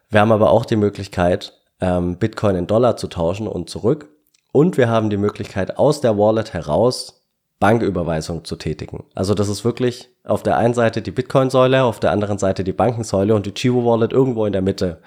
Wir 0.09 0.21
haben 0.21 0.31
aber 0.31 0.51
auch 0.51 0.65
die 0.65 0.77
Möglichkeit, 0.77 1.53
ähm, 1.81 2.17
Bitcoin 2.17 2.55
in 2.55 2.67
Dollar 2.67 2.95
zu 2.95 3.07
tauschen 3.07 3.47
und 3.47 3.69
zurück. 3.69 4.07
Und 4.53 4.77
wir 4.77 4.89
haben 4.89 5.09
die 5.09 5.17
Möglichkeit, 5.17 5.77
aus 5.77 6.01
der 6.01 6.17
Wallet 6.17 6.53
heraus 6.53 7.20
Banküberweisung 7.61 8.43
zu 8.43 8.57
tätigen. 8.57 9.05
Also 9.13 9.35
das 9.35 9.47
ist 9.47 9.63
wirklich 9.63 10.09
auf 10.25 10.43
der 10.43 10.57
einen 10.57 10.73
Seite 10.73 11.01
die 11.01 11.11
Bitcoin-Säule, 11.11 11.83
auf 11.83 11.99
der 11.99 12.11
anderen 12.11 12.39
Seite 12.39 12.65
die 12.65 12.73
Bankensäule 12.73 13.35
und 13.35 13.45
die 13.45 13.53
Chivo 13.53 13.85
Wallet 13.85 14.11
irgendwo 14.11 14.45
in 14.45 14.51
der 14.51 14.63
Mitte. 14.63 14.99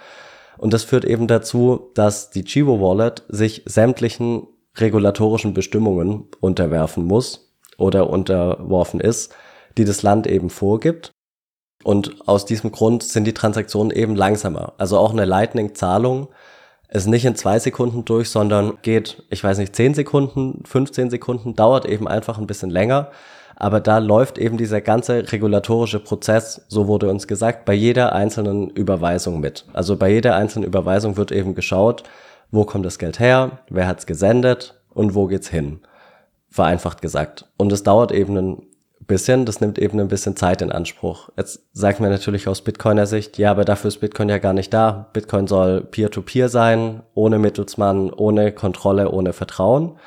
Und 0.57 0.73
das 0.73 0.85
führt 0.85 1.05
eben 1.05 1.27
dazu, 1.27 1.91
dass 1.95 2.31
die 2.31 2.45
Chivo 2.45 2.81
Wallet 2.81 3.25
sich 3.29 3.63
sämtlichen 3.67 4.47
regulatorischen 4.77 5.53
Bestimmungen 5.53 6.29
unterwerfen 6.41 7.05
muss 7.05 7.53
oder 7.77 8.09
unterworfen 8.09 9.01
ist, 9.01 9.35
die 9.77 9.85
das 9.85 10.03
Land 10.03 10.29
eben 10.29 10.49
vorgibt. 10.49 11.11
Und 11.83 12.29
aus 12.29 12.47
diesem 12.47 12.71
Grund 12.71 13.03
sind 13.03 13.25
die 13.25 13.35
Transaktionen 13.35 13.91
eben 13.91 14.15
langsamer. 14.15 14.75
Also 14.79 14.97
auch 14.99 15.11
eine 15.13 15.25
Lightning-Zahlung 15.25 16.29
ist 16.95 17.07
nicht 17.07 17.25
in 17.25 17.35
zwei 17.35 17.59
Sekunden 17.59 18.05
durch, 18.05 18.31
sondern 18.31 18.79
geht, 18.83 19.23
ich 19.29 19.43
weiß 19.43 19.59
nicht, 19.59 19.75
zehn 19.75 19.95
Sekunden, 19.95 20.63
15 20.65 21.11
Sekunden, 21.11 21.55
dauert 21.57 21.87
eben 21.87 22.07
einfach 22.07 22.39
ein 22.39 22.47
bisschen 22.47 22.71
länger. 22.71 23.11
Aber 23.57 23.81
da 23.81 23.99
läuft 23.99 24.39
eben 24.39 24.57
dieser 24.57 24.81
ganze 24.81 25.31
regulatorische 25.33 25.99
Prozess, 26.01 26.65
so 26.69 26.87
wurde 26.87 27.09
uns 27.11 27.27
gesagt, 27.27 27.65
bei 27.65 27.75
jeder 27.75 28.13
einzelnen 28.13 28.71
Überweisung 28.71 29.41
mit. 29.41 29.67
Also 29.73 29.97
bei 29.97 30.11
jeder 30.11 30.37
einzelnen 30.37 30.67
Überweisung 30.67 31.17
wird 31.17 31.33
eben 31.33 31.55
geschaut, 31.55 32.05
wo 32.51 32.65
kommt 32.65 32.87
das 32.87 32.99
Geld 32.99 33.19
her, 33.19 33.59
wer 33.69 33.89
hat's 33.89 34.07
gesendet 34.07 34.81
und 34.91 35.15
wo 35.15 35.27
geht's 35.27 35.49
hin. 35.49 35.81
Vereinfacht 36.49 37.03
gesagt. 37.03 37.47
Und 37.57 37.73
es 37.73 37.83
dauert 37.83 38.13
eben 38.13 38.39
einen 38.39 38.63
bisschen, 39.07 39.47
das 39.47 39.61
nimmt 39.61 39.79
eben 39.79 40.01
ein 40.01 40.09
bisschen 40.09 40.37
Zeit 40.37 40.63
in 40.63 40.73
Anspruch. 40.73 41.29
Jetzt 41.37 41.61
sagt 41.73 42.01
man 42.01 42.11
natürlich 42.11 42.49
aus 42.49 42.63
Bitcoiner 42.63 43.07
Sicht, 43.07 43.39
ja, 43.39 43.51
aber 43.51 43.65
dafür 43.65 43.89
ist 43.89 44.01
Bitcoin 44.01 44.29
ja 44.29 44.39
gar 44.39 44.53
nicht 44.53 44.73
da. 44.73 45.11
Bitcoin 45.13 45.47
soll 45.47 45.83
Peer-to-Peer 45.83 46.47
-Peer 46.47 46.49
sein, 46.49 47.03
ohne 47.15 47.39
Mittelsmann, 47.39 48.13
ohne 48.13 48.53
Kontrolle, 48.53 49.11
ohne 49.11 49.33
Vertrauen. 49.33 49.99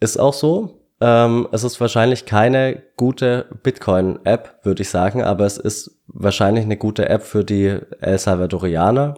Ist 0.00 0.18
auch 0.18 0.34
so. 0.34 0.82
Ähm, 1.00 1.48
es 1.50 1.64
ist 1.64 1.80
wahrscheinlich 1.80 2.26
keine 2.26 2.80
gute 2.96 3.46
Bitcoin-App, 3.62 4.60
würde 4.62 4.82
ich 4.82 4.88
sagen, 4.88 5.22
aber 5.22 5.46
es 5.46 5.58
ist 5.58 6.00
wahrscheinlich 6.06 6.64
eine 6.64 6.76
gute 6.76 7.08
App 7.08 7.22
für 7.22 7.44
die 7.44 7.78
El 8.00 8.18
Salvadorianer, 8.18 9.16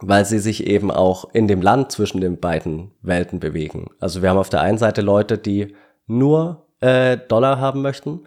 weil 0.00 0.26
sie 0.26 0.38
sich 0.38 0.66
eben 0.66 0.90
auch 0.90 1.32
in 1.32 1.48
dem 1.48 1.62
Land 1.62 1.90
zwischen 1.90 2.20
den 2.20 2.38
beiden 2.38 2.92
Welten 3.00 3.40
bewegen. 3.40 3.88
Also 3.98 4.20
wir 4.20 4.28
haben 4.28 4.36
auf 4.36 4.50
der 4.50 4.60
einen 4.60 4.76
Seite 4.76 5.00
Leute, 5.00 5.38
die 5.38 5.74
nur 6.06 6.65
äh, 6.80 7.16
Dollar 7.16 7.58
haben 7.60 7.82
möchten. 7.82 8.26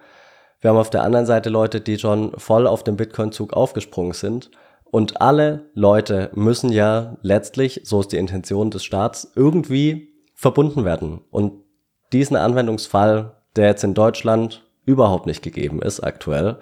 Wir 0.62 0.72
haben 0.72 0.78
auf 0.78 0.90
der 0.90 1.04
anderen 1.04 1.26
Seite 1.26 1.50
Leute, 1.50 1.82
die 1.82 1.98
schon 1.98 2.38
voll 2.38 2.68
auf 2.68 2.84
den 2.84 2.98
Bitcoin-Zug 2.98 3.54
aufgesprungen 3.54 4.14
sind. 4.14 4.52
Und 4.84 5.22
alle 5.22 5.70
Leute 5.74 6.32
müssen 6.34 6.72
ja 6.72 7.18
letztlich, 7.22 7.82
so 7.84 8.02
ist 8.02 8.12
die 8.12 8.18
Intention 8.18 8.72
des 8.72 8.84
Staats, 8.84 9.32
irgendwie 9.36 10.14
verbunden 10.34 10.84
werden. 10.84 11.22
Und 11.30 11.64
diesen 12.12 12.36
Anwendungsfall, 12.36 13.36
der 13.56 13.68
jetzt 13.68 13.84
in 13.84 13.94
Deutschland 13.94 14.66
überhaupt 14.86 15.28
nicht 15.28 15.44
gegeben 15.44 15.82
ist 15.82 16.00
aktuell, 16.00 16.58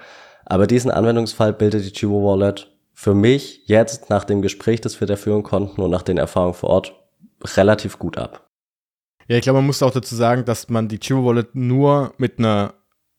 aber 0.46 0.68
diesen 0.68 0.92
Anwendungsfall 0.92 1.54
bildet 1.54 1.86
die 1.86 1.92
Chivo 1.92 2.24
Wallet 2.24 2.72
für 2.94 3.14
mich 3.14 3.64
jetzt 3.68 4.10
nach 4.10 4.24
dem 4.24 4.42
Gespräch, 4.42 4.82
das 4.82 5.00
wir 5.00 5.08
da 5.08 5.16
führen 5.16 5.44
konnten 5.44 5.82
und 5.82 5.92
nach 5.92 6.02
den 6.02 6.18
Erfahrungen 6.18 6.54
vor 6.54 6.70
Ort 6.70 6.94
relativ 7.56 8.00
gut 8.00 8.18
ab. 8.18 8.47
Ja, 9.28 9.36
ich 9.36 9.42
glaube, 9.42 9.60
man 9.60 9.66
muss 9.66 9.84
auch 9.84 9.92
dazu 9.92 10.16
sagen, 10.16 10.46
dass 10.46 10.70
man 10.70 10.88
die 10.88 11.00
Chivo 11.00 11.26
Wallet 11.26 11.54
nur 11.54 12.14
mit 12.18 12.40
einer 12.40 12.76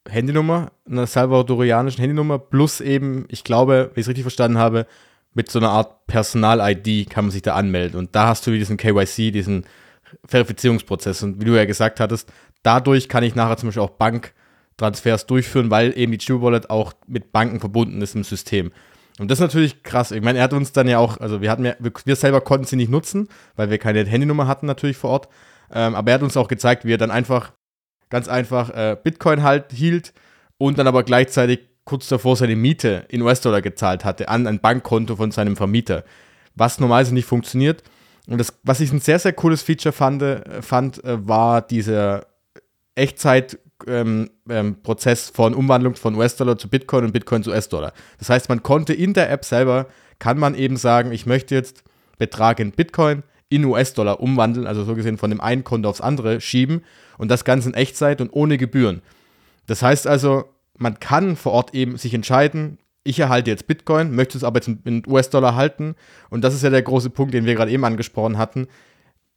Handynummer, 0.09 0.73
einer 0.87 1.07
salvadorianischen 1.07 2.01
Handynummer, 2.01 2.39
plus 2.39 2.81
eben, 2.81 3.27
ich 3.29 3.45
glaube, 3.45 3.91
wenn 3.93 4.01
ich 4.01 4.05
es 4.05 4.09
richtig 4.09 4.25
verstanden 4.25 4.59
habe, 4.59 4.87
mit 5.35 5.51
so 5.51 5.59
einer 5.59 5.71
Art 5.71 6.07
Personal-ID 6.07 7.11
kann 7.11 7.27
man 7.27 7.31
sich 7.31 7.43
da 7.43 7.55
anmelden. 7.55 7.99
Und 7.99 8.15
da 8.15 8.29
hast 8.29 8.47
du 8.47 8.51
diesen 8.51 8.79
KYC, 8.79 9.31
diesen 9.31 9.67
Verifizierungsprozess. 10.25 11.23
Und 11.23 11.41
wie 11.41 11.45
du 11.45 11.55
ja 11.55 11.67
gesagt 11.67 12.01
hattest, 12.01 12.33
dadurch 12.63 13.09
kann 13.11 13.23
ich 13.23 13.35
nachher 13.35 13.59
zum 13.59 13.69
Beispiel 13.69 13.83
auch 13.83 13.91
Banktransfers 13.91 15.27
durchführen, 15.27 15.71
weil 15.71 15.97
eben 15.97 16.13
die 16.13 16.19
Chivo 16.19 16.41
Wallet 16.43 16.71
auch 16.71 16.95
mit 17.07 17.33
Banken 17.33 17.61
verbunden 17.61 18.01
ist 18.01 18.15
im 18.15 18.25
System. 18.25 18.73
Und 19.19 19.31
das 19.31 19.39
ist 19.39 19.43
natürlich 19.43 19.83
krass. 19.83 20.11
Ich 20.13 20.23
meine, 20.23 20.39
er 20.39 20.45
hat 20.45 20.53
uns 20.55 20.73
dann 20.73 20.89
ja 20.89 20.99
auch, 20.99 21.19
also 21.19 21.43
wir 21.43 21.51
hatten 21.51 21.67
ja, 21.67 21.75
wir 21.79 22.17
selber 22.17 22.41
konnten 22.41 22.67
sie 22.67 22.77
nicht 22.77 22.91
nutzen, 22.91 23.29
weil 23.57 23.69
wir 23.69 23.79
keine 23.79 24.07
Handynummer 24.07 24.47
hatten 24.47 24.67
natürlich 24.67 24.97
vor 24.97 25.11
Ort. 25.11 25.29
Ähm, 25.73 25.95
aber 25.95 26.11
er 26.11 26.15
hat 26.15 26.23
uns 26.23 26.37
auch 26.37 26.49
gezeigt, 26.49 26.85
wie 26.85 26.95
er 26.95 26.99
dann 26.99 27.11
einfach 27.11 27.53
ganz 28.11 28.29
einfach 28.29 28.71
äh, 28.71 28.97
Bitcoin 29.03 29.43
halt 29.43 29.73
hielt 29.73 30.13
und 30.57 30.79
dann 30.79 30.87
aber 30.87 31.03
gleichzeitig 31.03 31.61
kurz 31.85 32.09
davor 32.09 32.37
seine 32.37 32.57
Miete 32.57 33.07
in 33.09 33.23
US-Dollar 33.23 33.63
gezahlt 33.63 34.05
hatte 34.05 34.29
an 34.29 34.47
ein 34.47 34.61
Bankkonto 34.61 35.17
von 35.17 35.31
seinem 35.31 35.57
Vermieter. 35.57 36.05
Was 36.55 36.81
normalerweise 36.81 37.15
nicht 37.15 37.27
funktioniert. 37.27 37.83
Und 38.27 38.39
das, 38.39 38.59
was 38.63 38.81
ich 38.81 38.93
ein 38.93 39.01
sehr, 39.01 39.19
sehr 39.19 39.33
cooles 39.33 39.63
Feature 39.63 39.93
fand, 39.93 40.23
äh, 40.23 40.63
fand 40.63 41.03
äh, 41.05 41.27
war 41.27 41.63
dieser 41.63 42.27
Echtzeit- 42.95 43.59
ähm, 43.87 44.31
ähm, 44.51 44.77
von 45.33 45.55
Umwandlung 45.55 45.95
von 45.95 46.15
US-Dollar 46.17 46.59
zu 46.59 46.69
Bitcoin 46.69 47.05
und 47.05 47.13
Bitcoin 47.13 47.43
zu 47.43 47.51
US-Dollar. 47.51 47.93
Das 48.19 48.29
heißt, 48.29 48.49
man 48.49 48.63
konnte 48.63 48.93
in 48.93 49.15
der 49.15 49.31
App 49.31 49.45
selber, 49.45 49.87
kann 50.19 50.39
man 50.39 50.55
eben 50.55 50.77
sagen, 50.77 51.13
ich 51.13 51.27
möchte 51.27 51.55
jetzt 51.55 51.85
Betrag 52.19 52.59
in 52.59 52.73
Bitcoin 52.73 53.23
in 53.49 53.65
US-Dollar 53.65 54.21
umwandeln, 54.21 54.67
also 54.67 54.85
so 54.85 54.95
gesehen 54.95 55.19
von 55.19 55.31
dem 55.31 55.41
einen 55.41 55.65
Konto 55.65 55.89
aufs 55.89 56.01
andere 56.01 56.41
schieben 56.41 56.83
und 57.17 57.31
das 57.31 57.45
Ganze 57.45 57.71
in 57.71 57.75
Echtzeit 57.75 58.21
und 58.21 58.31
ohne 58.31 58.59
Gebühren. 58.59 59.03
Das 59.67 59.83
heißt 59.83 60.07
also, 60.07 60.45
man 60.77 61.01
kann 61.01 61.37
vor 61.37 61.53
Ort 61.53 61.75
eben 61.75 61.97
sich 61.97 62.15
entscheiden, 62.15 62.79
ich 63.05 63.19
erhalte 63.19 63.51
jetzt 63.51 63.67
Bitcoin, 63.67 64.15
möchte 64.15 64.37
es 64.37 64.45
aber 64.45 64.59
jetzt 64.61 64.69
in 64.85 65.03
US-Dollar 65.07 65.55
halten 65.55 65.95
und 66.29 66.43
das 66.45 66.55
ist 66.55 66.63
ja 66.63 66.71
der 66.71 66.83
große 66.83 67.11
Punkt, 67.11 67.33
den 67.33 67.47
wir 67.47 67.55
gerade 67.55 67.71
eben 67.71 67.85
angesprochen 67.85 68.37
hatten. 68.37 68.67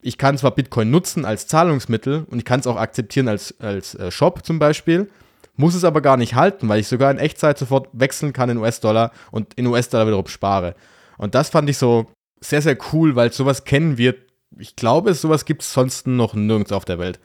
Ich 0.01 0.17
kann 0.17 0.37
zwar 0.37 0.51
Bitcoin 0.51 0.91
nutzen 0.91 1.25
als 1.25 1.47
Zahlungsmittel 1.47 2.25
und 2.29 2.39
ich 2.39 2.45
kann 2.45 2.59
es 2.59 2.67
auch 2.67 2.75
akzeptieren 2.75 3.27
als, 3.27 3.59
als 3.59 3.95
äh, 3.95 4.11
Shop 4.11 4.45
zum 4.45 4.59
Beispiel, 4.59 5.09
muss 5.55 5.75
es 5.75 5.83
aber 5.83 6.01
gar 6.01 6.17
nicht 6.17 6.35
halten, 6.35 6.67
weil 6.67 6.79
ich 6.79 6.87
sogar 6.87 7.11
in 7.11 7.17
Echtzeit 7.17 7.57
sofort 7.57 7.87
wechseln 7.93 8.33
kann 8.33 8.49
in 8.49 8.57
US-Dollar 8.57 9.11
und 9.31 9.53
in 9.53 9.67
US-Dollar 9.67 10.07
wiederum 10.07 10.27
spare. 10.27 10.75
Und 11.17 11.35
das 11.35 11.49
fand 11.49 11.69
ich 11.69 11.77
so 11.77 12.07
sehr, 12.41 12.61
sehr 12.61 12.77
cool, 12.91 13.15
weil 13.15 13.31
sowas 13.31 13.63
kennen 13.63 13.97
wir. 13.97 14.15
Ich 14.57 14.75
glaube, 14.75 15.13
sowas 15.13 15.45
gibt 15.45 15.61
es 15.61 15.71
sonst 15.71 16.07
noch 16.07 16.33
nirgends 16.33 16.71
auf 16.71 16.85
der 16.85 16.99
Welt. 16.99 17.19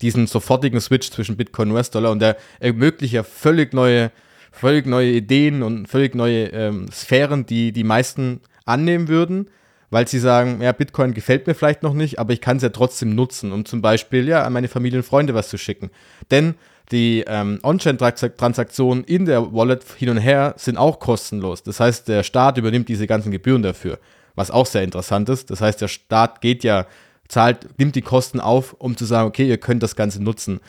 Diesen 0.00 0.26
sofortigen 0.26 0.80
Switch 0.80 1.10
zwischen 1.10 1.36
Bitcoin 1.36 1.70
und 1.70 1.76
US-Dollar 1.76 2.10
und 2.10 2.20
der 2.20 2.36
ermöglicht 2.58 3.12
ja 3.12 3.22
völlig 3.22 3.74
neue, 3.74 4.10
völlig 4.50 4.86
neue 4.86 5.10
Ideen 5.10 5.62
und 5.62 5.88
völlig 5.88 6.14
neue 6.14 6.46
ähm, 6.46 6.86
Sphären, 6.90 7.44
die 7.44 7.72
die 7.72 7.84
meisten 7.84 8.40
annehmen 8.64 9.08
würden, 9.08 9.50
weil 9.90 10.08
sie 10.08 10.20
sagen, 10.20 10.62
ja, 10.62 10.72
Bitcoin 10.72 11.12
gefällt 11.12 11.46
mir 11.46 11.54
vielleicht 11.54 11.82
noch 11.82 11.92
nicht, 11.92 12.18
aber 12.18 12.32
ich 12.32 12.40
kann 12.40 12.56
es 12.56 12.62
ja 12.62 12.70
trotzdem 12.70 13.14
nutzen, 13.14 13.52
um 13.52 13.64
zum 13.66 13.82
Beispiel 13.82 14.26
ja 14.26 14.44
an 14.44 14.52
meine 14.52 14.68
Familie 14.68 15.00
und 15.00 15.04
Freunde 15.04 15.34
was 15.34 15.50
zu 15.50 15.58
schicken. 15.58 15.90
Denn 16.30 16.54
die 16.92 17.24
ähm, 17.26 17.58
On-Chain-Transaktionen 17.62 19.04
in 19.04 19.26
der 19.26 19.52
Wallet 19.52 19.84
hin 19.98 20.08
und 20.08 20.16
her 20.16 20.54
sind 20.56 20.78
auch 20.78 20.98
kostenlos. 20.98 21.62
Das 21.62 21.78
heißt, 21.78 22.08
der 22.08 22.22
Staat 22.22 22.56
übernimmt 22.56 22.88
diese 22.88 23.06
ganzen 23.06 23.32
Gebühren 23.32 23.62
dafür 23.62 23.98
was 24.40 24.50
auch 24.50 24.66
sehr 24.66 24.82
interessant 24.82 25.28
ist. 25.28 25.50
Das 25.50 25.60
heißt, 25.60 25.80
der 25.80 25.88
Staat 25.88 26.40
geht 26.40 26.64
ja, 26.64 26.86
zahlt, 27.28 27.78
nimmt 27.78 27.94
die 27.94 28.02
Kosten 28.02 28.40
auf, 28.40 28.74
um 28.78 28.96
zu 28.96 29.04
sagen, 29.04 29.28
okay, 29.28 29.46
ihr 29.46 29.58
könnt 29.58 29.82
das 29.82 29.96
Ganze 29.96 30.22
nutzen. 30.22 30.60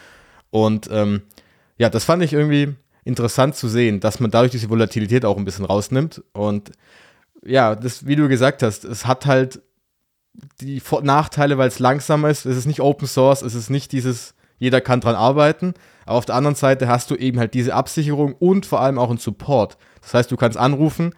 Und 0.50 0.90
ähm, 0.92 1.22
ja, 1.78 1.90
das 1.90 2.04
fand 2.04 2.22
ich 2.22 2.34
irgendwie 2.34 2.76
interessant 3.06 3.56
zu 3.56 3.70
sehen, 3.70 4.02
dass 4.02 4.20
man 4.20 4.30
dadurch 4.30 4.52
diese 4.52 4.70
Volatilität 4.70 5.24
auch 5.24 5.38
ein 5.38 5.46
bisschen 5.46 5.64
rausnimmt. 5.64 6.22
Und 6.34 6.72
ja, 7.44 7.76
das, 7.76 8.06
wie 8.06 8.18
du 8.18 8.28
gesagt 8.28 8.62
hast, 8.62 8.84
es 8.84 9.08
hat 9.08 9.26
halt 9.26 9.62
die 10.60 10.82
Nachteile, 11.02 11.58
weil 11.58 11.70
es 11.70 11.80
langsamer 11.80 12.30
ist. 12.30 12.46
Es 12.46 12.58
ist 12.58 12.66
nicht 12.66 12.82
Open 12.82 13.08
Source, 13.08 13.42
es 13.42 13.56
ist 13.56 13.70
nicht 13.70 13.94
dieses, 13.94 14.36
jeder 14.60 14.82
kann 14.82 15.00
dran 15.00 15.16
arbeiten. 15.16 15.74
Aber 16.06 16.18
auf 16.18 16.26
der 16.26 16.36
anderen 16.36 16.56
Seite 16.56 16.90
hast 16.90 17.10
du 17.10 17.16
eben 17.16 17.40
halt 17.40 17.54
diese 17.54 17.74
Absicherung 17.74 18.34
und 18.34 18.66
vor 18.66 18.82
allem 18.82 19.00
auch 19.00 19.10
einen 19.10 19.18
Support. 19.18 19.78
Das 20.02 20.14
heißt, 20.14 20.30
du 20.30 20.36
kannst 20.36 20.58
anrufen, 20.58 21.16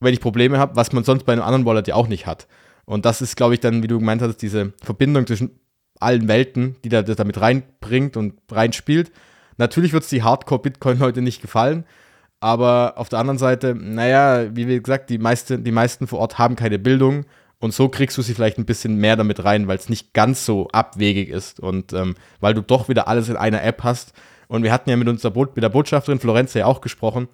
wenn 0.00 0.14
ich 0.14 0.20
Probleme 0.20 0.58
habe, 0.58 0.76
was 0.76 0.92
man 0.92 1.04
sonst 1.04 1.24
bei 1.24 1.32
einem 1.32 1.42
anderen 1.42 1.64
Wallet 1.64 1.88
ja 1.88 1.94
auch 1.94 2.08
nicht 2.08 2.26
hat. 2.26 2.46
Und 2.84 3.04
das 3.04 3.22
ist, 3.22 3.36
glaube 3.36 3.54
ich, 3.54 3.60
dann, 3.60 3.82
wie 3.82 3.86
du 3.86 3.98
gemeint 3.98 4.22
hast, 4.22 4.38
diese 4.38 4.72
Verbindung 4.82 5.26
zwischen 5.26 5.60
allen 6.00 6.28
Welten, 6.28 6.76
die 6.82 6.88
da 6.88 7.02
damit 7.02 7.40
reinbringt 7.40 8.16
und 8.16 8.34
reinspielt. 8.50 9.12
Natürlich 9.58 9.92
wird 9.92 10.04
es 10.04 10.08
die 10.08 10.22
Hardcore-Bitcoin-Leute 10.22 11.20
nicht 11.22 11.42
gefallen, 11.42 11.84
Aber 12.40 12.94
auf 12.96 13.10
der 13.10 13.18
anderen 13.18 13.38
Seite, 13.38 13.74
naja, 13.74 14.56
wie 14.56 14.80
gesagt, 14.80 15.10
die, 15.10 15.18
meiste, 15.18 15.58
die 15.58 15.72
meisten 15.72 16.06
vor 16.06 16.20
Ort 16.20 16.38
haben 16.38 16.56
keine 16.56 16.78
Bildung 16.78 17.26
und 17.58 17.74
so 17.74 17.90
kriegst 17.90 18.16
du 18.16 18.22
sie 18.22 18.32
vielleicht 18.32 18.56
ein 18.56 18.64
bisschen 18.64 18.96
mehr 18.96 19.16
damit 19.16 19.44
rein, 19.44 19.68
weil 19.68 19.76
es 19.76 19.90
nicht 19.90 20.14
ganz 20.14 20.46
so 20.46 20.68
abwegig 20.68 21.28
ist 21.28 21.60
und 21.60 21.92
ähm, 21.92 22.14
weil 22.40 22.54
du 22.54 22.62
doch 22.62 22.88
wieder 22.88 23.06
alles 23.06 23.28
in 23.28 23.36
einer 23.36 23.62
App 23.62 23.84
hast. 23.84 24.14
Und 24.48 24.62
wir 24.62 24.72
hatten 24.72 24.88
ja 24.88 24.96
mit, 24.96 25.08
unserer 25.08 25.30
Bo 25.32 25.46
mit 25.54 25.62
der 25.62 25.68
Botschafterin 25.68 26.18
Florenz 26.18 26.54
ja 26.54 26.64
auch 26.64 26.80
gesprochen, 26.80 27.28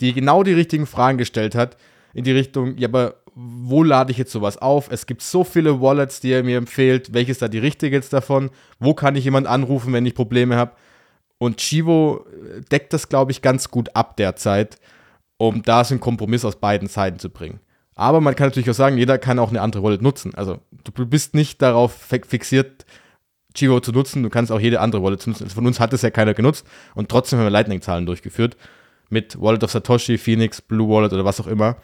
die 0.00 0.12
genau 0.12 0.44
die 0.44 0.54
richtigen 0.54 0.86
Fragen 0.86 1.18
gestellt 1.18 1.56
hat, 1.56 1.76
in 2.14 2.24
die 2.24 2.32
Richtung, 2.32 2.76
ja, 2.76 2.88
aber 2.88 3.16
wo 3.34 3.82
lade 3.82 4.12
ich 4.12 4.18
jetzt 4.18 4.32
sowas 4.32 4.58
auf? 4.58 4.90
Es 4.90 5.06
gibt 5.06 5.22
so 5.22 5.42
viele 5.42 5.80
Wallets, 5.80 6.20
die 6.20 6.32
er 6.32 6.42
mir 6.42 6.58
empfiehlt. 6.58 7.14
Welches 7.14 7.38
da 7.38 7.48
die 7.48 7.58
richtige 7.58 7.96
jetzt 7.96 8.12
davon? 8.12 8.50
Wo 8.78 8.92
kann 8.94 9.16
ich 9.16 9.24
jemanden 9.24 9.48
anrufen, 9.48 9.92
wenn 9.92 10.04
ich 10.04 10.14
Probleme 10.14 10.56
habe? 10.56 10.72
Und 11.38 11.56
Chivo 11.56 12.26
deckt 12.70 12.92
das, 12.92 13.08
glaube 13.08 13.32
ich, 13.32 13.42
ganz 13.42 13.70
gut 13.70 13.96
ab 13.96 14.16
derzeit, 14.16 14.78
um 15.38 15.62
da 15.62 15.82
so 15.82 15.94
einen 15.94 16.00
Kompromiss 16.00 16.44
aus 16.44 16.56
beiden 16.56 16.88
Seiten 16.88 17.18
zu 17.18 17.30
bringen. 17.30 17.60
Aber 17.94 18.20
man 18.20 18.36
kann 18.36 18.48
natürlich 18.48 18.70
auch 18.70 18.74
sagen, 18.74 18.98
jeder 18.98 19.18
kann 19.18 19.38
auch 19.38 19.50
eine 19.50 19.60
andere 19.60 19.82
Wallet 19.82 20.02
nutzen. 20.02 20.34
Also 20.34 20.58
du 20.84 21.06
bist 21.06 21.34
nicht 21.34 21.60
darauf 21.60 21.92
fixiert, 21.92 22.84
Chivo 23.54 23.80
zu 23.80 23.92
nutzen. 23.92 24.22
Du 24.22 24.30
kannst 24.30 24.52
auch 24.52 24.60
jede 24.60 24.80
andere 24.80 25.02
Wallet 25.02 25.26
nutzen. 25.26 25.44
Also 25.44 25.54
von 25.54 25.66
uns 25.66 25.80
hat 25.80 25.92
es 25.92 26.02
ja 26.02 26.10
keiner 26.10 26.34
genutzt 26.34 26.66
und 26.94 27.08
trotzdem 27.08 27.38
haben 27.38 27.46
wir 27.46 27.50
Lightning-Zahlen 27.50 28.06
durchgeführt 28.06 28.56
mit 29.08 29.40
Wallet 29.40 29.64
of 29.64 29.70
Satoshi, 29.70 30.18
Phoenix, 30.18 30.60
Blue 30.62 30.88
Wallet 30.88 31.12
oder 31.12 31.24
was 31.24 31.40
auch 31.40 31.46
immer. 31.46 31.76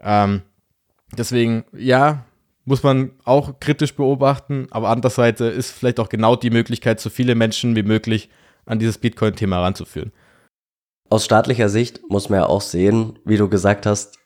Ähm, 0.00 0.42
deswegen, 1.16 1.64
ja, 1.72 2.24
muss 2.64 2.82
man 2.82 3.12
auch 3.24 3.60
kritisch 3.60 3.94
beobachten, 3.94 4.66
aber 4.70 4.88
andererseits 4.88 5.40
ist 5.40 5.70
vielleicht 5.70 6.00
auch 6.00 6.08
genau 6.08 6.34
die 6.34 6.50
Möglichkeit, 6.50 7.00
so 7.00 7.10
viele 7.10 7.34
Menschen 7.34 7.76
wie 7.76 7.84
möglich 7.84 8.28
an 8.66 8.80
dieses 8.80 8.98
Bitcoin-Thema 8.98 9.62
ranzuführen. 9.62 10.12
Aus 11.08 11.24
staatlicher 11.24 11.68
Sicht 11.68 12.00
muss 12.08 12.28
man 12.28 12.40
ja 12.40 12.46
auch 12.46 12.60
sehen, 12.60 13.20
wie 13.24 13.36
du 13.36 13.48
gesagt 13.48 13.86
hast, 13.86 14.18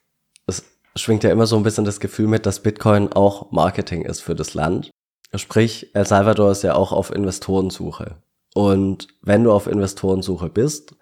es 0.46 0.64
schwingt 0.96 1.22
ja 1.22 1.30
immer 1.30 1.46
so 1.46 1.56
ein 1.56 1.62
bisschen 1.62 1.84
das 1.84 2.00
Gefühl 2.00 2.26
mit, 2.26 2.46
dass 2.46 2.62
Bitcoin 2.62 3.12
auch 3.12 3.52
Marketing 3.52 4.02
ist 4.02 4.20
für 4.20 4.34
das 4.34 4.54
Land. 4.54 4.90
Sprich, 5.34 5.94
El 5.94 6.06
Salvador 6.06 6.50
ist 6.50 6.64
ja 6.64 6.74
auch 6.74 6.92
auf 6.92 7.14
Investorensuche. 7.14 8.16
Und 8.54 9.08
wenn 9.22 9.44
du 9.44 9.52
auf 9.52 9.66
Investorensuche 9.66 10.48
bist, 10.48 10.96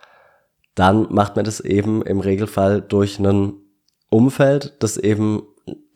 dann 0.74 1.06
macht 1.12 1.36
man 1.36 1.44
das 1.44 1.60
eben 1.60 2.02
im 2.02 2.20
Regelfall 2.20 2.82
durch 2.82 3.20
ein 3.20 3.67
Umfeld, 4.10 4.74
das 4.80 4.96
eben 4.96 5.42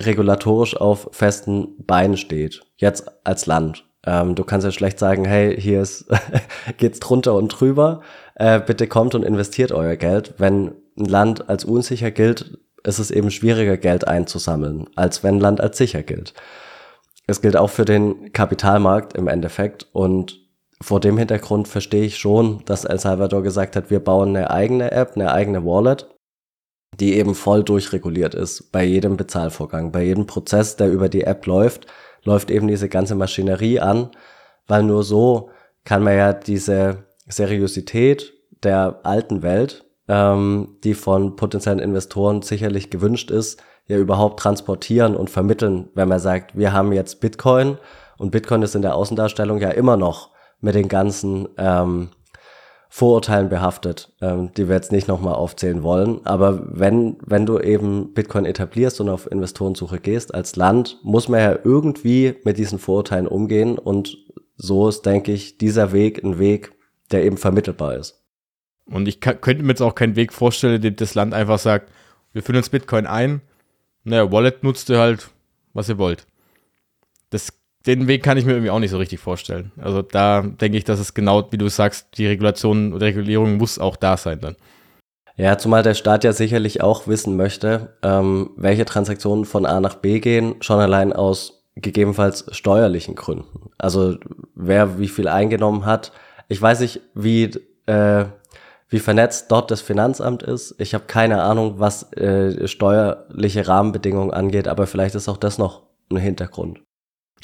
regulatorisch 0.01 0.77
auf 0.77 1.09
festen 1.13 1.77
Beinen 1.87 2.17
steht. 2.17 2.63
Jetzt 2.77 3.11
als 3.25 3.47
Land. 3.47 3.87
Ähm, 4.05 4.35
du 4.35 4.45
kannst 4.45 4.65
ja 4.65 4.73
schlecht 4.73 4.99
sagen, 4.99 5.25
hey, 5.25 5.59
hier 5.61 5.81
ist, 5.81 6.07
geht's 6.77 7.01
drunter 7.01 7.35
und 7.35 7.49
drüber, 7.49 8.03
äh, 8.35 8.61
bitte 8.61 8.87
kommt 8.87 9.15
und 9.15 9.23
investiert 9.23 9.73
euer 9.73 9.97
Geld. 9.97 10.35
Wenn 10.39 10.75
ein 10.99 11.07
Land 11.07 11.49
als 11.49 11.65
unsicher 11.65 12.11
gilt, 12.11 12.59
ist 12.85 12.99
es 12.99 13.11
eben 13.11 13.31
schwieriger, 13.31 13.77
Geld 13.77 14.07
einzusammeln, 14.09 14.89
als 14.97 15.23
wenn 15.23 15.39
Land 15.39 15.61
als 15.61 15.79
sicher 15.79 16.03
gilt. 16.03 16.35
Es 17.27 17.41
gilt 17.41 17.57
auch 17.57 17.71
für 17.71 17.85
den 17.85 18.33
Kapitalmarkt 18.33 19.17
im 19.17 19.29
Endeffekt 19.29 19.87
und 19.93 20.41
vor 20.81 20.99
dem 20.99 21.17
Hintergrund 21.17 21.69
verstehe 21.69 22.05
ich 22.05 22.19
schon, 22.19 22.65
dass 22.65 22.85
El 22.85 22.99
Salvador 22.99 23.45
gesagt 23.45 23.77
hat, 23.77 23.91
wir 23.91 24.01
bauen 24.01 24.31
eine 24.31 24.51
eigene 24.51 24.91
App, 24.91 25.13
eine 25.15 25.33
eigene 25.33 25.65
Wallet, 25.65 26.12
die 27.01 27.15
eben 27.15 27.35
voll 27.35 27.65
durchreguliert 27.65 28.35
ist 28.35 28.71
bei 28.73 28.85
jedem 28.85 29.17
Bezahlvorgang, 29.17 29.93
bei 29.93 30.05
jedem 30.05 30.27
Prozess, 30.27 30.77
der 30.77 30.91
über 30.91 31.09
die 31.09 31.23
App 31.23 31.47
läuft 31.47 31.87
läuft 32.25 32.51
eben 32.51 32.69
diese 32.69 32.89
ganze 32.89 33.15
Maschinerie 33.15 33.81
an, 33.81 34.11
weil 34.67 34.83
nur 34.83 35.03
so 35.03 35.51
kann 35.85 36.03
man 36.03 36.17
ja 36.17 36.33
diese 36.33 37.05
Seriosität 37.27 38.33
der 38.63 39.01
alten 39.03 39.43
Welt, 39.43 39.85
ähm, 40.09 40.77
die 40.85 40.95
von 40.95 41.37
potenziellen 41.37 41.81
Investoren 41.81 42.43
sicherlich 42.43 42.91
gewünscht 42.91 43.31
ist, 43.31 43.63
ja 43.89 43.99
überhaupt 43.99 44.39
transportieren 44.39 45.17
und 45.17 45.31
vermitteln, 45.31 45.89
wenn 45.95 46.09
man 46.09 46.21
sagt, 46.21 46.57
wir 46.57 46.73
haben 46.73 46.93
jetzt 46.93 47.21
Bitcoin. 47.21 47.79
Und 48.17 48.31
Bitcoin 48.31 48.63
ist 48.63 48.77
in 48.77 48.83
der 48.83 48.95
Außendarstellung 48.95 49.59
ja 49.59 49.71
immer 49.71 49.97
noch 49.97 50.31
mit 50.61 50.77
den 50.77 50.87
ganzen 50.87 51.49
ähm, 51.59 52.11
Vorurteilen 52.95 53.49
behaftet, 53.49 54.13
ähm, 54.21 54.53
die 54.55 54.69
wir 54.69 54.75
jetzt 54.75 54.93
nicht 54.93 55.09
nochmal 55.09 55.33
aufzählen 55.33 55.83
wollen. 55.83 56.21
Aber 56.27 56.63
wenn, 56.79 57.17
wenn 57.25 57.47
du 57.47 57.59
eben 57.59 58.13
Bitcoin 58.13 58.45
etablierst 58.45 59.01
und 59.01 59.09
auf 59.09 59.33
Investorensuche 59.33 59.99
gehst 59.99 60.35
als 60.35 60.57
Land, 60.57 60.99
muss 61.03 61.27
man 61.27 61.41
ja 61.41 61.59
irgendwie 61.65 62.35
mit 62.45 62.59
diesen 62.59 62.79
Vorurteilen 62.79 63.27
umgehen. 63.27 63.79
Und 63.79 64.19
so 64.57 64.91
ist, 64.91 65.07
denke 65.07 65.33
ich, 65.33 65.57
dieser 65.57 65.95
Weg 65.95 66.23
ein 66.23 66.39
Weg, 66.39 66.75
der 67.11 67.25
eben 67.25 67.39
vermittelbar 67.39 67.97
ist. 67.97 68.23
Und 68.85 69.09
ich 69.09 69.21
könnte 69.21 69.63
mir 69.63 69.71
jetzt 69.71 69.81
auch 69.81 69.95
keinen 69.95 70.15
Weg 70.15 70.31
vorstellen, 70.31 70.83
dem 70.83 70.95
das 70.95 71.15
Land 71.15 71.33
einfach 71.33 71.59
sagt, 71.59 71.91
wir 72.35 72.43
führen 72.43 72.57
uns 72.57 72.69
Bitcoin 72.69 73.07
ein, 73.07 73.41
naja, 74.05 74.31
Wallet 74.31 74.65
nutzt 74.65 74.91
ihr 74.91 74.99
halt, 74.99 75.31
was 75.73 75.89
ihr 75.89 75.97
wollt. 75.97 76.27
Das 77.31 77.55
den 77.87 78.07
Weg 78.07 78.23
kann 78.23 78.39
ich 78.39 78.45
mir 78.45 78.53
irgendwie 78.53 78.71
auch 78.71 78.79
nicht 78.79 78.91
so 78.91 78.99
richtig 78.99 79.21
vorstellen. 79.21 79.73
Also 79.81 80.03
da 80.03 80.43
denke 80.43 80.79
ich, 80.79 80.85
dass 80.85 81.01
es 81.01 81.15
genau, 81.15 81.51
wie 81.51 81.59
du 81.59 81.69
sagst, 81.69 82.07
die 82.17 82.27
Regulation 82.27 82.93
oder 82.93 83.07
Regulierung 83.07 83.57
muss 83.57 83.79
auch 83.79 83.97
da 83.97 84.17
sein 84.17 84.41
dann. 84.41 84.57
Ja, 85.37 85.57
zumal 85.59 85.83
der 85.83 85.95
Staat 85.95 86.25
ja 86.25 86.33
sicherlich 86.33 86.83
auch 86.83 87.07
wissen 87.07 87.37
möchte, 87.37 87.97
ähm, 88.03 88.51
welche 88.57 88.85
Transaktionen 88.85 89.45
von 89.45 89.67
A 89.67 89.81
nach 89.81 89.97
B 89.97 90.21
gehen, 90.21 90.57
schon 90.61 90.79
allein 90.79 91.13
aus 91.13 91.65
gegebenenfalls 91.75 92.45
steuerlichen 92.51 93.15
Gründen. 93.15 93.71
Also 93.79 94.17
wer 94.55 94.99
wie 94.99 95.09
viel 95.09 95.29
eingenommen 95.29 95.87
hat. 95.87 96.13
Ich 96.49 96.61
weiß 96.61 96.81
nicht, 96.81 97.01
wie, 97.15 97.45
äh, 97.87 98.27
wie 98.89 98.99
vernetzt 98.99 99.51
dort 99.51 99.71
das 99.71 99.81
Finanzamt 99.81 100.43
ist. 100.43 100.75
Ich 100.79 100.93
habe 100.93 101.05
keine 101.07 101.43
Ahnung, 101.43 101.77
was 101.79 102.13
äh, 102.13 102.69
steuerliche 102.69 103.67
Rahmenbedingungen 103.67 104.33
angeht, 104.33 104.69
aber 104.69 104.87
vielleicht 104.87 105.15
ist 105.15 105.31
auch 105.31 105.39
das 105.39 105.57
noch 105.57 105.83
ein 106.11 106.19
Hintergrund. 106.19 106.83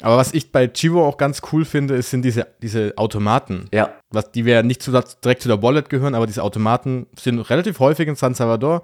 Aber 0.01 0.17
was 0.17 0.33
ich 0.33 0.51
bei 0.51 0.67
Chivo 0.67 1.05
auch 1.05 1.17
ganz 1.17 1.41
cool 1.51 1.65
finde, 1.65 1.95
ist, 1.95 2.09
sind 2.09 2.23
diese, 2.23 2.47
diese 2.61 2.93
Automaten. 2.97 3.65
Ja. 3.73 3.93
Was, 4.11 4.31
die 4.31 4.45
wir 4.45 4.63
nicht 4.63 4.81
zu, 4.81 4.91
direkt 4.91 5.41
zu 5.41 5.49
der 5.49 5.61
Wallet 5.61 5.89
gehören, 5.89 6.15
aber 6.15 6.25
diese 6.25 6.43
Automaten 6.43 7.07
sind 7.17 7.39
relativ 7.39 7.79
häufig 7.79 8.07
in 8.07 8.15
San 8.15 8.33
Salvador. 8.33 8.83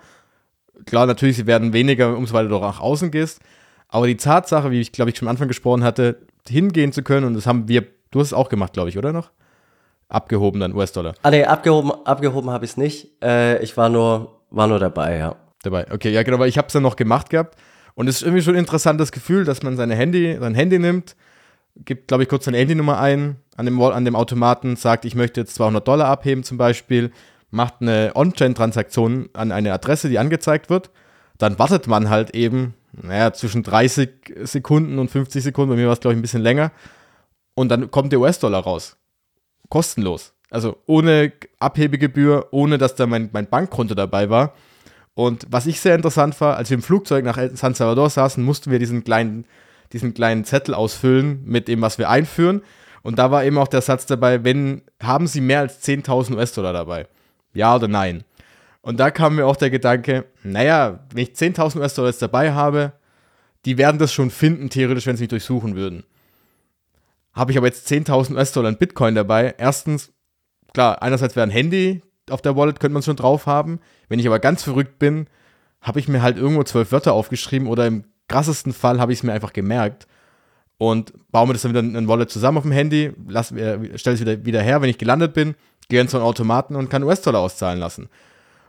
Klar, 0.85 1.05
natürlich, 1.05 1.37
sie 1.37 1.47
werden 1.47 1.73
weniger, 1.73 2.15
umso 2.17 2.33
weiter 2.33 2.49
du 2.49 2.59
nach 2.59 2.81
außen 2.81 3.11
gehst. 3.11 3.39
Aber 3.87 4.07
die 4.07 4.17
Tatsache, 4.17 4.71
wie 4.71 4.81
ich 4.81 4.91
glaube 4.91 5.11
ich 5.11 5.17
schon 5.17 5.27
am 5.27 5.31
Anfang 5.31 5.47
gesprochen 5.47 5.83
hatte, 5.83 6.17
hingehen 6.47 6.91
zu 6.91 7.01
können, 7.01 7.25
und 7.25 7.33
das 7.33 7.47
haben 7.47 7.67
wir, 7.67 7.85
du 8.11 8.19
hast 8.19 8.27
es 8.27 8.33
auch 8.33 8.49
gemacht, 8.49 8.73
glaube 8.73 8.89
ich, 8.89 8.97
oder 8.97 9.13
noch? 9.13 9.31
Abgehoben 10.09 10.59
dann 10.59 10.73
US-Dollar. 10.75 11.15
Ah, 11.23 11.31
nee, 11.31 11.45
abgehoben, 11.45 11.91
abgehoben 12.05 12.49
habe 12.49 12.65
ich 12.65 12.71
es 12.71 12.77
nicht. 12.77 13.23
Äh, 13.23 13.63
ich 13.63 13.75
war 13.77 13.89
nur, 13.89 14.41
war 14.51 14.67
nur 14.67 14.79
dabei, 14.79 15.17
ja. 15.17 15.35
Dabei, 15.63 15.91
okay, 15.91 16.11
ja, 16.11 16.23
genau, 16.23 16.39
weil 16.39 16.49
ich 16.49 16.57
habe 16.57 16.67
es 16.67 16.73
dann 16.73 16.83
noch 16.83 16.95
gemacht 16.95 17.29
gehabt. 17.29 17.55
Und 17.95 18.07
es 18.07 18.17
ist 18.17 18.21
irgendwie 18.23 18.41
schon 18.41 18.55
ein 18.55 18.59
interessantes 18.59 19.11
Gefühl, 19.11 19.45
dass 19.45 19.63
man 19.63 19.77
seine 19.77 19.95
Handy, 19.95 20.37
sein 20.39 20.53
Handy 20.53 20.79
nimmt, 20.79 21.15
gibt, 21.83 22.07
glaube 22.07 22.23
ich, 22.23 22.29
kurz 22.29 22.45
seine 22.45 22.57
Handynummer 22.57 22.99
ein 22.99 23.37
an 23.57 23.65
dem, 23.65 23.81
an 23.81 24.05
dem 24.05 24.15
Automaten, 24.15 24.75
sagt, 24.75 25.05
ich 25.05 25.15
möchte 25.15 25.41
jetzt 25.41 25.55
200 25.55 25.87
Dollar 25.87 26.07
abheben 26.07 26.43
zum 26.43 26.57
Beispiel, 26.57 27.11
macht 27.51 27.75
eine 27.79 28.11
On-Chain-Transaktion 28.15 29.29
an 29.33 29.51
eine 29.51 29.73
Adresse, 29.73 30.09
die 30.09 30.19
angezeigt 30.19 30.69
wird. 30.69 30.91
Dann 31.37 31.57
wartet 31.57 31.87
man 31.87 32.09
halt 32.09 32.31
eben, 32.31 32.73
naja, 32.91 33.33
zwischen 33.33 33.63
30 33.63 34.09
Sekunden 34.43 34.99
und 34.99 35.09
50 35.09 35.43
Sekunden, 35.43 35.71
bei 35.71 35.77
mir 35.77 35.87
war 35.87 35.93
es, 35.93 35.99
glaube 36.01 36.13
ich, 36.13 36.19
ein 36.19 36.21
bisschen 36.21 36.41
länger. 36.41 36.71
Und 37.53 37.69
dann 37.69 37.91
kommt 37.91 38.11
der 38.11 38.19
US-Dollar 38.19 38.63
raus. 38.63 38.97
Kostenlos. 39.69 40.33
Also 40.49 40.77
ohne 40.85 41.33
Abhebegebühr, 41.59 42.47
ohne 42.51 42.77
dass 42.77 42.95
da 42.95 43.07
mein, 43.07 43.29
mein 43.31 43.47
Bankkonto 43.47 43.95
dabei 43.95 44.29
war. 44.29 44.53
Und 45.15 45.47
was 45.49 45.65
ich 45.65 45.79
sehr 45.79 45.95
interessant 45.95 46.39
war, 46.41 46.57
als 46.57 46.69
wir 46.69 46.75
im 46.75 46.83
Flugzeug 46.83 47.23
nach 47.23 47.39
San 47.53 47.73
Salvador 47.73 48.09
saßen, 48.09 48.43
mussten 48.43 48.69
wir 48.69 48.79
diesen 48.79 49.03
kleinen, 49.03 49.45
diesen 49.93 50.13
kleinen 50.13 50.43
Zettel 50.43 50.75
ausfüllen 50.75 51.41
mit 51.45 51.67
dem, 51.67 51.81
was 51.81 51.97
wir 51.97 52.09
einführen. 52.09 52.61
Und 53.01 53.17
da 53.17 53.31
war 53.31 53.45
eben 53.45 53.57
auch 53.57 53.69
der 53.69 53.81
Satz 53.81 54.05
dabei, 54.05 54.43
wenn, 54.43 54.81
haben 55.01 55.27
Sie 55.27 55.39
mehr 55.39 55.61
als 55.61 55.81
10.000 55.87 56.35
US-Dollar 56.35 56.73
dabei? 56.73 57.07
Ja 57.53 57.75
oder 57.75 57.87
nein? 57.87 58.25
Und 58.81 58.99
da 58.99 59.09
kam 59.09 59.37
mir 59.37 59.47
auch 59.47 59.55
der 59.55 59.69
Gedanke, 59.69 60.25
naja, 60.43 60.99
wenn 61.11 61.23
ich 61.23 61.29
10.000 61.29 61.79
US-Dollar 61.79 62.09
jetzt 62.09 62.21
dabei 62.21 62.51
habe, 62.53 62.91
die 63.63 63.77
werden 63.77 63.97
das 63.97 64.13
schon 64.13 64.29
finden, 64.29 64.69
theoretisch, 64.69 65.07
wenn 65.07 65.15
sie 65.15 65.23
mich 65.23 65.29
durchsuchen 65.29 65.75
würden. 65.75 66.03
Habe 67.33 67.51
ich 67.51 67.57
aber 67.57 67.67
jetzt 67.67 67.89
10.000 67.89 68.35
US-Dollar 68.35 68.69
in 68.69 68.77
Bitcoin 68.77 69.15
dabei, 69.15 69.55
erstens, 69.57 70.11
klar, 70.73 71.01
einerseits 71.01 71.35
wäre 71.35 71.47
ein 71.47 71.51
Handy, 71.51 72.01
auf 72.29 72.41
der 72.41 72.55
Wallet 72.55 72.79
könnte 72.79 72.93
man 72.93 72.99
es 72.99 73.05
schon 73.05 73.15
drauf 73.15 73.45
haben. 73.45 73.79
Wenn 74.09 74.19
ich 74.19 74.27
aber 74.27 74.39
ganz 74.39 74.63
verrückt 74.63 74.99
bin, 74.99 75.27
habe 75.81 75.99
ich 75.99 76.07
mir 76.07 76.21
halt 76.21 76.37
irgendwo 76.37 76.63
zwölf 76.63 76.91
Wörter 76.91 77.13
aufgeschrieben 77.13 77.67
oder 77.67 77.85
im 77.85 78.05
krassesten 78.27 78.73
Fall 78.73 78.99
habe 78.99 79.13
ich 79.13 79.19
es 79.19 79.23
mir 79.23 79.33
einfach 79.33 79.53
gemerkt 79.53 80.07
und 80.77 81.13
baue 81.31 81.47
mir 81.47 81.53
das 81.53 81.61
dann 81.61 81.71
wieder 81.71 81.81
in 81.81 81.95
ein 81.95 82.07
Wallet 82.07 82.29
zusammen 82.29 82.57
auf 82.57 82.63
dem 82.63 82.71
Handy, 82.71 83.05
äh, 83.05 83.97
stelle 83.97 84.15
es 84.15 84.19
wieder, 84.19 84.45
wieder 84.45 84.61
her, 84.61 84.81
wenn 84.81 84.89
ich 84.89 84.97
gelandet 84.97 85.33
bin, 85.33 85.55
gehe 85.89 86.01
in 86.01 86.07
so 86.07 86.17
einen 86.17 86.25
Automaten 86.25 86.75
und 86.75 86.89
kann 86.89 87.03
US-Dollar 87.03 87.39
auszahlen 87.41 87.79
lassen. 87.79 88.09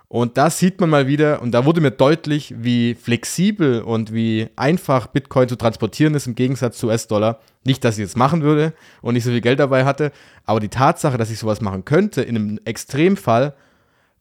Und 0.09 0.37
da 0.37 0.51
sieht 0.51 0.81
man 0.81 0.91
mal 0.91 1.09
wieder, 1.09 1.43
und 1.43 1.51
da 1.51 1.65
wurde 1.65 1.81
mir 1.81 1.91
deutlich, 1.91 2.55
wie 2.57 2.95
flexibel 2.95 3.83
und 3.83 4.13
wie 4.13 4.49
einfach 4.55 5.09
Bitcoin 5.09 5.49
zu 5.49 5.57
transportieren 5.57 6.15
ist 6.15 6.29
im 6.29 6.37
Gegensatz 6.37 6.79
zu 6.79 6.87
US-Dollar. 6.87 7.41
Nicht, 7.65 7.85
dass 7.85 7.99
ich 7.99 8.05
es 8.05 8.15
machen 8.15 8.43
würde 8.43 8.73
und 9.03 9.15
nicht 9.15 9.25
so 9.25 9.31
viel 9.31 9.41
Geld 9.41 9.59
dabei 9.59 9.85
hatte, 9.85 10.13
aber 10.45 10.61
die 10.61 10.69
Tatsache, 10.69 11.19
dass 11.19 11.31
ich 11.31 11.41
sowas 11.41 11.61
machen 11.61 11.85
könnte 11.85 12.23
in 12.23 12.37
einem 12.37 12.61
Extremfall, 12.65 13.55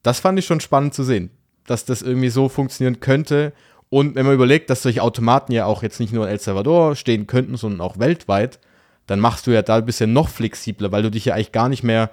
das 0.02 0.20
fand 0.20 0.40
ich 0.40 0.46
schon 0.46 0.60
spannend 0.60 0.96
zu 0.96 1.04
sehen. 1.04 1.30
dass 1.66 1.86
das 1.86 2.02
irgendwie 2.02 2.30
so 2.30 2.50
funktionieren 2.50 3.00
könnte. 3.00 3.54
Und 3.90 4.16
wenn 4.16 4.26
man 4.26 4.36
überlegt, 4.36 4.70
dass 4.70 4.82
solche 4.82 5.02
Automaten 5.02 5.52
ja 5.52 5.66
auch 5.66 5.84
jetzt 5.84 6.00
nicht 6.00 6.14
nur 6.14 6.26
in 6.26 6.32
El 6.32 6.40
Salvador 6.40 6.96
stehen 6.96 7.28
könnten, 7.28 7.58
sondern 7.58 7.82
auch 7.82 8.00
weltweit, 8.00 8.60
dann 9.08 9.20
machst 9.20 9.46
du 9.48 9.52
ja 9.52 9.62
da 9.62 9.78
ein 9.78 9.86
bisschen 9.86 10.14
noch 10.14 10.30
flexibler, 10.30 10.92
weil 10.92 11.04
du 11.04 11.12
dich 11.12 11.26
ja 11.26 11.36
eigentlich 11.36 11.52
gar 11.52 11.70
nicht 11.70 11.84
mehr 11.84 12.10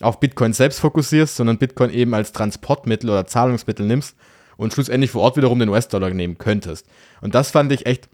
auf 0.00 0.20
Bitcoin 0.20 0.52
selbst 0.52 0.80
fokussierst, 0.80 1.36
sondern 1.36 1.58
Bitcoin 1.58 1.90
eben 1.90 2.14
als 2.14 2.32
Transportmittel 2.32 3.10
oder 3.10 3.26
Zahlungsmittel 3.26 3.86
nimmst 3.86 4.16
und 4.56 4.72
schlussendlich 4.72 5.10
vor 5.10 5.22
Ort 5.22 5.36
wiederum 5.36 5.58
den 5.58 5.68
US-Dollar 5.68 6.10
nehmen 6.10 6.38
könntest. 6.38 6.86
Und 7.20 7.34
das 7.34 7.50
fand 7.50 7.72
ich 7.72 7.86
echt 7.86 8.08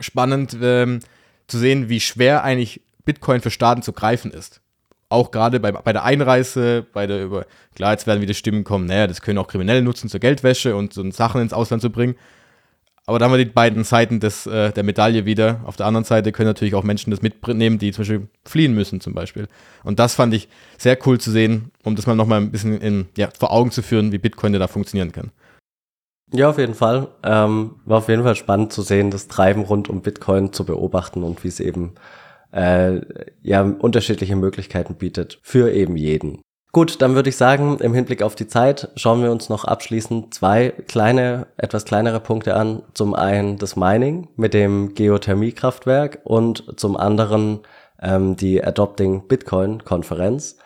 spannend 0.00 0.56
ähm, 0.60 1.00
zu 1.46 1.58
sehen, 1.58 1.88
wie 1.88 2.00
schwer 2.00 2.44
eigentlich 2.44 2.82
Bitcoin 3.04 3.40
für 3.40 3.50
Staaten 3.50 3.82
zu 3.82 3.92
greifen 3.92 4.30
ist. 4.30 4.60
Auch 5.08 5.30
gerade 5.30 5.60
bei, 5.60 5.72
bei 5.72 5.92
der 5.92 6.04
Einreise, 6.04 6.86
bei 6.92 7.06
der 7.06 7.22
über, 7.22 7.46
klar, 7.74 7.92
jetzt 7.92 8.06
werden 8.06 8.22
wieder 8.22 8.34
Stimmen 8.34 8.64
kommen, 8.64 8.86
naja, 8.86 9.06
das 9.06 9.20
können 9.20 9.38
auch 9.38 9.48
Kriminelle 9.48 9.82
nutzen 9.82 10.08
zur 10.08 10.20
Geldwäsche 10.20 10.74
und 10.74 10.94
so 10.94 11.08
Sachen 11.10 11.42
ins 11.42 11.52
Ausland 11.52 11.82
zu 11.82 11.90
bringen. 11.90 12.16
Aber 13.06 13.18
da 13.18 13.24
haben 13.24 13.32
wir 13.32 13.44
die 13.44 13.50
beiden 13.50 13.82
Seiten 13.82 14.20
des, 14.20 14.46
äh, 14.46 14.72
der 14.72 14.84
Medaille 14.84 15.24
wieder. 15.24 15.60
Auf 15.64 15.76
der 15.76 15.86
anderen 15.86 16.04
Seite 16.04 16.30
können 16.30 16.48
natürlich 16.48 16.74
auch 16.74 16.84
Menschen 16.84 17.10
das 17.10 17.20
mitnehmen, 17.20 17.78
die 17.78 17.90
zum 17.92 18.02
Beispiel 18.02 18.28
fliehen 18.44 18.74
müssen, 18.74 19.00
zum 19.00 19.12
Beispiel. 19.12 19.48
Und 19.82 19.98
das 19.98 20.14
fand 20.14 20.32
ich 20.34 20.48
sehr 20.78 20.96
cool 21.06 21.18
zu 21.18 21.32
sehen, 21.32 21.72
um 21.82 21.96
das 21.96 22.06
mal 22.06 22.14
nochmal 22.14 22.40
ein 22.40 22.52
bisschen 22.52 22.80
in, 22.80 23.08
ja, 23.16 23.28
vor 23.36 23.52
Augen 23.52 23.72
zu 23.72 23.82
führen, 23.82 24.12
wie 24.12 24.18
Bitcoin 24.18 24.52
da 24.52 24.68
funktionieren 24.68 25.10
kann. 25.10 25.32
Ja, 26.32 26.48
auf 26.48 26.58
jeden 26.58 26.74
Fall. 26.74 27.08
Ähm, 27.24 27.76
war 27.84 27.98
auf 27.98 28.08
jeden 28.08 28.22
Fall 28.22 28.36
spannend 28.36 28.72
zu 28.72 28.82
sehen, 28.82 29.10
das 29.10 29.28
Treiben 29.28 29.62
rund 29.62 29.90
um 29.90 30.00
Bitcoin 30.00 30.52
zu 30.52 30.64
beobachten 30.64 31.24
und 31.24 31.42
wie 31.44 31.48
es 31.48 31.60
eben 31.60 31.94
äh, 32.52 33.00
ja 33.42 33.62
unterschiedliche 33.62 34.36
Möglichkeiten 34.36 34.94
bietet 34.94 35.40
für 35.42 35.72
eben 35.72 35.96
jeden. 35.96 36.40
Gut, 36.74 37.02
dann 37.02 37.14
würde 37.14 37.28
ich 37.28 37.36
sagen, 37.36 37.76
im 37.80 37.92
Hinblick 37.92 38.22
auf 38.22 38.34
die 38.34 38.46
Zeit 38.46 38.88
schauen 38.96 39.22
wir 39.22 39.30
uns 39.30 39.50
noch 39.50 39.66
abschließend 39.66 40.32
zwei 40.32 40.70
kleine, 40.88 41.46
etwas 41.58 41.84
kleinere 41.84 42.18
Punkte 42.18 42.56
an. 42.56 42.82
Zum 42.94 43.12
einen 43.12 43.58
das 43.58 43.76
Mining 43.76 44.28
mit 44.36 44.54
dem 44.54 44.94
Geothermiekraftwerk 44.94 46.20
und 46.24 46.80
zum 46.80 46.96
anderen 46.96 47.60
ähm, 48.00 48.36
die 48.36 48.64
Adopting 48.64 49.28
Bitcoin 49.28 49.84
Konferenz. 49.84 50.56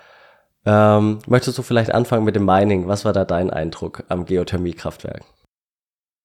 Ähm, 0.65 1.19
möchtest 1.27 1.59
du 1.59 1.62
vielleicht 1.62 1.93
anfangen 1.93 2.24
mit 2.24 2.37
dem 2.37 2.45
Mining? 2.45 2.87
Was 2.87 3.05
war 3.05 3.12
da 3.12 3.24
dein 3.24 3.51
Eindruck 3.51 4.05
am 4.09 4.27
Geothermiekraftwerk? 4.27 5.24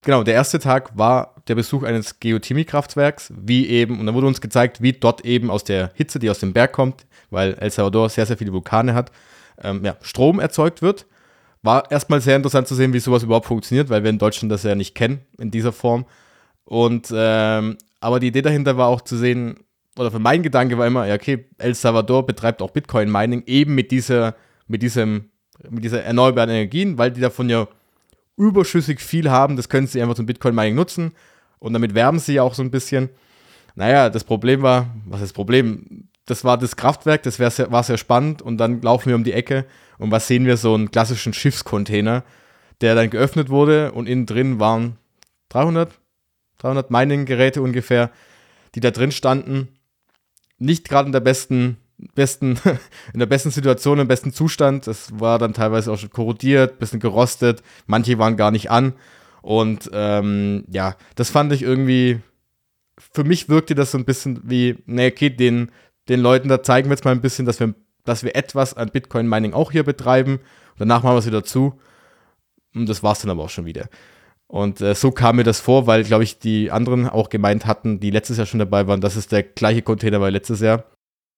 Genau, 0.04 0.22
der 0.22 0.36
erste 0.36 0.60
Tag 0.60 0.96
war 0.96 1.36
der 1.48 1.56
Besuch 1.56 1.82
eines 1.82 2.20
Geothermiekraftwerks, 2.20 3.34
wie 3.36 3.68
eben, 3.68 4.00
und 4.00 4.06
da 4.06 4.14
wurde 4.14 4.28
uns 4.28 4.42
gezeigt, 4.42 4.82
wie 4.82 4.94
dort 4.94 5.26
eben 5.26 5.50
aus 5.50 5.64
der 5.64 5.90
Hitze, 5.96 6.20
die 6.20 6.30
aus 6.30 6.40
dem 6.40 6.54
Berg 6.54 6.72
kommt, 6.72 7.08
weil 7.32 7.54
El 7.56 7.72
Salvador 7.72 8.10
sehr, 8.10 8.28
sehr 8.28 8.38
viele 8.38 8.54
Vulkane 8.54 8.94
hat, 8.94 9.12
ähm, 9.64 9.84
ja, 9.84 9.98
Strom 10.02 10.40
erzeugt 10.40 10.82
wird. 10.82 11.06
War 11.64 11.92
erstmal 11.92 12.22
sehr 12.22 12.36
interessant 12.36 12.68
zu 12.68 12.76
sehen, 12.76 12.94
wie 12.94 13.00
sowas 13.00 13.24
überhaupt 13.24 13.46
funktioniert, 13.46 13.90
weil 13.90 14.04
wir 14.04 14.10
in 14.10 14.18
Deutschland 14.18 14.52
das 14.52 14.64
ja 14.64 14.76
nicht 14.76 14.96
kennen 14.96 15.22
in 15.38 15.52
dieser 15.52 15.72
Form. 15.72 16.06
Und 16.66 17.12
ähm, 17.14 17.78
aber 18.00 18.20
die 18.20 18.28
Idee 18.28 18.42
dahinter 18.42 18.78
war 18.78 18.88
auch 18.88 19.02
zu 19.02 19.16
sehen, 19.16 19.60
oder 19.98 20.12
für 20.12 20.20
mein 20.20 20.42
Gedanke 20.42 20.78
war 20.78 20.88
immer, 20.88 21.06
ja, 21.06 21.16
okay, 21.16 21.46
El 21.58 21.76
Salvador 21.76 22.26
betreibt 22.26 22.62
auch 22.62 22.72
Bitcoin-Mining 22.72 23.44
eben 23.46 23.76
mit 23.76 23.92
dieser, 23.92 24.36
mit 24.68 24.82
diesem, 24.82 25.30
mit 25.70 25.84
dieser 25.84 26.04
erneuerbaren 26.04 26.50
Energien, 26.50 26.98
weil 26.98 27.12
die 27.12 27.22
davon 27.22 27.50
ja 27.50 27.68
überschüssig 28.38 29.00
viel 29.00 29.30
haben, 29.30 29.56
das 29.56 29.70
können 29.70 29.88
sie 29.88 30.02
einfach 30.02 30.16
zum 30.16 30.26
Bitcoin-Mining 30.26 30.74
nutzen 30.74 31.12
und 31.60 31.74
damit 31.74 31.94
werben 31.94 32.20
sie 32.20 32.34
ja 32.34 32.44
auch 32.44 32.56
so 32.56 32.64
ein 32.64 32.72
bisschen. 32.72 33.10
Naja, 33.76 34.10
das 34.10 34.24
Problem 34.24 34.62
war, 34.64 34.96
was 35.06 35.22
ist 35.22 35.30
das 35.30 35.34
Problem? 35.34 36.10
Das 36.32 36.46
war 36.46 36.58
das 36.58 36.78
Kraftwerk, 36.78 37.24
das 37.24 37.36
sehr, 37.36 37.72
war 37.74 37.84
sehr 37.84 37.98
spannend 37.98 38.42
und 38.42 38.58
dann 38.58 38.82
laufen 38.82 39.10
wir 39.10 39.18
um 39.18 39.26
die 39.26 39.34
Ecke 39.34 39.66
und 39.98 40.12
was 40.12 40.28
sehen 40.28 40.46
wir? 40.46 40.56
So 40.56 40.74
einen 40.74 40.90
klassischen 40.90 41.34
Schiffscontainer, 41.34 42.24
der 42.80 42.96
dann 42.96 43.10
geöffnet 43.10 43.50
wurde 43.50 43.92
und 43.92 44.08
innen 44.08 44.26
drin 44.28 44.58
waren 44.58 44.96
300, 45.50 45.92
300 46.60 46.90
Mining-Geräte 46.90 47.62
ungefähr, 47.62 48.12
die 48.76 48.80
da 48.80 48.92
drin 48.92 49.12
standen. 49.12 49.68
Nicht 50.58 50.88
gerade 50.88 51.08
in 51.08 51.12
der 51.12 51.20
besten, 51.20 51.76
besten, 52.16 52.58
in 53.14 53.20
der 53.20 53.26
besten 53.26 53.52
Situation, 53.52 54.00
im 54.00 54.08
besten 54.08 54.32
Zustand. 54.32 54.88
Das 54.88 55.20
war 55.20 55.38
dann 55.38 55.54
teilweise 55.54 55.92
auch 55.92 55.98
schon 55.98 56.12
korrodiert, 56.12 56.80
bisschen 56.80 57.02
gerostet. 57.02 57.62
Manche 57.88 58.18
waren 58.20 58.38
gar 58.38 58.52
nicht 58.52 58.72
an. 58.72 58.94
Und 59.42 59.90
ähm, 59.92 60.64
ja, 60.70 60.96
das 61.16 61.30
fand 61.30 61.52
ich 61.52 61.62
irgendwie 61.62 62.22
für 63.14 63.24
mich 63.24 63.50
wirkte 63.50 63.76
das 63.76 63.92
so 63.92 63.98
ein 63.98 64.06
bisschen 64.06 64.40
wie, 64.44 64.78
nee, 64.86 65.08
okay, 65.08 65.30
den 65.30 65.72
den 66.10 66.20
Leuten, 66.20 66.50
da 66.50 66.64
zeigen 66.64 66.90
wir 66.90 66.96
jetzt 66.96 67.06
mal 67.06 67.12
ein 67.12 67.22
bisschen, 67.22 67.46
dass 67.46 67.60
wir, 67.60 67.74
dass 68.06 68.24
wir 68.24 68.36
etwas 68.36 68.74
an 68.74 68.90
Bitcoin-Mining 68.90 69.54
auch 69.54 69.72
hier 69.72 69.84
betreiben. 69.84 70.36
Und 70.36 70.80
danach 70.80 71.04
machen 71.04 71.16
wir 71.16 71.20
es 71.20 71.28
wieder 71.28 71.44
zu. 71.44 71.80
Und 72.74 72.88
das 72.88 73.04
war 73.04 73.14
es 73.14 73.20
dann 73.20 73.32
aber 73.32 73.44
auch 73.44 73.50
schon 73.50 73.66
wieder. 73.66 73.90
Und 74.48 74.82
äh, 74.82 74.96
so 74.96 75.12
kam 75.12 75.38
mir 75.38 75.44
das 75.44 75.62
vor, 75.62 75.88
weil, 75.88 76.04
glaube 76.04 76.24
ich, 76.24 76.40
die 76.40 76.72
anderen 76.72 77.08
auch 77.08 77.30
gemeint 77.30 77.66
hatten, 77.66 78.02
die 78.02 78.12
letztes 78.12 78.36
Jahr 78.38 78.46
schon 78.46 78.60
dabei 78.60 78.86
waren, 78.86 79.00
dass 79.00 79.16
es 79.16 79.28
der 79.28 79.44
gleiche 79.44 79.82
Container 79.82 80.20
war 80.20 80.30
letztes 80.30 80.60
Jahr. 80.60 80.84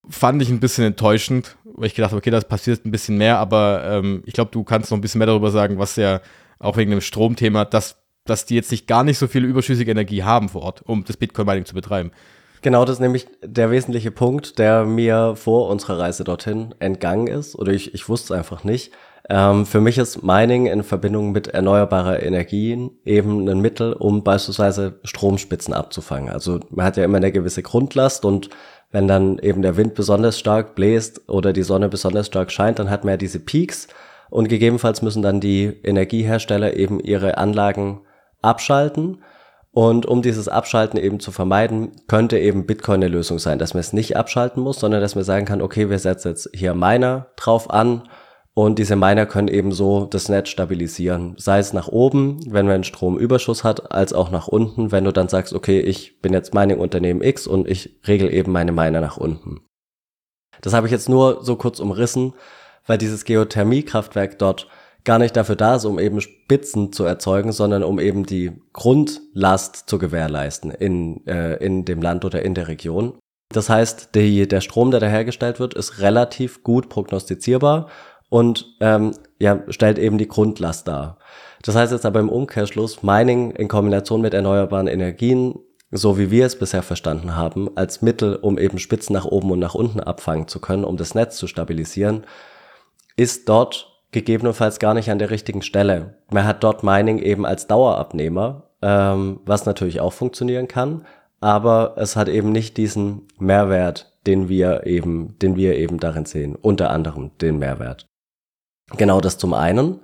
Fand 0.10 0.42
ich 0.42 0.50
ein 0.50 0.60
bisschen 0.60 0.84
enttäuschend, 0.84 1.56
weil 1.64 1.86
ich 1.86 1.96
gedacht 1.96 2.12
habe, 2.12 2.18
okay, 2.18 2.32
das 2.32 2.48
passiert 2.48 2.86
ein 2.86 2.92
bisschen 2.92 3.18
mehr, 3.18 3.38
aber 3.38 3.84
ähm, 3.86 4.24
ich 4.26 4.34
glaube, 4.34 4.50
du 4.52 4.64
kannst 4.64 4.90
noch 4.90 4.98
ein 4.98 5.02
bisschen 5.02 5.20
mehr 5.20 5.28
darüber 5.28 5.52
sagen, 5.52 5.78
was 5.78 5.96
ja 5.96 6.22
auch 6.58 6.76
wegen 6.76 6.90
dem 6.90 7.02
Stromthema, 7.02 7.66
dass, 7.66 7.98
dass 8.26 8.48
die 8.48 8.56
jetzt 8.56 8.72
nicht 8.72 8.88
gar 8.88 9.04
nicht 9.04 9.20
so 9.20 9.28
viel 9.28 9.46
überschüssige 9.46 9.92
Energie 9.92 10.24
haben 10.24 10.50
vor 10.50 10.64
Ort, 10.64 10.82
um 10.82 11.04
das 11.04 11.18
Bitcoin-Mining 11.18 11.66
zu 11.66 11.76
betreiben. 11.76 12.12
Genau, 12.64 12.86
das 12.86 12.96
ist 12.96 13.02
nämlich 13.02 13.28
der 13.44 13.72
wesentliche 13.72 14.10
Punkt, 14.10 14.58
der 14.58 14.86
mir 14.86 15.36
vor 15.36 15.70
unserer 15.70 16.00
Reise 16.00 16.24
dorthin 16.24 16.74
entgangen 16.80 17.28
ist 17.28 17.56
oder 17.56 17.74
ich, 17.74 17.94
ich 17.94 18.08
wusste 18.08 18.34
es 18.34 18.40
einfach 18.40 18.64
nicht. 18.64 18.94
Ähm, 19.30 19.66
für 19.66 19.82
mich 19.82 19.98
ist 19.98 20.24
Mining 20.24 20.68
in 20.68 20.82
Verbindung 20.84 21.34
mit 21.34 21.50
erneuerbarer 21.50 22.24
Energien 22.24 22.92
eben 23.04 23.50
ein 23.50 23.60
Mittel, 23.60 23.92
um 23.92 24.24
beispielsweise 24.24 25.00
Stromspitzen 25.04 25.74
abzufangen. 25.74 26.30
Also 26.30 26.62
man 26.70 26.86
hat 26.86 26.96
ja 26.96 27.04
immer 27.04 27.18
eine 27.18 27.34
gewisse 27.34 27.64
Grundlast 27.64 28.24
und 28.24 28.50
wenn 28.92 29.10
dann 29.10 29.40
eben 29.40 29.62
der 29.62 29.76
Wind 29.76 29.94
besonders 29.94 30.40
stark 30.40 30.74
bläst 30.74 31.28
oder 31.28 31.52
die 31.52 31.64
Sonne 31.64 31.90
besonders 31.90 32.28
stark 32.28 32.50
scheint, 32.50 32.80
dann 32.80 32.90
hat 32.90 33.04
man 33.04 33.12
ja 33.12 33.18
diese 33.18 33.40
Peaks 33.40 33.90
und 34.30 34.48
gegebenenfalls 34.48 35.02
müssen 35.02 35.22
dann 35.22 35.42
die 35.42 35.66
Energiehersteller 35.84 36.78
eben 36.78 37.02
ihre 37.02 37.38
Anlagen 37.38 38.00
abschalten 38.42 39.18
und 39.74 40.06
um 40.06 40.22
dieses 40.22 40.48
Abschalten 40.48 41.00
eben 41.00 41.20
zu 41.20 41.32
vermeiden, 41.32 41.94
könnte 42.08 42.38
eben 42.38 42.68
Bitcoin 42.68 43.04
eine 43.04 43.08
Lösung 43.08 43.40
sein, 43.40 43.58
dass 43.58 43.74
man 43.74 43.82
es 43.82 43.92
nicht 43.92 44.16
abschalten 44.16 44.62
muss, 44.62 44.80
sondern 44.80 45.02
dass 45.02 45.16
man 45.16 45.24
sagen 45.24 45.48
kann, 45.48 45.64
okay, 45.64 45.90
wir 45.90 45.98
setzen 45.98 46.30
jetzt 46.30 46.50
hier 46.54 46.76
Miner 46.76 47.32
drauf 47.38 47.72
an 47.72 48.08
und 48.54 48.78
diese 48.78 48.96
Miner 48.96 49.26
können 49.26 49.48
eben 49.48 49.72
so 49.72 50.06
das 50.06 50.30
Netz 50.30 50.50
stabilisieren. 50.50 51.34
Sei 51.40 51.58
es 51.58 51.74
nach 51.74 51.88
oben, 51.88 52.40
wenn 52.46 52.68
man 52.68 52.76
einen 52.76 52.84
Stromüberschuss 52.84 53.64
hat, 53.64 53.92
als 53.92 54.14
auch 54.14 54.30
nach 54.30 54.48
unten, 54.48 54.92
wenn 54.92 55.06
du 55.06 55.12
dann 55.12 55.28
sagst, 55.28 55.54
okay, 55.54 55.80
ich 55.80 56.22
bin 56.22 56.34
jetzt 56.34 56.54
Mining-Unternehmen 56.54 57.24
X 57.24 57.48
und 57.48 57.68
ich 57.68 58.00
regel 58.08 58.32
eben 58.32 58.52
meine 58.52 58.72
Miner 58.72 59.02
nach 59.02 59.18
unten. 59.18 59.62
Das 60.62 60.76
habe 60.76 60.86
ich 60.86 60.92
jetzt 60.92 61.10
nur 61.10 61.44
so 61.44 61.56
kurz 61.56 61.80
umrissen, 61.80 62.36
weil 62.86 63.00
dieses 63.00 63.26
Geothermiekraftwerk 63.26 64.38
dort 64.38 64.68
gar 65.04 65.20
nicht 65.20 65.36
dafür 65.36 65.56
da 65.56 65.76
ist, 65.76 65.86
um 65.86 66.00
eben 66.00 66.22
Spitzen 66.22 66.94
zu 66.94 67.04
erzeugen, 67.04 67.52
sondern 67.52 67.84
um 67.84 68.00
eben 68.00 68.26
die 68.26 68.52
Grundlast 68.72 69.90
zu 69.90 70.00
gewährleisten 70.00 70.72
in, 70.72 71.26
äh, 71.28 71.56
in 71.58 71.86
dem 71.86 72.02
Land 72.02 72.26
oder 72.26 72.42
in 72.44 72.56
der 72.56 72.68
Region. 72.68 73.18
Das 73.50 73.70
heißt, 73.70 74.16
die, 74.16 74.48
der 74.48 74.62
Strom, 74.62 74.92
der 74.92 75.00
da 75.00 75.08
hergestellt 75.08 75.60
wird, 75.60 75.74
ist 75.74 76.00
relativ 76.00 76.64
gut 76.64 76.90
prognostizierbar 76.90 77.90
und 78.30 78.76
ähm, 78.80 79.12
ja, 79.40 79.62
stellt 79.70 80.00
eben 80.00 80.18
die 80.18 80.28
Grundlast 80.28 80.88
dar. 80.88 81.20
Das 81.62 81.76
heißt 81.76 81.92
jetzt 81.92 82.06
aber 82.06 82.20
im 82.20 82.30
Umkehrschluss, 82.30 83.04
Mining 83.04 83.52
in 83.52 83.68
Kombination 83.68 84.22
mit 84.22 84.34
erneuerbaren 84.34 84.88
Energien, 84.88 85.56
so 85.92 86.18
wie 86.18 86.32
wir 86.32 86.48
es 86.48 86.58
bisher 86.58 86.82
verstanden 86.82 87.36
haben, 87.36 87.78
als 87.78 88.02
Mittel, 88.02 88.36
um 88.36 88.58
eben 88.58 88.80
Spitzen 88.80 89.14
nach 89.14 89.26
oben 89.26 89.52
und 89.52 89.60
nach 89.60 89.76
unten 89.76 90.00
abfangen 90.00 90.48
zu 90.48 90.60
können, 90.60 90.84
um 90.84 90.98
das 90.98 91.14
Netz 91.14 91.38
zu 91.38 91.46
stabilisieren, 91.46 92.26
ist 93.16 93.48
dort 93.48 93.93
gegebenenfalls 94.14 94.80
gar 94.80 94.94
nicht 94.94 95.12
an 95.12 95.20
der 95.20 95.30
richtigen 95.30 95.62
Stelle. 95.62 96.16
Man 96.32 96.46
hat 96.46 96.64
dort 96.64 96.84
Mining 96.84 97.20
eben 97.20 97.46
als 97.46 97.68
Dauerabnehmer, 97.68 98.70
ähm, 98.82 99.42
was 99.46 99.66
natürlich 99.66 100.00
auch 100.00 100.14
funktionieren 100.14 100.68
kann, 100.68 101.06
aber 101.42 101.96
es 101.98 102.16
hat 102.16 102.30
eben 102.30 102.52
nicht 102.52 102.78
diesen 102.78 103.28
Mehrwert, 103.38 104.14
den 104.26 104.48
wir 104.48 104.86
eben, 104.86 105.38
den 105.40 105.58
wir 105.58 105.76
eben 105.76 106.00
darin 106.00 106.26
sehen. 106.26 106.56
Unter 106.56 106.90
anderem 106.90 107.32
den 107.42 107.60
Mehrwert. 107.60 108.06
Genau 108.96 109.20
das 109.20 109.38
zum 109.38 109.54
einen. 109.54 110.00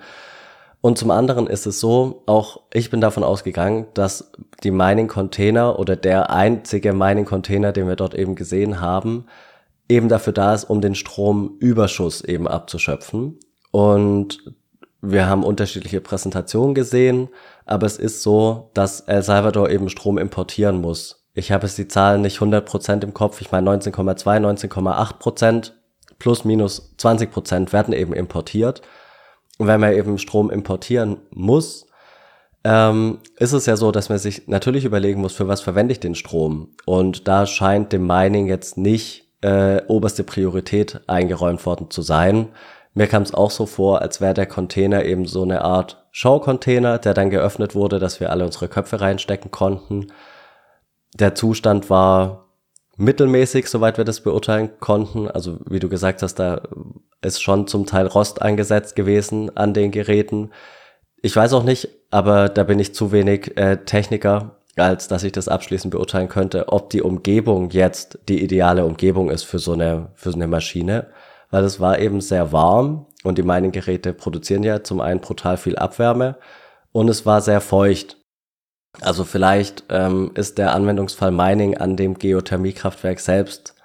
Und 0.81 0.98
zum 0.98 1.11
anderen 1.11 1.48
ist 1.48 1.65
es 1.65 1.80
so, 1.80 2.23
auch 2.26 2.61
ich 2.73 2.90
bin 2.90 3.02
davon 3.02 3.23
ausgegangen, 3.23 3.88
dass 3.94 4.31
die 4.64 4.72
Mining-Container 4.72 5.77
oder 5.77 5.95
der 5.95 6.30
einzige 6.30 6.94
Mining-Container, 6.94 7.73
den 7.73 7.88
wir 7.88 7.98
dort 7.98 8.15
eben 8.15 8.36
gesehen 8.36 8.80
haben, 8.80 9.26
eben 9.90 10.07
dafür 10.07 10.34
da 10.34 10.53
ist, 10.53 10.65
um 10.65 10.80
den 10.80 10.95
Stromüberschuss 10.95 12.22
eben 12.22 12.48
abzuschöpfen. 12.48 13.40
Und 13.71 14.39
wir 15.01 15.27
haben 15.27 15.43
unterschiedliche 15.43 16.01
Präsentationen 16.01 16.75
gesehen, 16.75 17.29
aber 17.65 17.85
es 17.85 17.97
ist 17.97 18.21
so, 18.21 18.69
dass 18.73 19.01
El 19.01 19.23
Salvador 19.23 19.69
eben 19.69 19.89
Strom 19.89 20.17
importieren 20.17 20.81
muss. 20.81 21.27
Ich 21.33 21.51
habe 21.51 21.67
jetzt 21.67 21.77
die 21.77 21.87
Zahlen 21.87 22.21
nicht 22.21 22.39
100% 22.39 23.03
im 23.03 23.13
Kopf, 23.13 23.39
ich 23.41 23.51
meine 23.51 23.69
19,2, 23.69 24.67
19,8% 24.69 25.71
plus 26.17 26.43
minus 26.43 26.95
20% 26.99 27.71
werden 27.71 27.93
eben 27.93 28.13
importiert. 28.13 28.81
wenn 29.57 29.81
man 29.81 29.93
eben 29.93 30.17
Strom 30.17 30.49
importieren 30.49 31.17
muss, 31.31 31.85
ähm, 32.63 33.19
ist 33.37 33.51
es 33.51 33.65
ja 33.65 33.75
so, 33.75 33.91
dass 33.91 34.07
man 34.07 34.17
sich 34.17 34.47
natürlich 34.47 34.85
überlegen 34.85 35.19
muss, 35.19 35.33
für 35.33 35.49
was 35.49 35.59
verwende 35.59 35.91
ich 35.91 35.99
den 35.99 36.15
Strom. 36.15 36.75
Und 36.85 37.27
da 37.27 37.45
scheint 37.45 37.91
dem 37.91 38.07
Mining 38.07 38.47
jetzt 38.47 38.77
nicht 38.77 39.27
äh, 39.41 39.81
oberste 39.87 40.23
Priorität 40.23 41.01
eingeräumt 41.07 41.65
worden 41.65 41.89
zu 41.89 42.01
sein. 42.01 42.49
Mir 42.94 43.07
kam 43.07 43.24
es 43.24 43.34
auch 43.34 43.52
so 43.52 43.66
vor, 43.66 44.02
als 44.02 44.20
wäre 44.20 44.34
der 44.34 44.48
Container 44.48 45.06
eben 45.06 45.26
so 45.26 45.44
eine 45.44 45.61
Art 45.61 46.06
Show-Container, 46.11 46.98
der 46.98 47.14
dann 47.14 47.30
geöffnet 47.30 47.76
wurde, 47.76 47.99
dass 47.99 48.20
wir 48.20 48.32
alle 48.32 48.45
unsere 48.45 48.68
Köpfe 48.68 48.99
reinstecken 48.99 49.52
konnten. 49.52 50.07
Der 51.14 51.36
Zustand 51.36 51.90
war 51.90 52.49
mittelmäßig, 52.98 53.68
soweit 53.68 53.98
wir 53.98 54.06
das 54.06 54.22
beurteilen 54.22 54.72
konnten. 54.80 55.30
Also 55.30 55.60
wie 55.70 55.80
du 55.80 55.88
gesagt 55.88 56.22
hast, 56.22 56.36
da 56.36 56.61
ist 57.22 57.41
schon 57.41 57.68
zum 57.68 57.86
Teil 57.86 58.07
Rost 58.07 58.41
eingesetzt 58.41 58.95
gewesen 58.95 59.56
an 59.56 59.74
den 59.74 59.91
Geräten. 59.91 60.52
Ich 61.22 61.36
weiß 61.36 61.53
auch 61.53 61.64
nicht, 61.64 61.90
aber 62.11 62.49
da 62.49 62.64
bin 62.64 62.80
ich 62.80 62.94
zu 62.94 63.11
wenig 63.11 63.57
äh, 63.57 63.78
Techniker, 63.86 64.57
als 64.76 65.07
dass 65.07 65.24
ich 65.24 65.32
das 65.32 65.48
abschließend 65.48 65.91
beurteilen 65.91 66.30
könnte, 66.30 66.70
ob 66.70 66.90
die 66.90 67.02
Umgebung 67.02 67.70
jetzt 67.70 68.20
die 68.28 68.41
ideale 68.44 68.86
Umgebung 68.86 69.30
ist 69.30 69.44
für 69.44 69.60
so 69.60 69.74
eine, 69.74 70.11
für 70.16 70.32
so 70.32 70.38
eine 70.38 70.48
Maschine. 70.48 71.07
Weil 71.49 71.63
es 71.63 71.80
war 71.80 71.99
eben 71.99 72.21
sehr 72.21 72.51
warm 72.51 73.07
und 73.23 73.38
die 73.38 73.43
Mining-Geräte 73.43 74.13
produzieren 74.13 74.63
ja 74.63 74.84
zum 74.84 75.01
einen 75.01 75.19
brutal 75.19 75.57
viel 75.57 75.76
Abwärme 75.76 76.38
und 76.91 77.09
es 77.09 77.26
war 77.26 77.41
sehr 77.41 77.61
feucht. 77.61 78.17
Also 79.01 79.23
vielleicht 79.23 79.84
ähm, 79.89 80.31
ist 80.35 80.57
der 80.57 80.73
Anwendungsfall 80.73 81.31
Mining 81.31 81.77
an 81.77 81.95
dem 81.95 82.15
Geothermiekraftwerk 82.15 83.19
selbst 83.19 83.76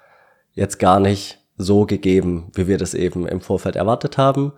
jetzt 0.53 0.79
gar 0.79 0.99
nicht 0.99 1.39
so 1.57 1.85
gegeben, 1.85 2.51
wie 2.53 2.67
wir 2.67 2.77
das 2.77 2.93
eben 2.93 3.27
im 3.27 3.41
Vorfeld 3.41 3.75
erwartet 3.75 4.17
haben. 4.17 4.53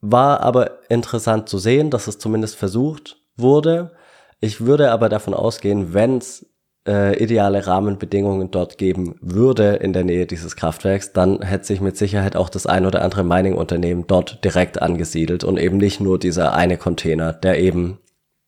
War 0.00 0.40
aber 0.40 0.90
interessant 0.90 1.48
zu 1.48 1.58
sehen, 1.58 1.90
dass 1.90 2.08
es 2.08 2.18
zumindest 2.18 2.56
versucht 2.56 3.16
wurde. 3.36 3.92
Ich 4.40 4.60
würde 4.60 4.90
aber 4.90 5.08
davon 5.08 5.32
ausgehen, 5.32 5.94
wenn 5.94 6.18
es 6.18 6.46
äh, 6.86 7.22
ideale 7.22 7.66
Rahmenbedingungen 7.66 8.50
dort 8.50 8.78
geben 8.78 9.16
würde 9.20 9.76
in 9.76 9.92
der 9.92 10.04
Nähe 10.04 10.26
dieses 10.26 10.56
Kraftwerks, 10.56 11.12
dann 11.12 11.42
hätte 11.42 11.64
sich 11.64 11.80
mit 11.80 11.96
Sicherheit 11.96 12.36
auch 12.36 12.48
das 12.48 12.66
ein 12.66 12.86
oder 12.86 13.02
andere 13.02 13.24
Mining-Unternehmen 13.24 14.06
dort 14.06 14.44
direkt 14.44 14.82
angesiedelt 14.82 15.44
und 15.44 15.58
eben 15.58 15.78
nicht 15.78 16.00
nur 16.00 16.18
dieser 16.18 16.54
eine 16.54 16.76
Container, 16.76 17.32
der 17.32 17.58
eben 17.58 17.98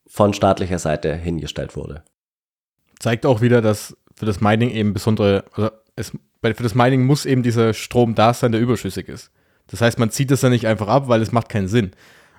von 0.07 0.35
staatlicher 0.35 0.79
Seite 0.79 1.15
hingestellt 1.15 1.77
wurde. 1.77 2.03
Zeigt 2.99 3.27
auch 3.27 3.41
wieder, 3.41 3.63
dass 3.63 3.97
für 4.15 4.27
das 4.27 4.41
Mining 4.41 4.71
eben 4.71 4.93
besondere, 4.93 5.45
also 5.53 5.71
es, 5.95 6.13
für 6.43 6.63
das 6.63 6.75
Mining 6.75 7.05
muss 7.05 7.27
eben 7.27 7.43
dieser 7.43 7.75
Strom 7.75 8.15
da 8.15 8.33
sein, 8.33 8.53
der 8.53 8.61
überschüssig 8.61 9.09
ist. 9.09 9.31
Das 9.67 9.81
heißt, 9.81 9.99
man 9.99 10.11
zieht 10.11 10.31
das 10.31 10.41
dann 10.41 10.53
nicht 10.53 10.67
einfach 10.67 10.89
ab, 10.89 11.09
weil 11.09 11.21
es 11.23 11.33
macht 11.33 11.49
keinen 11.49 11.69
Sinn. 11.69 11.91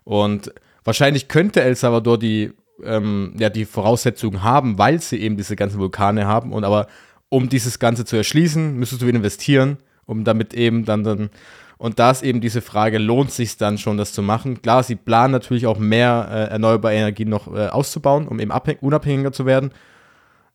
Und 0.03 0.53
wahrscheinlich 0.83 1.27
könnte 1.27 1.61
El 1.61 1.75
Salvador 1.75 2.17
die, 2.17 2.53
ähm, 2.83 3.33
ja, 3.37 3.49
die 3.49 3.65
Voraussetzungen 3.65 4.43
haben, 4.43 4.77
weil 4.77 5.01
sie 5.01 5.17
eben 5.17 5.37
diese 5.37 5.55
ganzen 5.55 5.79
Vulkane 5.79 6.27
haben. 6.27 6.53
Und 6.53 6.63
aber 6.63 6.87
um 7.29 7.49
dieses 7.49 7.79
Ganze 7.79 8.05
zu 8.05 8.15
erschließen, 8.15 8.77
müsstest 8.77 9.01
du 9.01 9.07
wieder 9.07 9.17
investieren, 9.17 9.77
um 10.05 10.23
damit 10.23 10.53
eben 10.53 10.85
dann 10.85 11.03
dann 11.03 11.29
und 11.77 11.99
da 11.99 12.09
ist 12.09 12.23
eben 12.23 12.41
diese 12.41 12.61
Frage, 12.61 12.97
lohnt 12.97 13.31
sich 13.31 13.57
dann 13.57 13.77
schon, 13.77 13.97
das 13.97 14.11
zu 14.11 14.23
machen? 14.23 14.61
Klar, 14.61 14.81
sie 14.83 14.95
planen 14.95 15.31
natürlich 15.31 15.67
auch 15.67 15.77
mehr 15.77 16.27
äh, 16.31 16.51
erneuerbare 16.51 16.95
Energien 16.95 17.29
noch 17.29 17.53
äh, 17.53 17.67
auszubauen, 17.67 18.27
um 18.27 18.39
eben 18.39 18.51
unabhängiger 18.81 19.31
zu 19.31 19.45
werden. 19.45 19.71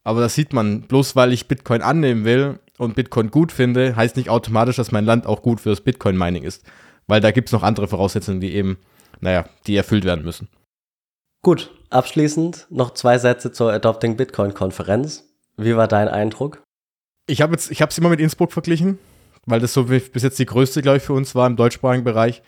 Aber 0.04 0.20
das 0.20 0.34
sieht 0.34 0.52
man, 0.52 0.82
bloß 0.82 1.14
weil 1.14 1.32
ich 1.32 1.46
Bitcoin 1.46 1.80
annehmen 1.80 2.24
will 2.24 2.58
und 2.76 2.96
Bitcoin 2.96 3.30
gut 3.30 3.52
finde, 3.52 3.94
heißt 3.94 4.16
nicht 4.16 4.30
automatisch, 4.30 4.76
dass 4.76 4.90
mein 4.90 5.04
Land 5.04 5.26
auch 5.26 5.42
gut 5.42 5.60
für 5.60 5.70
das 5.70 5.80
Bitcoin-Mining 5.80 6.42
ist. 6.42 6.64
Weil 7.06 7.20
da 7.20 7.30
gibt 7.30 7.48
es 7.48 7.52
noch 7.52 7.62
andere 7.62 7.86
Voraussetzungen, 7.86 8.40
die 8.40 8.54
eben, 8.54 8.78
naja, 9.20 9.44
die 9.68 9.76
erfüllt 9.76 10.04
werden 10.04 10.24
müssen. 10.24 10.48
Gut, 11.42 11.70
abschließend 11.90 12.68
noch 12.70 12.94
zwei 12.94 13.18
Sätze 13.18 13.50
zur 13.50 13.72
Adopting 13.72 14.16
Bitcoin-Konferenz. 14.16 15.24
Wie 15.56 15.76
war 15.76 15.88
dein 15.88 16.08
Eindruck? 16.08 16.62
Ich 17.26 17.42
habe 17.42 17.56
es 17.56 17.98
immer 17.98 18.08
mit 18.08 18.20
Innsbruck 18.20 18.52
verglichen, 18.52 18.98
weil 19.46 19.60
das 19.60 19.72
so 19.72 19.84
bis 19.84 20.22
jetzt 20.22 20.38
die 20.38 20.46
größte, 20.46 20.82
glaube 20.82 20.98
ich, 20.98 21.02
für 21.02 21.14
uns 21.14 21.34
war 21.34 21.46
im 21.46 21.56
deutschsprachigen 21.56 22.04
Bereich. 22.04 22.42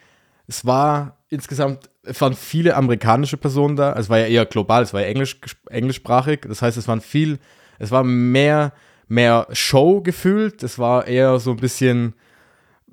Es 0.46 0.64
war 0.64 1.24
insgesamt, 1.28 1.90
es 2.04 2.20
waren 2.20 2.34
viele 2.34 2.76
amerikanische 2.76 3.36
Personen 3.36 3.76
da. 3.76 3.94
Es 3.94 4.08
war 4.08 4.18
ja 4.18 4.26
eher 4.26 4.46
global, 4.46 4.82
es 4.82 4.94
war 4.94 5.00
ja 5.00 5.08
englisch, 5.08 5.40
englischsprachig. 5.68 6.42
Das 6.46 6.62
heißt, 6.62 6.76
es 6.76 6.86
waren 6.86 7.00
viel, 7.00 7.38
es 7.78 7.90
war 7.90 8.04
mehr 8.04 8.72
mehr 9.08 9.46
Show 9.52 10.00
gefühlt. 10.00 10.62
Das 10.62 10.78
war 10.78 11.06
eher 11.06 11.38
so 11.38 11.50
ein 11.50 11.56
bisschen, 11.56 12.14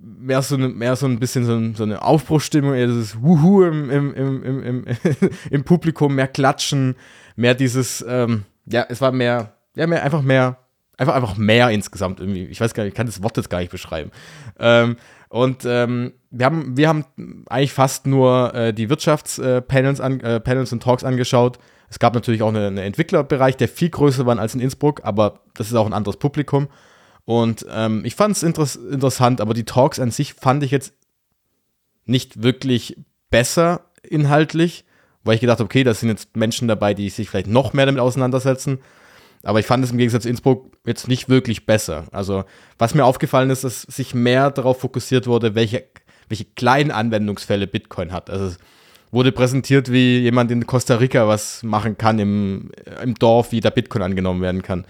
mehr 0.02 0.42
so, 0.42 0.58
mehr 0.58 0.96
so 0.96 1.06
ein 1.06 1.20
bisschen 1.20 1.46
so, 1.46 1.78
so 1.78 1.84
eine 1.84 2.02
Aufbruchstimmung, 2.02 2.74
eher 2.74 2.88
dieses 2.88 3.22
Wuhu 3.22 3.64
im, 3.64 3.90
im, 3.90 4.14
im, 4.14 4.64
im, 4.64 4.86
im, 5.52 5.64
Publikum, 5.64 6.16
mehr 6.16 6.28
Klatschen, 6.28 6.96
mehr 7.36 7.56
dieses, 7.56 8.04
ähm, 8.08 8.44
ja, 8.66 8.86
es 8.90 9.02
war 9.02 9.12
mehr, 9.12 9.54
ja, 9.76 9.88
mehr, 9.88 10.04
einfach 10.04 10.22
mehr, 10.22 10.58
einfach, 10.98 11.16
einfach 11.16 11.38
mehr 11.38 11.70
insgesamt 11.70 12.20
irgendwie. 12.20 12.46
Ich 12.46 12.60
weiß 12.60 12.74
gar 12.74 12.84
nicht, 12.84 12.92
ich 12.92 12.98
kann 12.98 13.06
das 13.06 13.24
Wort 13.24 13.38
jetzt 13.38 13.50
gar 13.50 13.60
nicht 13.60 13.72
beschreiben. 13.72 14.12
Ähm, 14.60 14.98
und 15.30 15.64
ähm, 15.66 16.14
wir, 16.30 16.46
haben, 16.46 16.76
wir 16.76 16.90
haben 16.90 17.06
eigentlich 17.48 17.74
fast 17.74 18.06
nur 18.06 18.54
äh, 18.54 18.74
die 18.74 18.90
Wirtschaftspanels 18.90 20.00
äh, 20.00 20.36
äh, 20.36 20.40
Panels 20.40 20.74
und 20.74 20.84
Talks 20.84 21.04
angeschaut. 21.04 21.58
Es 21.90 22.00
gab 22.00 22.14
natürlich 22.14 22.42
auch 22.42 22.50
einen 22.50 22.64
eine 22.64 22.84
Entwicklerbereich, 22.84 23.58
der 23.58 23.68
viel 23.68 23.90
größer 23.90 24.26
war 24.26 24.38
als 24.40 24.56
in 24.56 24.62
Innsbruck, 24.62 25.02
aber 25.04 25.42
das 25.54 25.68
ist 25.68 25.76
auch 25.76 25.86
ein 25.86 25.94
anderes 25.94 26.18
Publikum. 26.18 26.68
Und 27.26 27.66
ähm, 27.70 28.04
ich 28.06 28.16
fand 28.16 28.36
es 28.36 28.44
interess 28.44 28.76
interessant, 28.76 29.42
aber 29.42 29.54
die 29.54 29.66
Talks 29.66 30.00
an 30.00 30.12
sich 30.12 30.34
fand 30.34 30.64
ich 30.64 30.72
jetzt 30.72 30.94
nicht 32.06 32.44
wirklich 32.44 32.98
besser 33.30 33.86
inhaltlich, 34.04 34.86
weil 35.24 35.36
ich 35.36 35.42
gedacht 35.42 35.60
habe, 35.60 35.66
okay, 35.66 35.84
da 35.84 35.94
sind 35.94 36.10
jetzt 36.10 36.36
Menschen 36.36 36.68
dabei, 36.68 36.94
die 36.94 37.10
sich 37.10 37.30
vielleicht 37.30 37.48
noch 37.48 37.74
mehr 37.74 37.86
damit 37.86 38.02
auseinandersetzen. 38.02 38.80
Aber 39.44 39.60
ich 39.60 39.66
fand 39.66 39.84
es 39.84 39.92
im 39.92 39.98
Gegensatz 39.98 40.24
zu 40.24 40.30
Innsbruck 40.30 40.78
jetzt 40.86 41.08
nicht 41.08 41.30
wirklich 41.30 41.66
besser. 41.66 42.06
Also, 42.12 42.44
was 42.78 42.94
mir 42.94 43.06
aufgefallen 43.06 43.50
ist, 43.50 43.64
dass 43.64 43.84
sich 43.84 44.14
mehr 44.14 44.52
darauf 44.52 44.80
fokussiert 44.82 45.28
wurde, 45.28 45.56
welche, 45.56 45.86
welche 46.30 46.46
kleinen 46.46 46.92
Anwendungsfälle 46.92 47.68
Bitcoin 47.68 48.12
hat. 48.12 48.30
Also, 48.30 48.56
wurde 49.12 49.32
präsentiert, 49.32 49.92
wie 49.92 50.20
jemand 50.20 50.52
in 50.52 50.66
Costa 50.66 50.96
Rica 50.96 51.28
was 51.28 51.64
machen 51.64 51.98
kann 51.98 52.20
im, 52.20 52.72
im 53.04 53.16
Dorf, 53.16 53.52
wie 53.52 53.60
der 53.60 53.72
Bitcoin 53.72 54.04
angenommen 54.04 54.42
werden 54.42 54.62
kann. 54.62 54.86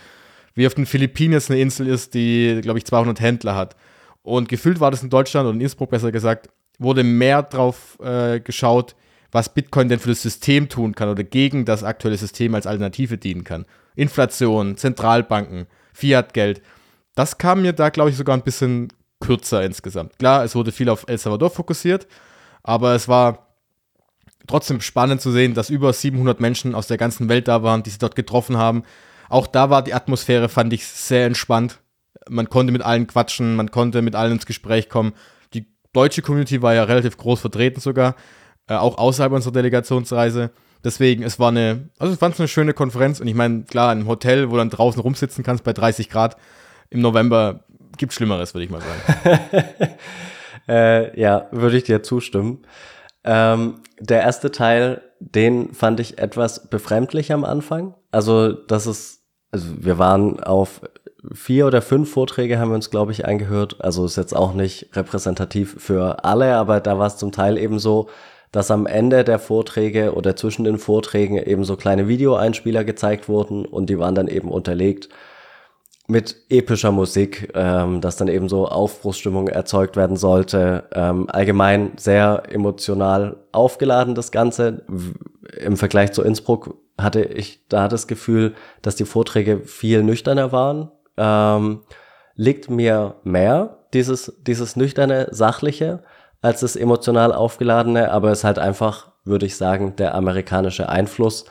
Wie 0.54 0.68
auf 0.68 0.74
den 0.74 0.86
Philippinen 0.86 1.34
jetzt 1.34 1.50
eine 1.50 1.60
Insel 1.60 1.88
ist, 1.88 2.14
die, 2.14 2.60
glaube 2.62 2.80
ich, 2.80 2.86
200 2.86 3.20
Händler 3.20 3.56
hat. 3.56 3.76
Und 4.22 4.50
gefühlt 4.50 4.80
war 4.80 4.92
das 4.92 5.04
in 5.04 5.10
Deutschland 5.10 5.48
oder 5.48 5.56
in 5.56 5.62
Innsbruck 5.62 5.90
besser 5.90 6.12
gesagt, 6.12 6.50
wurde 6.78 7.04
mehr 7.04 7.44
drauf 7.44 7.98
äh, 8.02 8.40
geschaut, 8.40 8.96
was 9.32 9.54
Bitcoin 9.54 9.88
denn 9.88 10.00
für 10.00 10.10
das 10.10 10.22
System 10.22 10.68
tun 10.68 10.94
kann 10.94 11.10
oder 11.10 11.24
gegen 11.24 11.66
das 11.66 11.84
aktuelle 11.84 12.18
System 12.18 12.54
als 12.54 12.68
Alternative 12.68 13.18
dienen 13.18 13.44
kann. 13.44 13.66
Inflation, 13.96 14.78
Zentralbanken, 14.78 15.68
Fiat-Geld. 15.94 16.62
Das 17.16 17.38
kam 17.38 17.62
mir 17.62 17.74
da, 17.74 17.90
glaube 17.90 18.10
ich, 18.10 18.18
sogar 18.18 18.36
ein 18.36 18.44
bisschen 18.44 18.90
kürzer 19.20 19.64
insgesamt. 19.64 20.18
Klar, 20.20 20.44
es 20.44 20.56
wurde 20.56 20.72
viel 20.72 20.90
auf 20.90 21.06
El 21.08 21.18
Salvador 21.18 21.50
fokussiert, 21.50 22.08
aber 22.64 22.96
es 22.96 23.08
war 23.08 23.48
trotzdem 24.48 24.82
spannend 24.82 25.22
zu 25.22 25.32
sehen, 25.32 25.54
dass 25.54 25.70
über 25.70 25.94
700 25.94 26.40
Menschen 26.40 26.76
aus 26.76 26.88
der 26.88 26.98
ganzen 26.98 27.30
Welt 27.30 27.48
da 27.48 27.64
waren, 27.64 27.84
die 27.84 27.90
sie 27.90 28.00
dort 28.00 28.16
getroffen 28.16 28.58
haben. 28.58 28.84
Auch 29.32 29.48
da 29.48 29.70
war 29.70 29.82
die 29.82 29.94
Atmosphäre, 29.94 30.50
fand 30.50 30.74
ich, 30.74 30.86
sehr 30.86 31.26
entspannt. 31.26 31.80
Man 32.30 32.50
konnte 32.50 32.74
mit 32.74 32.82
allen 32.82 33.08
quatschen, 33.08 33.56
man 33.56 33.72
konnte 33.72 34.02
mit 34.02 34.16
allen 34.16 34.34
ins 34.34 34.46
Gespräch 34.46 34.90
kommen. 34.90 35.14
Die 35.54 35.68
deutsche 35.94 36.22
Community 36.22 36.62
war 36.62 36.74
ja 36.74 36.84
relativ 36.84 37.18
groß 37.18 37.40
vertreten 37.40 37.80
sogar, 37.80 38.16
äh, 38.68 38.76
auch 38.76 38.98
außerhalb 38.98 39.32
unserer 39.32 39.54
Delegationsreise. 39.54 40.52
Deswegen, 40.84 41.24
es 41.24 41.40
war 41.40 41.50
eine, 41.50 41.90
also 41.98 42.14
ich 42.14 42.20
fand 42.20 42.34
es 42.34 42.42
eine 42.42 42.50
schöne 42.50 42.74
Konferenz 42.74 43.20
und 43.20 43.28
ich 43.28 43.36
meine, 43.36 43.64
klar, 43.64 43.92
ein 43.92 44.06
Hotel, 44.06 44.50
wo 44.50 44.54
du 44.54 44.58
dann 44.58 44.70
draußen 44.70 45.02
rumsitzen 45.02 45.44
kannst 45.44 45.64
bei 45.64 45.74
30 45.74 46.10
Grad 46.10 46.36
im 46.90 47.00
November, 47.02 47.64
gibt 47.98 48.14
Schlimmeres, 48.14 48.54
würde 48.54 48.66
ich 48.66 48.72
mal 48.72 48.82
sagen. 48.82 49.70
äh, 50.68 51.20
ja, 51.20 51.48
würde 51.52 51.78
ich 51.78 51.84
dir 51.84 52.04
zustimmen. 52.04 52.66
Ähm, 53.24 53.76
der 54.00 54.22
erste 54.24 54.52
Teil, 54.52 55.02
den 55.20 55.74
fand 55.74 56.00
ich 56.00 56.18
etwas 56.18 56.70
befremdlich 56.70 57.32
am 57.32 57.46
Anfang. 57.46 57.94
Also, 58.12 58.52
das 58.52 58.88
ist, 58.88 59.21
also 59.52 59.68
wir 59.80 59.98
waren 59.98 60.42
auf 60.42 60.82
vier 61.34 61.68
oder 61.68 61.82
fünf 61.82 62.12
Vorträge 62.12 62.58
haben 62.58 62.70
wir 62.70 62.76
uns, 62.76 62.90
glaube 62.90 63.12
ich, 63.12 63.26
eingehört. 63.26 63.84
Also 63.84 64.06
ist 64.06 64.16
jetzt 64.16 64.36
auch 64.36 64.54
nicht 64.54 64.90
repräsentativ 64.94 65.76
für 65.78 66.24
alle, 66.24 66.56
aber 66.56 66.80
da 66.80 66.98
war 66.98 67.08
es 67.08 67.18
zum 67.18 67.32
Teil 67.32 67.58
eben 67.58 67.80
so, 67.80 68.08
dass 68.52 68.72
am 68.72 68.86
Ende 68.86 69.24
der 69.24 69.40
Vorträge 69.40 70.14
oder 70.14 70.36
zwischen 70.36 70.64
den 70.64 70.78
Vorträgen 70.78 71.38
eben 71.38 71.64
so 71.64 71.78
kleine 71.78 72.08
Videoeinspieler 72.08 72.84
gezeigt 72.84 73.30
wurden 73.30 73.66
und 73.66 73.90
die 73.90 74.00
waren 74.00 74.16
dann 74.16 74.28
eben 74.28 74.50
unterlegt 74.50 75.10
mit 76.08 76.36
epischer 76.50 76.92
Musik, 76.92 77.52
ähm, 77.56 78.02
dass 78.02 78.18
dann 78.18 78.28
eben 78.28 78.50
so 78.50 78.68
Aufbruchsstimmung 78.68 79.48
erzeugt 79.48 79.96
werden 79.96 80.18
sollte. 80.18 80.84
Ähm, 80.94 81.28
allgemein 81.30 81.94
sehr 81.96 82.44
emotional 82.50 83.38
aufgeladen 83.54 84.14
das 84.14 84.32
Ganze. 84.32 84.84
Im 85.58 85.78
Vergleich 85.78 86.12
zu 86.12 86.22
Innsbruck 86.22 86.76
hatte 87.02 87.24
ich 87.24 87.68
da 87.68 87.88
das 87.88 88.08
Gefühl, 88.08 88.56
dass 88.82 88.96
die 88.96 89.06
Vorträge 89.06 89.62
viel 89.66 90.04
nüchterner 90.04 90.52
waren. 90.52 90.92
Ähm, 91.18 91.82
liegt 92.36 92.70
mir 92.70 93.16
mehr 93.24 93.78
dieses, 93.94 94.34
dieses 94.46 94.76
nüchterne, 94.76 95.28
sachliche. 95.32 96.04
als 96.42 96.62
das 96.62 96.76
emotional 96.76 97.34
aufgeladene, 97.34 98.12
aber 98.12 98.32
es 98.32 98.40
ist 98.40 98.44
halt 98.46 98.58
einfach, 98.58 99.12
würde 99.26 99.46
ich 99.46 99.58
sagen, 99.58 99.96
der 99.96 100.16
amerikanische 100.16 100.90
Einfluss. 100.90 101.46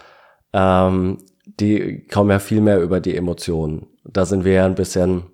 Ähm, 0.53 1.19
die 1.47 2.07
kommen 2.09 2.31
ja 2.31 2.41
viel 2.41 2.61
mehr 2.61 2.81
über 2.81 2.99
die 3.01 3.17
Emotionen. 3.17 3.87
Da 4.05 4.25
sind 4.25 4.45
wir 4.45 4.53
ja 4.53 4.67
ein 4.67 4.75
bisschen, 4.75 5.25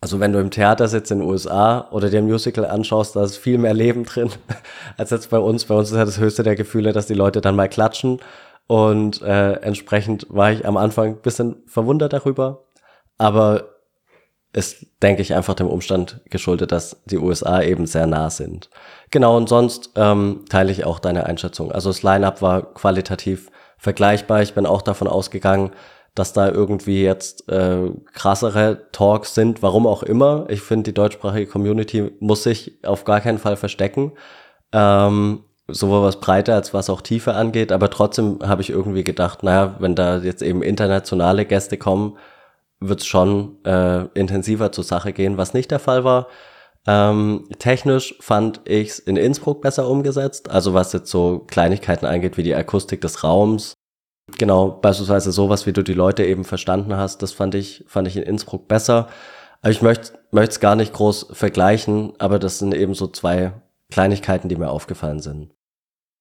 also 0.00 0.18
wenn 0.18 0.32
du 0.32 0.40
im 0.40 0.50
Theater 0.50 0.88
sitzt 0.88 1.12
in 1.12 1.20
den 1.20 1.28
USA 1.28 1.88
oder 1.90 2.10
dir 2.10 2.18
ein 2.18 2.26
Musical 2.26 2.64
anschaust, 2.64 3.14
da 3.14 3.22
ist 3.22 3.36
viel 3.36 3.58
mehr 3.58 3.74
Leben 3.74 4.04
drin 4.04 4.30
als 4.96 5.10
jetzt 5.10 5.30
bei 5.30 5.38
uns. 5.38 5.64
Bei 5.66 5.74
uns 5.74 5.90
ist 5.90 5.96
ja 5.96 6.04
das 6.04 6.18
höchste 6.18 6.42
der 6.42 6.56
Gefühle, 6.56 6.92
dass 6.92 7.06
die 7.06 7.14
Leute 7.14 7.40
dann 7.40 7.56
mal 7.56 7.68
klatschen. 7.68 8.20
Und 8.66 9.22
äh, 9.22 9.54
entsprechend 9.54 10.26
war 10.30 10.52
ich 10.52 10.66
am 10.66 10.76
Anfang 10.76 11.20
bisschen 11.20 11.62
verwundert 11.66 12.12
darüber. 12.12 12.64
Aber 13.18 13.74
ist, 14.54 14.86
denke 15.02 15.20
ich, 15.20 15.34
einfach 15.34 15.54
dem 15.54 15.68
Umstand 15.68 16.20
geschuldet, 16.30 16.72
dass 16.72 17.02
die 17.06 17.18
USA 17.18 17.60
eben 17.60 17.86
sehr 17.86 18.06
nah 18.06 18.30
sind. 18.30 18.70
Genau, 19.10 19.36
und 19.36 19.48
sonst 19.48 19.90
ähm, 19.96 20.44
teile 20.48 20.70
ich 20.70 20.84
auch 20.84 21.00
deine 21.00 21.26
Einschätzung. 21.26 21.72
Also 21.72 21.90
das 21.90 22.02
Line-up 22.02 22.40
war 22.40 22.72
qualitativ 22.74 23.50
vergleichbar. 23.78 24.42
Ich 24.42 24.54
bin 24.54 24.64
auch 24.64 24.82
davon 24.82 25.08
ausgegangen, 25.08 25.72
dass 26.14 26.32
da 26.32 26.48
irgendwie 26.48 27.02
jetzt 27.02 27.48
äh, 27.48 27.90
krassere 28.12 28.86
Talks 28.92 29.34
sind, 29.34 29.62
warum 29.62 29.86
auch 29.88 30.04
immer. 30.04 30.46
Ich 30.48 30.62
finde, 30.62 30.84
die 30.84 30.94
deutschsprachige 30.94 31.50
Community 31.50 32.12
muss 32.20 32.44
sich 32.44 32.78
auf 32.84 33.04
gar 33.04 33.20
keinen 33.20 33.38
Fall 33.38 33.56
verstecken. 33.56 34.12
Ähm, 34.72 35.44
sowohl 35.68 36.02
was 36.02 36.20
Breite 36.20 36.54
als 36.54 36.74
was 36.74 36.90
auch 36.90 37.00
Tiefe 37.00 37.34
angeht, 37.34 37.72
aber 37.72 37.90
trotzdem 37.90 38.38
habe 38.42 38.62
ich 38.62 38.70
irgendwie 38.70 39.04
gedacht, 39.04 39.42
naja, 39.42 39.76
wenn 39.78 39.94
da 39.94 40.18
jetzt 40.18 40.42
eben 40.42 40.62
internationale 40.62 41.44
Gäste 41.46 41.78
kommen, 41.78 42.18
wird 42.80 43.00
es 43.00 43.06
schon 43.06 43.64
äh, 43.64 44.04
intensiver 44.14 44.72
zur 44.72 44.84
Sache 44.84 45.12
gehen, 45.12 45.38
was 45.38 45.54
nicht 45.54 45.70
der 45.70 45.78
Fall 45.78 46.04
war. 46.04 46.28
Ähm, 46.86 47.48
technisch 47.58 48.14
fand 48.20 48.60
ich 48.66 48.90
es 48.90 48.98
in 48.98 49.16
Innsbruck 49.16 49.62
besser 49.62 49.88
umgesetzt, 49.88 50.50
also 50.50 50.74
was 50.74 50.92
jetzt 50.92 51.10
so 51.10 51.40
Kleinigkeiten 51.46 52.04
angeht, 52.04 52.36
wie 52.36 52.42
die 52.42 52.54
Akustik 52.54 53.00
des 53.00 53.24
Raums. 53.24 53.72
Genau, 54.38 54.68
beispielsweise 54.68 55.32
sowas, 55.32 55.66
wie 55.66 55.72
du 55.72 55.82
die 55.82 55.94
Leute 55.94 56.24
eben 56.24 56.44
verstanden 56.44 56.96
hast, 56.96 57.22
das 57.22 57.32
fand 57.32 57.54
ich, 57.54 57.84
fand 57.86 58.08
ich 58.08 58.16
in 58.16 58.22
Innsbruck 58.22 58.68
besser. 58.68 59.08
Aber 59.62 59.70
ich 59.70 59.80
möchte 59.80 60.12
es 60.32 60.60
gar 60.60 60.76
nicht 60.76 60.92
groß 60.92 61.28
vergleichen, 61.32 62.12
aber 62.18 62.38
das 62.38 62.58
sind 62.58 62.74
eben 62.74 62.94
so 62.94 63.06
zwei 63.06 63.52
Kleinigkeiten, 63.90 64.48
die 64.48 64.56
mir 64.56 64.70
aufgefallen 64.70 65.20
sind. 65.20 65.53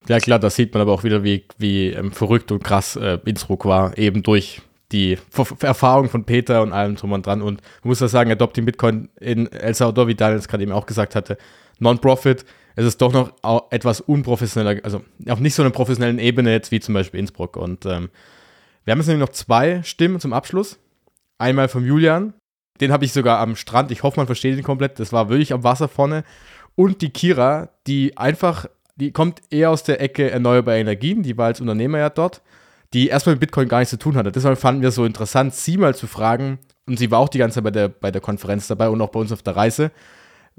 Ja 0.07 0.19
klar, 0.19 0.39
das 0.39 0.55
sieht 0.55 0.73
man 0.73 0.81
aber 0.81 0.91
auch 0.91 1.03
wieder, 1.03 1.23
wie, 1.23 1.45
wie 1.57 1.89
ähm, 1.89 2.11
verrückt 2.11 2.51
und 2.51 2.63
krass 2.63 2.95
äh, 2.95 3.19
Innsbruck 3.25 3.65
war, 3.65 3.97
eben 3.97 4.23
durch 4.23 4.61
die 4.91 5.17
Erfahrung 5.61 6.09
von 6.09 6.23
Peter 6.23 6.61
und 6.61 6.71
allem 6.71 6.95
drum 6.95 7.13
und 7.13 7.25
dran. 7.25 7.41
Und 7.41 7.61
man 7.83 7.89
muss 7.89 7.99
ja 7.99 8.07
sagen, 8.07 8.31
Adopting 8.31 8.65
Bitcoin 8.65 9.09
in 9.19 9.51
El 9.51 9.73
Salvador, 9.73 10.07
wie 10.07 10.15
Daniel 10.15 10.37
es 10.37 10.47
gerade 10.47 10.63
eben 10.63 10.71
auch 10.71 10.85
gesagt 10.85 11.15
hatte, 11.15 11.37
Non-Profit, 11.79 12.45
es 12.75 12.85
ist 12.85 13.01
doch 13.01 13.13
noch 13.13 13.33
etwas 13.71 14.01
unprofessioneller, 14.01 14.81
also 14.83 15.03
auf 15.27 15.39
nicht 15.39 15.55
so 15.55 15.63
einer 15.63 15.71
professionellen 15.71 16.19
Ebene 16.19 16.51
jetzt 16.51 16.71
wie 16.71 16.79
zum 16.79 16.93
Beispiel 16.93 17.19
Innsbruck. 17.19 17.55
Und 17.57 17.85
ähm, 17.85 18.09
wir 18.83 18.91
haben 18.91 18.99
jetzt 18.99 19.07
nämlich 19.07 19.27
noch 19.27 19.33
zwei 19.33 19.81
Stimmen 19.83 20.19
zum 20.19 20.33
Abschluss. 20.33 20.79
Einmal 21.37 21.67
vom 21.67 21.85
Julian, 21.85 22.33
den 22.79 22.91
habe 22.91 23.05
ich 23.05 23.13
sogar 23.13 23.39
am 23.39 23.55
Strand, 23.55 23.91
ich 23.91 24.03
hoffe, 24.03 24.19
man 24.19 24.27
versteht 24.27 24.57
ihn 24.57 24.63
komplett, 24.63 24.99
das 24.99 25.13
war 25.13 25.29
wirklich 25.29 25.53
am 25.53 25.63
Wasser 25.63 25.87
vorne. 25.87 26.23
Und 26.75 27.01
die 27.01 27.11
Kira, 27.11 27.69
die 27.85 28.17
einfach, 28.17 28.67
die 28.95 29.11
kommt 29.11 29.41
eher 29.49 29.71
aus 29.71 29.83
der 29.83 30.01
Ecke 30.01 30.29
erneuerbare 30.29 30.79
Energien, 30.79 31.23
die 31.23 31.37
war 31.37 31.47
als 31.47 31.61
Unternehmer 31.61 31.99
ja 31.99 32.09
dort 32.09 32.41
die 32.93 33.07
erstmal 33.07 33.35
mit 33.35 33.41
Bitcoin 33.41 33.67
gar 33.67 33.79
nichts 33.79 33.89
zu 33.89 33.97
tun 33.97 34.15
hatte. 34.15 34.31
Deshalb 34.31 34.57
fanden 34.59 34.81
wir 34.81 34.89
es 34.89 34.95
so 34.95 35.05
interessant, 35.05 35.53
sie 35.53 35.77
mal 35.77 35.95
zu 35.95 36.07
fragen, 36.07 36.59
und 36.85 36.99
sie 36.99 37.11
war 37.11 37.19
auch 37.19 37.29
die 37.29 37.37
ganze 37.37 37.55
Zeit 37.55 37.63
bei 37.63 37.71
der, 37.71 37.87
bei 37.87 38.11
der 38.11 38.21
Konferenz 38.21 38.67
dabei 38.67 38.89
und 38.89 39.01
auch 39.01 39.09
bei 39.09 39.19
uns 39.19 39.31
auf 39.31 39.41
der 39.41 39.55
Reise, 39.55 39.91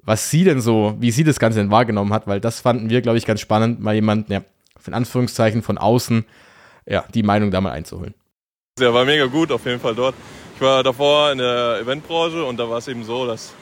was 0.02 0.30
sie 0.30 0.42
denn 0.42 0.60
so, 0.60 0.96
wie 0.98 1.10
sie 1.10 1.22
das 1.22 1.38
Ganze 1.38 1.58
denn 1.58 1.70
wahrgenommen 1.70 2.12
hat, 2.12 2.26
weil 2.26 2.40
das 2.40 2.60
fanden 2.60 2.88
wir, 2.88 3.02
glaube 3.02 3.18
ich, 3.18 3.26
ganz 3.26 3.40
spannend, 3.40 3.80
mal 3.80 3.94
jemanden, 3.94 4.32
ja, 4.32 4.42
in 4.86 4.94
Anführungszeichen 4.94 5.62
von 5.62 5.78
außen, 5.78 6.24
ja, 6.86 7.04
die 7.14 7.22
Meinung 7.22 7.50
da 7.50 7.60
mal 7.60 7.72
einzuholen. 7.72 8.14
Der 8.78 8.92
war 8.92 9.04
mega 9.04 9.26
gut, 9.26 9.52
auf 9.52 9.64
jeden 9.66 9.80
Fall 9.80 9.94
dort. 9.94 10.14
Ich 10.56 10.60
war 10.60 10.82
davor 10.82 11.30
in 11.30 11.38
der 11.38 11.80
Eventbranche 11.80 12.44
und 12.44 12.58
da 12.58 12.68
war 12.68 12.78
es 12.78 12.88
eben 12.88 13.04
so, 13.04 13.26
dass 13.26 13.52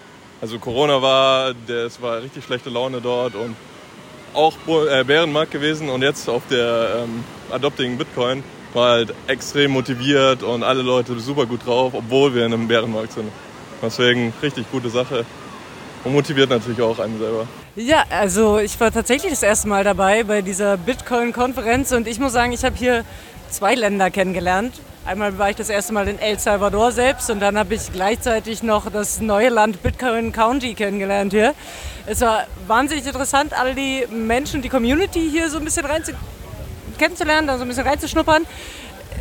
also 0.41 0.59
Corona 0.59 1.03
war, 1.03 1.55
es 1.69 2.01
war 2.01 2.23
richtig 2.23 2.45
schlechte 2.45 2.71
Laune 2.71 3.01
dort 3.01 3.35
und 3.35 3.55
auch 4.35 4.55
äh, 4.67 5.05
Bärenmarkt 5.05 5.53
gewesen 5.53 5.89
und 5.89 6.03
jetzt 6.03 6.29
auf 6.29 6.43
der 6.51 7.05
ähm, 7.05 7.25
Adopting 7.51 7.99
Bitcoin 7.99 8.43
war 8.75 8.93
halt 8.93 9.15
extrem 9.27 9.73
motiviert 9.73 10.43
und 10.43 10.63
alle 10.63 10.83
Leute 10.83 11.19
super 11.21 11.47
gut 11.47 11.67
drauf, 11.67 11.93
obwohl 11.95 12.35
wir 12.35 12.47
in 12.47 12.53
einem 12.53 12.69
Bärenmarkt 12.69 13.13
sind. 13.13 13.31
Deswegen 13.83 14.33
richtig 14.43 14.71
gute 14.71 14.89
Sache 14.89 15.25
und 16.05 16.13
motiviert 16.13 16.51
natürlich 16.51 16.81
auch 16.81 16.99
einen 16.99 17.19
selber. 17.19 17.47
Ja, 17.77 18.05
also 18.11 18.59
ich 18.59 18.79
war 18.81 18.93
tatsächlich 18.93 19.33
das 19.33 19.43
erste 19.43 19.69
Mal 19.69 19.85
dabei 19.85 20.25
bei 20.25 20.43
dieser 20.43 20.77
Bitcoin-Konferenz 20.77 21.93
und 21.93 22.07
ich 22.07 22.19
muss 22.19 22.33
sagen, 22.33 22.53
ich 22.53 22.65
habe 22.65 22.77
hier 22.77 23.05
zwei 23.51 23.75
Länder 23.75 24.11
kennengelernt. 24.11 24.75
Einmal 25.05 25.37
war 25.37 25.51
ich 25.51 25.57
das 25.57 25.69
erste 25.69 25.93
Mal 25.93 26.07
in 26.07 26.21
El 26.21 26.39
Salvador 26.39 26.93
selbst 26.93 27.29
und 27.29 27.41
dann 27.41 27.59
habe 27.59 27.75
ich 27.75 27.91
gleichzeitig 27.93 28.63
noch 28.63 28.89
das 28.89 29.21
neue 29.21 29.49
Land 29.49 29.83
Bitcoin 29.83 30.31
County 30.31 30.75
kennengelernt 30.75 31.33
hier. 31.33 31.55
Es 32.07 32.21
war 32.21 32.47
wahnsinnig 32.69 33.05
interessant, 33.05 33.53
alle 33.53 33.75
die 33.75 34.07
Menschen, 34.11 34.63
die 34.63 34.69
Community 34.69 35.29
hier 35.29 35.51
so 35.51 35.59
ein 35.59 35.65
bisschen 35.65 35.87
rein 35.87 36.05
zu 36.05 36.13
kennenzulernen, 36.99 37.49
da 37.49 37.57
so 37.57 37.63
ein 37.63 37.69
bisschen 37.69 37.85
reinzuschnuppern. 37.85 38.45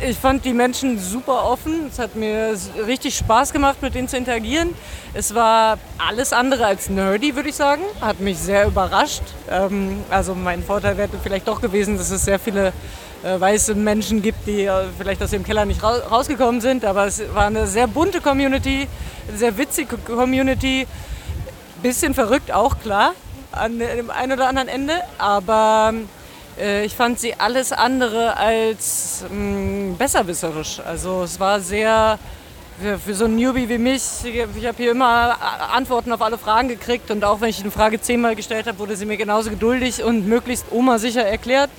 Ich 0.08 0.16
fand 0.16 0.44
die 0.44 0.52
Menschen 0.52 1.00
super 1.00 1.44
offen. 1.44 1.88
Es 1.90 1.98
hat 1.98 2.14
mir 2.14 2.56
richtig 2.86 3.16
Spaß 3.16 3.52
gemacht, 3.52 3.82
mit 3.82 3.96
denen 3.96 4.06
zu 4.06 4.16
interagieren. 4.16 4.74
Es 5.14 5.34
war 5.34 5.78
alles 5.98 6.32
andere 6.32 6.64
als 6.64 6.90
nerdy, 6.90 7.34
würde 7.34 7.48
ich 7.48 7.56
sagen. 7.56 7.82
Hat 8.00 8.20
mich 8.20 8.38
sehr 8.38 8.66
überrascht. 8.66 9.22
Ähm, 9.50 10.04
also 10.10 10.36
mein 10.36 10.62
Vorteil 10.62 10.96
wäre 10.96 11.10
vielleicht 11.20 11.48
doch 11.48 11.60
gewesen, 11.60 11.98
dass 11.98 12.10
es 12.10 12.24
sehr 12.24 12.38
viele 12.38 12.72
weiße 13.22 13.74
Menschen 13.74 14.22
gibt, 14.22 14.46
die 14.46 14.64
äh, 14.64 14.84
vielleicht 14.98 15.22
aus 15.22 15.30
dem 15.30 15.44
Keller 15.44 15.64
nicht 15.64 15.82
rausgekommen 15.82 16.60
sind. 16.60 16.84
Aber 16.84 17.06
es 17.06 17.22
war 17.34 17.46
eine 17.46 17.66
sehr 17.66 17.86
bunte 17.86 18.20
Community, 18.20 18.88
eine 19.28 19.38
sehr 19.38 19.56
witzige 19.56 19.96
Community. 19.98 20.86
Bisschen 21.82 22.14
verrückt 22.14 22.52
auch, 22.52 22.78
klar, 22.80 23.12
an 23.52 23.78
dem 23.78 24.10
einen 24.10 24.32
oder 24.32 24.48
anderen 24.48 24.68
Ende. 24.68 24.94
Aber 25.18 25.94
äh, 26.58 26.84
ich 26.84 26.94
fand 26.94 27.18
sie 27.18 27.34
alles 27.34 27.72
andere 27.72 28.36
als 28.36 29.24
mh, 29.30 29.34
mm, 29.34 29.96
besserwisserisch. 29.96 30.80
Also 30.80 31.22
es 31.22 31.38
war 31.40 31.60
sehr, 31.60 32.18
für, 32.80 32.98
für 32.98 33.14
so 33.14 33.24
einen 33.24 33.36
Newbie 33.36 33.68
wie 33.68 33.78
mich, 33.78 34.02
ich 34.24 34.66
habe 34.66 34.76
hier 34.76 34.90
immer 34.90 35.36
Antworten 35.72 36.12
auf 36.12 36.22
alle 36.22 36.38
Fragen 36.38 36.68
gekriegt 36.68 37.10
und 37.10 37.24
auch 37.24 37.40
wenn 37.40 37.50
ich 37.50 37.60
eine 37.60 37.70
Frage 37.70 38.00
zehnmal 38.00 38.34
gestellt 38.34 38.66
habe, 38.66 38.78
wurde 38.78 38.96
sie 38.96 39.06
mir 39.06 39.16
genauso 39.16 39.50
geduldig 39.50 40.02
und 40.02 40.26
möglichst 40.28 40.66
Oma 40.70 40.98
sicher 40.98 41.24
erklärt. 41.24 41.70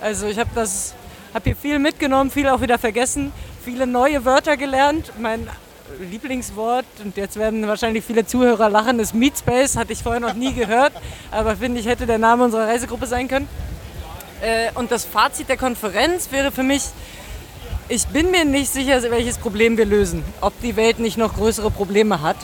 Also 0.00 0.26
ich 0.26 0.38
habe 0.38 0.50
das, 0.54 0.94
habe 1.34 1.44
hier 1.44 1.56
viel 1.56 1.78
mitgenommen, 1.78 2.30
viel 2.30 2.48
auch 2.48 2.60
wieder 2.60 2.78
vergessen, 2.78 3.32
viele 3.64 3.86
neue 3.86 4.24
Wörter 4.24 4.56
gelernt. 4.56 5.12
Mein 5.18 5.48
Lieblingswort, 5.98 6.86
und 7.02 7.16
jetzt 7.16 7.36
werden 7.36 7.66
wahrscheinlich 7.66 8.04
viele 8.04 8.24
Zuhörer 8.24 8.70
lachen, 8.70 9.00
ist 9.00 9.14
Meatspace, 9.14 9.76
hatte 9.76 9.92
ich 9.92 10.02
vorher 10.02 10.20
noch 10.20 10.34
nie 10.34 10.52
gehört, 10.52 10.92
aber 11.30 11.56
finde 11.56 11.80
ich, 11.80 11.86
hätte 11.86 12.06
der 12.06 12.18
Name 12.18 12.44
unserer 12.44 12.68
Reisegruppe 12.68 13.06
sein 13.06 13.26
können. 13.26 13.48
Äh, 14.40 14.70
und 14.74 14.92
das 14.92 15.04
Fazit 15.04 15.48
der 15.48 15.56
Konferenz 15.56 16.30
wäre 16.30 16.52
für 16.52 16.62
mich, 16.62 16.82
ich 17.88 18.06
bin 18.06 18.30
mir 18.30 18.44
nicht 18.44 18.70
sicher, 18.70 19.02
welches 19.10 19.38
Problem 19.38 19.78
wir 19.78 19.86
lösen. 19.86 20.22
Ob 20.42 20.52
die 20.60 20.76
Welt 20.76 21.00
nicht 21.00 21.16
noch 21.16 21.34
größere 21.34 21.70
Probleme 21.70 22.20
hat. 22.20 22.36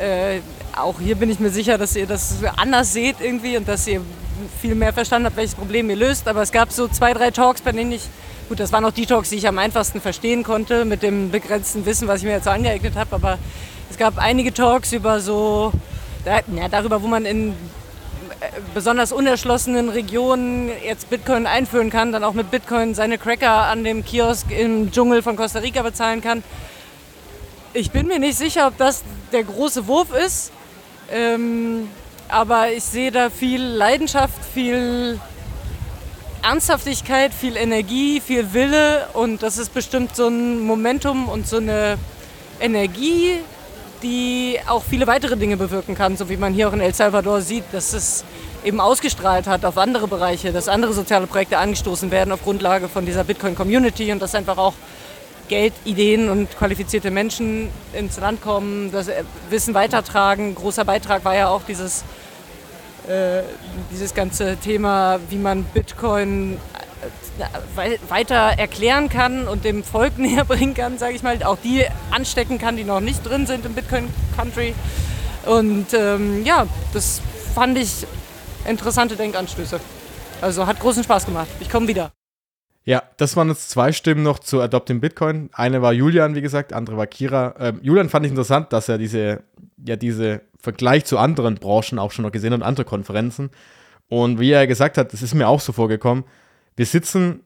Äh, 0.00 0.40
auch 0.74 0.98
hier 0.98 1.14
bin 1.14 1.30
ich 1.30 1.38
mir 1.38 1.50
sicher, 1.50 1.78
dass 1.78 1.94
ihr 1.94 2.06
das 2.06 2.36
anders 2.56 2.92
seht 2.92 3.20
irgendwie 3.20 3.56
und 3.56 3.68
dass 3.68 3.86
ihr 3.86 4.00
viel 4.60 4.74
mehr 4.74 4.92
verstanden 4.92 5.26
habt, 5.26 5.36
welches 5.36 5.54
Problem 5.54 5.90
ihr 5.90 5.96
löst. 5.96 6.28
Aber 6.28 6.42
es 6.42 6.52
gab 6.52 6.72
so 6.72 6.88
zwei, 6.88 7.12
drei 7.12 7.30
Talks, 7.30 7.60
bei 7.60 7.72
denen 7.72 7.92
ich, 7.92 8.02
gut, 8.48 8.60
das 8.60 8.72
waren 8.72 8.84
auch 8.84 8.92
die 8.92 9.06
Talks, 9.06 9.30
die 9.30 9.36
ich 9.36 9.48
am 9.48 9.58
einfachsten 9.58 10.00
verstehen 10.00 10.42
konnte, 10.42 10.84
mit 10.84 11.02
dem 11.02 11.30
begrenzten 11.30 11.86
Wissen, 11.86 12.08
was 12.08 12.20
ich 12.20 12.24
mir 12.24 12.32
jetzt 12.32 12.48
angeeignet 12.48 12.94
habe. 12.96 13.14
Aber 13.14 13.38
es 13.90 13.96
gab 13.96 14.18
einige 14.18 14.52
Talks 14.52 14.92
über 14.92 15.20
so, 15.20 15.72
ja, 16.24 16.68
darüber, 16.68 17.02
wo 17.02 17.06
man 17.06 17.24
in 17.24 17.54
besonders 18.74 19.12
unerschlossenen 19.12 19.88
Regionen 19.88 20.70
jetzt 20.84 21.10
Bitcoin 21.10 21.46
einführen 21.46 21.90
kann, 21.90 22.12
dann 22.12 22.24
auch 22.24 22.34
mit 22.34 22.50
Bitcoin 22.50 22.94
seine 22.94 23.18
Cracker 23.18 23.62
an 23.62 23.84
dem 23.84 24.04
Kiosk 24.04 24.50
im 24.50 24.92
Dschungel 24.92 25.22
von 25.22 25.36
Costa 25.36 25.60
Rica 25.60 25.82
bezahlen 25.82 26.20
kann. 26.20 26.42
Ich 27.72 27.90
bin 27.90 28.06
mir 28.06 28.18
nicht 28.18 28.38
sicher, 28.38 28.68
ob 28.68 28.76
das 28.78 29.02
der 29.32 29.44
große 29.44 29.86
Wurf 29.86 30.08
ist, 30.14 30.52
ähm, 31.12 31.88
aber 32.28 32.72
ich 32.72 32.84
sehe 32.84 33.10
da 33.10 33.30
viel 33.30 33.62
Leidenschaft, 33.62 34.44
viel 34.44 35.20
Ernsthaftigkeit, 36.42 37.34
viel 37.34 37.56
Energie, 37.56 38.20
viel 38.20 38.52
Wille. 38.52 39.08
Und 39.12 39.42
das 39.42 39.58
ist 39.58 39.74
bestimmt 39.74 40.14
so 40.14 40.28
ein 40.28 40.60
Momentum 40.60 41.28
und 41.28 41.46
so 41.46 41.56
eine 41.56 41.98
Energie, 42.60 43.40
die 44.02 44.58
auch 44.66 44.82
viele 44.82 45.06
weitere 45.06 45.36
Dinge 45.36 45.56
bewirken 45.56 45.94
kann, 45.94 46.16
so 46.16 46.28
wie 46.28 46.36
man 46.36 46.52
hier 46.52 46.68
auch 46.68 46.72
in 46.72 46.80
El 46.80 46.94
Salvador 46.94 47.40
sieht, 47.40 47.64
dass 47.72 47.92
es 47.92 48.24
eben 48.64 48.80
ausgestrahlt 48.80 49.46
hat 49.46 49.64
auf 49.64 49.78
andere 49.78 50.06
Bereiche, 50.08 50.52
dass 50.52 50.68
andere 50.68 50.92
soziale 50.92 51.26
Projekte 51.26 51.58
angestoßen 51.58 52.10
werden 52.10 52.32
auf 52.32 52.42
Grundlage 52.42 52.88
von 52.88 53.06
dieser 53.06 53.24
Bitcoin-Community 53.24 54.12
und 54.12 54.20
dass 54.20 54.34
einfach 54.34 54.58
auch 54.58 54.74
Geld, 55.48 55.72
Ideen 55.84 56.28
und 56.28 56.56
qualifizierte 56.56 57.10
Menschen 57.10 57.68
ins 57.92 58.18
Land 58.18 58.42
kommen, 58.42 58.90
das 58.92 59.10
Wissen 59.50 59.74
weitertragen. 59.74 60.54
Großer 60.54 60.84
Beitrag 60.84 61.24
war 61.24 61.34
ja 61.34 61.48
auch 61.48 61.62
dieses 61.62 62.04
äh, 63.08 63.42
dieses 63.92 64.14
ganze 64.14 64.56
Thema, 64.56 65.20
wie 65.30 65.36
man 65.36 65.62
Bitcoin 65.62 66.58
äh, 67.38 67.98
weiter 68.08 68.34
erklären 68.34 69.08
kann 69.08 69.46
und 69.46 69.64
dem 69.64 69.84
Volk 69.84 70.18
näher 70.18 70.44
bringen 70.44 70.74
kann, 70.74 70.98
sage 70.98 71.14
ich 71.14 71.22
mal, 71.22 71.40
auch 71.44 71.58
die 71.62 71.84
anstecken 72.10 72.58
kann, 72.58 72.76
die 72.76 72.82
noch 72.82 73.00
nicht 73.00 73.24
drin 73.24 73.46
sind 73.46 73.64
im 73.64 73.74
Bitcoin 73.74 74.08
Country. 74.36 74.74
Und 75.44 75.94
ähm, 75.94 76.44
ja, 76.44 76.66
das 76.92 77.20
fand 77.54 77.78
ich 77.78 78.06
interessante 78.66 79.14
Denkanstöße. 79.14 79.78
Also 80.40 80.66
hat 80.66 80.80
großen 80.80 81.04
Spaß 81.04 81.26
gemacht. 81.26 81.48
Ich 81.60 81.70
komme 81.70 81.86
wieder. 81.86 82.10
Ja, 82.86 83.02
das 83.16 83.36
waren 83.36 83.48
jetzt 83.48 83.68
zwei 83.68 83.90
Stimmen 83.90 84.22
noch 84.22 84.38
zu 84.38 84.60
Adopting 84.60 85.00
Bitcoin. 85.00 85.50
Eine 85.52 85.82
war 85.82 85.92
Julian, 85.92 86.36
wie 86.36 86.40
gesagt, 86.40 86.72
andere 86.72 86.96
war 86.96 87.08
Kira. 87.08 87.56
Ähm, 87.58 87.80
Julian 87.82 88.08
fand 88.08 88.24
ich 88.24 88.30
interessant, 88.30 88.72
dass 88.72 88.88
er 88.88 88.96
diese, 88.96 89.42
ja, 89.84 89.96
diese 89.96 90.42
Vergleich 90.56 91.04
zu 91.04 91.18
anderen 91.18 91.56
Branchen 91.56 91.98
auch 91.98 92.12
schon 92.12 92.24
noch 92.24 92.30
gesehen 92.30 92.52
hat 92.52 92.60
und 92.60 92.66
andere 92.66 92.84
Konferenzen. 92.84 93.50
Und 94.08 94.38
wie 94.38 94.52
er 94.52 94.68
gesagt 94.68 94.98
hat, 94.98 95.12
das 95.12 95.20
ist 95.20 95.34
mir 95.34 95.48
auch 95.48 95.58
so 95.60 95.72
vorgekommen, 95.72 96.24
wir 96.76 96.86
sitzen 96.86 97.40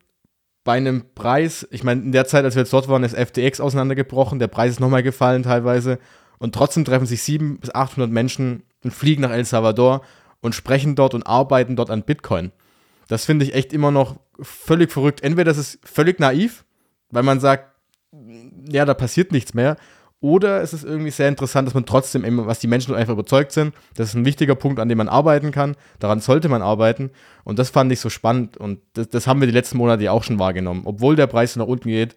bei 0.62 0.74
einem 0.74 1.04
Preis, 1.14 1.66
ich 1.70 1.84
meine, 1.84 2.02
in 2.02 2.12
der 2.12 2.26
Zeit, 2.26 2.44
als 2.44 2.54
wir 2.54 2.62
jetzt 2.62 2.72
dort 2.74 2.88
waren, 2.88 3.02
ist 3.02 3.16
FTX 3.16 3.62
auseinandergebrochen, 3.62 4.40
der 4.40 4.48
Preis 4.48 4.72
ist 4.72 4.80
nochmal 4.80 5.02
gefallen 5.02 5.42
teilweise. 5.42 5.98
Und 6.38 6.54
trotzdem 6.54 6.84
treffen 6.84 7.06
sich 7.06 7.22
700 7.22 7.60
bis 7.62 7.74
800 7.74 8.10
Menschen 8.10 8.64
und 8.84 8.92
fliegen 8.92 9.22
nach 9.22 9.30
El 9.30 9.46
Salvador 9.46 10.02
und 10.42 10.54
sprechen 10.54 10.96
dort 10.96 11.14
und 11.14 11.26
arbeiten 11.26 11.76
dort 11.76 11.88
an 11.88 12.02
Bitcoin. 12.02 12.52
Das 13.08 13.24
finde 13.24 13.46
ich 13.46 13.54
echt 13.54 13.72
immer 13.72 13.90
noch 13.90 14.16
völlig 14.42 14.92
verrückt. 14.92 15.22
Entweder 15.22 15.50
das 15.50 15.58
ist 15.58 15.78
völlig 15.84 16.18
naiv, 16.18 16.64
weil 17.10 17.22
man 17.22 17.40
sagt, 17.40 17.66
ja, 18.68 18.84
da 18.84 18.94
passiert 18.94 19.32
nichts 19.32 19.54
mehr. 19.54 19.76
Oder 20.22 20.60
es 20.60 20.74
ist 20.74 20.84
irgendwie 20.84 21.10
sehr 21.10 21.28
interessant, 21.28 21.66
dass 21.66 21.74
man 21.74 21.86
trotzdem 21.86 22.24
immer, 22.24 22.46
was 22.46 22.58
die 22.58 22.66
Menschen 22.66 22.94
einfach 22.94 23.14
überzeugt 23.14 23.52
sind, 23.52 23.74
das 23.94 24.10
ist 24.10 24.14
ein 24.14 24.26
wichtiger 24.26 24.54
Punkt, 24.54 24.78
an 24.78 24.88
dem 24.90 24.98
man 24.98 25.08
arbeiten 25.08 25.50
kann. 25.50 25.76
Daran 25.98 26.20
sollte 26.20 26.50
man 26.50 26.60
arbeiten. 26.60 27.10
Und 27.42 27.58
das 27.58 27.70
fand 27.70 27.90
ich 27.90 28.00
so 28.00 28.10
spannend. 28.10 28.58
Und 28.58 28.80
das, 28.92 29.08
das 29.08 29.26
haben 29.26 29.40
wir 29.40 29.46
die 29.46 29.54
letzten 29.54 29.78
Monate 29.78 30.02
ja 30.04 30.12
auch 30.12 30.22
schon 30.22 30.38
wahrgenommen. 30.38 30.82
Obwohl 30.84 31.16
der 31.16 31.26
Preis 31.26 31.56
nach 31.56 31.66
unten 31.66 31.88
geht, 31.88 32.16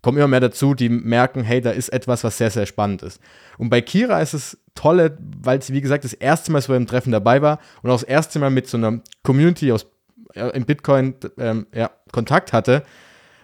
kommen 0.00 0.16
immer 0.16 0.28
mehr 0.28 0.40
dazu, 0.40 0.74
die 0.74 0.88
merken, 0.88 1.42
hey, 1.44 1.60
da 1.60 1.70
ist 1.70 1.90
etwas, 1.90 2.24
was 2.24 2.38
sehr, 2.38 2.50
sehr 2.50 2.66
spannend 2.66 3.02
ist. 3.02 3.20
Und 3.58 3.68
bei 3.70 3.80
Kira 3.82 4.20
ist 4.20 4.34
es 4.34 4.58
tolle, 4.74 5.16
weil 5.18 5.62
sie, 5.62 5.72
wie 5.74 5.80
gesagt, 5.80 6.04
das 6.04 6.12
erste 6.12 6.52
Mal 6.52 6.62
so 6.62 6.72
beim 6.72 6.86
Treffen 6.86 7.10
dabei 7.10 7.42
war 7.42 7.58
und 7.82 7.90
auch 7.90 7.94
das 7.94 8.02
erste 8.02 8.38
Mal 8.38 8.50
mit 8.50 8.68
so 8.68 8.76
einer 8.76 9.00
Community 9.22 9.70
aus 9.72 9.86
in 10.34 10.64
Bitcoin 10.64 11.14
ähm, 11.38 11.66
ja, 11.74 11.90
Kontakt 12.12 12.52
hatte. 12.52 12.82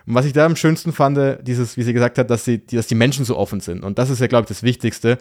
Und 0.07 0.15
was 0.15 0.27
ich 0.27 0.33
da 0.33 0.47
am 0.47 0.57
schönsten 0.57 0.93
fand, 0.93 1.47
dieses, 1.47 1.77
wie 1.77 1.83
sie 1.83 1.93
gesagt 1.93 2.19
hat, 2.19 2.31
dass, 2.31 2.45
sie, 2.45 2.65
dass 2.67 2.87
die 2.87 2.95
Menschen 2.95 3.25
so 3.25 3.37
offen 3.37 3.61
sind. 3.61 3.85
Und 3.85 3.99
das 3.99 4.11
ist 4.11 4.21
ja, 4.21 4.27
glaube 4.27 4.45
ich, 4.45 4.49
das 4.49 4.63
Wichtigste. 4.63 5.19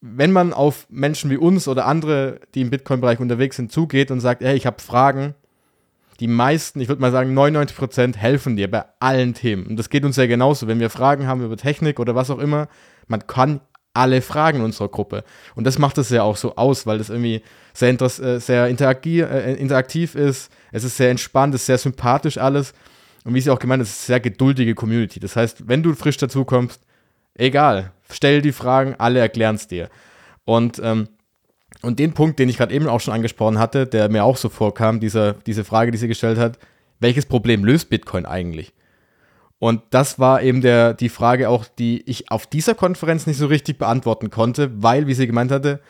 Wenn 0.00 0.32
man 0.32 0.52
auf 0.52 0.86
Menschen 0.88 1.30
wie 1.30 1.36
uns 1.36 1.68
oder 1.68 1.86
andere, 1.86 2.40
die 2.54 2.62
im 2.62 2.70
Bitcoin-Bereich 2.70 3.20
unterwegs 3.20 3.56
sind, 3.56 3.70
zugeht 3.70 4.10
und 4.10 4.20
sagt, 4.20 4.42
hey, 4.42 4.56
ich 4.56 4.66
habe 4.66 4.80
Fragen, 4.80 5.34
die 6.20 6.26
meisten, 6.26 6.80
ich 6.80 6.88
würde 6.88 7.00
mal 7.00 7.12
sagen 7.12 7.32
99 7.34 7.76
Prozent 7.76 8.16
helfen 8.16 8.56
dir 8.56 8.70
bei 8.70 8.84
allen 8.98 9.34
Themen. 9.34 9.66
Und 9.66 9.76
das 9.76 9.88
geht 9.88 10.04
uns 10.04 10.16
ja 10.16 10.26
genauso. 10.26 10.66
Wenn 10.66 10.80
wir 10.80 10.90
Fragen 10.90 11.26
haben 11.26 11.44
über 11.44 11.56
Technik 11.56 11.98
oder 11.98 12.14
was 12.14 12.30
auch 12.30 12.38
immer, 12.38 12.68
man 13.08 13.26
kann 13.26 13.60
alle 13.94 14.22
Fragen 14.22 14.60
unserer 14.60 14.88
Gruppe. 14.88 15.24
Und 15.54 15.66
das 15.66 15.78
macht 15.78 15.98
es 15.98 16.10
ja 16.10 16.22
auch 16.22 16.36
so 16.36 16.56
aus, 16.56 16.86
weil 16.86 16.98
das 16.98 17.10
irgendwie 17.10 17.42
sehr, 17.80 18.00
äh, 18.00 18.38
sehr 18.40 18.66
äh, 18.66 19.54
interaktiv 19.54 20.14
ist. 20.14 20.50
Es 20.70 20.84
ist 20.84 20.96
sehr 20.96 21.10
entspannt, 21.10 21.54
es 21.54 21.62
ist 21.62 21.66
sehr 21.66 21.78
sympathisch 21.78 22.38
alles. 22.38 22.72
Und 23.24 23.34
wie 23.34 23.40
sie 23.40 23.50
auch 23.50 23.58
gemeint, 23.58 23.82
es 23.82 23.90
ist 23.90 23.98
eine 23.98 24.14
sehr 24.14 24.20
geduldige 24.20 24.74
Community. 24.74 25.20
Das 25.20 25.36
heißt, 25.36 25.68
wenn 25.68 25.82
du 25.82 25.94
frisch 25.94 26.16
dazukommst, 26.16 26.80
egal, 27.34 27.92
stell 28.10 28.40
die 28.40 28.52
Fragen, 28.52 28.94
alle 28.98 29.18
erklären 29.18 29.56
es 29.56 29.66
dir. 29.66 29.88
Und, 30.44 30.80
ähm, 30.82 31.08
und 31.82 31.98
den 31.98 32.12
Punkt, 32.12 32.38
den 32.38 32.48
ich 32.48 32.56
gerade 32.56 32.74
eben 32.74 32.88
auch 32.88 33.00
schon 33.00 33.14
angesprochen 33.14 33.58
hatte, 33.58 33.86
der 33.86 34.08
mir 34.08 34.24
auch 34.24 34.36
so 34.36 34.48
vorkam, 34.48 35.00
dieser, 35.00 35.34
diese 35.34 35.64
Frage, 35.64 35.90
die 35.90 35.98
sie 35.98 36.08
gestellt 36.08 36.38
hat, 36.38 36.58
welches 36.98 37.26
Problem 37.26 37.64
löst 37.64 37.90
Bitcoin 37.90 38.26
eigentlich? 38.26 38.72
Und 39.58 39.82
das 39.90 40.18
war 40.18 40.42
eben 40.42 40.62
der, 40.62 40.94
die 40.94 41.10
Frage 41.10 41.50
auch, 41.50 41.66
die 41.66 42.02
ich 42.08 42.30
auf 42.30 42.46
dieser 42.46 42.74
Konferenz 42.74 43.26
nicht 43.26 43.36
so 43.36 43.46
richtig 43.46 43.78
beantworten 43.78 44.30
konnte, 44.30 44.70
weil, 44.82 45.06
wie 45.06 45.14
sie 45.14 45.26
gemeint 45.26 45.50
hatte, 45.50 45.80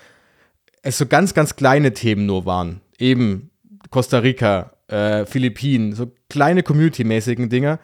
es 0.82 0.98
so 0.98 1.06
ganz, 1.06 1.34
ganz 1.34 1.56
kleine 1.56 1.92
Themen 1.92 2.26
nur 2.26 2.46
waren. 2.46 2.80
Eben 2.98 3.50
Costa 3.90 4.18
Rica, 4.18 4.72
äh, 4.88 5.26
Philippinen, 5.26 5.94
so 5.94 6.12
kleine 6.28 6.62
Community-mäßigen 6.62 7.48
Dinge. 7.48 7.78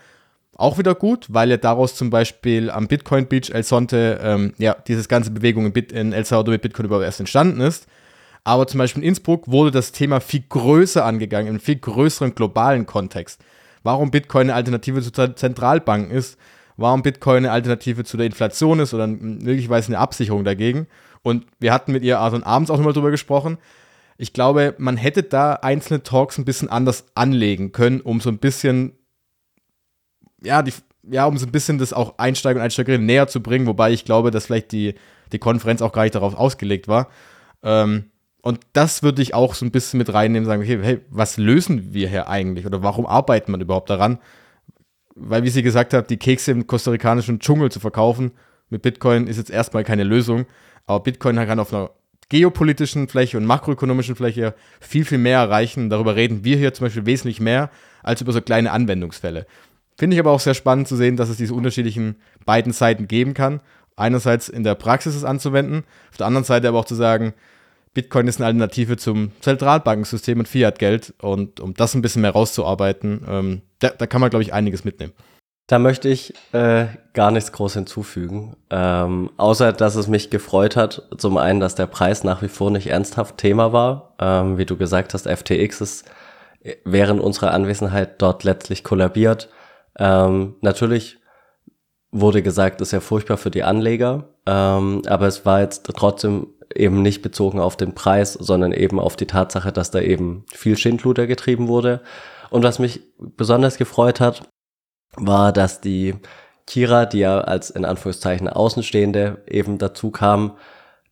Auch 0.56 0.78
wieder 0.78 0.94
gut, 0.94 1.26
weil 1.28 1.50
ja 1.50 1.58
daraus 1.58 1.94
zum 1.94 2.08
Beispiel 2.08 2.70
am 2.70 2.88
Bitcoin 2.88 3.26
Beach 3.26 3.50
El 3.50 3.62
Sonte, 3.62 4.20
ähm, 4.22 4.54
ja, 4.58 4.74
dieses 4.86 5.08
ganze 5.08 5.30
Bewegung 5.30 5.66
in, 5.66 5.72
Bit 5.72 5.92
in 5.92 6.12
El 6.12 6.24
Salvador 6.24 6.52
mit 6.52 6.62
Bitcoin 6.62 6.86
überhaupt 6.86 7.04
erst 7.04 7.20
entstanden 7.20 7.60
ist. 7.60 7.86
Aber 8.44 8.66
zum 8.66 8.78
Beispiel 8.78 9.02
in 9.02 9.08
Innsbruck 9.10 9.48
wurde 9.48 9.70
das 9.70 9.92
Thema 9.92 10.20
viel 10.20 10.44
größer 10.48 11.04
angegangen, 11.04 11.48
einem 11.48 11.60
viel 11.60 11.76
größeren 11.76 12.34
globalen 12.34 12.86
Kontext 12.86 13.42
warum 13.86 14.10
Bitcoin 14.10 14.48
eine 14.48 14.54
Alternative 14.54 15.00
zu 15.00 15.12
Zentralbanken 15.34 16.10
ist, 16.10 16.36
warum 16.76 17.02
Bitcoin 17.02 17.38
eine 17.38 17.52
Alternative 17.52 18.04
zu 18.04 18.18
der 18.18 18.26
Inflation 18.26 18.80
ist 18.80 18.92
oder 18.92 19.06
möglicherweise 19.06 19.88
eine 19.88 19.98
Absicherung 19.98 20.44
dagegen. 20.44 20.88
Und 21.26 21.44
wir 21.58 21.72
hatten 21.72 21.90
mit 21.90 22.04
ihr 22.04 22.20
also 22.20 22.40
abends 22.44 22.70
auch 22.70 22.76
nochmal 22.76 22.92
drüber 22.92 23.10
gesprochen. 23.10 23.58
Ich 24.16 24.32
glaube, 24.32 24.76
man 24.78 24.96
hätte 24.96 25.24
da 25.24 25.54
einzelne 25.54 26.04
Talks 26.04 26.38
ein 26.38 26.44
bisschen 26.44 26.68
anders 26.68 27.06
anlegen 27.16 27.72
können, 27.72 28.00
um 28.00 28.20
so 28.20 28.30
ein 28.30 28.38
bisschen, 28.38 28.92
ja, 30.40 30.62
die, 30.62 30.72
ja, 31.02 31.26
um 31.26 31.36
so 31.36 31.46
ein 31.46 31.50
bisschen 31.50 31.78
das 31.78 31.92
auch 31.92 32.18
Einsteiger 32.18 32.60
und 32.60 32.64
Einsteigerinnen 32.64 33.04
näher 33.04 33.26
zu 33.26 33.42
bringen, 33.42 33.66
wobei 33.66 33.90
ich 33.90 34.04
glaube, 34.04 34.30
dass 34.30 34.46
vielleicht 34.46 34.70
die, 34.70 34.94
die 35.32 35.40
Konferenz 35.40 35.82
auch 35.82 35.90
gar 35.90 36.04
nicht 36.04 36.14
darauf 36.14 36.36
ausgelegt 36.36 36.86
war. 36.86 37.08
Ähm, 37.64 38.12
und 38.40 38.60
das 38.72 39.02
würde 39.02 39.20
ich 39.20 39.34
auch 39.34 39.54
so 39.54 39.66
ein 39.66 39.72
bisschen 39.72 39.98
mit 39.98 40.14
reinnehmen, 40.14 40.46
sagen, 40.46 40.62
okay, 40.62 40.78
hey, 40.80 41.00
was 41.10 41.38
lösen 41.38 41.92
wir 41.92 42.08
hier 42.08 42.28
eigentlich 42.28 42.66
oder 42.66 42.84
warum 42.84 43.04
arbeitet 43.04 43.48
man 43.48 43.60
überhaupt 43.60 43.90
daran? 43.90 44.20
Weil, 45.16 45.42
wie 45.42 45.50
sie 45.50 45.64
gesagt 45.64 45.92
hat, 45.92 46.08
die 46.08 46.18
Kekse 46.18 46.52
im 46.52 46.68
kostarikanischen 46.68 47.40
Dschungel 47.40 47.72
zu 47.72 47.80
verkaufen 47.80 48.30
mit 48.70 48.82
Bitcoin 48.82 49.26
ist 49.26 49.38
jetzt 49.38 49.50
erstmal 49.50 49.82
keine 49.82 50.04
Lösung. 50.04 50.46
Aber 50.86 51.00
Bitcoin 51.00 51.36
kann 51.36 51.60
auf 51.60 51.72
einer 51.72 51.90
geopolitischen 52.28 53.08
Fläche 53.08 53.36
und 53.36 53.44
makroökonomischen 53.44 54.16
Fläche 54.16 54.54
viel, 54.80 55.04
viel 55.04 55.18
mehr 55.18 55.38
erreichen. 55.38 55.90
Darüber 55.90 56.16
reden 56.16 56.44
wir 56.44 56.56
hier 56.56 56.74
zum 56.74 56.86
Beispiel 56.86 57.06
wesentlich 57.06 57.40
mehr 57.40 57.70
als 58.02 58.20
über 58.20 58.32
so 58.32 58.40
kleine 58.40 58.72
Anwendungsfälle. 58.72 59.46
Finde 59.96 60.14
ich 60.14 60.20
aber 60.20 60.32
auch 60.32 60.40
sehr 60.40 60.54
spannend 60.54 60.88
zu 60.88 60.96
sehen, 60.96 61.16
dass 61.16 61.28
es 61.28 61.36
diese 61.36 61.54
unterschiedlichen 61.54 62.16
beiden 62.44 62.72
Seiten 62.72 63.08
geben 63.08 63.34
kann. 63.34 63.60
Einerseits 63.96 64.48
in 64.48 64.62
der 64.62 64.74
Praxis 64.74 65.14
es 65.14 65.24
anzuwenden, 65.24 65.84
auf 66.10 66.18
der 66.18 66.26
anderen 66.26 66.44
Seite 66.44 66.68
aber 66.68 66.78
auch 66.78 66.84
zu 66.84 66.94
sagen, 66.94 67.32
Bitcoin 67.94 68.28
ist 68.28 68.38
eine 68.38 68.46
Alternative 68.46 68.98
zum 68.98 69.32
Zentralbankensystem 69.40 70.38
und 70.38 70.46
Fiat-Geld. 70.46 71.14
Und 71.18 71.60
um 71.60 71.72
das 71.72 71.94
ein 71.94 72.02
bisschen 72.02 72.20
mehr 72.20 72.32
rauszuarbeiten, 72.32 73.24
ähm, 73.26 73.62
da, 73.78 73.88
da, 73.88 74.06
kann 74.06 74.20
man, 74.20 74.28
glaube 74.28 74.42
ich, 74.42 74.52
einiges 74.52 74.84
mitnehmen. 74.84 75.14
Da 75.68 75.80
möchte 75.80 76.08
ich 76.08 76.32
äh, 76.52 76.86
gar 77.12 77.32
nichts 77.32 77.50
groß 77.50 77.74
hinzufügen, 77.74 78.56
ähm, 78.70 79.30
außer 79.36 79.72
dass 79.72 79.96
es 79.96 80.06
mich 80.06 80.30
gefreut 80.30 80.76
hat, 80.76 81.02
zum 81.18 81.38
einen, 81.38 81.58
dass 81.58 81.74
der 81.74 81.88
Preis 81.88 82.22
nach 82.22 82.40
wie 82.42 82.48
vor 82.48 82.70
nicht 82.70 82.86
ernsthaft 82.86 83.38
Thema 83.38 83.72
war. 83.72 84.14
Ähm, 84.20 84.58
wie 84.58 84.66
du 84.66 84.76
gesagt 84.76 85.12
hast, 85.12 85.26
FTX 85.26 85.80
ist 85.80 86.04
während 86.84 87.20
unserer 87.20 87.50
Anwesenheit 87.50 88.22
dort 88.22 88.44
letztlich 88.44 88.84
kollabiert. 88.84 89.48
Ähm, 89.98 90.54
natürlich 90.60 91.18
wurde 92.12 92.42
gesagt, 92.42 92.80
ist 92.80 92.92
ja 92.92 93.00
furchtbar 93.00 93.36
für 93.36 93.50
die 93.50 93.64
Anleger, 93.64 94.28
ähm, 94.46 95.02
aber 95.08 95.26
es 95.26 95.44
war 95.44 95.60
jetzt 95.60 95.84
trotzdem 95.96 96.46
eben 96.74 97.02
nicht 97.02 97.22
bezogen 97.22 97.58
auf 97.58 97.76
den 97.76 97.94
Preis, 97.94 98.34
sondern 98.34 98.70
eben 98.72 99.00
auf 99.00 99.16
die 99.16 99.26
Tatsache, 99.26 99.72
dass 99.72 99.90
da 99.90 100.00
eben 100.00 100.44
viel 100.52 100.76
Schindluder 100.76 101.26
getrieben 101.26 101.66
wurde. 101.66 102.02
Und 102.50 102.62
was 102.62 102.78
mich 102.78 103.00
besonders 103.18 103.78
gefreut 103.78 104.20
hat, 104.20 104.42
war, 105.16 105.52
dass 105.52 105.80
die 105.80 106.14
Kira, 106.66 107.06
die 107.06 107.20
ja 107.20 107.40
als 107.40 107.70
in 107.70 107.84
Anführungszeichen 107.84 108.48
Außenstehende 108.48 109.42
eben 109.46 109.78
dazu 109.78 110.10
kam, 110.10 110.52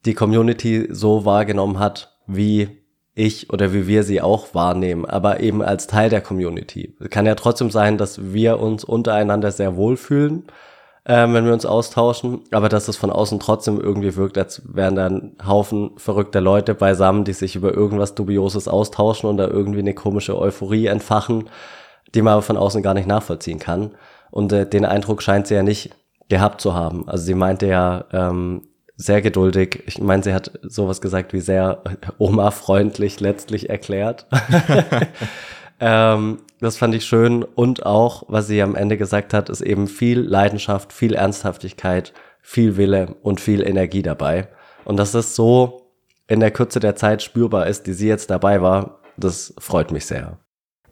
die 0.05 0.15
Community 0.15 0.89
so 0.91 1.25
wahrgenommen 1.25 1.79
hat, 1.79 2.17
wie 2.27 2.83
ich 3.15 3.51
oder 3.51 3.73
wie 3.73 3.87
wir 3.87 4.03
sie 4.03 4.21
auch 4.21 4.55
wahrnehmen, 4.55 5.05
aber 5.05 5.41
eben 5.41 5.63
als 5.63 5.87
Teil 5.87 6.11
der 6.11 6.21
Community. 6.21 6.97
Es 6.99 7.11
kann 7.11 7.27
ja 7.27 7.37
trotzdem 7.37 7.71
sein, 7.71 7.97
dass 7.97 8.33
wir 8.33 8.59
uns 8.59 8.83
untereinander 8.83 9.53
sehr 9.53 9.77
wohlfühlen 9.77 10.45
ähm, 11.07 11.35
wenn 11.35 11.45
wir 11.45 11.53
uns 11.53 11.67
austauschen, 11.67 12.43
aber 12.51 12.69
dass 12.69 12.89
es 12.89 12.97
von 12.97 13.11
außen 13.11 13.39
trotzdem 13.39 13.79
irgendwie 13.79 14.17
wirkt, 14.17 14.39
als 14.39 14.63
wären 14.65 14.97
da 14.97 15.07
ein 15.07 15.37
Haufen 15.47 15.93
verrückter 15.99 16.41
Leute 16.41 16.75
beisammen, 16.75 17.25
die 17.25 17.35
sich 17.35 17.57
über 17.57 17.75
irgendwas 17.75 18.15
Dubioses 18.15 18.69
austauschen 18.69 19.29
und 19.29 19.37
da 19.37 19.47
irgendwie 19.47 19.81
eine 19.81 19.95
komische 19.95 20.39
Euphorie 20.39 20.87
entfachen, 20.87 21.51
die 22.15 22.23
man 22.23 22.35
aber 22.35 22.43
von 22.43 22.57
außen 22.57 22.83
gar 22.83 22.95
nicht 22.95 23.07
nachvollziehen 23.07 23.59
kann. 23.59 23.93
Und 24.31 24.53
äh, 24.53 24.67
den 24.69 24.85
Eindruck 24.85 25.23
scheint 25.23 25.47
sie 25.47 25.55
ja 25.55 25.63
nicht 25.63 25.91
gehabt 26.29 26.61
zu 26.61 26.75
haben. 26.75 27.09
Also 27.09 27.25
sie 27.25 27.35
meinte 27.35 27.67
ja 27.67 28.05
ähm, 28.13 28.63
sehr 28.97 29.23
geduldig. 29.23 29.83
Ich 29.87 30.01
meine, 30.01 30.23
sie 30.23 30.35
hat 30.35 30.53
sowas 30.63 31.01
gesagt 31.01 31.33
wie 31.33 31.41
sehr 31.41 31.83
Oma-freundlich 32.19 33.21
letztlich 33.21 33.69
erklärt. 33.69 34.27
ähm, 35.81 36.39
das 36.61 36.77
fand 36.77 36.95
ich 36.95 37.05
schön. 37.05 37.43
Und 37.43 37.85
auch, 37.85 38.25
was 38.29 38.47
sie 38.47 38.63
am 38.63 38.75
Ende 38.75 38.97
gesagt 38.97 39.35
hat, 39.35 39.49
ist 39.49 39.61
eben 39.61 39.87
viel 39.87 40.21
Leidenschaft, 40.21 40.93
viel 40.93 41.15
Ernsthaftigkeit, 41.15 42.13
viel 42.41 42.77
Wille 42.77 43.17
und 43.23 43.41
viel 43.41 43.67
Energie 43.67 44.03
dabei. 44.03 44.49
Und 44.85 44.97
das 44.97 45.15
ist 45.15 45.35
so 45.35 45.91
in 46.27 46.41
der 46.41 46.51
Kürze 46.51 46.81
der 46.81 46.97
Zeit 46.97 47.23
spürbar 47.23 47.67
ist, 47.67 47.87
die 47.87 47.93
sie 47.93 48.09
jetzt 48.09 48.31
dabei 48.31 48.63
war, 48.63 49.01
das 49.17 49.55
freut 49.59 49.91
mich 49.91 50.07
sehr. 50.07 50.39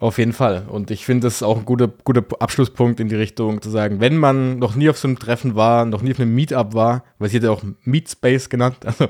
Auf 0.03 0.19
jeden 0.19 0.33
Fall. 0.33 0.65
Und 0.67 0.91
ich 0.91 1.05
finde, 1.05 1.29
das 1.29 1.37
ist 1.37 1.43
auch 1.45 1.59
ein 1.59 1.65
guter, 1.65 1.87
guter 1.87 2.25
Abschlusspunkt 2.41 2.99
in 2.99 3.09
die 3.09 3.15
Richtung 3.15 3.63
zu 3.63 3.71
sagen, 3.71 4.01
wenn 4.01 4.17
man 4.17 4.59
noch 4.59 4.75
nie 4.75 4.91
auf 4.91 4.99
so 4.99 5.07
einem 5.07 5.17
Treffen 5.17 5.55
war, 5.55 5.85
noch 5.85 6.03
nie 6.03 6.11
auf 6.11 6.19
einem 6.19 6.35
Meetup 6.35 6.75
war, 6.75 7.05
weil 7.21 7.29
sie 7.29 7.37
hat 7.37 7.45
ja 7.45 7.53
auch 7.53 7.63
Meetspace 7.85 8.49
genannt, 8.49 8.79
also 8.85 9.07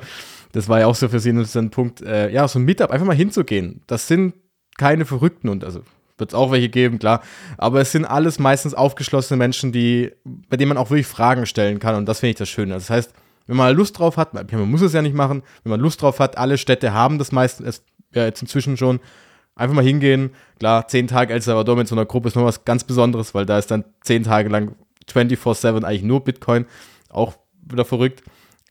das 0.52 0.68
war 0.68 0.80
ja 0.80 0.86
auch 0.88 0.94
so 0.94 1.08
für 1.08 1.18
sie 1.18 1.30
ein 1.30 1.70
Punkt, 1.70 2.02
äh, 2.02 2.30
ja, 2.30 2.46
so 2.46 2.58
ein 2.58 2.66
Meetup 2.66 2.90
einfach 2.90 3.06
mal 3.06 3.16
hinzugehen. 3.16 3.80
Das 3.86 4.06
sind 4.06 4.34
keine 4.76 5.06
Verrückten 5.06 5.48
und 5.48 5.64
also 5.64 5.80
wird 6.18 6.32
es 6.32 6.34
auch 6.34 6.50
welche 6.50 6.68
geben, 6.68 6.98
klar. 6.98 7.22
Aber 7.56 7.80
es 7.80 7.90
sind 7.90 8.04
alles 8.04 8.38
meistens 8.38 8.74
aufgeschlossene 8.74 9.38
Menschen, 9.38 9.72
die, 9.72 10.12
bei 10.50 10.58
denen 10.58 10.68
man 10.68 10.76
auch 10.76 10.90
wirklich 10.90 11.06
Fragen 11.06 11.46
stellen 11.46 11.78
kann. 11.78 11.94
Und 11.94 12.04
das 12.04 12.20
finde 12.20 12.32
ich 12.32 12.36
das 12.36 12.50
Schöne. 12.50 12.74
Das 12.74 12.90
heißt, 12.90 13.14
wenn 13.46 13.56
man 13.56 13.74
Lust 13.74 13.98
drauf 13.98 14.18
hat, 14.18 14.34
man 14.34 14.70
muss 14.70 14.82
es 14.82 14.92
ja 14.92 15.00
nicht 15.00 15.16
machen, 15.16 15.42
wenn 15.64 15.70
man 15.70 15.80
Lust 15.80 16.02
drauf 16.02 16.20
hat, 16.20 16.36
alle 16.36 16.58
Städte 16.58 16.92
haben 16.92 17.16
das 17.16 17.32
meistens, 17.32 17.82
ja 18.14 18.26
jetzt 18.26 18.42
inzwischen 18.42 18.76
schon, 18.76 19.00
einfach 19.54 19.74
mal 19.74 19.84
hingehen. 19.84 20.30
Klar, 20.58 20.88
zehn 20.88 21.06
Tage 21.06 21.32
El 21.32 21.42
Salvador 21.42 21.76
mit 21.76 21.88
so 21.88 21.94
einer 21.94 22.06
Gruppe 22.06 22.28
ist 22.28 22.36
noch 22.36 22.44
was 22.44 22.64
ganz 22.64 22.84
Besonderes, 22.84 23.34
weil 23.34 23.46
da 23.46 23.58
ist 23.58 23.70
dann 23.70 23.84
zehn 24.02 24.24
Tage 24.24 24.48
lang 24.48 24.74
24-7 25.10 25.84
eigentlich 25.84 26.02
nur 26.02 26.24
Bitcoin. 26.24 26.66
Auch 27.08 27.34
wieder 27.62 27.84
verrückt. 27.84 28.22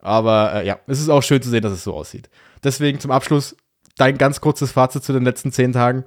Aber 0.02 0.54
äh, 0.56 0.68
ja, 0.68 0.80
es 0.88 1.00
ist 1.00 1.10
auch 1.10 1.24
schön 1.24 1.42
zu 1.42 1.50
sehen, 1.50 1.62
dass 1.62 1.74
es 1.74 1.84
so 1.84 1.94
aussieht. 1.94 2.30
Deswegen 2.64 3.00
zum 3.00 3.12
Abschluss 3.12 3.56
dein 3.98 4.18
ganz 4.18 4.42
kurzes 4.42 4.72
Fazit 4.72 5.04
zu 5.04 5.14
den 5.14 5.24
letzten 5.24 5.52
zehn 5.52 5.74
Tagen. 5.74 6.06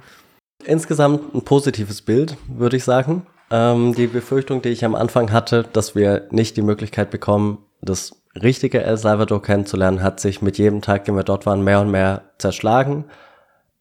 Insgesamt 0.64 1.34
ein 1.34 1.42
positives 1.42 2.02
Bild, 2.02 2.36
würde 2.48 2.76
ich 2.76 2.84
sagen. 2.84 3.26
Ähm, 3.50 3.94
die 3.94 4.06
Befürchtung, 4.06 4.62
die 4.62 4.70
ich 4.70 4.84
am 4.84 4.94
Anfang 4.94 5.30
hatte, 5.30 5.64
dass 5.72 5.94
wir 5.94 6.26
nicht 6.30 6.56
die 6.56 6.62
Möglichkeit 6.62 7.10
bekommen, 7.10 7.58
das 7.82 8.22
richtige 8.40 8.82
El 8.82 8.96
Salvador 8.96 9.42
kennenzulernen, 9.42 10.02
hat 10.02 10.20
sich 10.20 10.42
mit 10.42 10.58
jedem 10.58 10.80
Tag, 10.80 11.04
den 11.04 11.16
wir 11.16 11.22
dort 11.22 11.46
waren, 11.46 11.62
mehr 11.62 11.80
und 11.80 11.90
mehr 11.90 12.32
zerschlagen. 12.38 13.04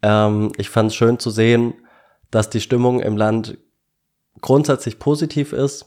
Ähm, 0.04 0.52
ich 0.58 0.70
fand 0.70 0.92
es 0.92 0.96
schön 0.96 1.18
zu 1.18 1.32
sehen, 1.32 1.74
dass 2.30 2.50
die 2.50 2.62
Stimmung 2.62 3.00
im 3.00 3.18
Land 3.18 3.58
grundsätzlich 4.42 5.00
positiv 5.00 5.54
ist, 5.54 5.86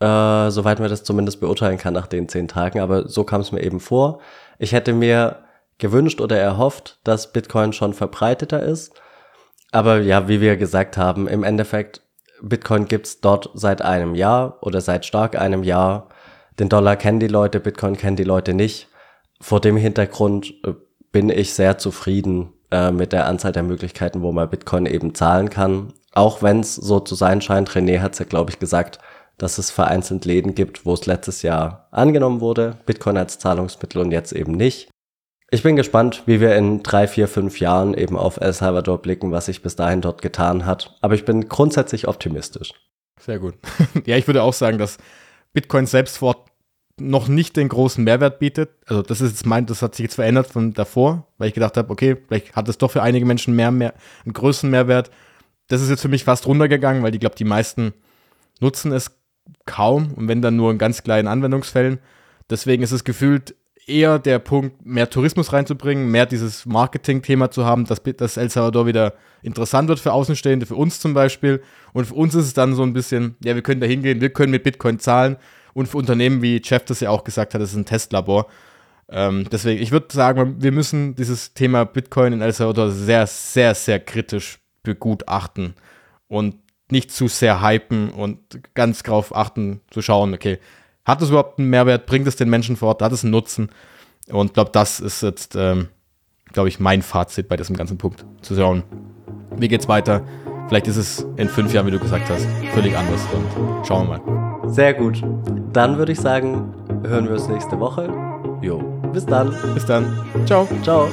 äh, 0.00 0.50
soweit 0.50 0.80
man 0.80 0.90
das 0.90 1.04
zumindest 1.04 1.40
beurteilen 1.40 1.78
kann 1.78 1.94
nach 1.94 2.08
den 2.08 2.28
zehn 2.28 2.48
Tagen. 2.48 2.80
Aber 2.80 3.08
so 3.08 3.24
kam 3.24 3.40
es 3.40 3.52
mir 3.52 3.62
eben 3.62 3.80
vor. 3.80 4.20
Ich 4.58 4.72
hätte 4.72 4.92
mir 4.92 5.44
gewünscht 5.78 6.20
oder 6.20 6.38
erhofft, 6.38 6.98
dass 7.04 7.32
Bitcoin 7.32 7.72
schon 7.72 7.94
verbreiteter 7.94 8.62
ist. 8.62 8.92
Aber 9.72 10.00
ja, 10.00 10.28
wie 10.28 10.40
wir 10.40 10.56
gesagt 10.56 10.96
haben, 10.96 11.28
im 11.28 11.44
Endeffekt, 11.44 12.02
Bitcoin 12.42 12.86
gibt's 12.86 13.20
dort 13.20 13.50
seit 13.54 13.82
einem 13.82 14.14
Jahr 14.14 14.58
oder 14.62 14.80
seit 14.80 15.06
stark 15.06 15.38
einem 15.38 15.62
Jahr. 15.62 16.08
Den 16.58 16.68
Dollar 16.68 16.96
kennen 16.96 17.20
die 17.20 17.28
Leute, 17.28 17.60
Bitcoin 17.60 17.96
kennen 17.96 18.16
die 18.16 18.24
Leute 18.24 18.54
nicht. 18.54 18.88
Vor 19.40 19.60
dem 19.60 19.76
Hintergrund 19.76 20.52
äh, 20.64 20.72
bin 21.12 21.28
ich 21.28 21.52
sehr 21.54 21.78
zufrieden 21.78 22.52
äh, 22.70 22.90
mit 22.90 23.12
der 23.12 23.26
Anzahl 23.26 23.52
der 23.52 23.62
Möglichkeiten, 23.62 24.22
wo 24.22 24.32
man 24.32 24.50
Bitcoin 24.50 24.86
eben 24.86 25.14
zahlen 25.14 25.50
kann. 25.50 25.92
Auch 26.12 26.42
wenn 26.42 26.60
es 26.60 26.74
so 26.74 27.00
zu 27.00 27.14
sein 27.14 27.40
scheint, 27.40 27.70
René 27.70 28.00
hat 28.00 28.14
es 28.14 28.18
ja, 28.18 28.24
glaube 28.24 28.50
ich, 28.50 28.58
gesagt, 28.58 28.98
dass 29.38 29.58
es 29.58 29.70
vereinzelt 29.70 30.24
Läden 30.24 30.54
gibt, 30.54 30.86
wo 30.86 30.94
es 30.94 31.06
letztes 31.06 31.42
Jahr 31.42 31.88
angenommen 31.90 32.40
wurde, 32.40 32.78
Bitcoin 32.86 33.16
als 33.16 33.38
Zahlungsmittel 33.38 34.00
und 34.00 34.10
jetzt 34.10 34.32
eben 34.32 34.52
nicht. 34.52 34.88
Ich 35.50 35.62
bin 35.62 35.76
gespannt, 35.76 36.22
wie 36.26 36.40
wir 36.40 36.56
in 36.56 36.82
drei, 36.82 37.06
vier, 37.06 37.28
fünf 37.28 37.60
Jahren 37.60 37.94
eben 37.94 38.16
auf 38.16 38.38
El 38.40 38.52
Salvador 38.52 38.98
blicken, 38.98 39.30
was 39.30 39.46
sich 39.46 39.62
bis 39.62 39.76
dahin 39.76 40.00
dort 40.00 40.20
getan 40.20 40.66
hat. 40.66 40.96
Aber 41.02 41.14
ich 41.14 41.24
bin 41.24 41.48
grundsätzlich 41.48 42.08
optimistisch. 42.08 42.72
Sehr 43.20 43.38
gut. 43.38 43.54
ja, 44.06 44.16
ich 44.16 44.26
würde 44.26 44.42
auch 44.42 44.52
sagen, 44.52 44.78
dass 44.78 44.98
Bitcoin 45.52 45.86
selbst 45.86 46.18
vor 46.18 46.46
noch 46.98 47.28
nicht 47.28 47.56
den 47.56 47.68
großen 47.68 48.02
Mehrwert 48.02 48.38
bietet. 48.38 48.70
Also 48.86 49.02
das 49.02 49.20
ist 49.20 49.32
jetzt 49.32 49.46
mein, 49.46 49.66
das 49.66 49.82
hat 49.82 49.94
sich 49.94 50.04
jetzt 50.04 50.14
verändert 50.14 50.46
von 50.46 50.72
davor, 50.72 51.26
weil 51.38 51.48
ich 51.48 51.54
gedacht 51.54 51.76
habe, 51.76 51.90
okay, 51.90 52.16
vielleicht 52.26 52.56
hat 52.56 52.68
es 52.68 52.78
doch 52.78 52.90
für 52.90 53.02
einige 53.02 53.26
Menschen 53.26 53.54
mehr, 53.54 53.70
mehr 53.70 53.94
einen 54.24 54.32
größeren 54.32 54.70
Mehrwert. 54.70 55.10
Das 55.68 55.82
ist 55.82 55.90
jetzt 55.90 56.02
für 56.02 56.08
mich 56.08 56.24
fast 56.24 56.46
runtergegangen, 56.46 57.02
weil 57.02 57.14
ich 57.14 57.20
glaube, 57.20 57.36
die 57.36 57.44
meisten 57.44 57.92
nutzen 58.60 58.92
es 58.92 59.18
kaum 59.66 60.12
und 60.14 60.28
wenn 60.28 60.42
dann 60.42 60.56
nur 60.56 60.70
in 60.70 60.78
ganz 60.78 61.02
kleinen 61.02 61.28
Anwendungsfällen. 61.28 61.98
Deswegen 62.48 62.82
ist 62.82 62.92
es 62.92 63.04
gefühlt 63.04 63.54
eher 63.86 64.18
der 64.18 64.38
Punkt, 64.38 64.84
mehr 64.84 65.08
Tourismus 65.10 65.52
reinzubringen, 65.52 66.10
mehr 66.10 66.26
dieses 66.26 66.66
Marketing-Thema 66.66 67.50
zu 67.50 67.64
haben, 67.64 67.84
dass, 67.84 68.02
dass 68.02 68.36
El 68.36 68.50
Salvador 68.50 68.86
wieder 68.86 69.14
interessant 69.42 69.88
wird 69.88 70.00
für 70.00 70.12
Außenstehende, 70.12 70.66
für 70.66 70.74
uns 70.74 70.98
zum 70.98 71.14
Beispiel. 71.14 71.62
Und 71.92 72.06
für 72.06 72.14
uns 72.14 72.34
ist 72.34 72.46
es 72.46 72.54
dann 72.54 72.74
so 72.74 72.82
ein 72.82 72.92
bisschen, 72.92 73.36
ja, 73.44 73.54
wir 73.54 73.62
können 73.62 73.80
da 73.80 73.86
hingehen, 73.86 74.20
wir 74.20 74.30
können 74.30 74.50
mit 74.50 74.64
Bitcoin 74.64 74.98
zahlen. 74.98 75.36
Und 75.76 75.88
für 75.88 75.98
Unternehmen, 75.98 76.40
wie 76.40 76.62
Jeff 76.64 76.86
das 76.86 77.00
ja 77.00 77.10
auch 77.10 77.22
gesagt 77.22 77.52
hat, 77.52 77.60
das 77.60 77.72
ist 77.72 77.76
ein 77.76 77.84
Testlabor. 77.84 78.46
Ähm, 79.10 79.46
deswegen, 79.52 79.82
ich 79.82 79.92
würde 79.92 80.06
sagen, 80.10 80.56
wir 80.58 80.72
müssen 80.72 81.14
dieses 81.14 81.52
Thema 81.52 81.84
Bitcoin 81.84 82.32
in 82.32 82.40
El 82.40 82.54
Salvador 82.54 82.90
sehr, 82.90 83.26
sehr, 83.26 83.74
sehr 83.74 84.00
kritisch 84.00 84.58
begutachten 84.82 85.74
und 86.28 86.56
nicht 86.90 87.12
zu 87.12 87.28
sehr 87.28 87.60
hypen 87.60 88.08
und 88.08 88.38
ganz 88.72 89.02
drauf 89.02 89.36
achten, 89.36 89.82
zu 89.90 90.00
schauen, 90.00 90.32
okay, 90.32 90.60
hat 91.04 91.20
es 91.20 91.28
überhaupt 91.28 91.58
einen 91.58 91.68
Mehrwert? 91.68 92.06
Bringt 92.06 92.26
es 92.26 92.36
den 92.36 92.48
Menschen 92.48 92.76
fort? 92.76 93.02
Hat 93.02 93.12
es 93.12 93.22
einen 93.22 93.32
Nutzen? 93.32 93.68
Und 94.30 94.46
ich 94.46 94.52
glaube, 94.54 94.70
das 94.72 94.98
ist 94.98 95.22
jetzt, 95.22 95.56
ähm, 95.56 95.88
glaube 96.54 96.70
ich, 96.70 96.80
mein 96.80 97.02
Fazit 97.02 97.48
bei 97.48 97.56
diesem 97.58 97.76
ganzen 97.76 97.98
Punkt. 97.98 98.24
Zu 98.40 98.56
schauen, 98.56 98.82
wie 99.58 99.68
geht's 99.68 99.88
weiter? 99.88 100.26
Vielleicht 100.68 100.86
ist 100.86 100.96
es 100.96 101.26
in 101.36 101.50
fünf 101.50 101.74
Jahren, 101.74 101.86
wie 101.86 101.90
du 101.90 101.98
gesagt 101.98 102.30
hast, 102.30 102.46
völlig 102.72 102.96
anders. 102.96 103.20
Und 103.34 103.86
schauen 103.86 104.08
wir 104.08 104.18
mal. 104.18 104.55
Sehr 104.68 104.94
gut. 104.94 105.22
Dann 105.72 105.98
würde 105.98 106.12
ich 106.12 106.20
sagen, 106.20 106.72
hören 107.04 107.24
wir 107.24 107.32
uns 107.32 107.48
nächste 107.48 107.78
Woche. 107.78 108.08
Jo, 108.62 108.78
bis 109.12 109.26
dann. 109.26 109.54
Bis 109.74 109.86
dann. 109.86 110.06
Ciao. 110.46 110.66
Ciao. 110.82 111.08